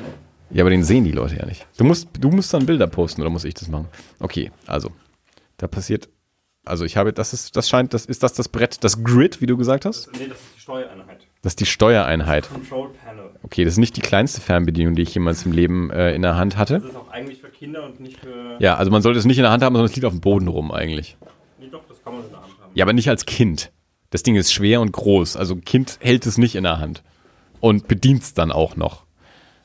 Ja, 0.50 0.64
aber 0.64 0.70
den 0.70 0.84
sehen 0.84 1.06
die 1.06 1.12
Leute 1.12 1.38
ja 1.38 1.46
nicht. 1.46 1.66
Du 1.78 1.84
musst, 1.86 2.10
du 2.20 2.30
musst 2.30 2.54
dann 2.54 2.66
Bilder 2.66 2.88
posten 2.88 3.22
oder 3.22 3.30
muss 3.30 3.46
ich 3.46 3.54
das 3.54 3.70
machen? 3.70 3.88
Okay, 4.20 4.52
also, 4.68 4.90
da 5.58 5.68
passiert, 5.68 6.10
also 6.66 6.84
ich 6.86 6.98
habe, 6.98 7.14
das 7.14 7.34
ist, 7.34 7.56
das 7.56 7.70
scheint, 7.70 7.94
das 7.94 8.06
ist 8.06 8.22
das 8.24 8.34
das 8.34 8.50
Brett, 8.50 8.84
das 8.84 9.04
Grid, 9.04 9.40
wie 9.42 9.46
du 9.46 9.56
gesagt 9.58 9.86
hast? 9.86 10.10
Nee, 10.18 10.28
das 10.28 10.38
ist 10.40 10.56
die 10.58 10.60
Steuereinheit. 10.62 11.28
Das 11.42 11.52
ist 11.54 11.60
die 11.62 11.66
Steuereinheit. 11.66 12.50
Control 12.50 12.90
Panel. 13.04 13.30
Okay, 13.44 13.64
das 13.64 13.74
ist 13.74 13.80
nicht 13.80 13.96
die 13.98 14.02
kleinste 14.02 14.42
Fernbedienung, 14.42 14.96
die 14.96 15.02
ich 15.04 15.14
jemals 15.14 15.46
im 15.46 15.52
Leben 15.54 15.90
äh, 15.90 16.14
in 16.14 16.22
der 16.22 16.36
Hand 16.38 16.58
hatte. 16.58 16.76
ist 16.86 16.96
auch 16.96 17.10
eigentlich 17.12 17.42
für 17.42 17.51
Kinder 17.62 17.84
und 17.84 18.00
nicht 18.00 18.20
für. 18.20 18.58
Ja, 18.58 18.74
also 18.78 18.90
man 18.90 19.04
sollte 19.04 19.20
es 19.20 19.26
nicht 19.26 19.38
in 19.38 19.44
der 19.44 19.52
Hand 19.52 19.62
haben, 19.62 19.76
sondern 19.76 19.88
es 19.88 19.96
liegt 19.96 20.06
auf 20.06 20.14
dem 20.14 20.20
Boden 20.20 20.48
rum 20.48 20.72
eigentlich. 20.72 21.16
Nee, 21.60 21.68
doch, 21.72 21.84
das 21.88 22.04
kann 22.04 22.14
man 22.14 22.24
in 22.24 22.30
der 22.32 22.42
Hand 22.42 22.54
haben. 22.60 22.72
Ja, 22.74 22.86
aber 22.86 22.94
nicht 22.94 23.08
als 23.08 23.28
Kind. 23.28 23.72
Das 24.10 24.24
Ding 24.24 24.36
ist 24.36 24.52
schwer 24.52 24.82
und 24.82 24.92
groß. 24.92 25.38
Also 25.38 25.54
ein 25.54 25.64
Kind 25.64 26.00
hält 26.02 26.26
es 26.26 26.40
nicht 26.40 26.56
in 26.56 26.64
der 26.64 26.80
Hand 26.80 27.04
und 27.60 27.88
bedient 27.88 28.24
es 28.24 28.34
dann 28.34 28.52
auch 28.52 28.78
noch. 28.78 29.04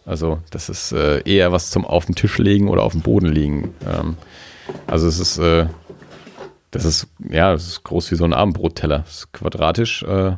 Also 0.05 0.41
das 0.51 0.69
ist 0.69 0.93
äh, 0.93 1.23
eher 1.23 1.53
was 1.53 1.71
zum 1.71 1.87
auf 1.87 2.05
den 2.05 2.15
Tisch 2.15 2.37
legen 2.37 2.69
oder 2.69 2.83
auf 2.83 2.93
dem 2.93 3.01
Boden 3.01 3.33
liegen. 3.33 3.73
Ähm, 3.89 4.19
also 4.87 5.09
es 5.09 5.19
ist, 5.19 5.39
äh, 5.39 5.67
das 6.73 6.85
ist, 6.85 7.09
ja, 7.31 7.53
das 7.53 7.67
ist 7.67 7.83
groß 7.83 8.11
wie 8.11 8.17
so 8.17 8.25
ein 8.25 8.35
Abendbrotteller. 8.35 8.99
Das 8.99 9.15
ist 9.21 9.33
quadratisch. 9.33 10.03
Äh, 10.03 10.37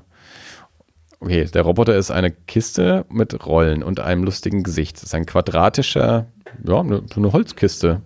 okay, 1.21 1.45
der 1.45 1.63
Roboter 1.63 1.97
ist 1.97 2.11
eine 2.11 2.31
Kiste 2.31 3.05
mit 3.09 3.47
Rollen 3.47 3.83
und 3.83 4.01
einem 4.01 4.25
lustigen 4.25 4.63
Gesicht. 4.63 4.97
Das 4.97 5.05
ist 5.05 5.15
ein 5.15 5.27
quadratischer, 5.27 6.27
ja, 6.65 6.81
eine, 6.81 7.03
so 7.13 7.21
eine 7.21 7.33
Holzkiste. 7.33 8.03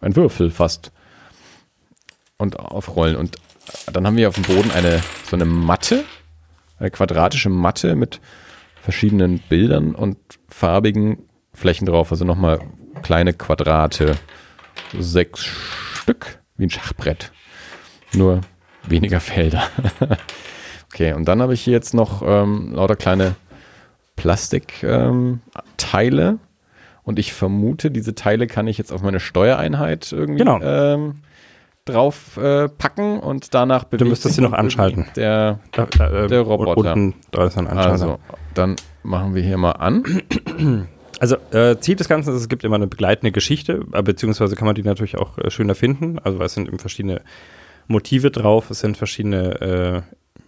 Ein 0.00 0.16
Würfel 0.16 0.50
fast. 0.50 0.92
Und 2.38 2.58
auf 2.58 2.94
Rollen. 2.96 3.16
Und 3.16 3.36
dann 3.92 4.06
haben 4.06 4.16
wir 4.16 4.28
auf 4.28 4.34
dem 4.34 4.44
Boden 4.44 4.70
eine 4.70 5.02
so 5.28 5.36
eine 5.36 5.46
Matte, 5.46 6.04
eine 6.78 6.90
quadratische 6.90 7.48
Matte 7.48 7.96
mit 7.96 8.20
verschiedenen 8.80 9.38
Bildern 9.38 9.94
und 9.94 10.18
farbigen 10.48 11.18
Flächen 11.54 11.86
drauf. 11.86 12.12
Also 12.12 12.24
nochmal 12.24 12.60
kleine 13.02 13.32
Quadrate. 13.32 14.16
Sechs 14.98 15.44
Stück, 15.44 16.38
wie 16.56 16.66
ein 16.66 16.70
Schachbrett. 16.70 17.32
Nur 18.12 18.42
weniger 18.86 19.20
Felder. 19.20 19.68
okay, 20.96 21.12
und 21.12 21.26
dann 21.28 21.42
habe 21.42 21.52
ich 21.54 21.60
hier 21.62 21.74
jetzt 21.74 21.92
noch 21.94 22.22
ähm, 22.24 22.72
lauter 22.72 22.96
kleine 22.96 23.34
Plastikteile. 24.16 25.40
Ähm, 26.28 26.38
und 27.04 27.18
ich 27.18 27.32
vermute, 27.32 27.90
diese 27.90 28.14
Teile 28.14 28.46
kann 28.46 28.66
ich 28.66 28.78
jetzt 28.78 28.92
auf 28.92 29.02
meine 29.02 29.20
Steuereinheit 29.20 30.10
irgendwie 30.10 30.38
Genau. 30.38 30.60
ähm, 30.62 31.16
drauf 31.84 32.36
äh, 32.36 32.68
packen 32.68 33.20
und 33.20 33.54
danach 33.54 33.84
bewegt 33.84 34.08
müsstest 34.08 34.34
sich 34.34 34.36
sie 34.36 34.42
noch 34.42 34.52
anschalten. 34.56 35.06
Der, 35.14 35.60
Da, 35.72 35.86
da, 35.86 36.24
äh, 36.24 36.26
Der 36.26 36.40
Roboter. 36.40 36.94
Unten, 36.94 37.14
da 37.30 37.46
ist 37.46 37.56
ein 37.56 37.68
Anschalter. 37.68 37.92
also, 37.92 38.18
dann 38.54 38.74
machen 39.04 39.34
wir 39.36 39.42
hier 39.42 39.58
mal 39.58 39.72
an. 39.72 40.02
Also 41.18 41.36
äh, 41.50 41.78
Ziel 41.78 41.96
des 41.96 42.08
Ganzen 42.10 42.34
ist, 42.34 42.42
es 42.42 42.48
gibt 42.50 42.62
immer 42.62 42.76
eine 42.76 42.88
begleitende 42.88 43.32
Geschichte, 43.32 43.86
äh, 43.94 44.02
beziehungsweise 44.02 44.54
kann 44.54 44.66
man 44.66 44.74
die 44.74 44.82
natürlich 44.82 45.16
auch 45.16 45.38
äh, 45.38 45.50
schöner 45.50 45.74
finden. 45.74 46.18
Also 46.18 46.38
es 46.42 46.52
sind 46.52 46.68
eben 46.68 46.78
verschiedene 46.78 47.22
Motive 47.86 48.30
drauf, 48.30 48.68
es 48.70 48.80
sind 48.80 48.98
verschiedene, 48.98 49.60
äh, 49.62 50.02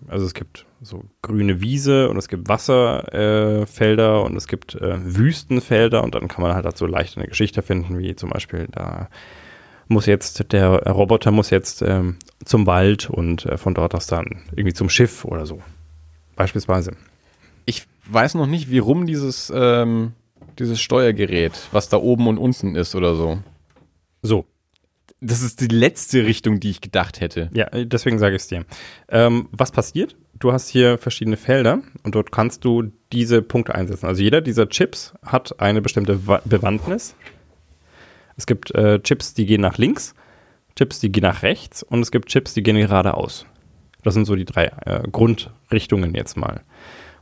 also 0.07 0.25
es 0.27 0.35
gibt 0.35 0.67
so 0.81 1.05
grüne 1.23 1.61
Wiese 1.61 2.09
und 2.09 2.17
es 2.17 2.29
gibt 2.29 2.49
Wasserfelder 2.49 4.17
äh, 4.17 4.23
und 4.23 4.37
es 4.37 4.47
gibt 4.47 4.75
äh, 4.75 4.97
Wüstenfelder 5.03 6.03
und 6.03 6.15
dann 6.15 6.29
kann 6.29 6.43
man 6.43 6.55
halt, 6.55 6.65
halt 6.65 6.77
so 6.77 6.87
leicht 6.87 7.17
eine 7.17 7.27
Geschichte 7.27 7.63
finden, 7.63 7.99
wie 7.99 8.15
zum 8.15 8.31
Beispiel 8.31 8.69
da 8.71 9.09
muss 9.89 10.07
jetzt, 10.07 10.53
der 10.53 10.69
Roboter 10.87 11.31
muss 11.31 11.51
jetzt 11.51 11.83
ähm, 11.83 12.17
zum 12.45 12.67
Wald 12.67 13.11
und 13.11 13.47
äh, 13.47 13.57
von 13.57 13.75
dort 13.75 13.95
aus 13.95 14.07
dann 14.07 14.43
irgendwie 14.53 14.75
zum 14.75 14.89
Schiff 14.91 15.25
oder 15.25 15.47
so. 15.47 15.63
Beispielsweise. 16.37 16.93
Ich 17.65 17.87
weiß 18.07 18.35
noch 18.35 18.47
nicht, 18.47 18.71
wie 18.71 18.79
rum 18.79 19.07
dieses, 19.07 19.53
ähm, 19.55 20.13
dieses 20.59 20.81
Steuergerät, 20.81 21.69
was 21.73 21.89
da 21.89 21.97
oben 21.97 22.29
und 22.29 22.39
unten 22.39 22.77
ist 22.77 22.95
oder 22.95 23.15
so. 23.15 23.39
So, 24.23 24.45
Das 25.21 25.43
ist 25.43 25.61
die 25.61 25.67
letzte 25.67 26.25
Richtung, 26.25 26.61
die 26.61 26.71
ich 26.71 26.81
gedacht 26.81 27.21
hätte. 27.21 27.51
Ja, 27.53 27.67
deswegen 27.71 28.19
sage 28.19 28.37
ich 28.37 28.43
es 28.43 28.49
dir. 28.49 28.65
Ähm, 29.09 29.49
was 29.51 29.73
passiert? 29.73 30.17
Du 30.39 30.53
hast 30.53 30.69
hier 30.69 30.99
verschiedene 30.99 31.37
Felder 31.37 31.81
und 32.05 32.15
dort 32.15 32.31
kannst 32.31 32.65
du 32.65 32.93
diese 33.13 33.43
Punkte 33.43 33.75
einsetzen. 33.75 34.07
Also 34.07 34.23
jeder 34.23 34.41
dieser 34.41 34.69
Chips 34.69 35.15
hat 35.25 35.61
eine 35.61 35.83
bestimmte 35.83 36.29
Wa- 36.29 36.41
Bewandtnis. 36.45 37.17
Es 38.37 38.47
gibt 38.47 38.73
äh, 38.77 39.01
Chips, 39.03 39.35
die 39.35 39.47
gehen 39.47 39.61
nach 39.61 39.79
links, 39.79 40.15
Chips, 40.77 41.01
die 41.01 41.11
gehen 41.11 41.25
nach 41.25 41.43
rechts 41.43 41.83
und 41.83 42.01
es 42.01 42.13
gibt 42.13 42.29
Chips, 42.29 42.55
die 42.55 42.63
gehen 42.63 42.77
geradeaus. 42.77 43.47
Das 44.05 44.15
sind 44.15 44.27
so 44.27 44.37
die 44.37 44.45
drei 44.45 44.67
äh, 44.87 45.03
Grundrichtungen 45.11 46.15
jetzt 46.15 46.37
mal. 46.37 46.61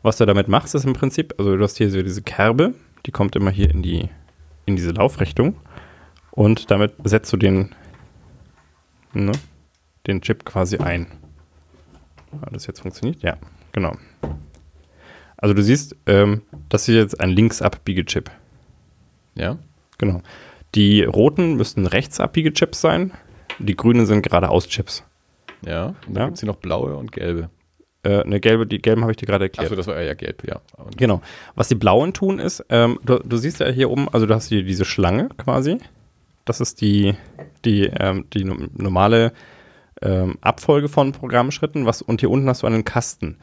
Was 0.02 0.18
du 0.18 0.26
damit 0.26 0.48
machst, 0.48 0.74
ist 0.74 0.84
im 0.84 0.92
Prinzip, 0.92 1.34
also 1.38 1.56
du 1.56 1.64
hast 1.64 1.78
hier 1.78 1.90
so 1.90 2.02
diese 2.02 2.20
Kerbe, 2.20 2.74
die 3.06 3.10
kommt 3.12 3.34
immer 3.34 3.50
hier 3.50 3.70
in 3.70 3.82
die 3.82 4.10
in 4.66 4.76
diese 4.76 4.90
Laufrichtung 4.90 5.56
und 6.32 6.70
damit 6.70 6.92
setzt 7.04 7.32
du 7.32 7.38
den 7.38 7.74
ne, 9.24 9.32
den 10.06 10.20
Chip 10.22 10.44
quasi 10.44 10.78
ein. 10.78 11.06
Hat 12.42 12.54
das 12.54 12.66
jetzt 12.66 12.80
funktioniert? 12.80 13.22
Ja, 13.22 13.36
genau. 13.72 13.96
Also 15.38 15.54
du 15.54 15.62
siehst, 15.62 15.96
ähm, 16.06 16.42
das 16.68 16.82
ist 16.88 16.94
jetzt 16.94 17.20
ein 17.20 17.30
Linksabbiegechip. 17.30 18.30
Ja? 19.34 19.58
Genau. 19.98 20.22
Die 20.74 21.02
roten 21.02 21.54
müssten 21.56 21.86
Rechtsabbiege-Chips 21.86 22.80
sein. 22.80 23.12
Die 23.58 23.76
grünen 23.76 24.06
sind 24.06 24.22
geradeaus-Chips. 24.22 25.04
Ja. 25.64 25.86
Und 25.86 25.96
dann 26.08 26.14
Ja. 26.16 26.24
gibt 26.26 26.34
es 26.36 26.40
hier 26.40 26.46
noch 26.48 26.56
blaue 26.56 26.96
und 26.96 27.12
gelbe. 27.12 27.48
Äh, 28.02 28.22
eine 28.22 28.40
gelbe, 28.40 28.66
die 28.66 28.80
gelben 28.80 29.02
habe 29.02 29.12
ich 29.12 29.16
dir 29.16 29.26
gerade 29.26 29.44
erklärt. 29.46 29.66
Achso, 29.66 29.76
das 29.76 29.86
war 29.86 30.00
ja 30.00 30.14
gelb, 30.14 30.46
ja. 30.46 30.60
Und 30.76 30.96
Genau. 30.98 31.22
Was 31.54 31.68
die 31.68 31.74
blauen 31.74 32.12
tun 32.12 32.38
ist, 32.38 32.64
ähm, 32.68 32.98
du, 33.04 33.18
du 33.18 33.36
siehst 33.36 33.60
ja 33.60 33.68
hier 33.68 33.90
oben, 33.90 34.08
also 34.10 34.26
du 34.26 34.34
hast 34.34 34.48
hier 34.48 34.62
diese 34.62 34.84
Schlange 34.84 35.28
quasi. 35.38 35.78
Das 36.46 36.60
ist 36.62 36.80
die, 36.80 37.14
die, 37.66 37.82
ähm, 37.84 38.24
die 38.32 38.44
no- 38.44 38.68
normale 38.72 39.32
ähm, 40.00 40.38
Abfolge 40.40 40.88
von 40.88 41.12
Programmschritten. 41.12 41.84
Was, 41.84 42.00
und 42.00 42.20
hier 42.20 42.30
unten 42.30 42.48
hast 42.48 42.62
du 42.62 42.66
einen 42.66 42.84
Kasten. 42.84 43.36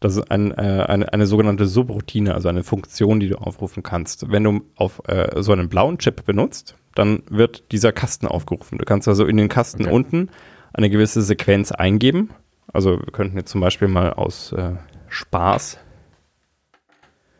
Das 0.00 0.16
ist 0.16 0.30
ein, 0.30 0.52
äh, 0.52 0.84
eine, 0.88 1.12
eine 1.12 1.26
sogenannte 1.26 1.66
Subroutine, 1.66 2.32
also 2.34 2.48
eine 2.48 2.62
Funktion, 2.62 3.18
die 3.20 3.28
du 3.28 3.36
aufrufen 3.36 3.82
kannst. 3.82 4.30
Wenn 4.30 4.44
du 4.44 4.60
auf 4.76 5.02
äh, 5.08 5.42
so 5.42 5.52
einen 5.52 5.68
blauen 5.68 5.98
Chip 5.98 6.24
benutzt, 6.24 6.76
dann 6.94 7.22
wird 7.28 7.72
dieser 7.72 7.92
Kasten 7.92 8.28
aufgerufen. 8.28 8.78
Du 8.78 8.84
kannst 8.84 9.08
also 9.08 9.26
in 9.26 9.36
den 9.36 9.48
Kasten 9.48 9.82
Okay. 9.86 9.92
unten 9.94 10.30
eine 10.72 10.88
gewisse 10.88 11.20
Sequenz 11.22 11.72
eingeben. 11.72 12.30
Also 12.72 12.98
wir 13.00 13.12
könnten 13.12 13.36
jetzt 13.36 13.50
zum 13.50 13.60
Beispiel 13.60 13.88
mal 13.88 14.12
aus 14.12 14.52
äh, 14.52 14.72
Spaß 15.08 15.78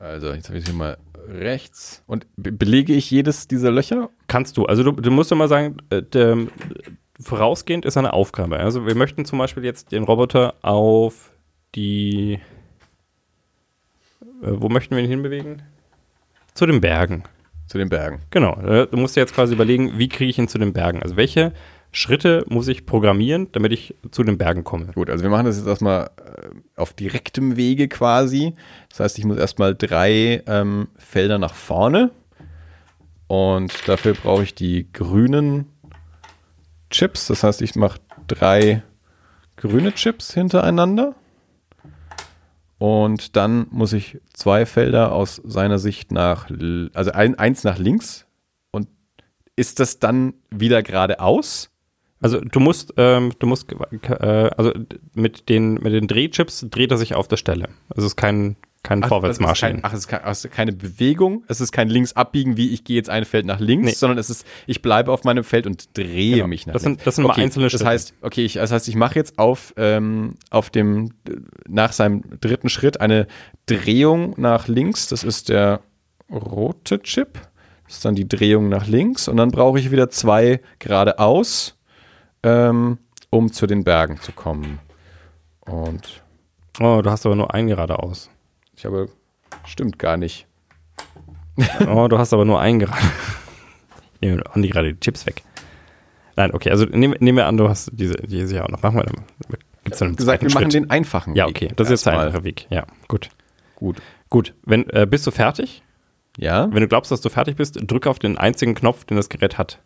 Also, 0.01 0.33
jetzt 0.33 0.49
habe 0.49 0.59
ich 0.59 0.65
hier 0.65 0.75
mal 0.75 0.97
rechts. 1.29 2.03
Und 2.07 2.27
be 2.37 2.53
belege 2.53 2.93
ich 2.95 3.11
jedes 3.11 3.49
dieser 3.49 3.71
Löcher? 3.71 4.11
Kannst 4.27 4.57
du. 4.57 4.65
Also 4.67 4.83
du, 4.83 4.93
du 4.93 5.11
musst 5.11 5.31
immer 5.33 5.49
sagen, 5.49 5.77
äh, 5.91 6.03
der, 6.03 6.39
vorausgehend 7.21 7.85
ist 7.85 7.97
eine 7.97 8.13
Aufgabe. 8.13 8.59
Also 8.59 8.87
wir 8.87 8.95
möchten 8.95 9.25
zum 9.25 9.39
Beispiel 9.39 9.65
jetzt 9.65 9.93
den 9.93 10.05
Roboter 10.05 10.55
auf 10.63 11.33
die. 11.75 12.41
Äh, 14.43 14.53
wo 14.53 14.69
möchten 14.69 14.97
wir 14.97 15.03
ihn 15.03 15.11
hinbewegen? 15.11 15.63
Zu 16.55 16.67
den 16.67 16.81
Bergen. 16.81 17.25
zu 17.69 17.79
den 17.79 17.89
Bergen. 17.89 18.23
Genau, 18.31 18.59
äh, 18.61 18.87
du 18.87 18.97
musst 18.97 19.15
dir 19.15 19.21
jetzt 19.21 19.35
quasi 19.35 19.55
überlegen, 19.55 19.99
wie 19.99 20.09
kriege 20.09 20.31
ich 20.31 20.39
ihn 20.39 20.49
zu 20.49 20.59
den 20.59 20.73
Bergen? 20.73 21.03
Also 21.03 21.17
welche 21.17 21.53
Schritte 21.91 22.45
muss 22.49 22.69
ich 22.69 22.87
programmieren, 22.87 23.49
damit 23.53 23.73
ich 23.73 23.95
zu 24.11 24.23
den 24.23 24.39
Bergen 24.39 24.65
komme? 24.65 24.93
Gut, 24.95 25.09
also 25.11 25.23
wir 25.23 25.31
machen 25.31 25.47
das 25.47 25.57
jetzt 25.57 25.67
erstmal 25.67 26.11
äh, 26.19 26.51
auf 26.77 26.93
direktem 26.93 27.57
Wege 27.57 27.89
quasi. 27.89 28.55
Das 28.91 29.01
heißt, 29.01 29.19
ich 29.19 29.25
muss 29.25 29.39
erstmal 29.39 29.75
drei 29.75 30.43
ähm, 30.47 30.89
Felder 30.97 31.39
nach 31.39 31.55
vorne 31.55 32.11
und 33.27 33.89
dafür 33.89 34.15
brauche 34.15 34.43
ich 34.43 34.55
die 34.55 34.91
grünen 34.93 35.67
Chips. 36.91 37.27
Das 37.27 37.43
heißt, 37.43 37.63
ich 37.63 37.75
mache 37.75 38.01
drei 38.27 38.83
grüne 39.57 39.93
Chips 39.93 40.33
hintereinander. 40.35 41.15
Und 42.79 43.37
dann 43.37 43.67
muss 43.71 43.93
ich 43.93 44.21
zwei 44.33 44.65
Felder 44.65 45.13
aus 45.13 45.43
seiner 45.45 45.79
Sicht 45.79 46.13
nach, 46.13 46.49
also 46.95 47.13
ein, 47.13 47.37
eins 47.37 47.65
nach 47.65 47.79
links. 47.79 48.27
Und 48.71 48.89
ist 49.57 49.81
das 49.81 49.99
dann 49.99 50.35
wieder 50.51 50.83
geradeaus? 50.83 51.71
Also 52.21 52.41
du 52.41 52.59
musst, 52.61 52.95
ähm, 52.97 53.33
du 53.39 53.47
musst, 53.47 53.73
äh, 53.73 54.17
also 54.57 54.73
mit 55.15 55.49
den, 55.49 55.75
mit 55.75 55.93
den 55.93 56.09
Drehchips 56.09 56.67
dreht 56.71 56.91
er 56.91 56.97
sich 56.99 57.15
auf 57.15 57.29
der 57.29 57.37
Stelle. 57.37 57.69
Also 57.91 58.07
es 58.07 58.13
ist 58.13 58.17
kein, 58.17 58.57
kein 58.83 59.05
Ach, 59.05 59.09
Vorwärtsmarsch. 59.09 59.61
das 59.61 59.71
ist 59.71 59.75
kein, 59.77 59.85
ach, 59.85 59.93
es 59.93 59.99
ist 60.01 60.09
kein, 60.09 60.23
also 60.25 60.49
keine 60.49 60.73
Bewegung. 60.73 61.45
Es 61.49 61.61
ist 61.61 61.71
kein 61.73 61.89
Linksabbiegen, 61.89 62.57
wie 62.57 62.71
ich 62.71 62.83
gehe 62.85 62.97
jetzt 62.97 63.09
ein 63.11 63.25
Feld 63.25 63.47
nach 63.47 63.61
links, 63.61 63.87
Nee. 63.87 63.93
sondern 63.93 64.19
es 64.19 64.31
ist, 64.31 64.47
ich 64.67 64.83
bleibe 64.83 65.13
auf 65.13 65.23
meinem 65.25 65.45
Feld 65.45 65.67
und 65.69 65.97
drehe 65.97 66.37
Genau. 66.37 66.49
mich 66.49 66.67
nach 66.67 66.73
Das 66.75 66.85
links. 66.85 67.01
sind- 67.03 67.07
das 67.07 67.15
sind 67.17 67.25
mal 67.25 67.31
okay, 67.31 67.43
einzelne 67.43 67.67
Das 67.67 67.73
Schritte. 67.73 67.87
heißt, 67.87 68.15
okay, 68.23 68.45
ich, 68.45 68.55
das 68.55 68.73
heißt, 68.73 68.89
ich 68.89 68.97
mache 68.97 69.15
jetzt 69.17 69.39
auf, 69.39 69.73
ähm, 69.77 70.35
auf 70.51 70.71
dem, 70.71 71.11
nach 71.69 71.93
seinem 71.93 72.23
dritten 72.41 72.69
Schritt 72.69 73.01
eine 73.01 73.27
Drehung 73.67 74.35
nach 74.39 74.67
links. 74.67 75.07
Das 75.09 75.23
ist 75.23 75.49
der 75.51 75.81
rote 76.31 77.01
Chip. 77.03 77.35
Das 77.87 77.97
ist 77.97 78.05
dann 78.05 78.15
die 78.15 78.29
Drehung 78.29 78.69
nach 78.69 78.87
links. 78.87 79.29
Und 79.29 79.37
dann 79.39 79.51
brauche 79.51 79.79
ich 79.79 79.91
wieder 79.91 80.11
zwei 80.11 80.61
geradeaus, 80.79 81.75
ähm, 82.43 82.99
um 83.31 83.53
zu 83.53 83.67
den 83.67 83.85
Bergen 83.85 84.21
zu 84.21 84.33
kommen. 84.33 84.79
Und 85.61 86.23
Oh, 86.81 87.01
du 87.03 87.11
hast 87.11 87.27
aber 87.27 87.35
nur 87.35 87.53
einen 87.53 87.69
geradeaus. 87.69 88.31
ich 88.77 88.85
habe, 88.85 89.09
stimmt 89.67 89.99
gar 89.99 90.17
nicht. 90.17 90.47
Oh, 91.89 92.07
du 92.09 92.19
hast 92.19 92.33
aber 92.33 92.45
nur 92.45 92.61
einen 92.61 92.79
gerade. 92.79 93.03
Ich 94.21 94.29
nehme 94.29 94.43
Andi 94.53 94.69
gerade 94.69 94.93
die 94.95 94.99
Chips 95.01 95.27
weg. 95.27 95.43
Nein, 96.35 96.53
okay, 96.53 96.71
also 96.71 96.85
nehmen 96.87 97.15
nehmen 97.21 97.39
wir 97.39 97.47
an, 97.47 97.57
du 97.57 97.69
hast 97.69 97.91
diese, 97.93 98.15
diese 98.15 98.57
ja 98.57 98.65
auch 98.65 98.69
noch. 98.69 98.83
Machen 98.83 98.97
wir 98.97 99.05
dann. 99.05 99.25
Gibt's 99.85 99.99
dann 100.01 100.09
einen 100.09 100.17
gesagt, 100.17 100.43
wir 100.43 100.49
zweiten 100.49 100.55
machen 100.55 100.71
Schritt? 100.73 100.75
den 100.85 100.91
einfachen 100.91 101.35
Ja, 101.37 101.47
Weg 101.47 101.57
okay, 101.57 101.69
das 101.77 101.87
ist 101.87 101.91
jetzt 101.91 102.07
der 102.07 102.19
einfache 102.19 102.43
Weg. 102.45 102.67
Ja, 102.71 102.85
gut. 103.07 103.29
Gut. 103.77 104.03
Gut, 104.29 104.55
wenn, 104.65 104.91
äh, 104.91 105.07
bist 105.09 105.25
du 105.27 105.31
fertig? 105.31 105.83
Ja, 106.37 106.69
Wenn 106.73 106.81
du 106.81 106.89
glaubst, 106.89 107.11
dass 107.13 107.21
du 107.21 107.29
fertig 107.29 107.57
bist, 107.57 107.79
drück 107.81 108.07
auf 108.09 108.19
den 108.19 108.39
einzigen 108.39 108.75
Knopf, 108.75 109.05
den 109.05 109.17
das 109.17 109.29
Gerät 109.29 109.57
hat. 109.59 109.81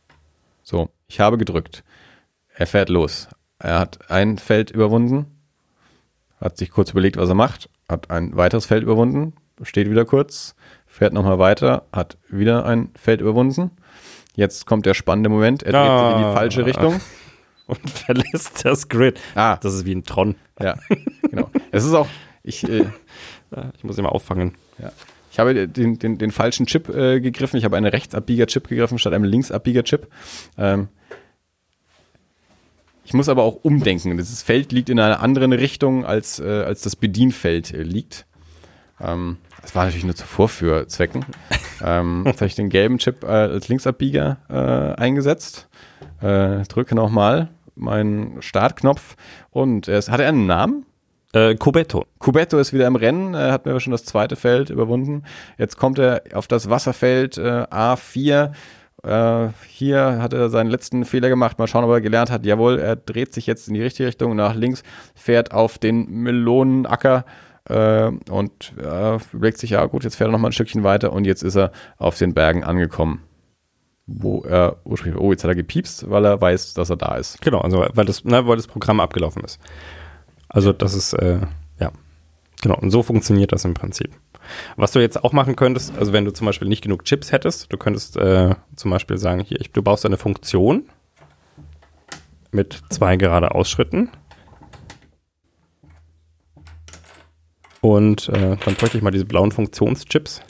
so, 0.62 0.88
ich 1.08 1.20
habe 1.20 1.36
gedrückt. 1.36 1.84
Er 2.54 2.66
fährt 2.66 2.88
los. 2.88 3.28
Er 3.58 3.78
hat 3.78 4.10
ein 4.10 4.38
Feld 4.38 4.70
überwunden, 4.70 5.26
hat 6.40 6.56
sich 6.58 6.70
kurz 6.70 6.90
überlegt, 6.90 7.16
was 7.16 7.28
er 7.28 7.34
macht, 7.34 7.68
hat 7.88 8.10
ein 8.10 8.36
weiteres 8.36 8.66
Feld 8.66 8.82
überwunden, 8.82 9.34
steht 9.62 9.88
wieder 9.90 10.04
kurz, 10.04 10.54
fährt 10.86 11.12
nochmal 11.12 11.38
weiter, 11.38 11.86
hat 11.92 12.18
wieder 12.28 12.64
ein 12.66 12.90
Feld 12.96 13.20
überwunden. 13.20 13.70
Jetzt 14.34 14.66
kommt 14.66 14.86
der 14.86 14.94
spannende 14.94 15.28
Moment, 15.30 15.62
er 15.62 15.72
dreht 15.72 15.82
sich 15.82 15.90
in 16.18 16.24
Ah. 16.24 16.28
die 16.30 16.36
falsche 16.36 16.66
Richtung. 16.66 17.00
Und 17.66 17.88
verlässt 17.88 18.64
das 18.64 18.88
Grid. 18.88 19.20
Ah, 19.36 19.56
Das 19.56 19.72
ist 19.74 19.86
wie 19.86 19.94
ein 19.94 20.02
Tron. 20.02 20.34
ja, 20.60 20.74
genau. 21.30 21.48
Es 21.70 21.84
ist 21.84 21.94
auch, 21.94 22.08
ich, 22.42 22.68
äh, 22.68 22.86
Ich 23.76 23.84
muss 23.84 23.98
immer 23.98 24.12
auffangen. 24.12 24.54
Ich 25.30 25.38
habe 25.38 25.68
den, 25.68 25.98
den, 25.98 26.16
den 26.18 26.30
falschen 26.32 26.66
Chip 26.66 26.88
äh, 26.88 27.20
gegriffen. 27.20 27.56
Ich 27.58 27.64
habe 27.64 27.76
einen 27.76 27.86
Rechtsabbieger-Chip 27.86 28.66
gegriffen 28.66 28.98
statt 28.98 29.12
einem 29.12 29.24
Linksabbieger-Chip. 29.24 30.08
Ähm, 30.58 30.88
ich 33.04 33.14
muss 33.14 33.28
aber 33.28 33.42
auch 33.42 33.58
umdenken. 33.62 34.16
Dieses 34.16 34.42
Feld 34.42 34.72
liegt 34.72 34.88
in 34.88 34.98
einer 34.98 35.20
anderen 35.20 35.52
Richtung, 35.52 36.04
als, 36.04 36.38
äh, 36.38 36.62
als 36.64 36.82
das 36.82 36.96
Bedienfeld 36.96 37.72
äh, 37.72 37.82
liegt. 37.82 38.26
Ähm, 39.00 39.38
das 39.60 39.74
war 39.74 39.84
natürlich 39.84 40.04
nur 40.04 40.14
zu 40.14 40.26
Vorführzwecken. 40.26 41.24
ähm, 41.84 42.24
jetzt 42.26 42.40
habe 42.40 42.46
ich 42.46 42.54
den 42.54 42.68
gelben 42.68 42.98
Chip 42.98 43.24
äh, 43.24 43.26
als 43.26 43.68
Linksabbieger 43.68 44.38
äh, 44.48 45.00
eingesetzt. 45.00 45.68
Äh, 46.20 46.62
drücke 46.62 46.94
nochmal 46.94 47.48
meinen 47.74 48.40
Startknopf. 48.42 49.16
Und 49.50 49.88
äh, 49.88 50.00
hat 50.00 50.20
er 50.20 50.28
einen 50.28 50.46
Namen? 50.46 50.86
Äh, 51.32 51.54
Cubetto. 51.54 52.04
Cubetto 52.18 52.58
ist 52.58 52.72
wieder 52.72 52.86
im 52.86 52.96
Rennen, 52.96 53.32
er 53.34 53.52
hat 53.52 53.64
mir 53.64 53.70
aber 53.70 53.80
schon 53.80 53.92
das 53.92 54.04
zweite 54.04 54.36
Feld 54.36 54.68
überwunden. 54.68 55.24
Jetzt 55.56 55.78
kommt 55.78 55.98
er 55.98 56.22
auf 56.34 56.46
das 56.46 56.68
Wasserfeld 56.68 57.38
äh, 57.38 57.64
A4. 57.70 58.52
Äh, 59.02 59.48
hier 59.66 60.22
hat 60.22 60.32
er 60.32 60.48
seinen 60.48 60.70
letzten 60.70 61.04
Fehler 61.04 61.28
gemacht. 61.28 61.58
Mal 61.58 61.66
schauen, 61.66 61.84
ob 61.84 61.90
er 61.90 62.00
gelernt 62.00 62.30
hat. 62.30 62.46
Jawohl, 62.46 62.78
er 62.78 62.96
dreht 62.96 63.34
sich 63.34 63.46
jetzt 63.46 63.68
in 63.68 63.74
die 63.74 63.82
richtige 63.82 64.06
Richtung 64.06 64.36
nach 64.36 64.54
links, 64.54 64.82
fährt 65.14 65.52
auf 65.52 65.78
den 65.78 66.08
Melonenacker 66.08 67.24
äh, 67.68 68.10
und 68.30 68.72
äh, 68.78 69.18
überlegt 69.32 69.58
sich, 69.58 69.70
ja 69.70 69.84
gut, 69.86 70.04
jetzt 70.04 70.16
fährt 70.16 70.28
er 70.28 70.32
noch 70.32 70.38
mal 70.38 70.48
ein 70.48 70.52
Stückchen 70.52 70.84
weiter 70.84 71.12
und 71.12 71.24
jetzt 71.24 71.42
ist 71.42 71.56
er 71.56 71.72
auf 71.98 72.16
den 72.18 72.34
Bergen 72.34 72.64
angekommen. 72.64 73.22
Wo 74.06 74.40
er 74.42 74.78
ursprünglich, 74.84 75.20
oh, 75.20 75.30
jetzt 75.30 75.44
hat 75.44 75.50
er 75.50 75.54
gepiepst, 75.54 76.10
weil 76.10 76.24
er 76.24 76.40
weiß, 76.40 76.74
dass 76.74 76.90
er 76.90 76.96
da 76.96 77.14
ist. 77.14 77.40
Genau, 77.40 77.60
also 77.60 77.86
weil 77.94 78.04
das, 78.04 78.24
ne, 78.24 78.46
weil 78.46 78.56
das 78.56 78.66
Programm 78.66 79.00
abgelaufen 79.00 79.42
ist. 79.44 79.60
Also 80.48 80.72
das 80.72 80.94
ist, 80.94 81.12
äh, 81.14 81.38
ja, 81.78 81.92
genau, 82.60 82.76
und 82.76 82.90
so 82.90 83.02
funktioniert 83.02 83.52
das 83.52 83.64
im 83.64 83.74
Prinzip. 83.74 84.10
Was 84.76 84.92
du 84.92 85.00
jetzt 85.00 85.22
auch 85.24 85.32
machen 85.32 85.56
könntest, 85.56 85.96
also 85.96 86.12
wenn 86.12 86.24
du 86.24 86.32
zum 86.32 86.46
Beispiel 86.46 86.68
nicht 86.68 86.82
genug 86.82 87.04
Chips 87.04 87.32
hättest, 87.32 87.72
du 87.72 87.76
könntest 87.76 88.16
äh, 88.16 88.54
zum 88.76 88.90
Beispiel 88.90 89.18
sagen, 89.18 89.40
hier, 89.40 89.60
ich, 89.60 89.70
du 89.72 89.82
baust 89.82 90.04
eine 90.06 90.16
Funktion 90.18 90.84
mit 92.50 92.82
zwei 92.90 93.16
gerade 93.16 93.52
Ausschritten 93.54 94.10
und 97.80 98.28
äh, 98.28 98.56
dann 98.64 98.74
bräuchte 98.74 98.96
ich 98.96 99.02
mal 99.02 99.10
diese 99.10 99.24
blauen 99.24 99.52
Funktionschips 99.52 100.40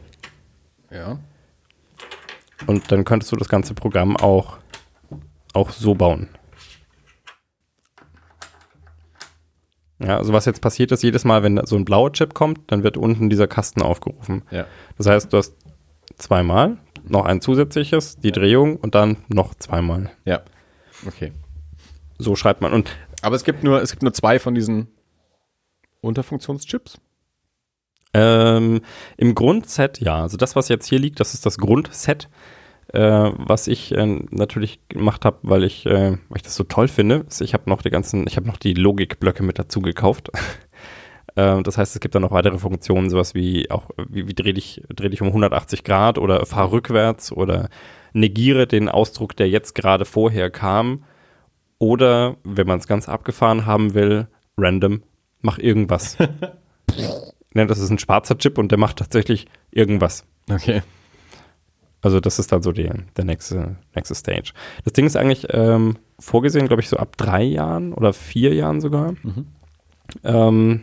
Ja. 0.90 1.18
und 2.66 2.90
dann 2.92 3.04
könntest 3.04 3.32
du 3.32 3.36
das 3.36 3.48
ganze 3.48 3.74
Programm 3.74 4.16
auch, 4.16 4.58
auch 5.54 5.70
so 5.70 5.94
bauen. 5.94 6.28
Ja, 10.04 10.16
also 10.18 10.32
was 10.32 10.44
jetzt 10.46 10.60
passiert 10.60 10.92
ist, 10.92 11.02
jedes 11.02 11.24
Mal, 11.24 11.42
wenn 11.42 11.60
so 11.64 11.76
ein 11.76 11.84
blauer 11.84 12.12
Chip 12.12 12.34
kommt, 12.34 12.60
dann 12.68 12.82
wird 12.82 12.96
unten 12.96 13.30
dieser 13.30 13.46
Kasten 13.46 13.82
aufgerufen. 13.82 14.42
Ja. 14.50 14.66
Das 14.98 15.06
heißt, 15.06 15.32
du 15.32 15.36
hast 15.36 15.54
zweimal, 16.16 16.78
noch 17.04 17.24
ein 17.24 17.40
zusätzliches, 17.40 18.16
die 18.16 18.32
Drehung 18.32 18.76
und 18.76 18.94
dann 18.94 19.18
noch 19.28 19.54
zweimal. 19.54 20.10
Ja. 20.24 20.42
Okay. 21.06 21.32
So 22.18 22.36
schreibt 22.36 22.60
man. 22.60 22.72
Und 22.72 22.96
Aber 23.22 23.36
es 23.36 23.44
gibt 23.44 23.64
nur, 23.64 23.82
es 23.82 23.90
gibt 23.90 24.02
nur 24.02 24.12
zwei 24.12 24.38
von 24.38 24.54
diesen 24.54 24.88
Unterfunktionschips. 26.00 26.98
ähm, 28.14 28.80
im 29.16 29.34
Grundset, 29.34 30.00
ja, 30.00 30.22
also 30.22 30.36
das, 30.36 30.54
was 30.54 30.68
jetzt 30.68 30.86
hier 30.86 30.98
liegt, 30.98 31.20
das 31.20 31.32
ist 31.34 31.46
das 31.46 31.58
Grundset, 31.58 32.28
äh, 32.92 33.30
was 33.36 33.68
ich 33.68 33.92
äh, 33.92 34.20
natürlich 34.30 34.80
gemacht 34.88 35.24
habe, 35.24 35.38
weil 35.42 35.64
ich, 35.64 35.86
äh, 35.86 36.12
weil 36.12 36.36
ich 36.36 36.42
das 36.42 36.54
so 36.54 36.64
toll 36.64 36.88
finde. 36.88 37.24
ist, 37.28 37.40
Ich 37.40 37.54
habe 37.54 37.68
noch 37.68 37.82
die 37.82 37.90
ganzen, 37.90 38.26
ich 38.26 38.36
habe 38.36 38.46
noch 38.46 38.58
die 38.58 38.74
Logikblöcke 38.74 39.42
mit 39.42 39.58
dazu 39.58 39.80
gekauft. 39.80 40.30
Ähm, 41.34 41.62
das 41.62 41.78
heißt, 41.78 41.94
es 41.94 42.00
gibt 42.02 42.14
dann 42.14 42.20
noch 42.20 42.30
weitere 42.30 42.58
Funktionen, 42.58 43.08
sowas 43.08 43.34
wie 43.34 43.70
auch, 43.70 43.88
wie, 44.10 44.28
wie 44.28 44.34
dreh 44.34 44.52
dich, 44.52 44.82
dreh 44.94 45.08
dich 45.08 45.22
um 45.22 45.28
180 45.28 45.82
Grad 45.82 46.18
oder 46.18 46.44
fahr 46.44 46.70
rückwärts 46.70 47.32
oder 47.32 47.70
negiere 48.12 48.66
den 48.66 48.90
Ausdruck, 48.90 49.34
der 49.34 49.48
jetzt 49.48 49.74
gerade 49.74 50.04
vorher 50.04 50.50
kam. 50.50 51.04
Oder, 51.78 52.36
wenn 52.44 52.66
man 52.66 52.80
es 52.80 52.86
ganz 52.86 53.08
abgefahren 53.08 53.64
haben 53.64 53.94
will, 53.94 54.26
random, 54.58 55.04
mach 55.40 55.56
irgendwas. 55.56 56.18
ne, 57.54 57.66
das 57.66 57.78
ist 57.78 57.88
ein 57.88 57.98
schwarzer 57.98 58.36
Chip 58.36 58.58
und 58.58 58.70
der 58.70 58.78
macht 58.78 58.98
tatsächlich 58.98 59.46
irgendwas. 59.70 60.26
Okay. 60.50 60.82
Also 62.02 62.20
das 62.20 62.38
ist 62.38 62.52
dann 62.52 62.62
so 62.62 62.72
die, 62.72 62.90
der 63.16 63.24
nächste, 63.24 63.76
nächste 63.94 64.14
Stage. 64.14 64.52
Das 64.84 64.92
Ding 64.92 65.06
ist 65.06 65.16
eigentlich 65.16 65.46
ähm, 65.50 65.96
vorgesehen, 66.18 66.66
glaube 66.66 66.82
ich, 66.82 66.88
so 66.88 66.96
ab 66.96 67.16
drei 67.16 67.42
Jahren 67.44 67.92
oder 67.94 68.12
vier 68.12 68.54
Jahren 68.54 68.80
sogar. 68.80 69.12
Mhm. 69.22 69.46
Ähm, 70.24 70.82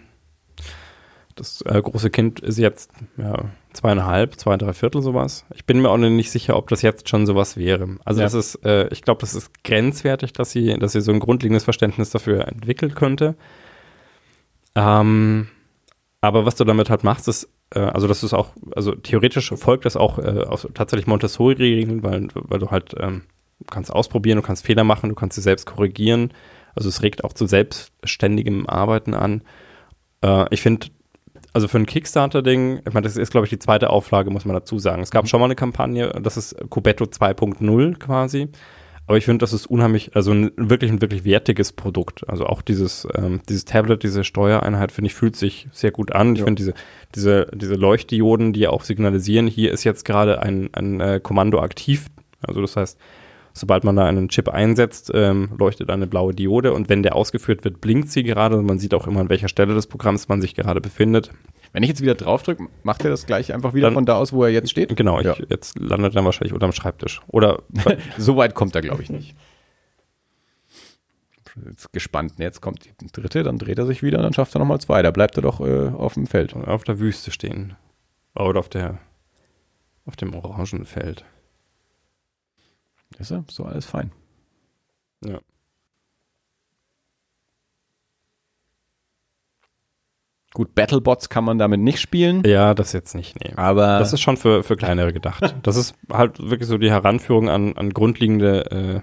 das 1.36 1.62
äh, 1.62 1.82
große 1.82 2.10
Kind 2.10 2.40
ist 2.40 2.58
jetzt 2.58 2.92
ja, 3.18 3.46
zweieinhalb, 3.74 4.36
zwei, 4.40 4.58
drei 4.58 4.74
Viertel 4.74 5.02
sowas. 5.02 5.46
Ich 5.54 5.66
bin 5.66 5.82
mir 5.82 5.90
auch 5.90 5.98
noch 5.98 6.10
nicht 6.10 6.32
sicher, 6.32 6.58
ob 6.58 6.70
das 6.70 6.82
jetzt 6.82 7.08
schon 7.10 7.26
sowas 7.26 7.56
wäre. 7.58 7.98
Also 8.06 8.22
Ja. 8.22 8.26
das 8.26 8.34
ist, 8.34 8.56
äh, 8.66 8.88
ich 8.90 9.02
glaube, 9.04 9.22
das 9.22 9.36
ist 9.36 9.64
grenzwertig, 9.64 10.34
dass 10.34 10.52
sie, 10.52 10.78
dass 10.80 10.94
sie 10.94 11.02
so 11.02 11.12
ein 11.12 11.20
grundlegendes 11.20 11.64
Verständnis 11.64 12.10
dafür 12.10 12.48
entwickelt 12.48 12.96
könnte. 12.96 13.36
Ähm, 14.76 15.48
aber 16.22 16.46
was 16.46 16.56
du 16.56 16.64
damit 16.64 16.90
halt 16.90 17.04
machst, 17.04 17.28
ist, 17.28 17.50
äh, 17.74 17.80
also 17.80 18.08
das 18.08 18.24
ist 18.24 18.34
auch, 18.34 18.50
also 18.76 18.94
theoretisch 18.94 19.52
folgt 19.56 19.86
das 19.86 19.96
auch 19.96 20.20
äh, 20.20 20.44
auf 20.44 20.68
tatsächlich 20.74 21.08
Montessori-Regeln, 21.08 22.04
weil, 22.04 22.28
weil 22.34 22.60
du 22.60 22.72
halt 22.72 22.94
ähm, 23.00 23.24
kannst 23.70 23.92
ausprobieren, 23.92 24.38
du 24.38 24.42
kannst 24.42 24.66
Fehler 24.66 24.84
machen, 24.84 25.10
du 25.10 25.16
kannst 25.16 25.36
sie 25.36 25.42
selbst 25.42 25.66
korrigieren. 25.66 26.34
Also 26.76 26.90
es 26.90 27.02
regt 27.02 27.24
auch 27.24 27.34
zu 27.34 27.46
selbstständigem 27.46 28.68
Arbeiten 28.68 29.14
an. 29.14 29.44
Äh, 30.22 30.46
ich 30.54 30.62
finde, 30.62 30.88
also 31.54 31.68
für 31.68 31.78
ein 31.78 31.86
Kickstarter-Ding, 31.86 32.82
ich 32.88 32.94
meine, 32.94 33.06
das 33.06 33.18
ist, 33.18 33.32
glaube 33.32 33.46
ich, 33.46 33.50
die 33.50 33.60
zweite 33.60 33.90
Auflage, 33.90 34.30
muss 34.30 34.46
man 34.46 34.54
dazu 34.54 34.78
sagen. 34.78 35.02
Es 35.02 35.12
gab 35.12 35.24
Mhm. 35.24 35.28
schon 35.28 35.40
mal 35.40 35.46
eine 35.46 35.56
Kampagne, 35.56 36.10
das 36.22 36.38
ist 36.38 36.56
Cubetto 36.70 37.06
2.0 37.06 37.98
quasi. 37.98 38.50
Aber 39.10 39.18
ich 39.18 39.26
finde, 39.26 39.42
das 39.42 39.54
ist 39.54 39.66
unheimlich, 39.66 40.12
also 40.16 40.32
ein 40.32 40.52
wirklich 40.56 40.92
ein 40.92 41.02
wirklich 41.02 41.24
wertiges 41.24 41.72
Produkt. 41.72 42.30
Also 42.30 42.46
auch 42.46 42.62
dieses, 42.62 43.08
ähm, 43.16 43.42
dieses 43.50 43.66
Tablet, 43.66 44.04
diese 44.04 44.24
Steuereinheit, 44.24 44.92
finde 44.92 45.08
ich, 45.08 45.16
fühlt 45.16 45.36
sich 45.36 45.68
sehr 45.72 45.90
gut 45.90 46.12
an. 46.12 46.34
Ich 46.34 46.42
Ja. 46.42 46.46
finde 46.46 46.60
diese, 46.60 46.74
diese, 47.16 47.48
diese 47.56 47.74
Leuchtdioden, 47.74 48.54
die 48.54 48.68
auch 48.68 48.84
signalisieren, 48.84 49.48
hier 49.48 49.72
ist 49.72 49.84
jetzt 49.84 50.06
gerade 50.06 50.44
ein, 50.44 50.70
ein 50.74 51.00
äh, 51.02 51.20
Kommando 51.24 51.60
aktiv. 51.60 52.06
Also 52.44 52.62
das 52.62 52.76
heißt, 52.76 53.00
sobald 53.60 53.84
man 53.84 53.96
da 53.96 54.06
einen 54.06 54.30
Chip 54.30 54.50
einsetzt, 54.50 55.12
ähm, 55.14 55.52
leuchtet 55.58 55.90
eine 55.90 56.08
blaue 56.08 56.34
Diode 56.34 56.74
und 56.74 56.90
wenn 56.90 57.04
der 57.04 57.16
ausgeführt 57.16 57.64
wird, 57.64 57.82
blinkt 57.82 58.10
sie 58.10 58.24
gerade. 58.24 58.62
Man 58.62 58.80
sieht 58.80 58.94
auch 58.94 59.08
immer, 59.08 59.20
an 59.20 59.30
welcher 59.30 59.48
Stelle 59.50 59.74
des 59.76 59.88
Programms 59.88 60.28
man 60.28 60.42
sich 60.42 60.56
gerade 60.56 60.82
befindet. 60.82 61.32
Wenn 61.72 61.84
ich 61.84 61.90
jetzt 61.90 62.02
wieder 62.02 62.16
drauf 62.16 62.42
drücke, 62.44 62.68
macht 62.84 63.04
er 63.04 63.12
das 63.12 63.26
gleich 63.28 63.54
einfach 63.54 63.74
wieder 63.74 63.88
Dann- 63.88 63.94
von 63.94 64.06
da 64.06 64.16
aus, 64.16 64.34
wo 64.34 64.44
er 64.44 64.50
jetzt 64.50 64.72
steht? 64.72 64.96
Genau, 64.96 65.20
Ja. 65.22 65.34
ich, 65.34 65.46
jetzt 65.50 65.78
landet 65.78 66.16
er 66.16 66.26
wahrscheinlich 66.26 66.54
unterm 66.54 66.72
Schreibtisch. 66.72 67.22
Oder 67.28 67.62
So 68.18 68.38
weit 68.38 68.56
kommt 68.56 68.74
er, 68.76 68.82
glaube 68.82 69.04
ich, 69.04 69.10
nicht. 69.10 69.36
Jetzt 71.66 71.92
gespannt. 71.92 72.34
Jetzt 72.38 72.62
kommt 72.62 72.86
die 73.02 73.08
dritte, 73.12 73.44
dann 73.44 73.58
dreht 73.58 73.78
er 73.80 73.86
sich 73.86 74.02
wieder 74.02 74.18
und 74.20 74.24
dann 74.24 74.34
schafft 74.34 74.56
er 74.56 74.60
nochmal 74.60 74.80
zwei. 74.80 75.02
Da 75.02 75.12
bleibt 75.12 75.36
er 75.38 75.42
doch 75.42 75.60
äh, 75.60 75.90
auf 75.90 76.14
dem 76.14 76.26
Feld. 76.28 76.56
auf 76.56 76.84
der 76.84 77.00
Wüste 77.00 77.32
stehen. 77.32 77.76
Oder 78.36 78.60
auf 78.60 78.70
der 78.70 79.00
auf 80.06 80.16
dem 80.16 80.34
orangen 80.34 80.86
Feld. 80.86 81.26
Ist 83.20 83.32
er? 83.32 83.44
So 83.50 83.66
alles 83.66 83.86
fein. 83.86 84.12
Ja. 85.26 85.40
Gut, 90.54 90.74
Battlebots 90.74 91.30
kann 91.30 91.44
man 91.44 91.60
damit 91.60 91.80
nicht 91.80 92.00
spielen, 92.00 92.44
Ja, 92.44 92.74
das 92.74 92.92
jetzt 92.92 93.14
nicht, 93.14 93.40
nee. 93.40 93.54
aber 93.56 94.00
Das 94.00 94.14
ist 94.14 94.22
schon 94.22 94.36
für, 94.36 94.64
für 94.64 94.76
kleinere 94.76 95.14
gedacht. 95.14 95.56
Das 95.62 95.76
ist 95.76 95.94
halt 96.12 96.40
wirklich 96.40 96.68
so 96.68 96.80
die 96.80 96.90
Heranführung 96.90 97.50
an, 97.50 97.78
an 97.78 97.92
grundlegende 97.92 98.72
äh, 98.72 99.02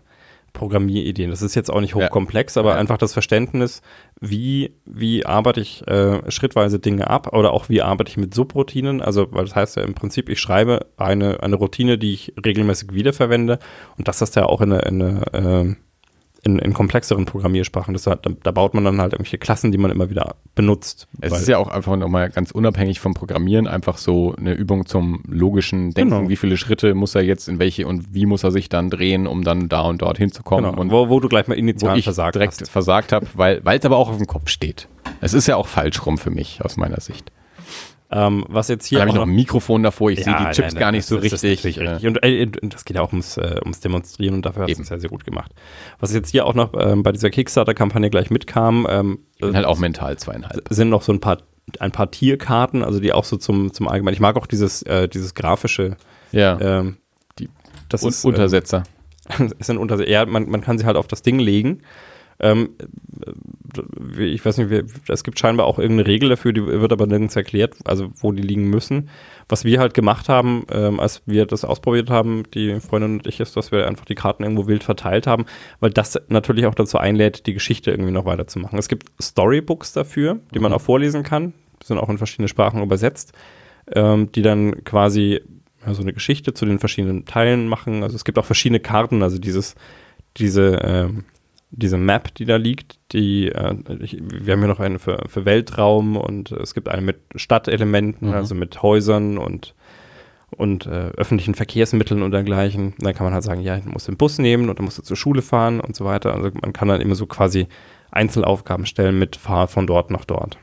Programmierideen. 0.56 1.30
Das 1.30 1.42
ist 1.42 1.54
jetzt 1.54 1.70
auch 1.70 1.80
nicht 1.80 1.94
Ja. 1.94 2.06
hochkomplex, 2.06 2.56
aber 2.56 2.70
Ja. 2.70 2.76
einfach 2.76 2.98
das 2.98 3.12
Verständnis, 3.12 3.82
wie, 4.20 4.74
wie 4.84 5.24
arbeite 5.24 5.60
ich 5.60 5.86
äh, 5.86 6.28
schrittweise 6.30 6.78
Dinge 6.80 7.08
ab 7.08 7.32
oder 7.32 7.52
auch 7.52 7.68
wie 7.68 7.82
arbeite 7.82 8.10
ich 8.10 8.16
mit 8.16 8.34
Subroutinen. 8.34 9.00
Also, 9.00 9.28
weil 9.32 9.44
das 9.44 9.54
heißt 9.54 9.76
ja 9.76 9.82
im 9.84 9.94
Prinzip, 9.94 10.28
ich 10.28 10.40
schreibe 10.40 10.86
eine, 10.96 11.42
eine 11.42 11.56
Routine, 11.56 11.98
die 11.98 12.12
ich 12.14 12.32
regelmäßig 12.44 12.92
wiederverwende 12.92 13.58
und 13.98 14.08
das 14.08 14.22
ist 14.22 14.34
ja 14.34 14.46
auch 14.46 14.60
in 14.60 14.72
eine, 14.72 14.82
in 14.82 15.02
eine 15.02 15.66
äh, 15.70 15.74
in, 16.46 16.58
in 16.60 16.72
komplexeren 16.72 17.24
Programmiersprachen. 17.24 17.92
Das 17.92 18.06
hat, 18.06 18.24
da, 18.24 18.30
da 18.42 18.50
baut 18.52 18.72
man 18.72 18.84
dann 18.84 19.00
halt 19.00 19.12
irgendwelche 19.12 19.36
Klassen, 19.36 19.72
die 19.72 19.78
man 19.78 19.90
immer 19.90 20.08
wieder 20.08 20.36
benutzt. 20.54 21.08
es 21.20 21.32
ist 21.32 21.48
ja 21.48 21.58
auch 21.58 21.68
einfach 21.68 21.96
nochmal 21.96 22.30
ganz 22.30 22.52
unabhängig 22.52 23.00
vom 23.00 23.14
Programmieren 23.14 23.66
einfach 23.66 23.98
so 23.98 24.34
eine 24.36 24.52
Übung 24.52 24.86
zum 24.86 25.22
logischen 25.28 25.92
Denken. 25.92 26.14
Genau. 26.14 26.28
Wie 26.28 26.36
viele 26.36 26.56
Schritte 26.56 26.94
muss 26.94 27.14
er 27.14 27.22
jetzt 27.22 27.48
in 27.48 27.58
welche 27.58 27.86
und 27.86 28.14
wie 28.14 28.26
muss 28.26 28.44
er 28.44 28.52
sich 28.52 28.68
dann 28.68 28.90
drehen, 28.90 29.26
um 29.26 29.42
dann 29.42 29.68
da 29.68 29.82
und 29.82 30.00
dort 30.02 30.18
hinzukommen. 30.18 30.70
genau, 30.70 30.80
Und 30.80 30.90
wo, 30.92 31.08
wo 31.08 31.20
du 31.20 31.28
gleich 31.28 31.48
mal 31.48 31.58
initial 31.58 31.98
ich 31.98 32.04
versagt 32.04 32.36
direkt 32.36 32.60
hast. 32.60 32.70
versagt 32.70 33.12
habe, 33.12 33.26
weil 33.34 33.60
es 33.64 33.84
aber 33.84 33.96
auch 33.96 34.08
auf 34.08 34.16
dem 34.16 34.26
Kopf 34.26 34.48
steht. 34.48 34.88
Es 35.20 35.34
ist 35.34 35.48
ja 35.48 35.56
auch 35.56 35.66
falsch 35.66 36.06
rum 36.06 36.16
für 36.16 36.30
mich, 36.30 36.60
aus 36.62 36.76
meiner 36.76 37.00
Sicht. 37.00 37.32
Ähm, 38.10 38.44
was 38.48 38.68
jetzt 38.68 38.86
hier 38.86 38.98
Dann 38.98 39.08
habe 39.08 39.16
ich 39.16 39.20
noch 39.20 39.26
ein 39.26 39.34
Mikrofon 39.34 39.82
davor, 39.82 40.10
ich 40.10 40.20
Ja, 40.20 40.24
sehe 40.26 40.36
die 40.36 40.42
nein, 40.44 40.52
Chips 40.52 40.74
nein, 40.74 40.80
gar 40.80 40.92
nicht 40.92 41.06
so 41.06 41.16
richtig. 41.16 41.64
Äh, 41.64 41.66
richtig. 41.66 42.06
Und, 42.06 42.22
äh, 42.22 42.46
das 42.62 42.84
geht 42.84 42.96
ja 42.96 43.02
auch 43.02 43.10
ums, 43.10 43.36
äh, 43.36 43.58
ums 43.62 43.80
Demonstrieren 43.80 44.36
und 44.36 44.46
dafür 44.46 44.62
hast 44.62 44.68
du 44.68 44.72
Eben. 44.72 44.82
es 44.82 44.88
ja 44.90 44.98
sehr 44.98 45.10
gut 45.10 45.24
gemacht. 45.24 45.52
Was 45.98 46.14
jetzt 46.14 46.30
hier 46.30 46.46
auch 46.46 46.54
noch 46.54 46.72
ähm, 46.78 47.02
bei 47.02 47.10
dieser 47.10 47.30
Kickstarter-Kampagne 47.30 48.08
gleich 48.10 48.30
mitkam, 48.30 48.86
ähm, 48.88 49.18
halt 49.42 49.66
auch 49.66 49.78
mental 49.78 50.16
zweieinhalb. 50.18 50.62
sind 50.70 50.88
noch 50.88 51.02
so 51.02 51.12
ein 51.12 51.20
paar 51.20 51.38
ein 51.80 51.90
paar 51.90 52.10
Tierkarten, 52.12 52.84
also 52.84 53.00
die 53.00 53.12
auch 53.12 53.24
so 53.24 53.36
zum 53.36 53.72
zum 53.72 53.88
allgemeinen. 53.88 54.14
Ich 54.14 54.20
mag 54.20 54.36
auch 54.36 54.46
dieses 54.46 54.82
äh, 54.82 55.08
dieses 55.08 55.34
grafische. 55.34 55.96
Ja, 56.30 56.58
Ähm, 56.60 56.98
Die 57.40 57.48
das 57.88 58.04
und 58.04 58.10
ist 58.10 58.24
äh, 58.24 58.28
Untersetzer. 58.28 58.84
ist 59.58 59.70
ein 59.70 59.78
Unter 59.78 60.08
ja, 60.08 60.26
man, 60.26 60.48
man 60.48 60.60
kann 60.60 60.78
sie 60.78 60.84
halt 60.86 60.96
auf 60.96 61.08
das 61.08 61.22
Ding 61.22 61.40
legen. 61.40 61.82
Ähm, 62.38 62.70
äh, 64.18 64.24
ich 64.24 64.44
weiß 64.44 64.58
nicht, 64.58 64.70
wir- 64.70 64.84
es 65.08 65.24
gibt 65.24 65.38
scheinbar 65.38 65.66
auch 65.66 65.78
irgendeine 65.78 66.08
Regel 66.08 66.28
dafür, 66.28 66.52
die 66.52 66.64
wird 66.64 66.92
aber 66.92 67.06
nirgends 67.06 67.36
erklärt, 67.36 67.74
also 67.84 68.10
wo 68.16 68.32
die 68.32 68.42
liegen 68.42 68.68
müssen. 68.68 69.08
Was 69.48 69.64
wir 69.64 69.78
halt 69.80 69.94
gemacht 69.94 70.28
haben, 70.28 70.66
ähm, 70.70 70.98
als 71.00 71.22
wir 71.26 71.46
das 71.46 71.64
ausprobiert 71.64 72.10
haben, 72.10 72.44
die 72.54 72.80
Freundin 72.80 73.18
und 73.18 73.26
ich, 73.26 73.40
ist, 73.40 73.56
dass 73.56 73.72
wir 73.72 73.86
einfach 73.86 74.04
die 74.04 74.14
Karten 74.14 74.42
irgendwo 74.42 74.66
wild 74.66 74.84
verteilt 74.84 75.26
haben, 75.26 75.46
weil 75.80 75.90
das 75.90 76.18
natürlich 76.28 76.66
auch 76.66 76.74
dazu 76.74 76.98
einlädt, 76.98 77.46
die 77.46 77.54
Geschichte 77.54 77.90
irgendwie 77.90 78.12
noch 78.12 78.24
weiterzumachen. 78.24 78.78
Es 78.78 78.88
gibt 78.88 79.06
Storybooks 79.22 79.92
dafür, 79.92 80.40
die 80.54 80.58
man 80.58 80.72
auch 80.72 80.80
vorlesen 80.80 81.22
kann, 81.22 81.52
die 81.82 81.86
sind 81.86 81.98
auch 81.98 82.08
in 82.08 82.18
verschiedene 82.18 82.48
Sprachen 82.48 82.82
übersetzt, 82.82 83.32
ähm, 83.94 84.32
die 84.32 84.42
dann 84.42 84.82
quasi 84.84 85.40
ja, 85.86 85.94
so 85.94 86.02
eine 86.02 86.12
Geschichte 86.12 86.52
zu 86.52 86.66
den 86.66 86.80
verschiedenen 86.80 87.24
Teilen 87.26 87.68
machen. 87.68 88.02
Also 88.02 88.16
es 88.16 88.24
gibt 88.24 88.38
auch 88.38 88.44
verschiedene 88.44 88.80
Karten, 88.80 89.22
also 89.22 89.38
dieses, 89.38 89.76
diese, 90.36 90.80
ähm, 90.82 91.24
diese 91.70 91.98
Map, 91.98 92.34
die 92.34 92.44
da 92.44 92.56
liegt, 92.56 92.98
die, 93.12 93.48
äh, 93.48 93.74
ich, 94.00 94.18
wir 94.22 94.52
haben 94.52 94.60
hier 94.60 94.68
noch 94.68 94.80
eine 94.80 94.98
für, 94.98 95.24
für 95.28 95.44
Weltraum 95.44 96.16
und 96.16 96.52
es 96.52 96.74
gibt 96.74 96.88
eine 96.88 97.02
mit 97.02 97.18
Stadtelementen, 97.34 98.28
Mhm. 98.28 98.34
also 98.34 98.54
mit 98.54 98.82
Häusern 98.82 99.36
und, 99.38 99.74
und 100.56 100.86
äh, 100.86 101.10
öffentlichen 101.16 101.54
Verkehrsmitteln 101.54 102.22
und 102.22 102.30
dergleichen. 102.30 102.94
Dann 102.98 103.14
kann 103.14 103.24
man 103.24 103.34
halt 103.34 103.44
sagen, 103.44 103.60
ja, 103.60 103.78
du 103.78 103.90
musst 103.90 104.08
den 104.08 104.16
Bus 104.16 104.38
nehmen 104.38 104.68
und 104.68 104.78
dann 104.78 104.84
musst 104.84 104.98
du 104.98 105.02
zur 105.02 105.16
Schule 105.16 105.42
fahren 105.42 105.80
und 105.80 105.96
so 105.96 106.04
weiter. 106.04 106.34
Also 106.34 106.50
man 106.62 106.72
kann 106.72 106.88
dann 106.88 107.00
immer 107.00 107.14
so 107.16 107.26
quasi 107.26 107.66
Einzelaufgaben 108.10 108.86
stellen 108.86 109.18
mit 109.18 109.36
Fahr 109.36 109.68
von 109.68 109.86
dort 109.86 110.10
nach 110.10 110.24
dort. 110.24 110.58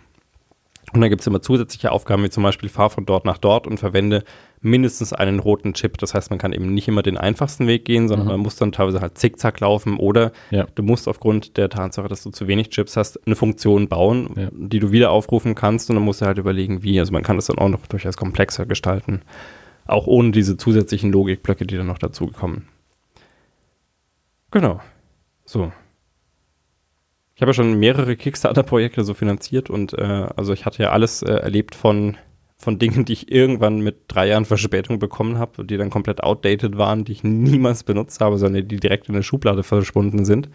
Und 0.93 1.01
dann 1.01 1.09
gibt 1.09 1.21
es 1.21 1.27
immer 1.27 1.41
zusätzliche 1.41 1.91
Aufgaben, 1.91 2.23
wie 2.23 2.29
zum 2.29 2.43
Beispiel 2.43 2.69
fahr 2.69 2.89
von 2.91 3.05
dort 3.05 3.25
nach 3.25 3.39
dort 3.39 3.65
und 3.65 3.79
verwende 3.79 4.23
mindestens 4.61 5.11
einen 5.11 5.39
roten 5.39 5.73
Chip. 5.73 5.97
Das 5.97 6.13
heißt, 6.13 6.29
man 6.29 6.37
kann 6.39 6.53
eben 6.53 6.73
nicht 6.73 6.87
immer 6.87 7.01
den 7.01 7.17
einfachsten 7.17 7.65
Weg 7.67 7.83
gehen, 7.85 8.07
sondern 8.07 8.27
Mhm. 8.27 8.31
man 8.33 8.39
muss 8.41 8.55
dann 8.55 8.71
teilweise 8.71 9.01
halt 9.01 9.17
zickzack 9.17 9.59
laufen 9.59 9.97
oder 9.97 10.31
Ja. 10.51 10.67
du 10.75 10.83
musst 10.83 11.07
aufgrund 11.07 11.57
der 11.57 11.69
Tatsache, 11.69 12.07
dass 12.07 12.21
du 12.23 12.29
zu 12.29 12.47
wenig 12.47 12.69
Chips 12.69 12.95
hast, 12.95 13.25
eine 13.25 13.35
Funktion 13.35 13.87
bauen, 13.87 14.29
Ja. 14.37 14.49
die 14.53 14.79
du 14.79 14.91
wieder 14.91 15.09
aufrufen 15.11 15.55
kannst 15.55 15.89
und 15.89 15.95
dann 15.95 16.05
musst 16.05 16.21
du 16.21 16.25
halt 16.27 16.37
überlegen, 16.37 16.83
wie. 16.83 16.99
Also 16.99 17.11
man 17.11 17.23
kann 17.23 17.37
das 17.37 17.47
dann 17.47 17.57
auch 17.57 17.69
noch 17.69 17.85
durchaus 17.87 18.15
komplexer 18.15 18.65
gestalten. 18.67 19.21
Auch 19.85 20.07
ohne 20.07 20.31
diese 20.31 20.55
zusätzlichen 20.57 21.11
Logikblöcke, 21.11 21.65
die 21.65 21.75
dann 21.75 21.87
noch 21.87 21.97
dazukommen. 21.97 22.67
Genau. 24.51 24.79
So. 25.45 25.71
Ich 27.35 27.41
habe 27.41 27.49
ja 27.49 27.53
schon 27.53 27.79
mehrere 27.79 28.15
Kickstarter-Projekte 28.15 29.03
so 29.03 29.13
finanziert 29.13 29.69
und 29.69 29.93
äh, 29.93 30.27
also 30.35 30.53
ich 30.53 30.65
hatte 30.65 30.83
ja 30.83 30.91
alles 30.91 31.23
äh, 31.23 31.31
erlebt 31.33 31.73
von, 31.73 32.17
von 32.57 32.77
Dingen, 32.77 33.05
die 33.05 33.13
ich 33.13 33.31
irgendwann 33.31 33.79
mit 33.81 34.03
drei 34.07 34.27
Jahren 34.27 34.45
Verspätung 34.45 34.99
bekommen 34.99 35.39
habe, 35.39 35.65
die 35.65 35.77
dann 35.77 35.89
komplett 35.89 36.21
outdated 36.21 36.77
waren, 36.77 37.05
die 37.05 37.13
ich 37.13 37.23
niemals 37.23 37.83
benutzt 37.83 38.21
habe, 38.21 38.37
sondern 38.37 38.67
die 38.67 38.77
direkt 38.77 39.07
in 39.07 39.15
der 39.15 39.23
Schublade 39.23 39.63
verschwunden 39.63 40.25
sind. 40.25 40.49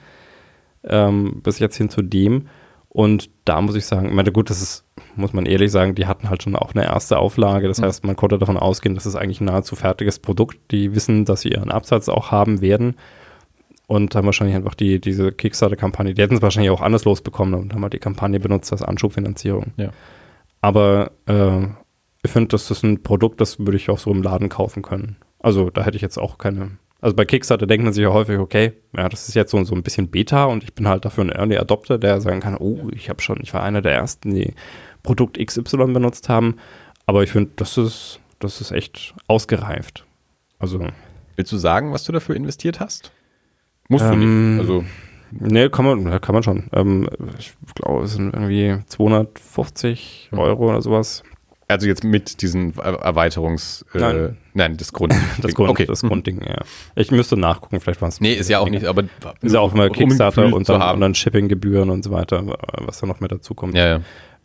Ähm, 0.85 1.41
bis 1.43 1.59
jetzt 1.59 1.77
hin 1.77 1.91
zu 1.91 2.03
dem. 2.03 2.47
Und 2.89 3.29
da 3.45 3.61
muss 3.61 3.75
ich 3.75 3.85
sagen, 3.85 4.07
ich 4.09 4.15
meine, 4.15 4.33
gut, 4.33 4.49
das 4.49 4.63
ist, 4.63 4.85
muss 5.17 5.33
man 5.33 5.45
ehrlich 5.45 5.71
sagen, 5.73 5.95
die 5.97 6.07
hatten 6.07 6.31
halt 6.31 6.43
schon 6.43 6.57
auch 6.57 6.75
eine 6.75 6.85
erste 6.87 7.19
Auflage. 7.19 7.67
Das 7.69 7.81
Mhm. 7.81 7.85
heißt, 7.85 8.05
man 8.05 8.17
konnte 8.17 8.39
davon 8.39 8.57
ausgehen, 8.57 8.95
das 8.95 9.05
ist 9.05 9.17
eigentlich 9.17 9.41
ein 9.41 9.47
nahezu 9.47 9.75
fertiges 9.77 10.21
Produkt. 10.21 10.59
Die 10.71 10.95
wissen, 10.95 11.25
dass 11.25 11.41
sie 11.43 11.51
ihren 11.51 11.71
Absatz 11.71 12.09
auch 12.09 12.31
haben 12.31 12.61
werden. 12.61 12.95
Und 13.89 14.15
haben 14.15 14.27
wahrscheinlich 14.27 14.55
einfach 14.55 14.75
die, 14.75 15.01
diese 15.01 15.33
Kickstarter-Kampagne, 15.33 16.13
die 16.13 16.21
hätten 16.21 16.37
es 16.37 16.43
wahrscheinlich 16.43 16.71
auch 16.71 16.83
anders 16.83 17.07
losbekommen 17.07 17.59
und 17.59 17.73
haben 17.73 17.83
halt 17.83 17.95
die 17.95 17.99
Kampagne 17.99 18.39
benutzt 18.39 18.71
als 18.71 18.83
Anschubfinanzierung. 18.83 19.73
Ja. 19.79 19.91
Aber 20.61 21.13
äh, 21.27 21.65
ich 22.23 22.31
finde, 22.31 22.49
das 22.49 22.71
ist 22.71 22.83
ein 22.83 23.03
Produkt, 23.03 23.41
das 23.41 23.59
würde 23.59 23.79
ich 23.79 23.89
auch 23.89 23.99
so 23.99 24.11
im 24.11 24.23
Laden 24.23 24.51
kaufen 24.51 24.83
können. 24.83 25.17
Also 25.39 25.71
da 25.71 25.85
hätte 25.85 25.97
ich 25.97 26.03
jetzt 26.03 26.19
auch 26.19 26.37
keine. 26.37 26.73
Also 27.01 27.17
bei 27.17 27.25
Kickstarter 27.25 27.67
denkt 27.67 27.85
man 27.85 27.95
sich 27.95 28.03
ja 28.03 28.13
häufig, 28.13 28.39
okay, 28.39 28.75
ja, 28.95 29.09
das 29.09 29.27
ist 29.27 29.35
jetzt 29.35 29.53
so, 29.53 29.65
so 29.65 29.75
ein 29.75 29.83
bisschen 29.83 30.11
Beta 30.11 30.45
und 30.45 30.65
ich 30.65 30.75
bin 30.75 30.87
halt 30.87 31.07
dafür 31.07 31.25
ein 31.25 31.33
Early 31.33 31.57
Adopter, 31.57 31.97
der 31.97 32.21
sagen 32.21 32.41
kann, 32.41 32.57
oh, 32.59 32.89
ich 32.93 33.09
habe 33.09 33.23
schon, 33.23 33.39
ich 33.41 33.55
war 33.55 33.63
einer 33.63 33.81
der 33.81 33.93
ersten, 33.93 34.35
die 34.35 34.53
Produkt 35.03 35.39
XY 35.39 35.93
benutzt 35.95 36.29
haben. 36.29 36.57
Aber 37.07 37.23
ich 37.23 37.31
finde, 37.31 37.53
das 37.57 37.79
ist, 37.79 38.21
das 38.39 38.61
ist 38.61 38.73
echt 38.73 39.15
ausgereift. 39.29 40.05
Also, 40.59 40.85
Willst 41.39 41.53
du 41.53 41.57
sagen, 41.57 41.93
was 41.93 42.03
du 42.03 42.11
dafür 42.11 42.35
investiert 42.35 42.81
hast? 42.81 43.13
Musst 43.89 44.05
du 44.05 44.13
Ähm, 44.13 44.57
nicht. 44.57 44.61
Also, 44.61 44.85
nee, 45.31 45.69
kann 45.69 45.85
man, 45.85 46.21
kann 46.21 46.35
man 46.35 46.43
schon. 46.43 46.65
Ähm, 46.73 47.09
ich 47.39 47.55
glaube, 47.75 48.05
es 48.05 48.13
sind 48.13 48.35
irgendwie 48.35 48.77
250 48.87 50.29
Mhm. 50.33 50.39
Euro 50.39 50.69
oder 50.71 50.83
sowas. 50.83 51.23
also 51.71 51.87
jetzt 51.87 52.03
mit 52.03 52.41
diesen 52.41 52.73
Er- 52.79 52.95
Erweiterungs... 53.01 53.85
Äh, 53.93 53.99
Nein. 53.99 54.37
nein. 54.55 54.77
das 54.79 54.93
Grund. 54.93 55.15
Das, 55.43 55.55
Grund, 55.55 55.69
okay. 55.71 55.85
das 55.85 56.03
Mhm. 56.03 56.09
Grundding, 56.09 56.41
ja. 56.43 56.63
Ich 56.97 57.11
müsste 57.11 57.37
nachgucken, 57.37 57.79
vielleicht 57.81 58.01
war 58.01 58.09
es. 58.09 58.21
Nee, 58.23 58.33
ist 58.35 58.49
ja 58.49 58.59
auch 58.59 58.71
nicht, 58.71 58.87
aber... 58.87 59.05
Ist 59.43 59.53
ja 59.55 59.61
auch 59.61 59.75
mal 59.75 59.89
um 59.89 59.95
Kickstarter 59.95 60.43
Gefühl 60.45 60.55
und 60.55 60.69
dann, 60.69 60.95
und 60.95 61.01
dann 61.03 61.15
Shippinggebühren 61.15 61.91
und 61.91 62.03
so 62.05 62.11
weiter, 62.11 62.43
was 62.79 63.01
da 63.01 63.07
noch 63.07 63.21
mit 63.21 63.33
dazu 63.33 63.53
kommt. 63.55 63.75
Ja, 63.75 63.87
ja. 63.87 64.01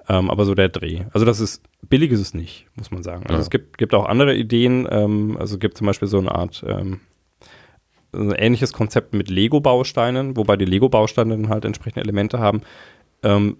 Ähm, 0.10 0.30
aber 0.30 0.44
so 0.44 0.54
der 0.54 0.68
Dreh. 0.68 1.04
Also 1.14 1.26
das 1.26 1.40
ist, 1.40 1.64
billig 1.82 2.12
ist 2.12 2.20
es 2.20 2.34
nicht, 2.34 2.68
muss 2.76 2.92
man 2.92 3.04
sagen. 3.04 3.24
Also 3.24 3.36
Ja. 3.36 3.40
es 3.40 3.50
gibt, 3.50 3.78
gibt 3.78 3.94
auch 3.94 4.06
andere 4.06 4.36
Ideen. 4.36 4.86
Ähm, 4.92 5.38
also 5.40 5.54
es 5.56 5.60
gibt 5.62 5.78
zum 5.78 5.88
Beispiel 5.88 6.10
so 6.10 6.20
eine 6.20 6.36
Art, 6.36 6.62
ähm, 6.68 7.00
ein 8.14 8.32
ähnliches 8.32 8.74
Konzept 8.74 9.14
mit 9.14 9.30
Lego-Bausteinen, 9.30 10.38
wobei 10.38 10.58
die 10.58 10.66
Lego-Bausteine 10.66 11.36
dann 11.36 11.50
halt 11.50 11.66
entsprechende 11.66 12.02
Elemente 12.02 12.40
haben. 12.40 12.62
Ähm, 13.24 13.58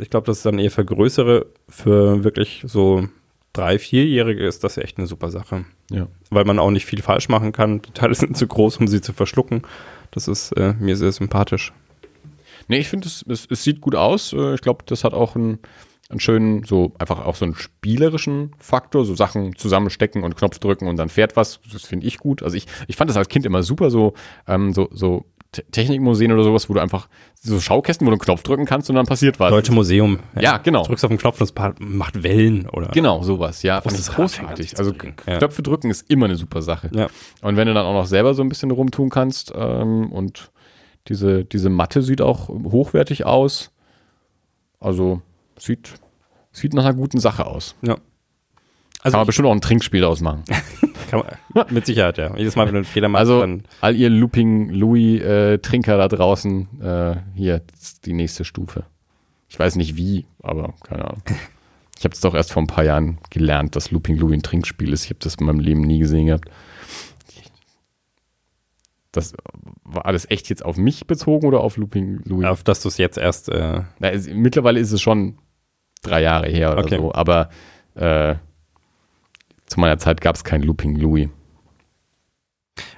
ich 0.00 0.10
glaube, 0.10 0.26
das 0.26 0.38
ist 0.38 0.46
dann 0.46 0.58
eher 0.58 0.70
für 0.70 0.84
größere, 0.84 1.46
für 1.68 2.24
wirklich 2.24 2.62
so 2.66 3.08
drei, 3.52 3.78
vierjährige 3.78 4.46
ist 4.46 4.64
das 4.64 4.76
echt 4.78 4.98
eine 4.98 5.06
super 5.06 5.30
Sache. 5.30 5.64
Ja. 5.90 6.06
Weil 6.30 6.44
man 6.44 6.58
auch 6.58 6.70
nicht 6.70 6.86
viel 6.86 7.02
falsch 7.02 7.28
machen 7.28 7.52
kann. 7.52 7.82
Die 7.82 7.92
Teile 7.92 8.14
sind 8.14 8.36
zu 8.36 8.46
groß, 8.46 8.78
um 8.78 8.88
sie 8.88 9.00
zu 9.00 9.12
verschlucken. 9.12 9.62
Das 10.12 10.28
ist 10.28 10.52
äh, 10.52 10.74
mir 10.78 10.96
sehr 10.96 11.12
sympathisch. 11.12 11.72
Nee, 12.68 12.78
ich 12.78 12.88
finde, 12.88 13.08
es, 13.08 13.24
es, 13.28 13.46
es 13.50 13.64
sieht 13.64 13.80
gut 13.80 13.94
aus. 13.96 14.32
Äh, 14.32 14.54
Ich 14.54 14.60
glaube, 14.60 14.84
das 14.86 15.04
hat 15.04 15.12
auch 15.12 15.34
einen, 15.34 15.58
einen 16.10 16.20
schönen, 16.20 16.64
so 16.64 16.92
einfach 16.98 17.24
auch 17.24 17.36
so 17.36 17.44
einen 17.44 17.54
spielerischen 17.54 18.52
Faktor, 18.58 19.04
so 19.04 19.14
Sachen 19.14 19.56
zusammenstecken 19.56 20.24
und 20.24 20.36
Knopf 20.36 20.58
drücken 20.58 20.88
und 20.88 20.96
dann 20.96 21.08
fährt 21.08 21.36
was. 21.36 21.60
Das 21.72 21.84
finde 21.84 22.06
ich 22.06 22.18
gut. 22.18 22.42
Also 22.42 22.56
ich, 22.56 22.66
ich 22.88 22.96
fand 22.96 23.08
das 23.08 23.16
als 23.16 23.28
Kind 23.28 23.46
immer 23.46 23.62
super, 23.62 23.90
so, 23.90 24.14
ähm, 24.46 24.72
so, 24.72 24.88
so 24.92 25.24
Te- 25.52 25.64
Technikmuseen 25.72 26.30
oder 26.30 26.44
sowas, 26.44 26.68
wo 26.68 26.74
du 26.74 26.80
einfach 26.80 27.08
so 27.34 27.58
Schaukästen, 27.58 28.06
wo 28.06 28.10
du 28.10 28.14
einen 28.14 28.20
Knopf 28.20 28.42
drücken 28.44 28.66
kannst 28.66 28.88
und 28.88 28.96
dann 28.96 29.06
passiert 29.06 29.40
was. 29.40 29.50
Deutsche 29.50 29.72
Museum. 29.72 30.20
Ja, 30.38 30.58
genau. 30.58 30.84
Drückst 30.84 31.04
auf 31.04 31.08
den 31.08 31.18
Knopf 31.18 31.40
und 31.40 31.50
es 31.50 31.54
macht 31.80 32.22
Wellen 32.22 32.68
oder. 32.68 32.88
Genau, 32.88 33.22
sowas, 33.24 33.62
ja. 33.64 33.80
Fand 33.80 33.98
ich 33.98 34.06
Großes 34.06 34.14
großartig. 34.38 34.78
Also. 34.78 34.92
Ja. 35.26 35.38
Knöpfe 35.38 35.62
drücken 35.62 35.90
ist 35.90 36.08
immer 36.08 36.26
eine 36.26 36.36
super 36.36 36.62
Sache. 36.62 36.90
Ja. 36.94 37.08
Und 37.42 37.56
wenn 37.56 37.66
du 37.66 37.74
dann 37.74 37.84
auch 37.84 37.94
noch 37.94 38.06
selber 38.06 38.34
so 38.34 38.42
ein 38.42 38.48
bisschen 38.48 38.70
rumtun 38.70 39.10
kannst 39.10 39.52
ähm, 39.56 40.12
und 40.12 40.52
diese, 41.08 41.44
diese 41.44 41.68
Matte 41.68 42.02
sieht 42.02 42.20
auch 42.20 42.48
hochwertig 42.48 43.26
aus. 43.26 43.72
Also 44.78 45.20
sieht, 45.60 45.94
sieht 46.52 46.74
nach 46.74 46.84
einer 46.84 46.94
guten 46.94 47.20
Sache 47.20 47.46
aus. 47.46 47.74
ja. 47.82 47.96
Kann 49.02 49.06
Also 49.06 49.16
man 49.16 49.26
bestimmt 49.26 49.48
auch 49.48 49.52
ein 49.52 49.62
Trinkspiel 49.62 50.04
ausmachen. 50.04 50.44
kann 51.10 51.22
man, 51.54 51.66
mit 51.72 51.86
Sicherheit, 51.86 52.18
ja. 52.18 52.36
Jedes 52.36 52.54
Mal, 52.54 52.66
wenn 52.66 52.74
du 52.74 52.78
einen 52.80 52.84
Fehler 52.84 53.08
machst, 53.08 53.20
Also 53.20 53.40
dann 53.40 53.62
all 53.80 53.96
ihr 53.96 54.10
Looping 54.10 54.68
Louis 54.68 55.22
äh, 55.22 55.58
da 55.58 56.06
draußen, 56.06 56.80
äh, 56.82 57.16
hier 57.34 57.62
die 58.04 58.12
nächste 58.12 58.44
Stufe. 58.44 58.84
Ich 59.48 59.58
weiß 59.58 59.76
nicht 59.76 59.96
wie, 59.96 60.26
aber 60.42 60.74
keine 60.84 61.04
Ahnung. 61.06 61.22
Ich 61.98 62.04
habe 62.04 62.14
es 62.14 62.20
doch 62.20 62.34
erst 62.34 62.50
vor 62.50 62.62
ein 62.62 62.66
paar 62.66 62.84
Jahren 62.84 63.18
gelernt, 63.28 63.76
dass 63.76 63.90
Looping 63.90 64.16
Louis 64.16 64.38
ein 64.38 64.42
Trinkspiel 64.42 64.90
ist. 64.90 65.04
Ich 65.04 65.10
habe 65.10 65.20
das 65.20 65.34
in 65.34 65.44
meinem 65.44 65.60
Leben 65.60 65.82
nie 65.82 65.98
gesehen 65.98 66.28
gehabt. 66.28 66.48
Das 69.12 69.34
war 69.84 70.06
alles 70.06 70.30
echt 70.30 70.48
jetzt 70.48 70.64
auf 70.64 70.78
mich 70.78 71.06
bezogen 71.06 71.46
oder 71.46 71.60
auf 71.60 71.76
Looping 71.76 72.22
Louis? 72.24 72.46
auf 72.46 72.64
dass 72.64 72.80
du 72.80 72.88
es 72.88 72.96
jetzt 72.96 73.18
erst 73.18 73.50
äh, 73.50 73.82
Na, 73.98 74.10
es, 74.10 74.28
mittlerweile 74.30 74.80
ist 74.80 74.92
es 74.92 75.02
schon 75.02 75.36
drei 76.02 76.22
Jahre 76.22 76.48
her 76.48 76.72
oder 76.72 76.80
Okay. 76.84 76.96
so, 76.96 77.12
aber 77.14 77.50
äh, 77.94 78.34
zu 79.66 79.78
meiner 79.80 79.98
Zeit 79.98 80.20
gab 80.20 80.34
es 80.36 80.44
kein 80.44 80.62
Looping 80.62 80.96
Louis. 80.96 81.28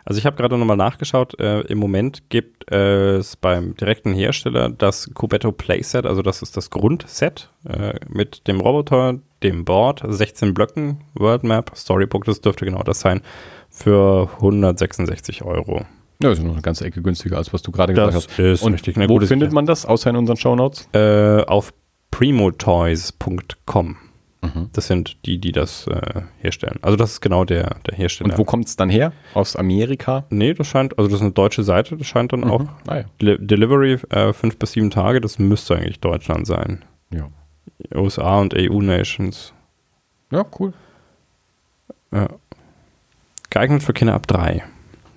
Also 0.04 0.18
ich 0.18 0.26
habe 0.26 0.36
gerade 0.36 0.58
nochmal 0.58 0.76
nachgeschaut. 0.76 1.38
Äh, 1.38 1.60
Im 1.62 1.78
Moment 1.78 2.28
gibt 2.28 2.70
es 2.72 3.36
beim 3.36 3.76
direkten 3.76 4.12
Hersteller 4.14 4.68
das 4.68 5.10
Cubetto 5.14 5.52
Playset, 5.52 6.06
also 6.06 6.22
das 6.22 6.42
ist 6.42 6.56
das 6.56 6.70
Grundset 6.70 7.50
äh, 7.68 7.94
mit 8.08 8.46
dem 8.48 8.60
Roboter, 8.60 9.18
dem 9.42 9.64
Board, 9.64 10.02
16 10.06 10.54
Blöcken, 10.54 11.04
World 11.14 11.44
Map, 11.44 11.72
Storybook, 11.76 12.24
das 12.24 12.40
dürfte 12.40 12.64
genau 12.64 12.82
das 12.82 13.00
sein, 13.00 13.22
für 13.70 14.28
166 14.36 15.42
Euro. 15.44 15.84
Ja, 16.22 16.30
ist 16.30 16.42
noch 16.42 16.52
eine 16.52 16.62
ganze 16.62 16.84
Ecke 16.84 17.02
günstiger, 17.02 17.36
als 17.36 17.52
was 17.52 17.62
du 17.62 17.72
gerade 17.72 17.92
gesagt 17.94 18.14
hast. 18.14 18.38
ist 18.38 18.62
Und 18.62 18.74
richtig 18.74 18.96
wo 19.08 19.18
findet 19.20 19.52
man 19.52 19.66
das, 19.66 19.84
außer 19.86 20.10
in 20.10 20.16
unseren 20.16 20.36
Shownotes? 20.36 20.88
Äh, 20.92 21.42
auf 21.44 21.72
primotoys.com. 22.12 23.97
Mhm. 24.44 24.70
Das 24.72 24.86
sind 24.89 25.24
die, 25.26 25.39
die 25.39 25.52
das 25.52 25.86
äh, 25.86 26.22
herstellen. 26.39 26.78
Also 26.82 26.97
das 26.97 27.12
ist 27.12 27.20
genau 27.20 27.44
der, 27.44 27.76
der 27.86 27.97
Hersteller. 27.97 28.30
Und 28.32 28.39
wo 28.39 28.44
kommt 28.44 28.66
es 28.66 28.74
dann 28.76 28.90
her? 28.90 29.12
Aus 29.34 29.55
Amerika? 29.56 30.24
Nee, 30.30 30.52
das 30.55 30.66
scheint, 30.66 30.98
also 30.98 31.09
das 31.09 31.16
ist 31.20 31.22
eine 31.22 31.30
deutsche 31.32 31.62
Seite, 31.62 31.97
das 31.97 32.06
scheint 32.09 32.32
dann 32.32 32.43
auch 32.44 32.60
Mhm. 32.62 32.68
Ah, 32.89 32.97
ja. 32.98 33.05
Deli- 33.20 33.39
Delivery 33.47 33.98
äh, 34.10 34.32
fünf 34.32 34.56
bis 34.59 34.72
sieben 34.72 34.90
Tage, 34.90 35.20
das 35.20 35.39
müsste 35.39 35.76
eigentlich 35.76 36.01
Deutschland 36.01 36.47
sein. 36.47 36.84
ja. 37.10 37.28
USA 37.94 38.39
und 38.40 38.55
EU-Nations. 38.56 39.52
Ja, 40.30 40.44
cool. 40.59 40.72
Ja. 42.12 42.28
Geeignet 43.51 43.82
für 43.82 43.93
Kinder 43.93 44.14
ab 44.14 44.26
drei. 44.28 44.62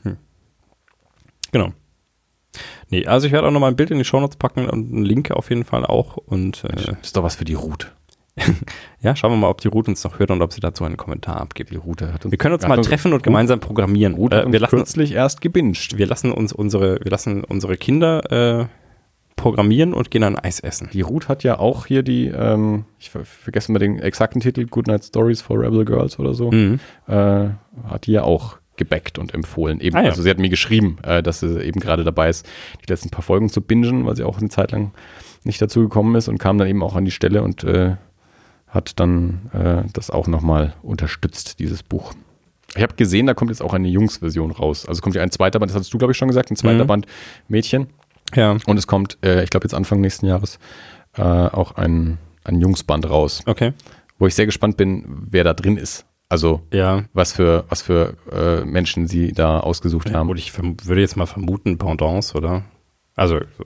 Hm. 0.03 0.17
Genau. 1.51 1.73
Nee, 2.89 3.05
also 3.07 3.25
ich 3.27 3.33
werde 3.33 3.47
auch 3.47 3.51
nochmal 3.51 3.71
ein 3.71 3.75
Bild 3.75 3.91
in 3.91 3.97
die 3.97 4.05
Shownotes 4.05 4.37
packen 4.37 4.69
und 4.69 4.91
einen 4.93 5.03
Link 5.03 5.31
auf 5.31 5.49
jeden 5.49 5.63
Fall 5.65 5.85
auch. 5.85 6.17
Und 6.17 6.63
äh, 6.65 6.69
Das 6.75 6.85
ist 7.01 7.17
doch 7.17 7.23
was 7.23 7.35
für 7.35 7.45
die 7.45 7.55
Route. 7.55 7.87
ja, 9.01 9.15
schauen 9.15 9.31
wir 9.31 9.37
mal, 9.37 9.49
ob 9.49 9.61
die 9.61 9.69
Route 9.69 9.89
uns 9.91 10.03
noch 10.03 10.19
hört 10.19 10.29
und 10.29 10.41
ob 10.41 10.51
sie 10.51 10.59
dazu 10.59 10.83
einen 10.83 10.97
Kommentar 10.97 11.37
abgibt. 11.39 11.71
Die 11.71 11.77
Route 11.77 12.13
hat 12.13 12.25
uns, 12.25 12.31
Wir 12.31 12.37
können 12.37 12.53
uns 12.53 12.67
mal 12.67 12.79
treffen 12.81 13.13
und 13.13 13.23
gemeinsam 13.23 13.59
programmieren. 13.61 14.13
Route 14.15 14.35
hat 14.37 14.43
Äh, 14.43 14.45
uns 14.47 14.53
wir, 14.53 14.59
lassen, 14.59 14.75
kürzlich 14.75 15.13
erst 15.13 15.39
gebinged. 15.41 15.97
wir 15.97 16.05
lassen 16.05 16.31
uns 16.31 16.51
unsere, 16.51 16.99
wir 17.01 17.11
lassen 17.11 17.43
unsere 17.45 17.77
Kinder 17.77 18.61
äh, 18.61 18.65
programmieren 19.37 19.93
und 19.93 20.11
gehen 20.11 20.21
dann 20.21 20.37
Eis 20.37 20.59
essen. 20.59 20.89
Die 20.93 21.01
Ruth 21.01 21.27
hat 21.29 21.43
ja 21.43 21.59
auch 21.59 21.85
hier 21.85 22.03
die, 22.03 22.27
ähm, 22.27 22.85
ich 22.99 23.09
ver 23.09 23.23
vergesse 23.25 23.71
mal 23.71 23.79
den 23.79 23.99
exakten 23.99 24.41
Titel, 24.41 24.65
Goodnight 24.65 25.03
Stories 25.05 25.41
for 25.41 25.59
Rebel 25.59 25.85
Girls 25.85 26.19
oder 26.19 26.33
so, 26.33 26.51
Mhm. 26.51 26.79
äh, 27.07 27.49
hat 27.87 28.05
die 28.07 28.11
ja 28.13 28.23
auch 28.23 28.57
gebackt 28.77 29.17
und 29.19 29.33
empfohlen. 29.33 29.79
Eben, 29.79 29.95
Ah, 29.95 30.03
ja. 30.03 30.09
Also 30.09 30.21
sie 30.21 30.29
hat 30.29 30.39
mir 30.39 30.49
geschrieben, 30.49 30.97
äh, 31.03 31.21
dass 31.23 31.39
sie 31.39 31.61
eben 31.63 31.79
gerade 31.79 32.03
dabei 32.03 32.29
ist, 32.29 32.45
die 32.85 32.91
letzten 32.91 33.09
paar 33.09 33.23
Folgen 33.23 33.49
zu 33.49 33.61
bingen, 33.61 34.05
weil 34.05 34.15
sie 34.15 34.23
auch 34.23 34.37
eine 34.39 34.49
Zeit 34.49 34.71
lang 34.71 34.91
nicht 35.43 35.61
dazu 35.61 35.81
gekommen 35.81 36.15
ist 36.15 36.27
und 36.27 36.37
kam 36.37 36.57
dann 36.57 36.67
eben 36.67 36.83
auch 36.83 36.95
an 36.95 37.05
die 37.05 37.11
Stelle 37.11 37.43
und 37.43 37.63
äh, 37.63 37.95
hat 38.67 38.99
dann 38.99 39.49
äh, 39.53 39.89
das 39.93 40.09
auch 40.09 40.27
nochmal 40.27 40.73
unterstützt, 40.81 41.59
dieses 41.59 41.83
Buch. 41.83 42.13
Ich 42.75 42.83
habe 42.83 42.95
gesehen, 42.95 43.25
da 43.25 43.33
kommt 43.33 43.51
jetzt 43.51 43.61
auch 43.61 43.73
eine 43.73 43.87
Jungs-Version 43.87 44.51
raus. 44.51 44.85
Also 44.85 45.01
kommt 45.01 45.15
ja 45.15 45.21
ein 45.21 45.31
zweiter 45.31 45.59
Band, 45.59 45.69
das 45.69 45.75
hattest 45.75 45.93
du, 45.93 45.97
glaube 45.97 46.11
ich, 46.11 46.17
schon 46.17 46.27
gesagt, 46.27 46.51
ein 46.51 46.57
zweiter 46.57 46.83
Mhm. 46.83 46.87
Band 46.87 47.05
Mädchen. 47.47 47.87
Ja, 48.35 48.57
Und 48.65 48.77
es 48.77 48.87
kommt, 48.87 49.17
äh, 49.23 49.43
ich 49.43 49.49
glaube, 49.49 49.65
jetzt 49.65 49.73
Anfang 49.73 50.01
nächsten 50.01 50.25
Jahres 50.25 50.59
äh, 51.15 51.21
auch 51.21 51.75
ein, 51.75 52.17
ein 52.43 52.59
Jungsband 52.59 53.09
raus, 53.09 53.43
okay. 53.45 53.71
wo 54.19 54.27
ich 54.27 54.35
sehr 54.35 54.45
gespannt 54.47 54.75
bin, 54.77 55.05
wer 55.07 55.43
da 55.45 55.53
drin 55.53 55.77
ist. 55.77 56.05
Also 56.29 56.61
Ja, 56.73 57.05
was 57.13 57.33
für, 57.33 57.65
was 57.69 57.81
für 57.81 58.17
äh, 58.31 58.65
Menschen 58.65 59.07
sie 59.07 59.31
da 59.31 59.59
ausgesucht 59.59 60.13
haben. 60.13 60.29
Und 60.29 60.37
ich 60.37 60.57
würde 60.57 61.01
jetzt 61.01 61.17
mal 61.17 61.27
vermuten, 61.27 61.77
Pendants, 61.77 62.35
oder? 62.35 62.63
Also 63.15 63.39
so 63.57 63.65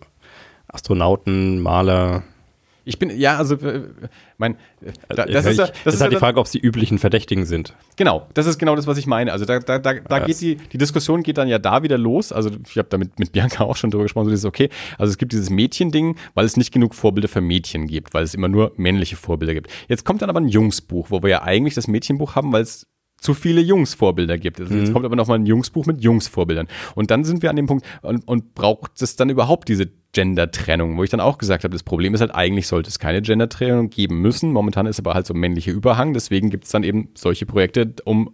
Astronauten, 0.68 1.62
Maler. 1.62 2.24
Ich 2.90 2.98
bin, 2.98 3.16
ja, 3.18 3.38
also, 3.38 3.54
äh, 3.56 3.84
mein, 4.40 4.56
äh, 4.82 4.92
da, 5.10 5.26
das 5.26 5.46
Ich- 5.46 5.52
ist 5.52 5.58
ja, 5.60 5.66
ich- 5.66 5.72
das 5.84 5.94
ist 5.94 6.02
halt 6.02 6.12
ja 6.12 6.18
die 6.18 6.20
Frage, 6.20 6.40
ob 6.40 6.48
es 6.48 6.52
die 6.52 6.60
üblichen 6.60 6.98
Verdächtigen 6.98 7.46
sind. 7.46 7.76
Genau, 7.98 8.28
das 8.34 8.48
ist 8.48 8.58
genau 8.58 8.76
das, 8.76 8.88
was 8.88 8.98
ich 8.98 9.06
meine. 9.06 9.32
Also 9.32 9.46
da, 9.46 9.60
da, 9.60 9.78
da, 9.78 9.94
da 9.94 10.20
geht 10.20 10.42
die, 10.42 10.56
die 10.56 10.78
Diskussion 10.80 11.22
geht 11.22 11.38
dann 11.38 11.48
ja 11.48 11.60
da 11.60 11.84
wieder 11.84 12.00
los. 12.00 12.32
Also 12.32 12.50
ich 12.68 12.78
habe 12.80 12.90
da 12.90 12.98
mit, 12.98 13.20
mit 13.20 13.32
Bianca 13.32 13.64
auch 13.64 13.76
schon 13.76 13.92
drüber 13.92 14.04
gesprochen, 14.06 14.26
so 14.26 14.32
dieses, 14.32 14.46
okay, 14.46 14.70
also 14.98 15.12
es 15.12 15.18
gibt 15.20 15.32
dieses 15.34 15.50
Mädchending, 15.52 16.16
weil 16.34 16.46
es 16.46 16.58
nicht 16.58 16.72
genug 16.74 16.96
Vorbilder 16.96 17.28
für 17.28 17.42
Mädchen 17.42 17.86
gibt, 17.86 18.14
weil 18.16 18.24
es 18.24 18.34
immer 18.34 18.48
nur 18.48 18.72
männliche 18.76 19.16
Vorbilder 19.18 19.54
gibt. 19.54 19.70
Jetzt 19.88 20.04
kommt 20.04 20.24
dann 20.24 20.30
aber 20.32 20.40
ein 20.40 20.48
Jungsbuch, 20.48 21.12
wo 21.12 21.22
wir 21.22 21.30
ja 21.30 21.44
eigentlich 21.44 21.76
das 21.76 21.88
Mädchenbuch 21.88 22.36
haben, 22.36 22.52
weil 22.52 22.64
es 22.64 22.88
zu 23.22 23.34
viele 23.34 23.62
Jungsvorbilder 23.62 24.38
gibt. 24.38 24.60
Also 24.60 24.74
Jetzt 24.76 24.94
kommt 24.94 25.06
aber 25.06 25.16
nochmal 25.16 25.40
ein 25.40 25.46
Jungsbuch 25.46 25.86
mit 25.86 26.02
Jungsvorbildern. 26.02 26.68
Und 26.96 27.12
dann 27.12 27.24
sind 27.24 27.42
wir 27.42 27.50
an 27.50 27.56
dem 27.56 27.68
Punkt, 27.68 27.86
und, 28.02 28.28
und 28.28 28.56
braucht 28.56 29.02
es 29.02 29.16
dann 29.16 29.30
überhaupt 29.30 29.68
diese 29.68 29.88
Gender-Trennung, 30.14 30.98
wo 30.98 31.04
ich 31.04 31.10
dann 31.10 31.20
auch 31.20 31.38
gesagt 31.38 31.64
habe, 31.64 31.74
das 31.74 31.84
Problem 31.84 32.14
ist 32.14 32.22
halt, 32.22 32.34
eigentlich 32.34 32.68
sollte 32.68 32.90
es 32.90 33.00
keine 33.00 33.22
Gender-Trennung 33.22 33.90
geben 33.90 34.22
müssen. 34.22 34.52
Momentan 34.52 34.86
ist 34.86 35.00
aber 35.00 35.14
halt 35.14 35.28
so 35.28 35.34
ein 35.34 35.40
männlicher 35.40 35.72
Überhang, 35.72 36.14
deswegen 36.14 36.50
gibt 36.50 36.66
es 36.66 36.72
dann 36.72 36.84
eben 36.84 37.10
solche 37.16 37.46
Projekte, 37.46 37.94
um 38.06 38.34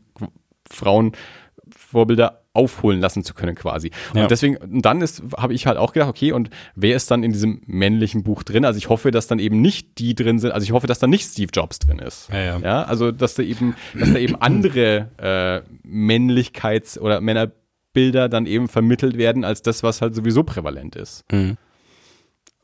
Frauenvorbilder 0.69 2.44
aufholen 2.55 2.99
lassen 2.99 3.23
zu 3.23 3.33
können 3.33 3.55
quasi. 3.55 3.91
Ja. 4.13 4.23
Und 4.23 4.31
deswegen, 4.31 4.57
und 4.57 4.83
dann 4.83 5.01
ist, 5.01 5.21
habe 5.37 5.53
ich 5.53 5.67
halt 5.67 5.77
auch 5.77 5.93
gedacht, 5.93 6.09
okay, 6.09 6.31
und 6.31 6.49
wer 6.75 6.95
ist 6.95 7.11
dann 7.11 7.23
in 7.23 7.31
diesem 7.31 7.61
männlichen 7.65 8.23
Buch 8.23 8.43
drin? 8.43 8.65
Also 8.65 8.77
ich 8.77 8.89
hoffe, 8.89 9.11
dass 9.11 9.27
dann 9.27 9.39
eben 9.39 9.61
nicht 9.61 9.99
die 9.99 10.15
drin 10.15 10.39
sind, 10.39 10.51
also 10.51 10.63
ich 10.63 10.71
hoffe, 10.71 10.87
dass 10.87 10.99
da 10.99 11.07
nicht 11.07 11.25
Steve 11.25 11.49
Jobs 11.53 11.79
drin 11.79 11.99
ist. 11.99 12.29
Ja, 12.31 12.41
ja. 12.41 12.57
ja 12.59 12.83
also 12.83 13.11
dass 13.11 13.35
da 13.35 13.43
eben, 13.43 13.75
dass 13.93 14.13
da 14.13 14.19
eben 14.19 14.35
andere 14.35 15.09
äh, 15.17 15.87
Männlichkeits- 15.87 16.99
oder 16.99 17.21
Männerbilder 17.21 18.29
dann 18.29 18.45
eben 18.45 18.67
vermittelt 18.67 19.17
werden, 19.17 19.43
als 19.43 19.61
das, 19.61 19.83
was 19.83 20.01
halt 20.01 20.15
sowieso 20.15 20.43
prävalent 20.43 20.95
ist. 20.95 21.23
Mhm. 21.31 21.57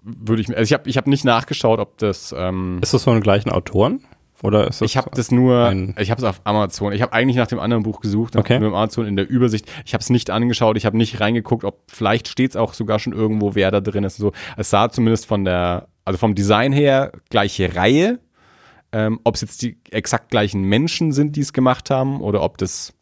Würde 0.04 0.42
ich 0.42 0.48
mir, 0.48 0.58
also 0.58 0.68
ich 0.68 0.74
habe 0.74 0.90
ich 0.90 0.98
hab 0.98 1.06
nicht 1.06 1.26
nachgeschaut, 1.26 1.80
ob 1.80 1.98
das 2.00 2.34
ähm, 2.36 2.80
Ist 2.82 2.94
das 2.94 3.04
von 3.04 3.14
den 3.14 3.22
gleichen 3.22 3.52
Autoren? 3.52 4.04
Oder 4.44 4.68
ist 4.68 4.82
das 4.82 4.90
ich 4.90 4.98
habe 4.98 5.12
das 5.14 5.32
nur, 5.32 5.72
ich 5.98 6.10
habe 6.10 6.20
es 6.20 6.24
auf 6.28 6.42
Amazon. 6.46 6.94
Ich 6.94 7.02
habe 7.02 7.14
eigentlich 7.14 7.36
nach 7.38 7.48
dem 7.48 7.60
anderen 7.60 7.84
Buch 7.84 8.00
gesucht, 8.02 8.36
Okay. 8.36 8.60
nur 8.60 8.70
Amazon 8.70 9.06
in 9.06 9.16
der 9.16 9.30
Übersicht. 9.30 9.72
Ich 9.86 9.94
habe 9.94 10.02
es 10.02 10.10
nicht 10.10 10.30
angeschaut, 10.32 10.78
ich 10.78 10.86
habe 10.86 10.98
nicht 10.98 11.20
reingeguckt, 11.20 11.64
ob 11.64 11.84
vielleicht 11.88 12.28
steht 12.28 12.52
es 12.52 12.56
auch 12.56 12.74
sogar 12.74 12.98
schon 13.00 13.14
irgendwo, 13.14 13.54
wer 13.56 13.70
da 13.72 13.82
drin 13.82 14.04
ist. 14.04 14.20
und 14.20 14.28
So, 14.28 14.32
es 14.58 14.70
sah 14.70 14.90
zumindest 14.90 15.28
von 15.28 15.46
der, 15.46 15.88
also 16.06 16.18
vom 16.18 16.34
Design 16.34 16.72
her 16.72 17.12
gleiche 17.30 17.76
Reihe. 17.76 18.20
Ähm, 18.94 19.20
ob 19.24 19.36
es 19.36 19.42
jetzt 19.42 19.62
die 19.62 19.78
exakt 19.90 20.32
gleichen 20.32 20.64
Menschen 20.64 21.12
sind, 21.14 21.36
die 21.38 21.42
es 21.42 21.54
gemacht 21.54 21.90
haben, 21.90 22.20
oder 22.20 22.42
ob 22.42 22.58
das 22.58 22.94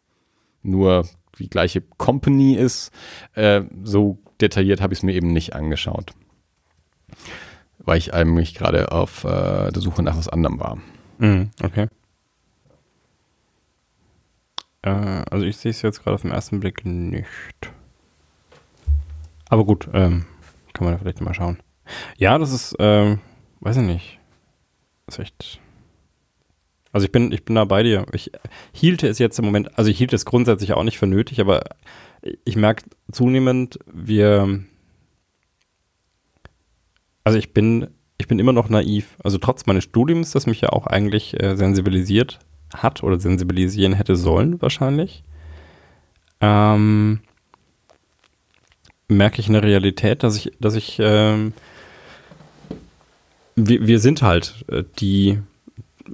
nur 0.62 1.04
die 1.38 1.48
gleiche 1.50 1.80
Company 1.80 2.54
ist, 2.54 2.92
äh, 3.34 3.62
so 3.82 4.18
detailliert 4.40 4.80
habe 4.82 4.92
ich 4.92 5.00
es 5.00 5.02
mir 5.02 5.14
eben 5.14 5.32
nicht 5.32 5.54
angeschaut, 5.54 6.12
weil 7.78 7.98
ich 7.98 8.14
eigentlich 8.14 8.54
gerade 8.54 8.92
auf 8.92 9.24
äh, 9.24 9.72
der 9.72 9.80
Suche 9.82 10.02
nach 10.02 10.16
was 10.16 10.28
anderem 10.28 10.60
war. 10.60 10.78
Mhm, 11.20 11.50
okay. 11.62 11.86
Äh, 14.82 14.88
also 15.30 15.44
ich 15.44 15.56
sehe 15.56 15.70
es 15.70 15.82
jetzt 15.82 16.02
gerade 16.02 16.14
auf 16.14 16.22
den 16.22 16.30
ersten 16.30 16.60
Blick 16.60 16.84
nicht. 16.84 17.26
Aber 19.48 19.64
gut, 19.64 19.88
ähm, 19.92 20.24
kann 20.72 20.84
man 20.86 20.94
da 20.94 20.98
vielleicht 20.98 21.20
mal 21.20 21.34
schauen. 21.34 21.58
Ja, 22.16 22.38
das 22.38 22.52
ist 22.52 22.74
ähm, 22.78 23.20
weiß 23.60 23.76
ich 23.76 23.82
nicht. 23.82 24.18
Das 25.06 25.16
ist 25.18 25.24
echt. 25.24 25.60
Also 26.92 27.04
ich 27.04 27.12
bin, 27.12 27.30
ich 27.30 27.44
bin 27.44 27.54
da 27.54 27.64
bei 27.64 27.82
dir. 27.82 28.06
Ich 28.12 28.32
hielte 28.72 29.06
es 29.06 29.18
jetzt 29.18 29.38
im 29.38 29.44
Moment, 29.44 29.78
also 29.78 29.90
ich 29.90 29.98
hielt 29.98 30.12
es 30.12 30.24
grundsätzlich 30.24 30.72
auch 30.72 30.82
nicht 30.82 30.98
für 30.98 31.06
nötig, 31.06 31.40
aber 31.40 31.62
ich 32.44 32.56
merke 32.56 32.84
zunehmend, 33.12 33.78
wir, 33.86 34.60
also 37.22 37.38
ich 37.38 37.52
bin, 37.52 37.88
ich 38.20 38.28
bin 38.28 38.38
immer 38.38 38.52
noch 38.52 38.68
naiv. 38.68 39.16
Also 39.24 39.38
trotz 39.38 39.66
meines 39.66 39.84
Studiums, 39.84 40.32
das 40.32 40.46
mich 40.46 40.60
ja 40.60 40.68
auch 40.68 40.86
eigentlich 40.86 41.40
äh, 41.42 41.56
sensibilisiert 41.56 42.38
hat 42.72 43.02
oder 43.02 43.18
sensibilisieren 43.18 43.94
hätte 43.94 44.14
sollen, 44.14 44.60
wahrscheinlich, 44.62 45.24
ähm, 46.40 47.20
merke 49.08 49.40
ich 49.40 49.48
in 49.48 49.54
der 49.54 49.62
Realität, 49.62 50.22
dass 50.22 50.36
ich, 50.36 50.52
dass 50.60 50.74
ich, 50.74 50.98
ähm, 51.00 51.52
wir, 53.56 53.86
wir 53.86 53.98
sind 53.98 54.22
halt 54.22 54.64
äh, 54.68 54.84
die 55.00 55.38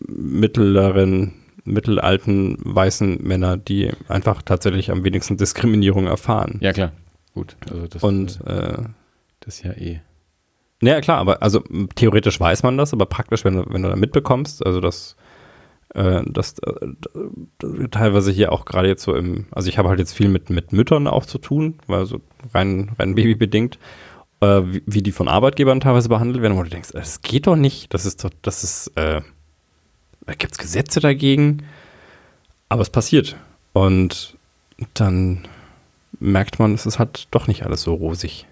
mittleren, 0.08 1.34
mittelalten 1.64 2.56
weißen 2.60 3.22
Männer, 3.22 3.56
die 3.56 3.90
einfach 4.08 4.42
tatsächlich 4.42 4.90
am 4.90 5.04
wenigsten 5.04 5.36
Diskriminierung 5.36 6.06
erfahren. 6.06 6.58
Ja, 6.60 6.72
klar. 6.72 6.92
Gut. 7.34 7.56
Also 7.70 7.86
das, 7.86 8.02
Und 8.02 8.40
äh, 8.46 8.70
äh, 8.70 8.84
das 9.40 9.56
ist 9.56 9.64
ja 9.64 9.72
eh. 9.72 10.00
Ja, 10.82 11.00
klar, 11.00 11.18
aber 11.18 11.42
also 11.42 11.62
theoretisch 11.94 12.38
weiß 12.38 12.62
man 12.62 12.76
das, 12.76 12.92
aber 12.92 13.06
praktisch, 13.06 13.44
wenn 13.44 13.56
du, 13.56 13.64
wenn 13.68 13.82
du 13.82 13.88
da 13.88 13.96
mitbekommst, 13.96 14.64
also 14.64 14.80
das, 14.80 15.16
äh, 15.94 16.22
das, 16.26 16.56
äh, 16.58 17.88
teilweise 17.90 18.30
hier 18.30 18.52
auch 18.52 18.66
gerade 18.66 18.88
jetzt 18.88 19.02
so 19.02 19.14
im, 19.14 19.46
also 19.52 19.68
ich 19.70 19.78
habe 19.78 19.88
halt 19.88 19.98
jetzt 19.98 20.12
viel 20.12 20.28
mit, 20.28 20.50
mit 20.50 20.72
Müttern 20.72 21.06
auch 21.06 21.24
zu 21.24 21.38
tun, 21.38 21.78
weil 21.86 22.04
so 22.04 22.20
rein, 22.52 22.90
rein 22.98 23.14
babybedingt, 23.14 23.78
äh, 24.40 24.62
wie, 24.64 24.82
wie 24.84 25.02
die 25.02 25.12
von 25.12 25.28
Arbeitgebern 25.28 25.80
teilweise 25.80 26.10
behandelt 26.10 26.42
werden, 26.42 26.58
wo 26.58 26.62
du 26.62 26.68
denkst, 26.68 26.90
das 26.92 27.22
geht 27.22 27.46
doch 27.46 27.56
nicht, 27.56 27.94
das 27.94 28.04
ist 28.04 28.22
doch, 28.22 28.30
das 28.42 28.62
ist, 28.62 28.88
äh, 28.96 29.22
da 30.26 30.34
gibt 30.34 30.52
es 30.52 30.58
Gesetze 30.58 31.00
dagegen, 31.00 31.62
aber 32.68 32.82
es 32.82 32.90
passiert. 32.90 33.36
Und 33.72 34.36
dann 34.94 35.48
merkt 36.18 36.58
man, 36.58 36.74
es 36.74 36.84
ist 36.84 36.98
halt 36.98 37.28
doch 37.30 37.46
nicht 37.46 37.64
alles 37.64 37.82
so 37.82 37.94
rosig. 37.94 38.46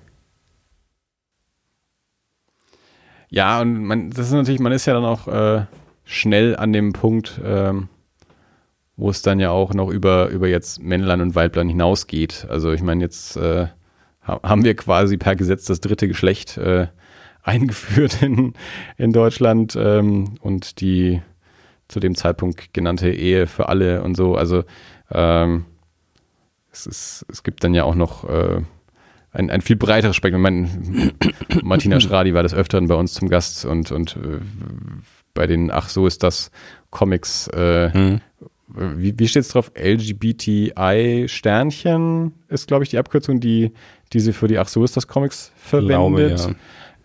Ja, 3.34 3.60
und 3.60 3.82
man, 3.82 4.10
das 4.10 4.26
ist 4.28 4.32
natürlich, 4.32 4.60
man 4.60 4.70
ist 4.70 4.86
ja 4.86 4.94
dann 4.94 5.04
auch 5.04 5.26
äh, 5.26 5.66
schnell 6.04 6.54
an 6.54 6.72
dem 6.72 6.92
Punkt, 6.92 7.40
ähm, 7.44 7.88
wo 8.96 9.10
es 9.10 9.22
dann 9.22 9.40
ja 9.40 9.50
auch 9.50 9.74
noch 9.74 9.88
über, 9.90 10.28
über 10.28 10.46
jetzt 10.46 10.80
Männlein 10.80 11.20
und 11.20 11.34
Weiblein 11.34 11.68
hinausgeht. 11.68 12.46
Also 12.48 12.70
ich 12.72 12.80
meine, 12.80 13.02
jetzt 13.02 13.36
äh, 13.36 13.66
ha- 14.24 14.40
haben 14.44 14.62
wir 14.62 14.76
quasi 14.76 15.16
per 15.16 15.34
Gesetz 15.34 15.64
das 15.64 15.80
dritte 15.80 16.06
Geschlecht 16.06 16.56
äh, 16.58 16.86
eingeführt 17.42 18.22
in, 18.22 18.52
in 18.98 19.12
Deutschland 19.12 19.76
ähm, 19.76 20.36
und 20.40 20.80
die 20.80 21.20
zu 21.88 21.98
dem 21.98 22.14
Zeitpunkt 22.14 22.72
genannte 22.72 23.10
Ehe 23.10 23.48
für 23.48 23.68
alle 23.68 24.02
und 24.04 24.16
so. 24.16 24.36
Also 24.36 24.62
ähm, 25.10 25.64
es, 26.70 26.86
ist, 26.86 27.26
es 27.28 27.42
gibt 27.42 27.64
dann 27.64 27.74
ja 27.74 27.82
auch 27.82 27.96
noch 27.96 28.28
äh, 28.28 28.62
ein, 29.34 29.50
ein 29.50 29.60
viel 29.60 29.76
breiteres 29.76 30.16
Spektrum. 30.16 30.40
Ich 30.40 30.50
meine, 30.50 31.12
Martina 31.62 32.00
Schradi 32.00 32.32
war 32.34 32.42
des 32.42 32.54
Öfteren 32.54 32.88
bei 32.88 32.94
uns 32.94 33.12
zum 33.14 33.28
Gast 33.28 33.64
und, 33.64 33.92
und 33.92 34.16
äh, 34.16 34.38
bei 35.34 35.46
den 35.46 35.70
Ach, 35.70 35.88
so 35.88 36.06
ist 36.06 36.22
das 36.22 36.50
Comics, 36.90 37.48
äh, 37.48 37.90
Hm. 37.92 38.20
wie, 38.68 39.18
wie 39.18 39.28
steht 39.28 39.42
es 39.42 39.48
drauf? 39.48 39.70
LGBTI 39.76 41.24
Sternchen 41.28 42.32
ist, 42.48 42.68
glaube 42.68 42.84
ich, 42.84 42.90
die 42.90 42.98
Abkürzung, 42.98 43.40
die, 43.40 43.72
die 44.12 44.20
sie 44.20 44.32
für 44.32 44.48
die 44.48 44.58
Ach, 44.58 44.68
so 44.68 44.84
ist 44.84 44.96
das 44.96 45.06
Comics 45.08 45.52
verwendet. 45.56 46.38
Glaube, 46.38 46.56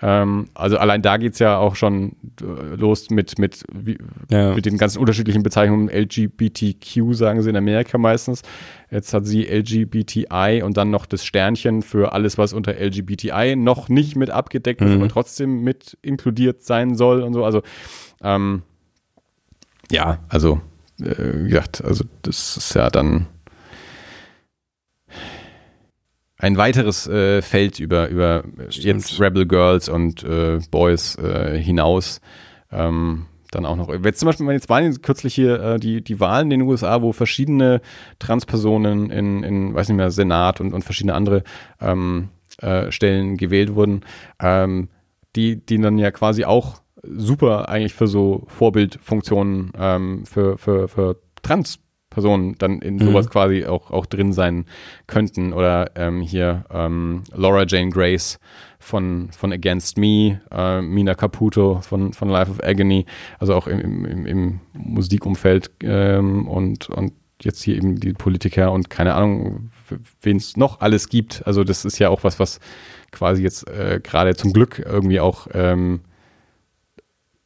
Ähm, 0.02 0.48
also 0.54 0.78
allein 0.78 1.02
da 1.02 1.18
geht's 1.18 1.40
ja 1.40 1.58
auch 1.58 1.76
schon 1.76 2.14
äh, 2.42 2.76
los 2.78 3.10
mit, 3.10 3.38
mit, 3.38 3.64
wie, 3.74 3.98
Ja. 4.32 4.54
mit 4.56 4.66
den 4.66 4.78
ganzen 4.78 5.00
unterschiedlichen 5.00 5.44
Bezeichnungen. 5.44 5.90
LGBTQ 5.90 7.14
sagen 7.14 7.42
sie 7.42 7.50
in 7.50 7.58
Amerika 7.58 7.98
meistens. 7.98 8.44
Jetzt 8.92 9.14
hat 9.14 9.26
sie 9.26 9.44
LGBTI 9.46 10.62
und 10.64 10.78
dann 10.78 10.90
noch 10.90 11.06
das 11.06 11.24
Sternchen 11.24 11.82
für 11.84 12.12
alles, 12.14 12.38
was 12.38 12.54
unter 12.54 12.74
LGBTI 12.74 13.56
noch 13.56 13.88
nicht 13.90 14.16
mit 14.16 14.30
abgedeckt 14.32 14.82
ist, 14.82 14.90
Mhm. 14.90 14.96
aber 14.96 15.10
trotzdem 15.10 15.64
mit 15.64 15.98
inkludiert 16.02 16.64
sein 16.64 16.96
soll 16.96 17.22
und 17.22 17.34
so. 17.34 17.46
Also 17.46 17.62
ähm, 18.24 18.64
ja, 19.92 20.20
also 20.28 20.62
äh, 21.02 21.44
wie 21.46 21.50
gesagt, 21.50 21.84
also 21.84 22.04
das 22.24 22.58
ist 22.58 22.74
ja 22.74 22.90
dann 22.90 23.28
ein 26.38 26.58
weiteres 26.58 27.06
äh, 27.08 27.42
Feld 27.42 27.80
über, 27.80 28.08
über 28.08 28.44
jetzt 28.70 29.20
Rebel 29.20 29.46
Girls 29.46 29.90
und 29.90 30.24
äh, 30.24 30.60
Boys 30.72 31.16
äh, 31.18 31.58
hinaus. 31.60 32.22
Ähm, 32.72 33.26
dann 33.52 33.66
auch 33.66 33.76
noch, 33.76 33.90
jetzt 34.04 34.20
zum 34.20 34.28
Beispiel, 34.28 34.50
jetzt 34.52 34.70
waren 34.70 34.84
jetzt 34.84 35.04
kürzlich 35.04 35.34
hier 35.34 35.60
äh, 35.60 35.80
die, 35.80 36.04
die 36.04 36.20
Wahlen 36.20 36.52
in 36.52 36.60
den 36.60 36.68
USA, 36.68 37.02
wo 37.02 37.12
verschiedene 37.12 37.82
Transpersonen 38.20 39.10
in, 39.10 39.44
in 39.44 39.74
weiß 39.74 39.90
nicht 39.90 39.98
mehr, 39.98 40.12
Senat 40.12 40.62
und, 40.62 40.74
und 40.74 40.84
verschiedene 40.84 41.14
andere 41.14 41.44
ähm, 41.82 42.30
äh, 42.62 42.92
Stellen 42.92 43.38
gewählt 43.38 43.76
wurden, 43.76 44.02
ähm, 44.40 44.90
die, 45.36 45.64
die 45.66 45.80
dann 45.80 45.98
ja 45.98 46.12
quasi 46.12 46.46
auch 46.46 46.82
super 47.04 47.70
eigentlich 47.70 47.94
für 47.94 48.08
so 48.08 48.44
Vorbildfunktionen 48.48 49.72
ähm, 49.78 50.26
für, 50.26 50.58
für, 50.58 50.88
für 50.88 51.18
Transpersonen 52.10 52.56
dann 52.58 52.80
in 52.80 52.96
Mhm. 52.96 53.06
sowas 53.06 53.30
quasi 53.30 53.66
auch, 53.66 53.92
auch 53.92 54.06
drin 54.06 54.34
sein 54.34 54.66
könnten. 55.08 55.54
Oder 55.54 55.92
ähm, 55.96 56.22
hier 56.22 56.66
ähm, 56.72 57.24
Laura 57.34 57.66
Jane 57.68 57.90
Grace 57.90 58.40
von, 58.80 59.30
von 59.32 59.52
Against 59.54 59.98
Me, 59.98 60.42
äh, 60.52 60.82
Mina 60.82 61.16
Caputo 61.16 61.82
von, 61.82 62.14
von 62.14 62.30
Life 62.30 62.52
of 62.52 62.64
Agony, 62.64 63.06
also 63.40 63.54
auch 63.54 63.68
im, 63.68 63.80
im, 63.80 64.06
im, 64.06 64.26
im 64.26 64.60
Musikumfeld 64.74 65.72
ähm, 65.84 66.48
und, 66.48 66.90
und 66.90 67.14
jetzt 67.42 67.62
hier 67.62 67.76
eben 67.76 68.00
die 68.00 68.14
Politiker 68.14 68.72
und 68.72 68.90
keine 68.90 69.14
Ahnung, 69.14 69.70
wen 70.22 70.38
es 70.38 70.58
noch 70.58 70.82
alles 70.82 71.10
gibt. 71.10 71.46
Also 71.46 71.64
das 71.64 71.86
ist 71.86 72.00
ja 72.00 72.10
auch 72.10 72.24
was, 72.24 72.40
was 72.40 72.60
quasi 73.12 73.44
jetzt 73.44 73.68
äh, 73.70 74.00
gerade 74.04 74.36
zum 74.36 74.52
Glück 74.52 74.80
irgendwie 74.80 75.20
auch 75.20 75.48
ähm, 75.54 76.02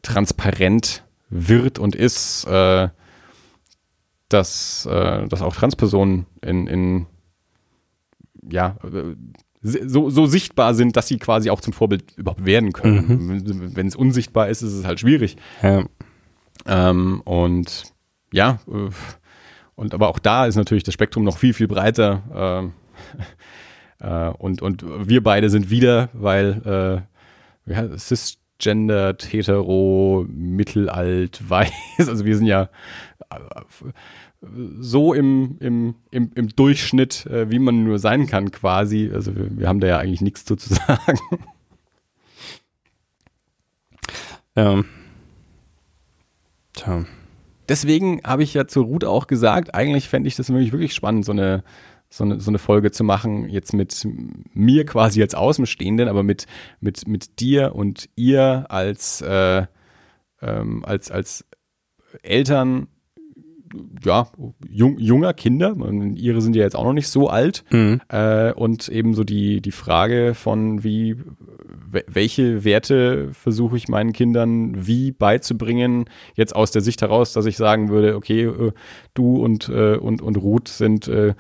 transparent 0.02 1.03
wird 1.30 1.80
und 1.80 1.95
ist, 1.95 2.45
äh, 2.45 2.90
dass, 4.34 4.85
äh, 4.85 5.27
dass 5.27 5.41
auch 5.41 5.55
Transpersonen 5.55 6.26
in, 6.41 6.68
in 6.68 7.05
ja, 8.49 8.76
äh, 8.84 9.15
so, 9.61 10.10
so 10.10 10.26
sichtbar 10.26 10.73
sind, 10.73 10.97
dass 10.97 11.07
sie 11.07 11.18
quasi 11.18 11.49
auch 11.49 11.61
zum 11.61 11.72
Vorbild 11.72 12.11
überhaupt 12.18 12.45
werden 12.45 12.73
können. 12.73 13.76
Wenn 13.76 13.88
es 13.88 13.95
unsichtbar 13.95 14.49
ist, 14.49 14.61
ist 14.61 14.73
es 14.73 14.85
halt 14.85 14.99
schwierig. 14.99 15.38
Ja. 15.61 15.85
Ähm, 16.65 17.22
und 17.22 17.84
ja, 18.34 18.60
äh, 18.68 18.89
und 19.76 19.93
aber 19.93 20.10
auch 20.10 20.19
da 20.19 20.45
ist 20.45 20.55
natürlich 20.55 20.84
das 20.84 20.93
Spektrum 20.93 21.23
noch 21.23 21.38
viel, 21.38 21.53
viel 21.53 21.68
breiter. 21.68 22.23
Ähm, 22.34 22.73
äh, 23.99 24.30
und, 24.38 24.61
und 24.61 24.84
wir 25.07 25.23
beide 25.23 25.49
sind 25.49 25.69
wieder, 25.69 26.10
weil 26.14 27.05
äh, 27.68 27.72
ja, 27.72 27.97
cisgendered, 27.97 29.31
hetero, 29.31 30.26
mittelalt, 30.30 31.41
weiß. 31.47 31.72
Also 32.10 32.26
wir 32.26 32.38
sind 32.38 32.47
ja 32.47 32.64
äh, 32.64 32.68
so 34.80 35.14
im, 35.14 35.57
im, 35.60 35.95
im, 36.11 36.31
im 36.35 36.49
Durchschnitt, 36.49 37.26
äh, 37.27 37.49
wie 37.49 37.60
man 37.60 37.84
nur 37.84 37.99
sein 37.99 38.27
kann, 38.27 38.51
quasi. 38.51 39.11
Also 39.14 39.35
wir, 39.35 39.57
wir 39.57 39.68
haben 39.68 39.80
da 39.80 39.88
ja 39.88 39.97
eigentlich 39.97 40.22
nichts 40.22 40.45
zu 40.45 40.55
zu 40.55 40.73
sagen. 40.73 41.19
Ja. 44.55 44.84
Tja. 46.73 47.05
deswegen 47.69 48.22
habe 48.23 48.43
ich 48.43 48.53
ja 48.53 48.68
zu 48.68 48.81
Ruth 48.81 49.03
auch 49.03 49.27
gesagt, 49.27 49.76
eigentlich 49.76 50.10
fände 50.10 50.27
ich 50.27 50.35
das 50.35 50.49
wirklich, 50.49 50.72
wirklich 50.72 50.93
spannend, 50.93 51.26
so 51.26 51.31
eine, 51.31 51.64
so 52.10 52.23
eine, 52.23 52.39
so 52.39 52.51
eine 52.51 52.60
Folge 52.60 52.91
zu 52.91 53.03
machen, 53.03 53.49
jetzt 53.49 53.73
mit 53.73 54.07
mir 54.53 54.85
quasi 54.85 55.22
als 55.22 55.34
Außenstehenden, 55.34 56.07
aber 56.07 56.23
mit, 56.23 56.45
mit, 56.80 57.07
mit 57.07 57.39
dir 57.39 57.76
und 57.76 58.10
ihr 58.15 58.65
als, 58.69 59.22
äh, 59.22 59.65
ähm, 60.41 60.85
als, 60.85 61.10
als 61.10 61.45
Eltern, 62.22 62.88
ja, 64.03 64.27
jung, 64.69 64.97
junger 64.99 65.33
Kinder, 65.33 65.75
ihre 66.15 66.41
sind 66.41 66.55
ja 66.55 66.63
jetzt 66.63 66.75
auch 66.75 66.83
noch 66.85 66.93
nicht 66.93 67.07
so 67.07 67.27
alt, 67.29 67.63
Mhm. 67.71 68.01
äh, 68.09 68.51
und 68.53 68.87
eben 68.89 69.13
so 69.13 69.23
die, 69.23 69.61
die 69.61 69.71
Frage 69.71 70.33
von 70.35 70.83
wie, 70.83 71.15
we- 71.91 72.03
welche 72.07 72.63
Werte 72.63 73.29
versuche 73.33 73.77
ich 73.77 73.87
meinen 73.87 74.13
Kindern 74.13 74.85
wie 74.87 75.11
beizubringen, 75.11 76.05
jetzt 76.35 76.55
aus 76.55 76.71
der 76.71 76.81
Sicht 76.81 77.01
heraus, 77.01 77.33
dass 77.33 77.45
ich 77.45 77.57
sagen 77.57 77.89
würde, 77.89 78.15
okay, 78.15 78.43
äh, 78.43 78.71
du 79.13 79.37
und, 79.43 79.69
äh, 79.69 79.95
und, 79.97 80.21
und 80.21 80.37
Ruth 80.37 80.67
sind 80.67 81.07
äh, 81.07 81.33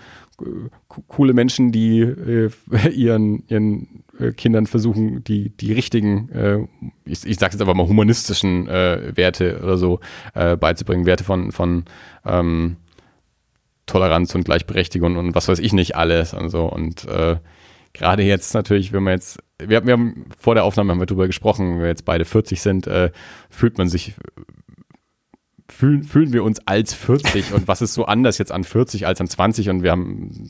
coole 1.07 1.33
Menschen, 1.33 1.71
die 1.71 2.01
äh, 2.01 2.49
ihren, 2.93 3.43
ihren 3.47 4.03
äh, 4.19 4.31
Kindern 4.31 4.67
versuchen, 4.67 5.23
die, 5.23 5.49
die 5.49 5.73
richtigen, 5.73 6.29
äh, 6.29 6.59
ich, 7.05 7.25
ich 7.25 7.37
sage 7.37 7.53
jetzt 7.53 7.61
aber 7.61 7.73
mal 7.73 7.87
humanistischen 7.87 8.67
äh, 8.67 9.15
Werte 9.15 9.61
oder 9.63 9.77
so 9.77 9.99
äh, 10.33 10.55
beizubringen, 10.57 11.05
Werte 11.05 11.23
von, 11.23 11.51
von 11.51 11.85
ähm, 12.25 12.77
Toleranz 13.85 14.33
und 14.35 14.45
Gleichberechtigung 14.45 15.17
und 15.17 15.35
was 15.35 15.47
weiß 15.47 15.59
ich 15.59 15.73
nicht 15.73 15.95
alles 15.95 16.33
und 16.33 16.49
so. 16.49 16.65
Und 16.65 17.05
äh, 17.05 17.37
gerade 17.93 18.23
jetzt 18.23 18.53
natürlich, 18.53 18.93
wenn 18.93 19.03
man 19.03 19.13
jetzt 19.13 19.39
wir, 19.67 19.85
wir 19.85 19.93
haben 19.93 20.25
vor 20.37 20.55
der 20.55 20.63
Aufnahme 20.63 20.91
haben 20.91 20.99
wir 20.99 21.05
drüber 21.05 21.27
gesprochen, 21.27 21.73
wenn 21.73 21.81
wir 21.81 21.87
jetzt 21.87 22.05
beide 22.05 22.25
40 22.25 22.61
sind, 22.61 22.87
äh, 22.87 23.11
fühlt 23.49 23.77
man 23.77 23.87
sich, 23.89 24.13
fühlen, 25.73 26.03
fühlen 26.03 26.33
wir 26.33 26.43
uns 26.43 26.65
als 26.65 26.93
40 26.93 27.53
und 27.53 27.67
was 27.67 27.81
ist 27.81 27.93
so 27.93 28.05
anders 28.05 28.37
jetzt 28.37 28.51
an 28.51 28.63
40 28.63 29.05
als 29.07 29.19
an 29.19 29.27
20 29.27 29.69
und 29.69 29.83
wir 29.83 29.91
haben 29.91 30.49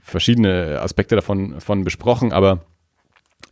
verschiedene 0.00 0.80
Aspekte 0.80 1.16
davon 1.16 1.60
von 1.60 1.84
besprochen, 1.84 2.32
aber 2.32 2.64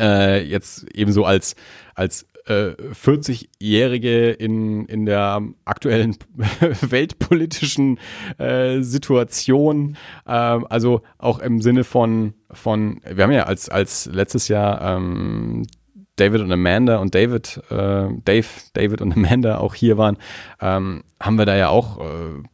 äh, 0.00 0.42
jetzt 0.42 0.86
ebenso 0.94 1.24
als, 1.24 1.56
als 1.94 2.26
äh, 2.46 2.74
40-Jährige 2.92 4.30
in, 4.30 4.86
in 4.86 5.06
der 5.06 5.42
aktuellen 5.64 6.16
weltpolitischen 6.80 7.98
äh, 8.38 8.80
Situation, 8.80 9.96
ähm, 10.26 10.66
also 10.68 11.02
auch 11.18 11.38
im 11.38 11.60
Sinne 11.60 11.84
von, 11.84 12.34
von, 12.50 13.00
wir 13.04 13.24
haben 13.24 13.32
ja 13.32 13.44
als, 13.44 13.68
als 13.68 14.06
letztes 14.06 14.48
Jahr 14.48 14.96
ähm, 14.96 15.66
David 16.20 16.42
und 16.42 16.52
Amanda 16.52 16.98
und 16.98 17.14
David, 17.14 17.60
äh, 17.70 18.08
Dave, 18.24 18.46
David 18.74 19.00
und 19.00 19.12
Amanda 19.16 19.58
auch 19.58 19.74
hier 19.74 19.96
waren, 19.96 20.16
ähm, 20.60 21.02
haben 21.18 21.38
wir 21.38 21.46
da 21.46 21.56
ja 21.56 21.68
auch 21.68 21.98
äh, 21.98 22.02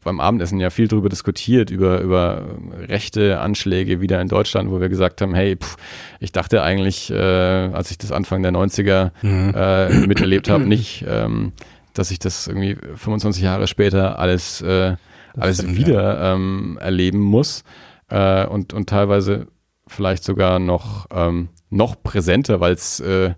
beim 0.05 0.21
Abendessen 0.21 0.61
ja 0.61 0.71
viel 0.71 0.89
drüber 0.89 1.09
diskutiert, 1.09 1.71
über, 1.71 2.01
über 2.01 2.47
rechte 2.89 3.41
Anschläge 3.41 4.01
wieder 4.01 4.21
in 4.21 4.29
Deutschland, 4.29 4.71
wo 4.71 4.81
wir 4.81 4.89
gesagt 4.89 5.21
haben, 5.21 5.35
hey, 5.35 5.57
pff, 5.57 5.77
ich 6.21 6.33
dachte 6.33 6.63
eigentlich, 6.63 7.11
äh, 7.11 7.17
als 7.17 7.91
ich 7.91 7.99
das 7.99 8.13
Anfang 8.13 8.43
der 8.43 8.53
90er 8.53 9.11
äh, 9.23 10.07
miterlebt 10.07 10.49
habe, 10.49 10.65
nicht, 10.65 11.05
ähm, 11.09 11.53
dass 11.95 12.11
ich 12.11 12.19
das 12.19 12.47
irgendwie 12.47 12.77
25 12.97 13.43
Jahre 13.43 13.67
später 13.67 14.19
alles, 14.19 14.61
äh, 14.63 14.97
alles 15.37 15.59
stimmt, 15.59 15.77
wieder 15.77 16.35
ähm, 16.35 16.79
erleben 16.81 17.21
muss. 17.21 17.65
Äh, 18.09 18.47
und, 18.47 18.73
und 18.73 18.89
teilweise 18.89 19.49
vielleicht 19.87 20.25
sogar 20.25 20.59
noch, 20.59 21.07
ähm, 21.11 21.49
noch 21.71 22.03
präsenter, 22.03 22.61
weil 22.61 22.73
es 22.73 23.01
äh, 23.01 23.35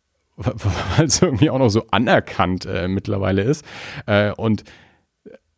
weil 0.38 1.06
es 1.06 1.20
irgendwie 1.20 1.50
auch 1.50 1.58
noch 1.58 1.68
so 1.68 1.84
anerkannt 1.90 2.64
äh, 2.64 2.86
mittlerweile 2.86 3.42
ist. 3.42 3.64
Äh, 4.06 4.32
und 4.32 4.64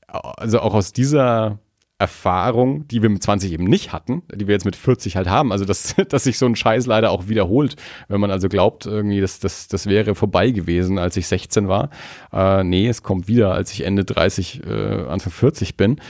also 0.07 0.61
auch 0.61 0.75
aus 0.75 0.93
dieser 0.93 1.59
Erfahrung, 1.99 2.89
die 2.89 3.03
wir 3.03 3.11
mit 3.11 3.23
20 3.23 3.53
eben 3.53 3.65
nicht 3.65 3.93
hatten, 3.93 4.23
die 4.35 4.47
wir 4.47 4.55
jetzt 4.55 4.65
mit 4.65 4.75
40 4.75 5.17
halt 5.17 5.29
haben, 5.29 5.53
also 5.53 5.67
dass, 5.67 5.95
dass 6.09 6.25
sich 6.25 6.39
so 6.39 6.47
ein 6.47 6.57
Scheiß 6.57 6.87
leider 6.87 7.11
auch 7.11 7.29
wiederholt, 7.29 7.77
wenn 8.09 8.21
man 8.21 8.31
also 8.31 8.49
glaubt, 8.49 8.87
irgendwie, 8.87 9.21
das, 9.21 9.39
das, 9.39 9.69
das 9.69 9.87
wäre 9.87 10.15
vorbei 10.15 10.51
gewesen, 10.51 10.99
als 10.99 11.19
ich 11.19 11.27
16 11.27 11.69
war. 11.69 11.91
Äh, 12.33 12.65
nee, 12.65 12.89
es 12.89 13.03
kommt 13.03 13.29
wieder, 13.29 13.53
als 13.53 13.73
ich 13.73 13.85
Ende 13.85 14.05
30, 14.05 14.63
äh, 14.67 15.05
Anfang 15.09 15.33
40 15.33 15.77
bin. 15.77 16.01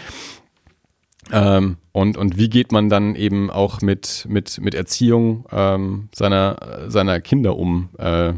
Ähm, 1.32 1.76
und, 1.92 2.16
und 2.16 2.36
wie 2.36 2.48
geht 2.48 2.72
man 2.72 2.88
dann 2.88 3.14
eben 3.14 3.50
auch 3.50 3.80
mit, 3.82 4.26
mit, 4.28 4.60
mit 4.60 4.74
Erziehung 4.74 5.44
ähm, 5.52 6.08
seiner, 6.14 6.86
seiner 6.88 7.20
Kinder 7.20 7.56
um 7.56 7.88
äh, 7.98 8.32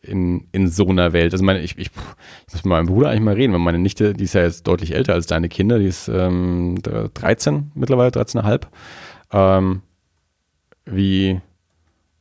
in, 0.00 0.46
in 0.52 0.68
so 0.68 0.88
einer 0.88 1.12
Welt? 1.12 1.32
Also 1.32 1.44
meine, 1.44 1.60
ich, 1.60 1.78
ich, 1.78 1.88
ich 1.88 2.52
muss 2.52 2.64
mit 2.64 2.66
meinem 2.66 2.86
Bruder 2.86 3.10
eigentlich 3.10 3.22
mal 3.22 3.34
reden, 3.34 3.52
weil 3.52 3.60
meine 3.60 3.78
Nichte, 3.78 4.14
die 4.14 4.24
ist 4.24 4.34
ja 4.34 4.42
jetzt 4.42 4.66
deutlich 4.66 4.94
älter 4.94 5.14
als 5.14 5.26
deine 5.26 5.48
Kinder, 5.48 5.78
die 5.78 5.86
ist 5.86 6.08
ähm, 6.08 6.78
13 6.82 7.72
mittlerweile, 7.74 8.10
13,5. 8.10 8.62
Ähm, 9.32 9.82
wie, 10.86 11.40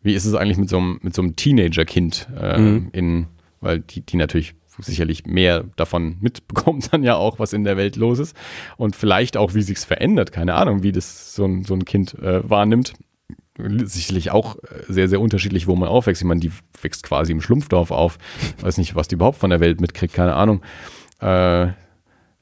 wie 0.02 0.14
ist 0.14 0.26
es 0.26 0.34
eigentlich 0.34 0.57
mit 0.57 0.69
so 0.69 0.78
einem, 0.78 0.99
mit 1.02 1.15
so 1.15 1.22
einem 1.22 1.36
Teenager-Kind 1.36 2.28
äh, 2.40 2.57
Mhm. 2.57 2.90
in, 2.91 3.28
weil 3.61 3.80
die, 3.80 4.02
die 4.02 4.18
natürlich 4.18 4.53
sicherlich 4.80 5.26
mehr 5.26 5.66
davon 5.76 6.18
mitbekommt 6.22 6.94
dann 6.94 7.04
ja 7.04 7.16
auch, 7.16 7.40
was 7.40 7.54
in 7.54 7.64
der 7.64 7.78
Welt 7.78 7.95
los 7.95 8.20
ist 8.20 8.36
und 8.78 8.95
vielleicht 8.95 9.38
auch, 9.38 9.54
wie 9.54 9.62
sich's 9.62 9.86
verändert, 9.86 10.32
keine 10.32 10.56
Ahnung, 10.56 10.84
wie 10.84 10.91
das 10.91 11.36
so 11.36 11.45
ein, 11.45 11.64
so 11.64 11.74
ein 11.74 11.86
Kind 11.86 12.14
äh, 12.20 12.48
wahrnimmt. 12.48 12.94
Sicherlich 13.58 14.30
auch 14.32 14.58
äh, 14.58 14.84
sehr, 14.88 15.08
sehr 15.10 15.20
unterschiedlich, 15.20 15.68
wo 15.68 15.76
man 15.76 15.90
aufwächst. 15.90 16.22
Ich 16.22 16.28
meine, 16.28 16.41
die 16.41 16.52
wächst 16.82 17.04
quasi 17.04 17.32
im 17.32 17.41
Schlumpfdorf 17.41 17.90
auf. 17.90 18.20
Weiß 18.62 18.78
nicht, 18.78 18.95
was 18.95 19.08
die 19.08 19.16
überhaupt 19.16 19.40
von 19.40 19.49
der 19.49 19.60
Welt 19.60 19.82
mitkriegt, 19.82 20.14
keine 20.14 20.36
Ahnung. 20.36 20.62
Äh, 21.22 21.70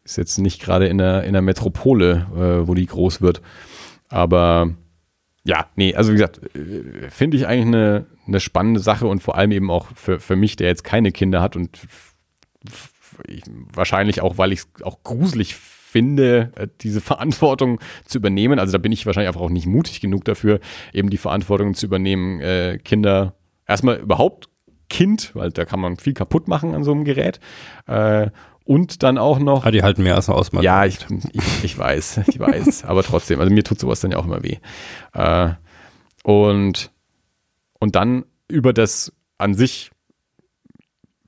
ist 0.03 0.17
jetzt 0.17 0.37
nicht 0.37 0.61
gerade 0.61 0.87
in 0.87 0.97
der, 0.97 1.23
in 1.23 1.33
der 1.33 1.41
Metropole, 1.41 2.27
äh, 2.35 2.67
wo 2.67 2.73
die 2.73 2.85
groß 2.85 3.21
wird. 3.21 3.41
Aber 4.09 4.75
ja, 5.45 5.67
nee, 5.75 5.95
also 5.95 6.11
wie 6.11 6.15
gesagt, 6.15 6.41
äh, 6.55 7.09
finde 7.09 7.37
ich 7.37 7.47
eigentlich 7.47 7.67
eine, 7.67 8.05
eine 8.27 8.39
spannende 8.39 8.79
Sache 8.79 9.07
und 9.07 9.21
vor 9.21 9.37
allem 9.37 9.51
eben 9.51 9.71
auch 9.71 9.87
für, 9.95 10.19
für 10.19 10.35
mich, 10.35 10.55
der 10.55 10.67
jetzt 10.67 10.83
keine 10.83 11.11
Kinder 11.11 11.41
hat 11.41 11.55
und 11.55 11.79
ich, 13.27 13.43
wahrscheinlich 13.73 14.21
auch, 14.21 14.37
weil 14.37 14.51
ich 14.51 14.59
es 14.59 14.83
auch 14.83 15.03
gruselig 15.03 15.55
finde, 15.55 16.51
äh, 16.55 16.67
diese 16.81 17.01
Verantwortung 17.11 17.79
zu 18.05 18.17
übernehmen. 18.17 18.59
Also 18.59 18.73
da 18.73 18.77
bin 18.77 18.91
ich 18.91 19.05
wahrscheinlich 19.05 19.29
einfach 19.29 19.41
auch 19.41 19.49
nicht 19.49 19.67
mutig 19.67 20.01
genug 20.01 20.25
dafür, 20.25 20.59
eben 20.93 21.09
die 21.09 21.17
Verantwortung 21.17 21.73
zu 21.73 21.85
übernehmen, 21.85 22.41
äh, 22.41 22.77
Kinder 22.83 23.35
erstmal 23.67 23.97
überhaupt 23.97 24.49
Kind, 24.89 25.31
weil 25.33 25.51
da 25.51 25.65
kann 25.65 25.79
man 25.79 25.97
viel 25.97 26.13
kaputt 26.13 26.47
machen 26.47 26.75
an 26.75 26.83
so 26.83 26.91
einem 26.91 27.05
Gerät. 27.05 27.39
Äh, 27.87 28.29
und 28.65 29.03
dann 29.03 29.17
auch 29.17 29.37
noch 29.39 29.63
Ah, 29.65 29.71
die 29.71 29.83
halten 29.83 30.03
mehr 30.03 30.15
als 30.15 30.27
eine 30.27 30.37
Ausmaß. 30.37 30.63
ja, 30.63 30.85
ich, 30.85 30.97
ich, 31.33 31.63
ich 31.63 31.77
weiß, 31.77 32.21
ich 32.27 32.39
weiß, 32.39 32.85
aber 32.85 33.03
trotzdem, 33.03 33.39
also 33.39 33.53
mir 33.53 33.63
tut 33.63 33.79
sowas 33.79 33.99
dann 34.01 34.11
ja 34.11 34.17
auch 34.17 34.25
immer 34.25 34.43
weh. 34.43 34.57
Äh, 35.13 35.51
und, 36.23 36.91
und 37.79 37.95
dann 37.95 38.25
über 38.47 38.73
das 38.73 39.13
an 39.37 39.53
sich 39.53 39.91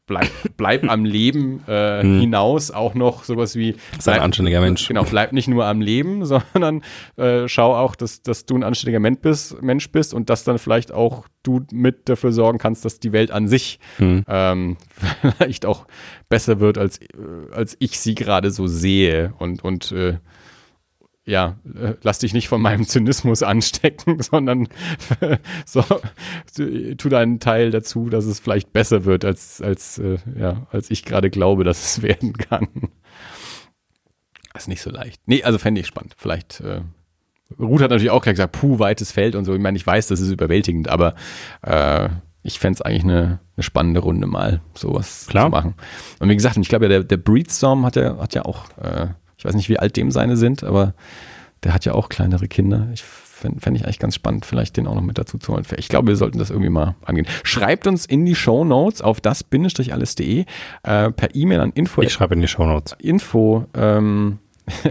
bleib, 0.07 0.29
bleib 0.57 0.89
am 0.89 1.05
Leben 1.05 1.63
äh, 1.67 2.01
Hm. 2.01 2.19
hinaus 2.21 2.71
auch 2.71 2.95
noch 2.95 3.23
sowas 3.23 3.55
wie 3.55 3.75
Sei 3.99 4.13
ein 4.13 4.21
anständiger 4.21 4.61
Mensch. 4.61 4.87
Genau, 4.87 5.03
bleib 5.03 5.33
nicht 5.33 5.47
nur 5.47 5.65
am 5.65 5.81
Leben, 5.81 6.25
sondern 6.53 6.81
äh, 7.17 7.47
schau 7.47 7.75
auch, 7.75 7.95
dass, 7.95 8.23
dass 8.23 8.45
du 8.45 8.55
ein 8.55 8.63
anständiger 8.63 8.99
Mensch 8.99 9.19
bist, 9.21 9.61
Mensch 9.61 9.91
bist 9.91 10.13
und 10.13 10.29
dass 10.29 10.43
dann 10.43 10.57
vielleicht 10.57 10.91
auch 10.91 11.27
du 11.43 11.61
mit 11.71 12.09
dafür 12.09 12.31
sorgen 12.31 12.57
kannst, 12.57 12.83
dass 12.85 12.99
die 12.99 13.11
Welt 13.11 13.29
an 13.31 13.47
sich 13.47 13.79
Hm. 13.97 14.23
ähm, 14.27 14.77
vielleicht 15.21 15.65
auch 15.65 15.85
besser 16.29 16.59
wird, 16.59 16.77
als, 16.77 16.97
äh, 16.99 17.05
als 17.51 17.75
ich 17.79 17.99
sie 17.99 18.15
gerade 18.15 18.49
so 18.51 18.65
sehe. 18.67 19.33
Und, 19.37 19.63
und 19.63 19.91
äh, 19.91 20.17
ja, 21.27 21.57
äh, 21.75 21.93
lass 22.03 22.19
dich 22.19 22.33
nicht 22.33 22.47
von 22.47 22.61
meinem 22.61 22.87
Zynismus 22.87 23.43
anstecken, 23.43 24.19
sondern 24.21 24.69
so, 25.65 25.83
tu 26.97 27.09
deinen 27.09 27.39
Teil 27.39 27.69
dazu, 27.69 28.09
dass 28.09 28.25
es 28.25 28.39
vielleicht 28.39 28.71
besser 28.71 29.05
wird, 29.05 29.25
als, 29.25 29.61
als, 29.61 29.99
äh, 29.99 30.17
ja, 30.39 30.65
als 30.71 30.89
ich 30.89 31.03
gerade 31.03 31.29
glaube, 31.29 31.63
dass 31.63 31.83
es 31.83 32.01
werden 32.01 32.33
kann. 32.33 32.67
ist 34.55 34.69
nicht 34.69 34.81
so 34.81 34.89
leicht. 34.89 35.21
Nee, 35.25 35.43
also 35.43 35.59
fände 35.59 35.81
ich 35.81 35.87
spannend. 35.87 36.15
Vielleicht, 36.17 36.61
äh, 36.61 36.81
Ruth 37.59 37.81
hat 37.81 37.91
natürlich 37.91 38.11
auch 38.11 38.23
gesagt, 38.23 38.53
puh, 38.53 38.79
weites 38.79 39.11
Feld 39.11 39.35
und 39.35 39.45
so. 39.45 39.53
Ich 39.53 39.61
meine, 39.61 39.77
ich 39.77 39.85
weiß, 39.85 40.07
das 40.07 40.21
ist 40.21 40.31
überwältigend, 40.31 40.87
aber 40.87 41.15
äh, 41.61 42.09
ich 42.41 42.59
fände 42.59 42.75
es 42.75 42.81
eigentlich 42.81 43.03
eine, 43.03 43.39
eine 43.57 43.63
spannende 43.63 43.99
Runde 43.99 44.27
mal, 44.27 44.61
sowas 44.73 45.27
Klar. 45.29 45.45
zu 45.45 45.51
machen. 45.51 45.75
Und 46.19 46.29
wie 46.29 46.35
gesagt, 46.35 46.55
ich 46.55 46.69
glaube 46.69 46.85
ja, 46.85 46.89
der, 46.89 47.03
der 47.03 47.17
Breedstorm 47.17 47.85
hat 47.85 47.97
ja, 47.97 48.17
hat 48.17 48.33
ja 48.33 48.45
auch, 48.45 48.69
äh, 48.77 49.07
ich 49.37 49.45
weiß 49.45 49.55
nicht, 49.55 49.69
wie 49.69 49.79
alt 49.79 49.95
dem 49.97 50.11
seine 50.11 50.37
sind, 50.37 50.63
aber 50.63 50.93
der 51.63 51.73
hat 51.73 51.85
ja 51.85 51.93
auch 51.93 52.09
kleinere 52.09 52.47
Kinder. 52.47 52.87
Ich 52.93 53.03
fände 53.03 53.59
fänd 53.61 53.77
ich 53.77 53.83
eigentlich 53.85 53.99
ganz 53.99 54.15
spannend, 54.15 54.45
vielleicht 54.45 54.77
den 54.77 54.87
auch 54.87 54.95
noch 54.95 55.01
mit 55.03 55.17
dazu 55.19 55.37
zu 55.37 55.53
holen. 55.53 55.63
Ich 55.77 55.89
glaube, 55.89 56.07
wir 56.07 56.15
sollten 56.15 56.39
das 56.39 56.49
irgendwie 56.49 56.69
mal 56.71 56.95
angehen. 57.05 57.27
Schreibt 57.43 57.85
uns 57.85 58.05
in 58.05 58.25
die 58.25 58.33
Show 58.35 58.63
Notes 58.63 59.01
auf 59.01 59.21
das-alles.de 59.21 60.45
äh, 60.83 61.11
per 61.11 61.35
E-Mail 61.35 61.59
an 61.59 61.71
info, 61.73 62.01
Ich 62.01 62.13
schreibe 62.13 62.33
in 62.33 62.41
die 62.41 62.47
Shownotes. 62.47 62.95
info 62.99 63.65
ähm, 63.75 64.39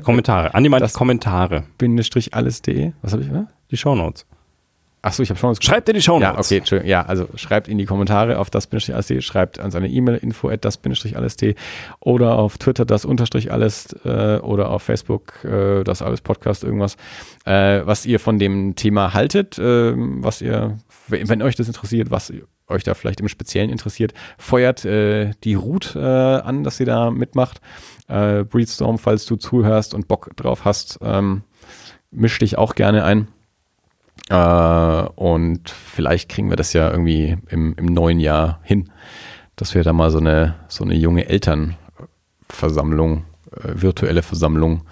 Kommentare. 0.05 0.53
Das- 0.81 0.93
Kommentare. 0.95 1.65
bindestrich 1.79 2.35
alles.de. 2.35 2.93
Was 3.03 3.13
habe 3.13 3.23
ich? 3.23 3.29
Ne? 3.31 3.49
Die 3.73 3.77
Shownotes. 3.77 4.27
Achso, 5.07 5.23
ich 5.23 5.31
habe 5.31 5.39
schon 5.39 5.51
was 5.51 5.63
Schreibt 5.63 5.89
in 5.89 5.95
die 5.95 6.03
Shownotes. 6.03 6.35
Ja, 6.35 6.41
okay, 6.41 6.59
Entschuldigung. 6.59 6.91
Ja, 6.91 7.03
also 7.03 7.29
schreibt 7.37 7.69
in 7.69 7.79
die 7.79 7.85
Kommentare 7.85 8.41
auf 8.41 8.51
das 8.51 8.67
alles 8.67 9.23
schreibt 9.23 9.61
an 9.61 9.71
seine 9.71 9.87
E-Mail 9.87 10.17
info 10.17 10.49
at 10.49 10.65
das 10.65 10.79
alles 11.15 11.37
oder 12.01 12.37
auf 12.37 12.59
Twitter 12.59 12.85
das 12.85 13.05
unterstrich 13.05 13.53
alles 13.53 13.95
äh, 14.05 14.39
oder 14.39 14.69
auf 14.71 14.83
Facebook 14.83 15.45
äh, 15.45 15.85
das 15.85 16.03
alles 16.03 16.23
Podcast 16.23 16.65
irgendwas, 16.65 16.97
äh, 17.45 17.83
was 17.85 18.05
ihr 18.05 18.19
von 18.19 18.41
dem 18.41 18.75
Thema 18.75 19.15
haltet, 19.15 19.61
äh, 19.61 19.93
was 19.97 20.43
ihr, 20.43 20.77
wenn 21.07 21.41
euch 21.41 21.55
das 21.55 21.69
interessiert, 21.69 22.11
was 22.11 22.33
euch 22.67 22.83
da 22.83 22.95
vielleicht 22.95 23.21
im 23.21 23.29
Speziellen 23.29 23.71
interessiert, 23.71 24.13
feuert 24.39 24.83
die 24.83 25.55
Ruth 25.55 25.95
an, 25.95 26.65
dass 26.65 26.79
sie 26.79 26.85
da 26.85 27.13
mitmacht. 27.13 27.61
Breedstorm, 28.09 28.99
falls 28.99 29.25
du 29.25 29.37
zuhörst 29.37 29.95
und 29.95 30.09
Bock 30.09 30.31
drauf 30.35 30.65
hast, 30.65 30.99
ähm, 31.01 31.43
misch 32.11 32.41
dich 32.41 32.59
auch 32.59 32.75
gerne 32.75 33.05
ein. 33.05 33.29
Äh, 34.29 35.03
und 35.15 35.71
vielleicht 35.71 36.29
kriegen 36.29 36.51
wir 36.51 36.57
das 36.57 36.73
ja 36.73 36.91
irgendwie 36.91 37.37
im, 37.49 37.75
im 37.77 37.87
neuen 37.87 38.21
Jahr 38.21 38.61
hin, 38.63 38.91
dass 39.55 39.75
wir 39.75 39.83
da 39.83 39.93
mal 39.93 40.11
so 40.11 40.19
eine, 40.19 40.55
so 40.69 40.85
eine 40.85 40.95
junge 40.95 41.29
Elternversammlung, 41.29 43.25
äh, 43.53 43.73
virtuelle 43.75 44.23
Versammlung 44.23 44.83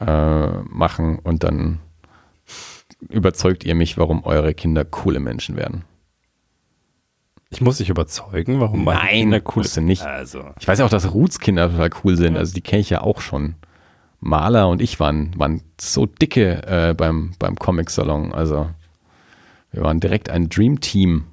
äh, 0.00 0.46
machen 0.68 1.18
und 1.18 1.44
dann 1.44 1.78
überzeugt 3.08 3.64
ihr 3.64 3.74
mich, 3.74 3.98
warum 3.98 4.24
eure 4.24 4.54
Kinder 4.54 4.84
coole 4.84 5.20
Menschen 5.20 5.56
werden. 5.56 5.84
Ich 7.50 7.60
muss 7.60 7.78
dich 7.78 7.90
überzeugen, 7.90 8.60
warum 8.60 8.84
meine 8.84 8.98
Nein, 9.00 9.10
Kinder 9.10 9.42
cool 9.54 9.64
du 9.64 9.80
nicht. 9.82 10.02
Also, 10.02 10.42
Ich 10.58 10.66
weiß 10.66 10.78
ja 10.78 10.86
auch, 10.86 10.90
dass 10.90 11.12
Ruths 11.12 11.38
Kinder 11.38 11.70
total 11.70 11.90
cool 12.02 12.16
sind, 12.16 12.36
also 12.36 12.54
die 12.54 12.62
kenne 12.62 12.80
ich 12.80 12.90
ja 12.90 13.02
auch 13.02 13.20
schon. 13.20 13.56
Maler 14.22 14.68
und 14.68 14.80
ich 14.80 15.00
waren, 15.00 15.36
waren 15.36 15.62
so 15.80 16.06
dicke 16.06 16.62
äh, 16.64 16.94
beim, 16.94 17.34
beim 17.40 17.56
Comic-Salon, 17.56 18.32
also 18.32 18.70
Wir 19.72 19.82
waren 19.82 19.98
direkt 19.98 20.30
ein 20.30 20.48
Dream 20.48 20.80
Team. 20.80 21.24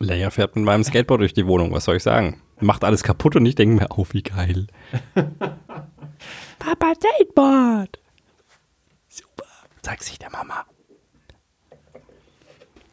Leia 0.00 0.30
fährt 0.30 0.56
mit 0.56 0.64
meinem 0.64 0.82
Skateboard 0.82 1.20
durch 1.20 1.34
die 1.34 1.46
Wohnung, 1.46 1.72
was 1.72 1.84
soll 1.84 1.96
ich 1.96 2.02
sagen? 2.02 2.42
Macht 2.60 2.82
alles 2.82 3.04
kaputt 3.04 3.36
und 3.36 3.46
ich 3.46 3.54
denke 3.54 3.76
mir, 3.76 3.88
oh, 3.96 4.06
wie 4.10 4.22
geil. 4.22 4.66
Papa 6.58 6.92
Skateboard! 6.96 8.00
Super. 9.08 9.44
Zeig 9.82 10.02
sich 10.02 10.18
der 10.18 10.30
Mama. 10.30 10.66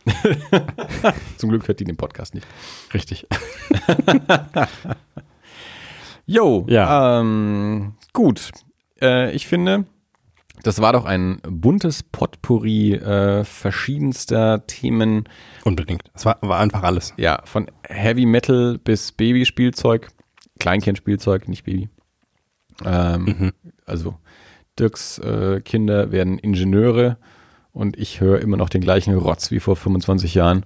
Zum 1.37 1.49
Glück 1.49 1.67
hört 1.67 1.79
die 1.79 1.85
den 1.85 1.97
Podcast 1.97 2.35
nicht. 2.35 2.45
Richtig. 2.93 3.25
Jo, 6.31 6.65
Ja. 6.69 7.19
ähm, 7.19 7.93
gut. 8.13 8.51
Äh, 9.01 9.31
ich 9.33 9.47
finde, 9.47 9.85
das 10.63 10.79
war 10.81 10.93
doch 10.93 11.05
ein 11.05 11.39
buntes 11.49 12.03
Potpourri 12.03 12.93
äh, 12.93 13.43
verschiedenster 13.43 14.65
Themen. 14.67 15.23
Unbedingt. 15.63 16.03
Es 16.13 16.25
war, 16.25 16.37
war 16.41 16.59
einfach 16.59 16.83
alles. 16.83 17.13
Ja, 17.17 17.41
von 17.45 17.65
Heavy 17.87 18.25
Metal 18.25 18.77
bis 18.77 19.11
Babyspielzeug, 19.11 20.09
Kleinkindspielzeug, 20.59 21.47
nicht 21.47 21.63
Baby. 21.63 21.89
Ähm, 22.85 23.23
Mhm. 23.25 23.51
Also 23.85 24.15
Dirks 24.77 25.17
äh, 25.19 25.61
Kinder 25.61 26.11
werden 26.11 26.37
Ingenieure 26.37 27.17
und 27.73 27.97
ich 27.97 28.21
höre 28.21 28.39
immer 28.39 28.55
noch 28.57 28.69
den 28.69 28.81
gleichen 28.81 29.15
Rotz 29.15 29.49
wie 29.51 29.59
vor 29.59 29.75
25 29.75 30.35
Jahren, 30.35 30.65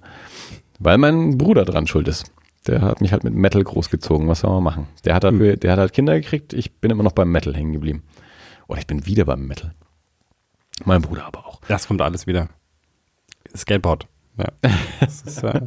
weil 0.78 0.98
mein 0.98 1.38
Bruder 1.38 1.64
dran 1.64 1.86
schuld 1.86 2.06
ist. 2.06 2.30
Der 2.66 2.80
hat 2.80 3.00
mich 3.00 3.12
halt 3.12 3.24
mit 3.24 3.34
Metal 3.34 3.62
großgezogen. 3.62 4.26
Was 4.28 4.40
soll 4.40 4.50
man 4.50 4.62
machen? 4.62 4.88
Der 5.04 5.14
hat, 5.14 5.24
dafür, 5.24 5.56
der 5.56 5.72
hat 5.72 5.78
halt 5.78 5.92
Kinder 5.92 6.18
gekriegt. 6.18 6.52
Ich 6.52 6.72
bin 6.76 6.90
immer 6.90 7.02
noch 7.02 7.12
beim 7.12 7.30
Metal 7.30 7.54
hängen 7.54 7.72
geblieben. 7.72 8.02
Oder 8.68 8.78
ich 8.78 8.86
bin 8.86 9.04
wieder 9.06 9.24
beim 9.26 9.46
Metal. 9.46 9.74
Mein 10.84 11.02
Bruder 11.02 11.26
aber 11.26 11.46
auch. 11.46 11.60
Das 11.68 11.86
kommt 11.86 12.00
alles 12.00 12.26
wieder. 12.26 12.48
Skateboard. 13.54 14.06
Ja. 14.38 14.46
Ist, 15.00 15.42
äh, 15.44 15.60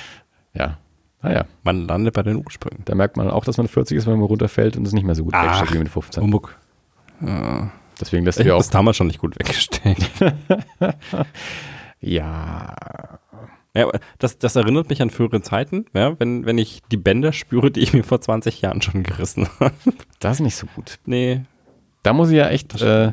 Ja. 0.54 0.78
Naja, 1.20 1.44
man 1.64 1.86
landet 1.86 2.14
bei 2.14 2.22
den 2.22 2.36
Ursprüngen. 2.36 2.84
da 2.84 2.94
merkt 2.94 3.16
man 3.16 3.28
auch, 3.28 3.44
dass 3.44 3.56
man 3.58 3.66
40 3.66 3.98
ist, 3.98 4.06
wenn 4.06 4.18
man 4.18 4.22
runterfällt 4.28 4.76
und 4.76 4.86
es 4.86 4.92
nicht 4.92 5.04
mehr 5.04 5.16
so 5.16 5.24
gut 5.24 5.34
Ach, 5.36 5.72
wie 5.72 5.78
mit 5.78 5.88
15. 5.88 6.22
Humbug. 6.22 6.56
Deswegen 8.00 8.24
lässt 8.24 8.38
habe 8.38 8.54
auch. 8.54 8.58
das 8.58 8.70
damals 8.70 8.96
schon 8.96 9.08
nicht 9.08 9.18
gut 9.18 9.34
weggestellt. 9.38 10.10
Ja, 12.00 13.18
Ja, 13.78 13.88
das, 14.18 14.38
das 14.38 14.56
erinnert 14.56 14.88
mich 14.90 15.00
an 15.02 15.10
frühere 15.10 15.40
Zeiten, 15.40 15.84
ja, 15.94 16.18
wenn, 16.18 16.44
wenn 16.46 16.58
ich 16.58 16.82
die 16.90 16.96
Bänder 16.96 17.32
spüre, 17.32 17.70
die 17.70 17.78
ich 17.80 17.92
mir 17.92 18.02
vor 18.02 18.20
20 18.20 18.60
Jahren 18.60 18.82
schon 18.82 19.04
gerissen 19.04 19.48
habe. 19.60 19.72
das 20.18 20.38
ist 20.38 20.40
nicht 20.40 20.56
so 20.56 20.66
gut. 20.74 20.98
Nee, 21.06 21.42
Da 22.02 22.12
muss 22.12 22.30
ich 22.30 22.36
ja 22.36 22.48
echt 22.48 22.80
äh. 22.82 23.12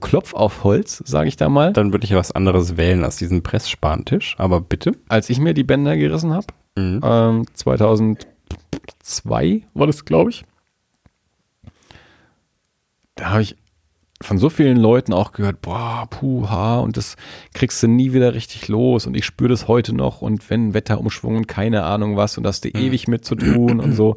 Klopf 0.00 0.34
auf 0.34 0.64
Holz, 0.64 1.00
sage 1.06 1.28
ich 1.28 1.36
da 1.36 1.48
mal. 1.48 1.72
Dann 1.72 1.92
würde 1.92 2.04
ich 2.06 2.14
was 2.14 2.32
anderes 2.32 2.76
wählen 2.76 3.04
als 3.04 3.18
diesen 3.18 3.44
Pressspantisch, 3.44 4.34
aber 4.36 4.60
bitte. 4.60 4.96
Als 5.08 5.30
ich 5.30 5.38
mir 5.38 5.54
die 5.54 5.62
Bänder 5.62 5.96
gerissen 5.96 6.32
habe, 6.34 6.48
Mhm. 6.76 7.00
ähm, 7.04 7.46
2002 7.54 9.62
war 9.74 9.86
das, 9.86 10.04
glaube 10.04 10.30
ich. 10.30 10.44
Da 13.14 13.30
habe 13.30 13.42
ich 13.42 13.54
von 14.22 14.38
so 14.38 14.50
vielen 14.50 14.76
Leuten 14.76 15.12
auch 15.12 15.32
gehört, 15.32 15.60
boah, 15.62 16.06
puha, 16.08 16.78
und 16.80 16.96
das 16.96 17.16
kriegst 17.54 17.82
du 17.82 17.88
nie 17.88 18.12
wieder 18.12 18.34
richtig 18.34 18.68
los 18.68 19.06
und 19.06 19.16
ich 19.16 19.24
spüre 19.24 19.50
das 19.50 19.68
heute 19.68 19.94
noch 19.94 20.22
und 20.22 20.48
wenn 20.50 20.74
Wetterumschwung 20.74 21.36
und 21.36 21.48
keine 21.48 21.84
Ahnung 21.84 22.16
was 22.16 22.36
und 22.36 22.44
das 22.44 22.56
hast 22.56 22.64
du 22.64 22.68
ewig 22.68 23.08
mit 23.08 23.24
zu 23.24 23.34
tun 23.34 23.80
und 23.80 23.94
so. 23.94 24.16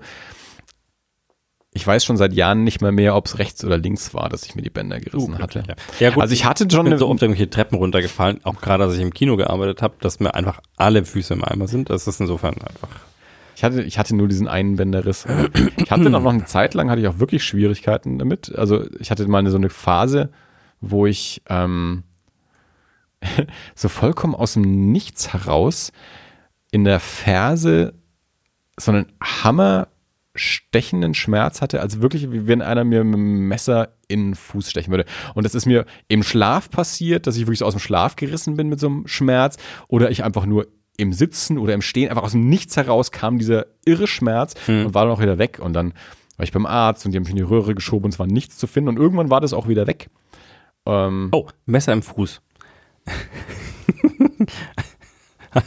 Ich 1.77 1.85
weiß 1.85 2.05
schon 2.05 2.15
seit 2.15 2.33
Jahren 2.33 2.63
nicht 2.63 2.81
mehr 2.81 2.93
mehr, 2.93 3.15
ob 3.15 3.25
es 3.25 3.37
rechts 3.37 3.63
oder 3.65 3.77
links 3.77 4.13
war, 4.13 4.29
dass 4.29 4.45
ich 4.45 4.55
mir 4.55 4.61
die 4.61 4.69
Bänder 4.69 4.99
gerissen 5.01 5.37
hatte. 5.39 5.63
Ja. 5.67 5.75
ja, 5.99 6.09
gut. 6.11 6.21
Also 6.21 6.33
ich 6.33 6.45
hatte 6.45 6.63
ich 6.63 6.71
schon 6.71 6.85
bin 6.85 6.93
eine, 6.93 6.99
so 6.99 7.09
oft 7.09 7.21
irgendwelche 7.21 7.49
Treppen 7.49 7.77
runtergefallen, 7.77 8.39
auch 8.43 8.61
gerade 8.61 8.85
als 8.85 8.95
ich 8.95 9.01
im 9.01 9.13
Kino 9.13 9.35
gearbeitet 9.35 9.81
habe, 9.81 9.95
dass 9.99 10.21
mir 10.21 10.33
einfach 10.35 10.61
alle 10.77 11.03
Füße 11.03 11.33
im 11.33 11.43
Eimer 11.43 11.67
sind. 11.67 11.89
Das 11.89 12.07
ist 12.07 12.21
insofern 12.21 12.53
einfach. 12.53 12.87
Ich 13.55 13.63
hatte, 13.63 13.81
ich 13.81 13.97
hatte 13.97 14.15
nur 14.15 14.27
diesen 14.27 14.47
einen 14.47 14.75
Bänderriss. 14.75 15.25
Ich 15.77 15.91
hatte 15.91 16.09
noch 16.09 16.25
eine 16.25 16.45
Zeit 16.45 16.73
lang, 16.73 16.89
hatte 16.89 17.01
ich 17.01 17.07
auch 17.07 17.19
wirklich 17.19 17.43
Schwierigkeiten 17.43 18.19
damit. 18.19 18.53
Also 18.55 18.85
ich 18.99 19.11
hatte 19.11 19.27
mal 19.27 19.47
so 19.49 19.57
eine 19.57 19.69
Phase, 19.69 20.29
wo 20.81 21.05
ich 21.05 21.41
ähm, 21.49 22.03
so 23.75 23.89
vollkommen 23.89 24.35
aus 24.35 24.53
dem 24.53 24.91
Nichts 24.91 25.33
heraus 25.33 25.91
in 26.71 26.83
der 26.83 26.99
Ferse 26.99 27.93
so 28.77 28.91
einen 28.91 29.05
hammerstechenden 29.23 31.13
Schmerz 31.13 31.61
hatte, 31.61 31.79
als 31.79 32.01
wirklich, 32.01 32.31
wie 32.31 32.47
wenn 32.47 32.61
einer 32.61 32.83
mir 32.83 33.03
mit 33.03 33.15
einem 33.15 33.47
Messer 33.47 33.95
in 34.09 34.31
den 34.31 34.35
Fuß 34.35 34.69
stechen 34.69 34.91
würde. 34.91 35.05
Und 35.33 35.45
das 35.45 35.55
ist 35.55 35.65
mir 35.65 35.85
im 36.09 36.23
Schlaf 36.23 36.69
passiert, 36.69 37.27
dass 37.27 37.37
ich 37.37 37.43
wirklich 37.43 37.59
so 37.59 37.65
aus 37.65 37.73
dem 37.73 37.79
Schlaf 37.79 38.17
gerissen 38.17 38.57
bin 38.57 38.67
mit 38.67 38.79
so 38.79 38.87
einem 38.87 39.07
Schmerz 39.07 39.57
oder 39.87 40.11
ich 40.11 40.23
einfach 40.25 40.45
nur 40.45 40.67
im 40.97 41.13
Sitzen 41.13 41.57
oder 41.57 41.73
im 41.73 41.81
Stehen 41.81 42.09
einfach 42.09 42.23
aus 42.23 42.31
dem 42.33 42.47
Nichts 42.49 42.75
heraus 42.77 43.11
kam 43.11 43.37
dieser 43.37 43.65
irre 43.85 44.07
Schmerz 44.07 44.53
und 44.67 44.93
war 44.93 45.05
dann 45.05 45.13
auch 45.13 45.21
wieder 45.21 45.37
weg. 45.37 45.59
Und 45.61 45.73
dann 45.73 45.93
war 46.37 46.43
ich 46.43 46.51
beim 46.51 46.65
Arzt 46.65 47.05
und 47.05 47.11
die 47.11 47.17
haben 47.17 47.23
mich 47.23 47.31
in 47.31 47.37
die 47.37 47.41
Röhre 47.43 47.75
geschoben 47.75 48.05
und 48.05 48.13
es 48.13 48.19
war 48.19 48.27
nichts 48.27 48.57
zu 48.57 48.67
finden 48.67 48.89
und 48.89 48.97
irgendwann 48.97 49.29
war 49.29 49.41
das 49.41 49.53
auch 49.53 49.67
wieder 49.67 49.87
weg. 49.87 50.09
Ähm, 50.85 51.29
Oh, 51.31 51.47
Messer 51.65 51.93
im 51.93 52.01
Fuß. 52.03 52.41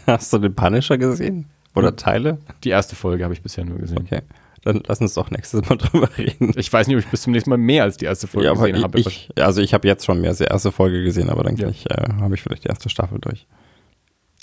Hast 0.07 0.33
du 0.33 0.39
den 0.39 0.55
Punisher 0.55 0.99
gesehen? 0.99 1.47
Oder 1.75 1.95
Teile? 1.97 2.39
die 2.65 2.71
erste 2.71 2.97
Folge 2.97 3.25
habe 3.25 3.35
ich 3.35 3.43
bisher 3.43 3.65
nur 3.65 3.79
gesehen. 3.79 3.99
Okay. 3.99 4.23
Dann 4.63 4.83
lass 4.87 5.01
uns 5.01 5.15
doch 5.15 5.31
nächstes 5.31 5.69
Mal 5.69 5.77
drüber 5.79 6.09
reden. 6.19 6.53
Ich 6.57 6.73
weiß 6.73 6.89
nicht, 6.89 6.97
ob 6.97 7.03
ich 7.05 7.09
bis 7.09 7.23
zum 7.23 7.33
nächsten 7.33 7.51
Mal 7.51 7.57
mehr 7.59 7.85
als 7.85 7.97
die 7.97 8.07
erste 8.07 8.27
Folge 8.27 8.49
Ja, 8.49 8.55
gesehen 8.55 8.83
habe. 8.83 8.99
ich, 8.99 9.31
ich, 9.37 9.43
also 9.43 9.63
ich 9.63 9.73
habe 9.75 9.87
jetzt 9.87 10.05
schon 10.05 10.21
mehr 10.21 10.31
als 10.31 10.39
die 10.39 10.45
erste 10.45 10.73
Folge 10.73 11.05
gesehen, 11.05 11.31
aber 11.31 11.45
dann 11.45 11.57
Ja. 11.57 11.67
gleich, 11.69 11.87
äh, 11.87 12.13
habe 12.21 12.35
ich 12.35 12.43
vielleicht 12.43 12.65
die 12.65 12.69
erste 12.69 12.89
Staffel 12.89 13.19
durch. 13.21 13.47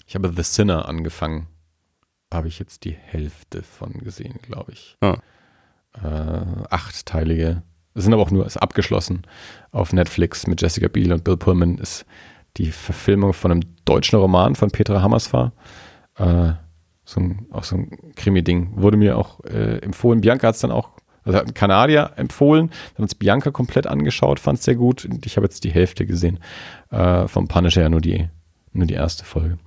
Ich 0.06 0.16
habe 0.16 0.32
The 0.36 0.44
Sinner 0.44 0.88
angefangen. 0.88 1.48
Habe 2.34 2.48
ich 2.48 2.60
jetzt 2.60 2.84
die 2.84 2.92
Hälfte 2.92 3.64
von 3.64 3.94
gesehen, 3.94 4.40
glaube 4.42 4.74
ich. 4.74 4.98
Ah. 5.02 5.18
Äh, 5.94 6.66
achtteilige. 6.70 7.64
Es 7.94 8.04
sind 8.04 8.14
aber 8.14 8.24
auch 8.24 8.32
nur, 8.32 8.46
ist 8.46 8.58
abgeschlossen 8.58 9.24
auf 9.72 9.94
Netflix 9.94 10.48
mit 10.48 10.62
Jessica 10.62 10.88
Biel 10.88 11.14
und 11.14 11.24
Bill 11.24 11.38
Pullman. 11.38 11.78
Ist 11.78 12.06
die 12.58 12.72
Verfilmung 12.72 13.34
von 13.34 13.52
einem 13.52 13.62
deutschen 13.86 14.20
Roman 14.20 14.56
von 14.56 14.70
Petra 14.70 15.02
Hammersfahr. 15.02 15.54
Äh, 16.18 16.54
so 17.06 17.20
ein, 17.20 17.48
auch 17.52 17.64
so 17.64 17.78
ein 17.78 18.14
Krimi-Ding. 18.16 18.82
Wurde 18.82 18.98
mir 18.98 19.18
auch 19.18 19.44
äh, 19.46 19.78
empfohlen. 19.78 20.22
Bianca 20.22 20.48
hat 20.48 20.56
es 20.56 20.62
dann 20.62 20.72
auch, 20.72 20.90
also 21.24 21.38
hat 21.38 21.48
ein 21.48 21.54
Kanadier 21.54 22.12
empfohlen. 22.16 22.68
Dann 22.68 22.94
hat 22.96 23.00
uns 23.00 23.16
Bianca 23.16 23.52
komplett 23.52 23.88
angeschaut, 23.88 24.40
fand 24.40 24.60
es 24.60 24.66
sehr 24.66 24.76
gut. 24.76 25.08
Ich 25.24 25.38
habe 25.38 25.46
jetzt 25.46 25.64
die 25.64 25.72
Hälfte 25.72 26.06
gesehen. 26.06 26.40
Äh, 26.90 27.28
vom 27.28 27.48
Punisher 27.48 27.84
ja 27.84 27.90
nur 27.90 28.02
die, 28.02 28.28
nur 28.74 28.88
die 28.88 28.96
erste 28.96 29.24
Folge. 29.24 29.58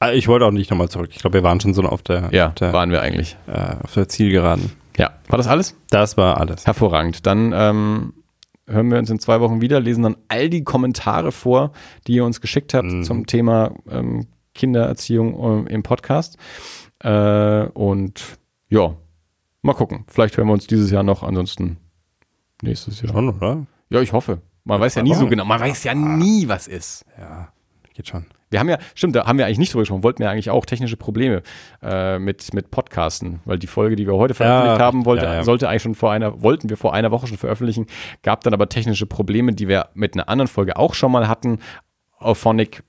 Ah, 0.00 0.12
Ich 0.12 0.28
wollte 0.28 0.44
auch 0.46 0.50
nicht 0.50 0.70
nochmal 0.70 0.88
zurück. 0.88 1.10
Ich 1.12 1.18
glaube, 1.20 1.34
wir 1.34 1.42
waren 1.42 1.60
schon 1.60 1.72
so 1.74 1.82
auf 1.82 2.02
der, 2.02 2.28
Ja, 2.32 2.48
auf 2.48 2.54
der, 2.54 2.72
waren 2.72 2.90
wir 2.90 3.00
eigentlich. 3.02 3.36
äh, 3.46 3.76
auf 3.82 3.94
der 3.94 4.08
Zielgeraden. 4.08 4.72
Ja, 4.96 5.10
war 5.28 5.38
das 5.38 5.46
alles? 5.48 5.76
Das 5.90 6.16
war 6.16 6.38
alles. 6.38 6.66
Hervorragend. 6.66 7.26
Dann 7.26 7.52
ähm, 7.54 8.12
hören 8.66 8.90
wir 8.90 8.98
uns 8.98 9.10
in 9.10 9.18
zwei 9.18 9.40
Wochen 9.40 9.60
wieder, 9.60 9.80
lesen 9.80 10.02
dann 10.04 10.16
all 10.28 10.48
die 10.50 10.62
Kommentare 10.64 11.32
vor, 11.32 11.72
die 12.06 12.14
ihr 12.14 12.24
uns 12.24 12.40
geschickt 12.40 12.74
habt 12.74 12.86
Mhm. 12.86 13.02
zum 13.04 13.26
Thema 13.26 13.72
ähm, 13.90 14.26
Kindererziehung 14.54 15.66
äh, 15.66 15.72
im 15.72 15.82
Podcast. 15.82 16.36
Äh, 17.00 17.64
und 17.74 18.22
ja, 18.68 18.94
mal 19.62 19.74
gucken. 19.74 20.04
Vielleicht 20.08 20.36
hören 20.36 20.46
wir 20.48 20.52
uns 20.54 20.66
dieses 20.66 20.90
Jahr 20.90 21.02
noch, 21.02 21.22
ansonsten 21.22 21.78
nächstes 22.62 23.00
Jahr. 23.02 23.12
Schon, 23.12 23.28
oder? 23.30 23.66
Ja, 23.90 24.00
ich 24.00 24.12
hoffe. 24.12 24.40
Man 24.64 24.80
weiß 24.80 24.94
ja 24.94 25.02
nie 25.02 25.14
so 25.14 25.26
genau. 25.26 25.44
Man 25.44 25.60
weiß 25.60 25.84
ja 25.84 25.94
nie, 25.94 26.48
was 26.48 26.68
ist. 26.68 27.04
Ja, 27.18 27.48
geht 27.94 28.08
schon. 28.08 28.26
Wir 28.54 28.60
haben 28.60 28.68
ja, 28.68 28.78
stimmt, 28.94 29.16
da 29.16 29.26
haben 29.26 29.36
wir 29.36 29.46
eigentlich 29.46 29.58
nicht 29.58 29.72
drüber 29.74 29.82
gesprochen, 29.82 30.04
wollten 30.04 30.20
wir 30.20 30.30
eigentlich 30.30 30.48
auch 30.48 30.64
technische 30.64 30.96
Probleme 30.96 31.42
äh, 31.82 32.20
mit, 32.20 32.54
mit 32.54 32.70
Podcasten, 32.70 33.40
weil 33.44 33.58
die 33.58 33.66
Folge, 33.66 33.96
die 33.96 34.06
wir 34.06 34.14
heute 34.14 34.32
veröffentlicht 34.34 34.78
Ja, 34.78 34.84
haben, 34.84 35.04
wollte, 35.06 35.24
ja, 35.24 35.34
ja. 35.34 35.42
sollte 35.42 35.68
eigentlich 35.68 35.82
schon 35.82 35.96
vor 35.96 36.12
einer, 36.12 36.40
wollten 36.40 36.70
wir 36.70 36.76
vor 36.76 36.94
einer 36.94 37.10
Woche 37.10 37.26
schon 37.26 37.36
veröffentlichen, 37.36 37.88
gab 38.22 38.44
dann 38.44 38.54
aber 38.54 38.68
technische 38.68 39.06
Probleme, 39.06 39.52
die 39.54 39.66
wir 39.66 39.88
mit 39.94 40.14
einer 40.14 40.28
anderen 40.28 40.46
Folge 40.46 40.76
auch 40.76 40.94
schon 40.94 41.10
mal 41.10 41.26
hatten. 41.26 41.58
Auphonic 42.20 42.84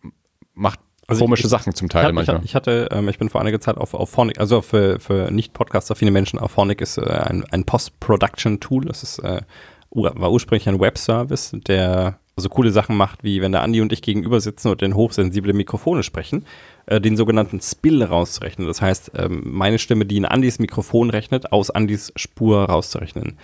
macht 0.53 0.79
Also 1.07 1.23
komische 1.25 1.45
ich- 1.45 1.49
Sachen 1.49 1.73
zum 1.73 1.85
Ich, 1.87 1.91
Teil 1.93 2.03
hatte, 2.03 2.11
ich, 2.11 2.15
manchmal. 2.15 2.41
ich 2.45 2.53
hatte, 2.53 2.89
ähm, 2.91 3.09
ich 3.09 3.17
bin 3.17 3.29
vor 3.29 3.41
einiger 3.41 3.59
Zeit 3.59 3.77
auf 3.77 3.95
Auphonic, 3.95 4.39
also 4.39 4.61
für, 4.61 4.99
für 4.99 5.31
Nicht-Podcaster, 5.31 5.95
viele 5.95 6.11
Menschen, 6.11 6.37
Auphonic 6.37 6.79
ist 6.79 6.99
äh, 6.99 7.01
ein, 7.09 7.43
ein 7.51 7.63
Post-Production-Tool. 7.63 8.85
Das 8.85 9.01
ist, 9.01 9.17
äh, 9.19 9.41
war 9.89 10.31
ursprünglich 10.31 10.69
ein 10.69 10.79
Webservice, 10.79 11.55
der 11.67 12.19
so 12.37 12.49
coole 12.49 12.71
Sachen 12.71 12.97
macht, 12.97 13.23
wie 13.23 13.41
wenn 13.41 13.53
der 13.53 13.61
Andi 13.61 13.81
und 13.81 13.93
ich 13.93 14.01
gegenüber 14.01 14.41
sitzen 14.41 14.67
und 14.69 14.81
in 14.81 14.95
hochsensible 14.95 15.53
Mikrofone 15.53 16.03
sprechen, 16.03 16.45
äh, 16.85 16.99
den 16.99 17.15
sogenannten 17.15 17.61
Spill 17.61 18.03
rauszurechnen. 18.03 18.67
Das 18.67 18.81
heißt, 18.81 19.11
ähm, 19.15 19.41
meine 19.45 19.79
Stimme, 19.79 20.05
die 20.05 20.17
in 20.17 20.25
Andis 20.25 20.59
Mikrofon 20.59 21.09
rechnet, 21.09 21.53
aus 21.53 21.69
Andis 21.69 22.11
Spur 22.15 22.65
rauszurechnen. 22.65 23.37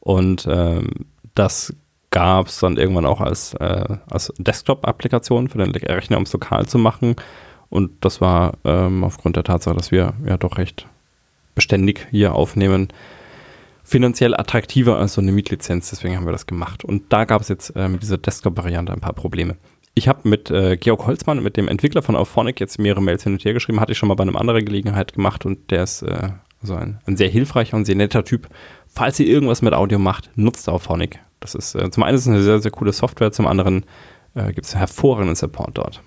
Und 0.00 0.48
ähm, 0.50 0.88
das 1.34 1.74
gab 2.10 2.48
es 2.48 2.58
dann 2.58 2.76
irgendwann 2.76 3.06
auch 3.06 3.20
als, 3.20 3.54
äh, 3.54 3.96
als 4.10 4.32
Desktop-Applikation 4.38 5.48
für 5.48 5.58
den 5.58 5.70
Rechner, 5.70 6.16
um 6.16 6.24
es 6.24 6.32
lokal 6.32 6.66
zu 6.66 6.78
machen. 6.78 7.14
Und 7.70 8.04
das 8.04 8.20
war 8.20 8.54
ähm, 8.64 9.04
aufgrund 9.04 9.36
der 9.36 9.44
Tatsache, 9.44 9.76
dass 9.76 9.92
wir 9.92 10.14
ja 10.26 10.36
doch 10.36 10.58
recht 10.58 10.86
beständig 11.54 12.08
hier 12.10 12.34
aufnehmen, 12.34 12.88
finanziell 13.84 14.34
attraktiver 14.34 14.98
als 14.98 15.14
so 15.14 15.20
eine 15.20 15.32
Mietlizenz, 15.32 15.90
deswegen 15.90 16.16
haben 16.16 16.26
wir 16.26 16.32
das 16.32 16.46
gemacht. 16.46 16.84
Und 16.84 17.12
da 17.12 17.24
gab 17.24 17.40
es 17.40 17.48
jetzt 17.48 17.72
ähm, 17.76 17.98
diese 18.00 18.18
Desktop-Variante 18.18 18.92
ein 18.92 19.00
paar 19.00 19.12
Probleme. 19.12 19.56
Ich 19.94 20.08
habe 20.08 20.28
mit 20.28 20.50
äh, 20.50 20.76
Georg 20.76 21.06
Holzmann, 21.06 21.42
mit 21.42 21.56
dem 21.56 21.68
Entwickler 21.68 22.02
von 22.02 22.16
Auphonic, 22.16 22.60
jetzt 22.60 22.78
mehrere 22.78 23.02
Mails 23.02 23.24
hin 23.24 23.34
und 23.34 23.44
her 23.44 23.52
geschrieben, 23.52 23.80
hatte 23.80 23.92
ich 23.92 23.98
schon 23.98 24.08
mal 24.08 24.14
bei 24.14 24.22
einer 24.22 24.40
anderen 24.40 24.64
Gelegenheit 24.64 25.12
gemacht 25.12 25.44
und 25.44 25.70
der 25.70 25.82
ist 25.82 26.02
äh, 26.02 26.30
so 26.62 26.74
ein, 26.74 27.00
ein 27.06 27.16
sehr 27.16 27.28
hilfreicher 27.28 27.76
und 27.76 27.84
sehr 27.84 27.96
netter 27.96 28.24
Typ. 28.24 28.48
Falls 28.88 29.20
ihr 29.20 29.26
irgendwas 29.26 29.60
mit 29.60 29.74
Audio 29.74 29.98
macht, 29.98 30.30
nutzt 30.34 30.68
Auphonic. 30.68 31.18
Das 31.40 31.54
ist 31.54 31.74
äh, 31.74 31.90
zum 31.90 32.04
einen 32.04 32.14
ist 32.14 32.22
es 32.22 32.28
eine 32.28 32.42
sehr, 32.42 32.60
sehr 32.60 32.70
coole 32.70 32.92
Software, 32.92 33.32
zum 33.32 33.46
anderen 33.46 33.84
äh, 34.34 34.52
gibt 34.52 34.66
es 34.66 34.74
hervorragenden 34.74 35.36
Support 35.36 35.76
dort. 35.76 36.02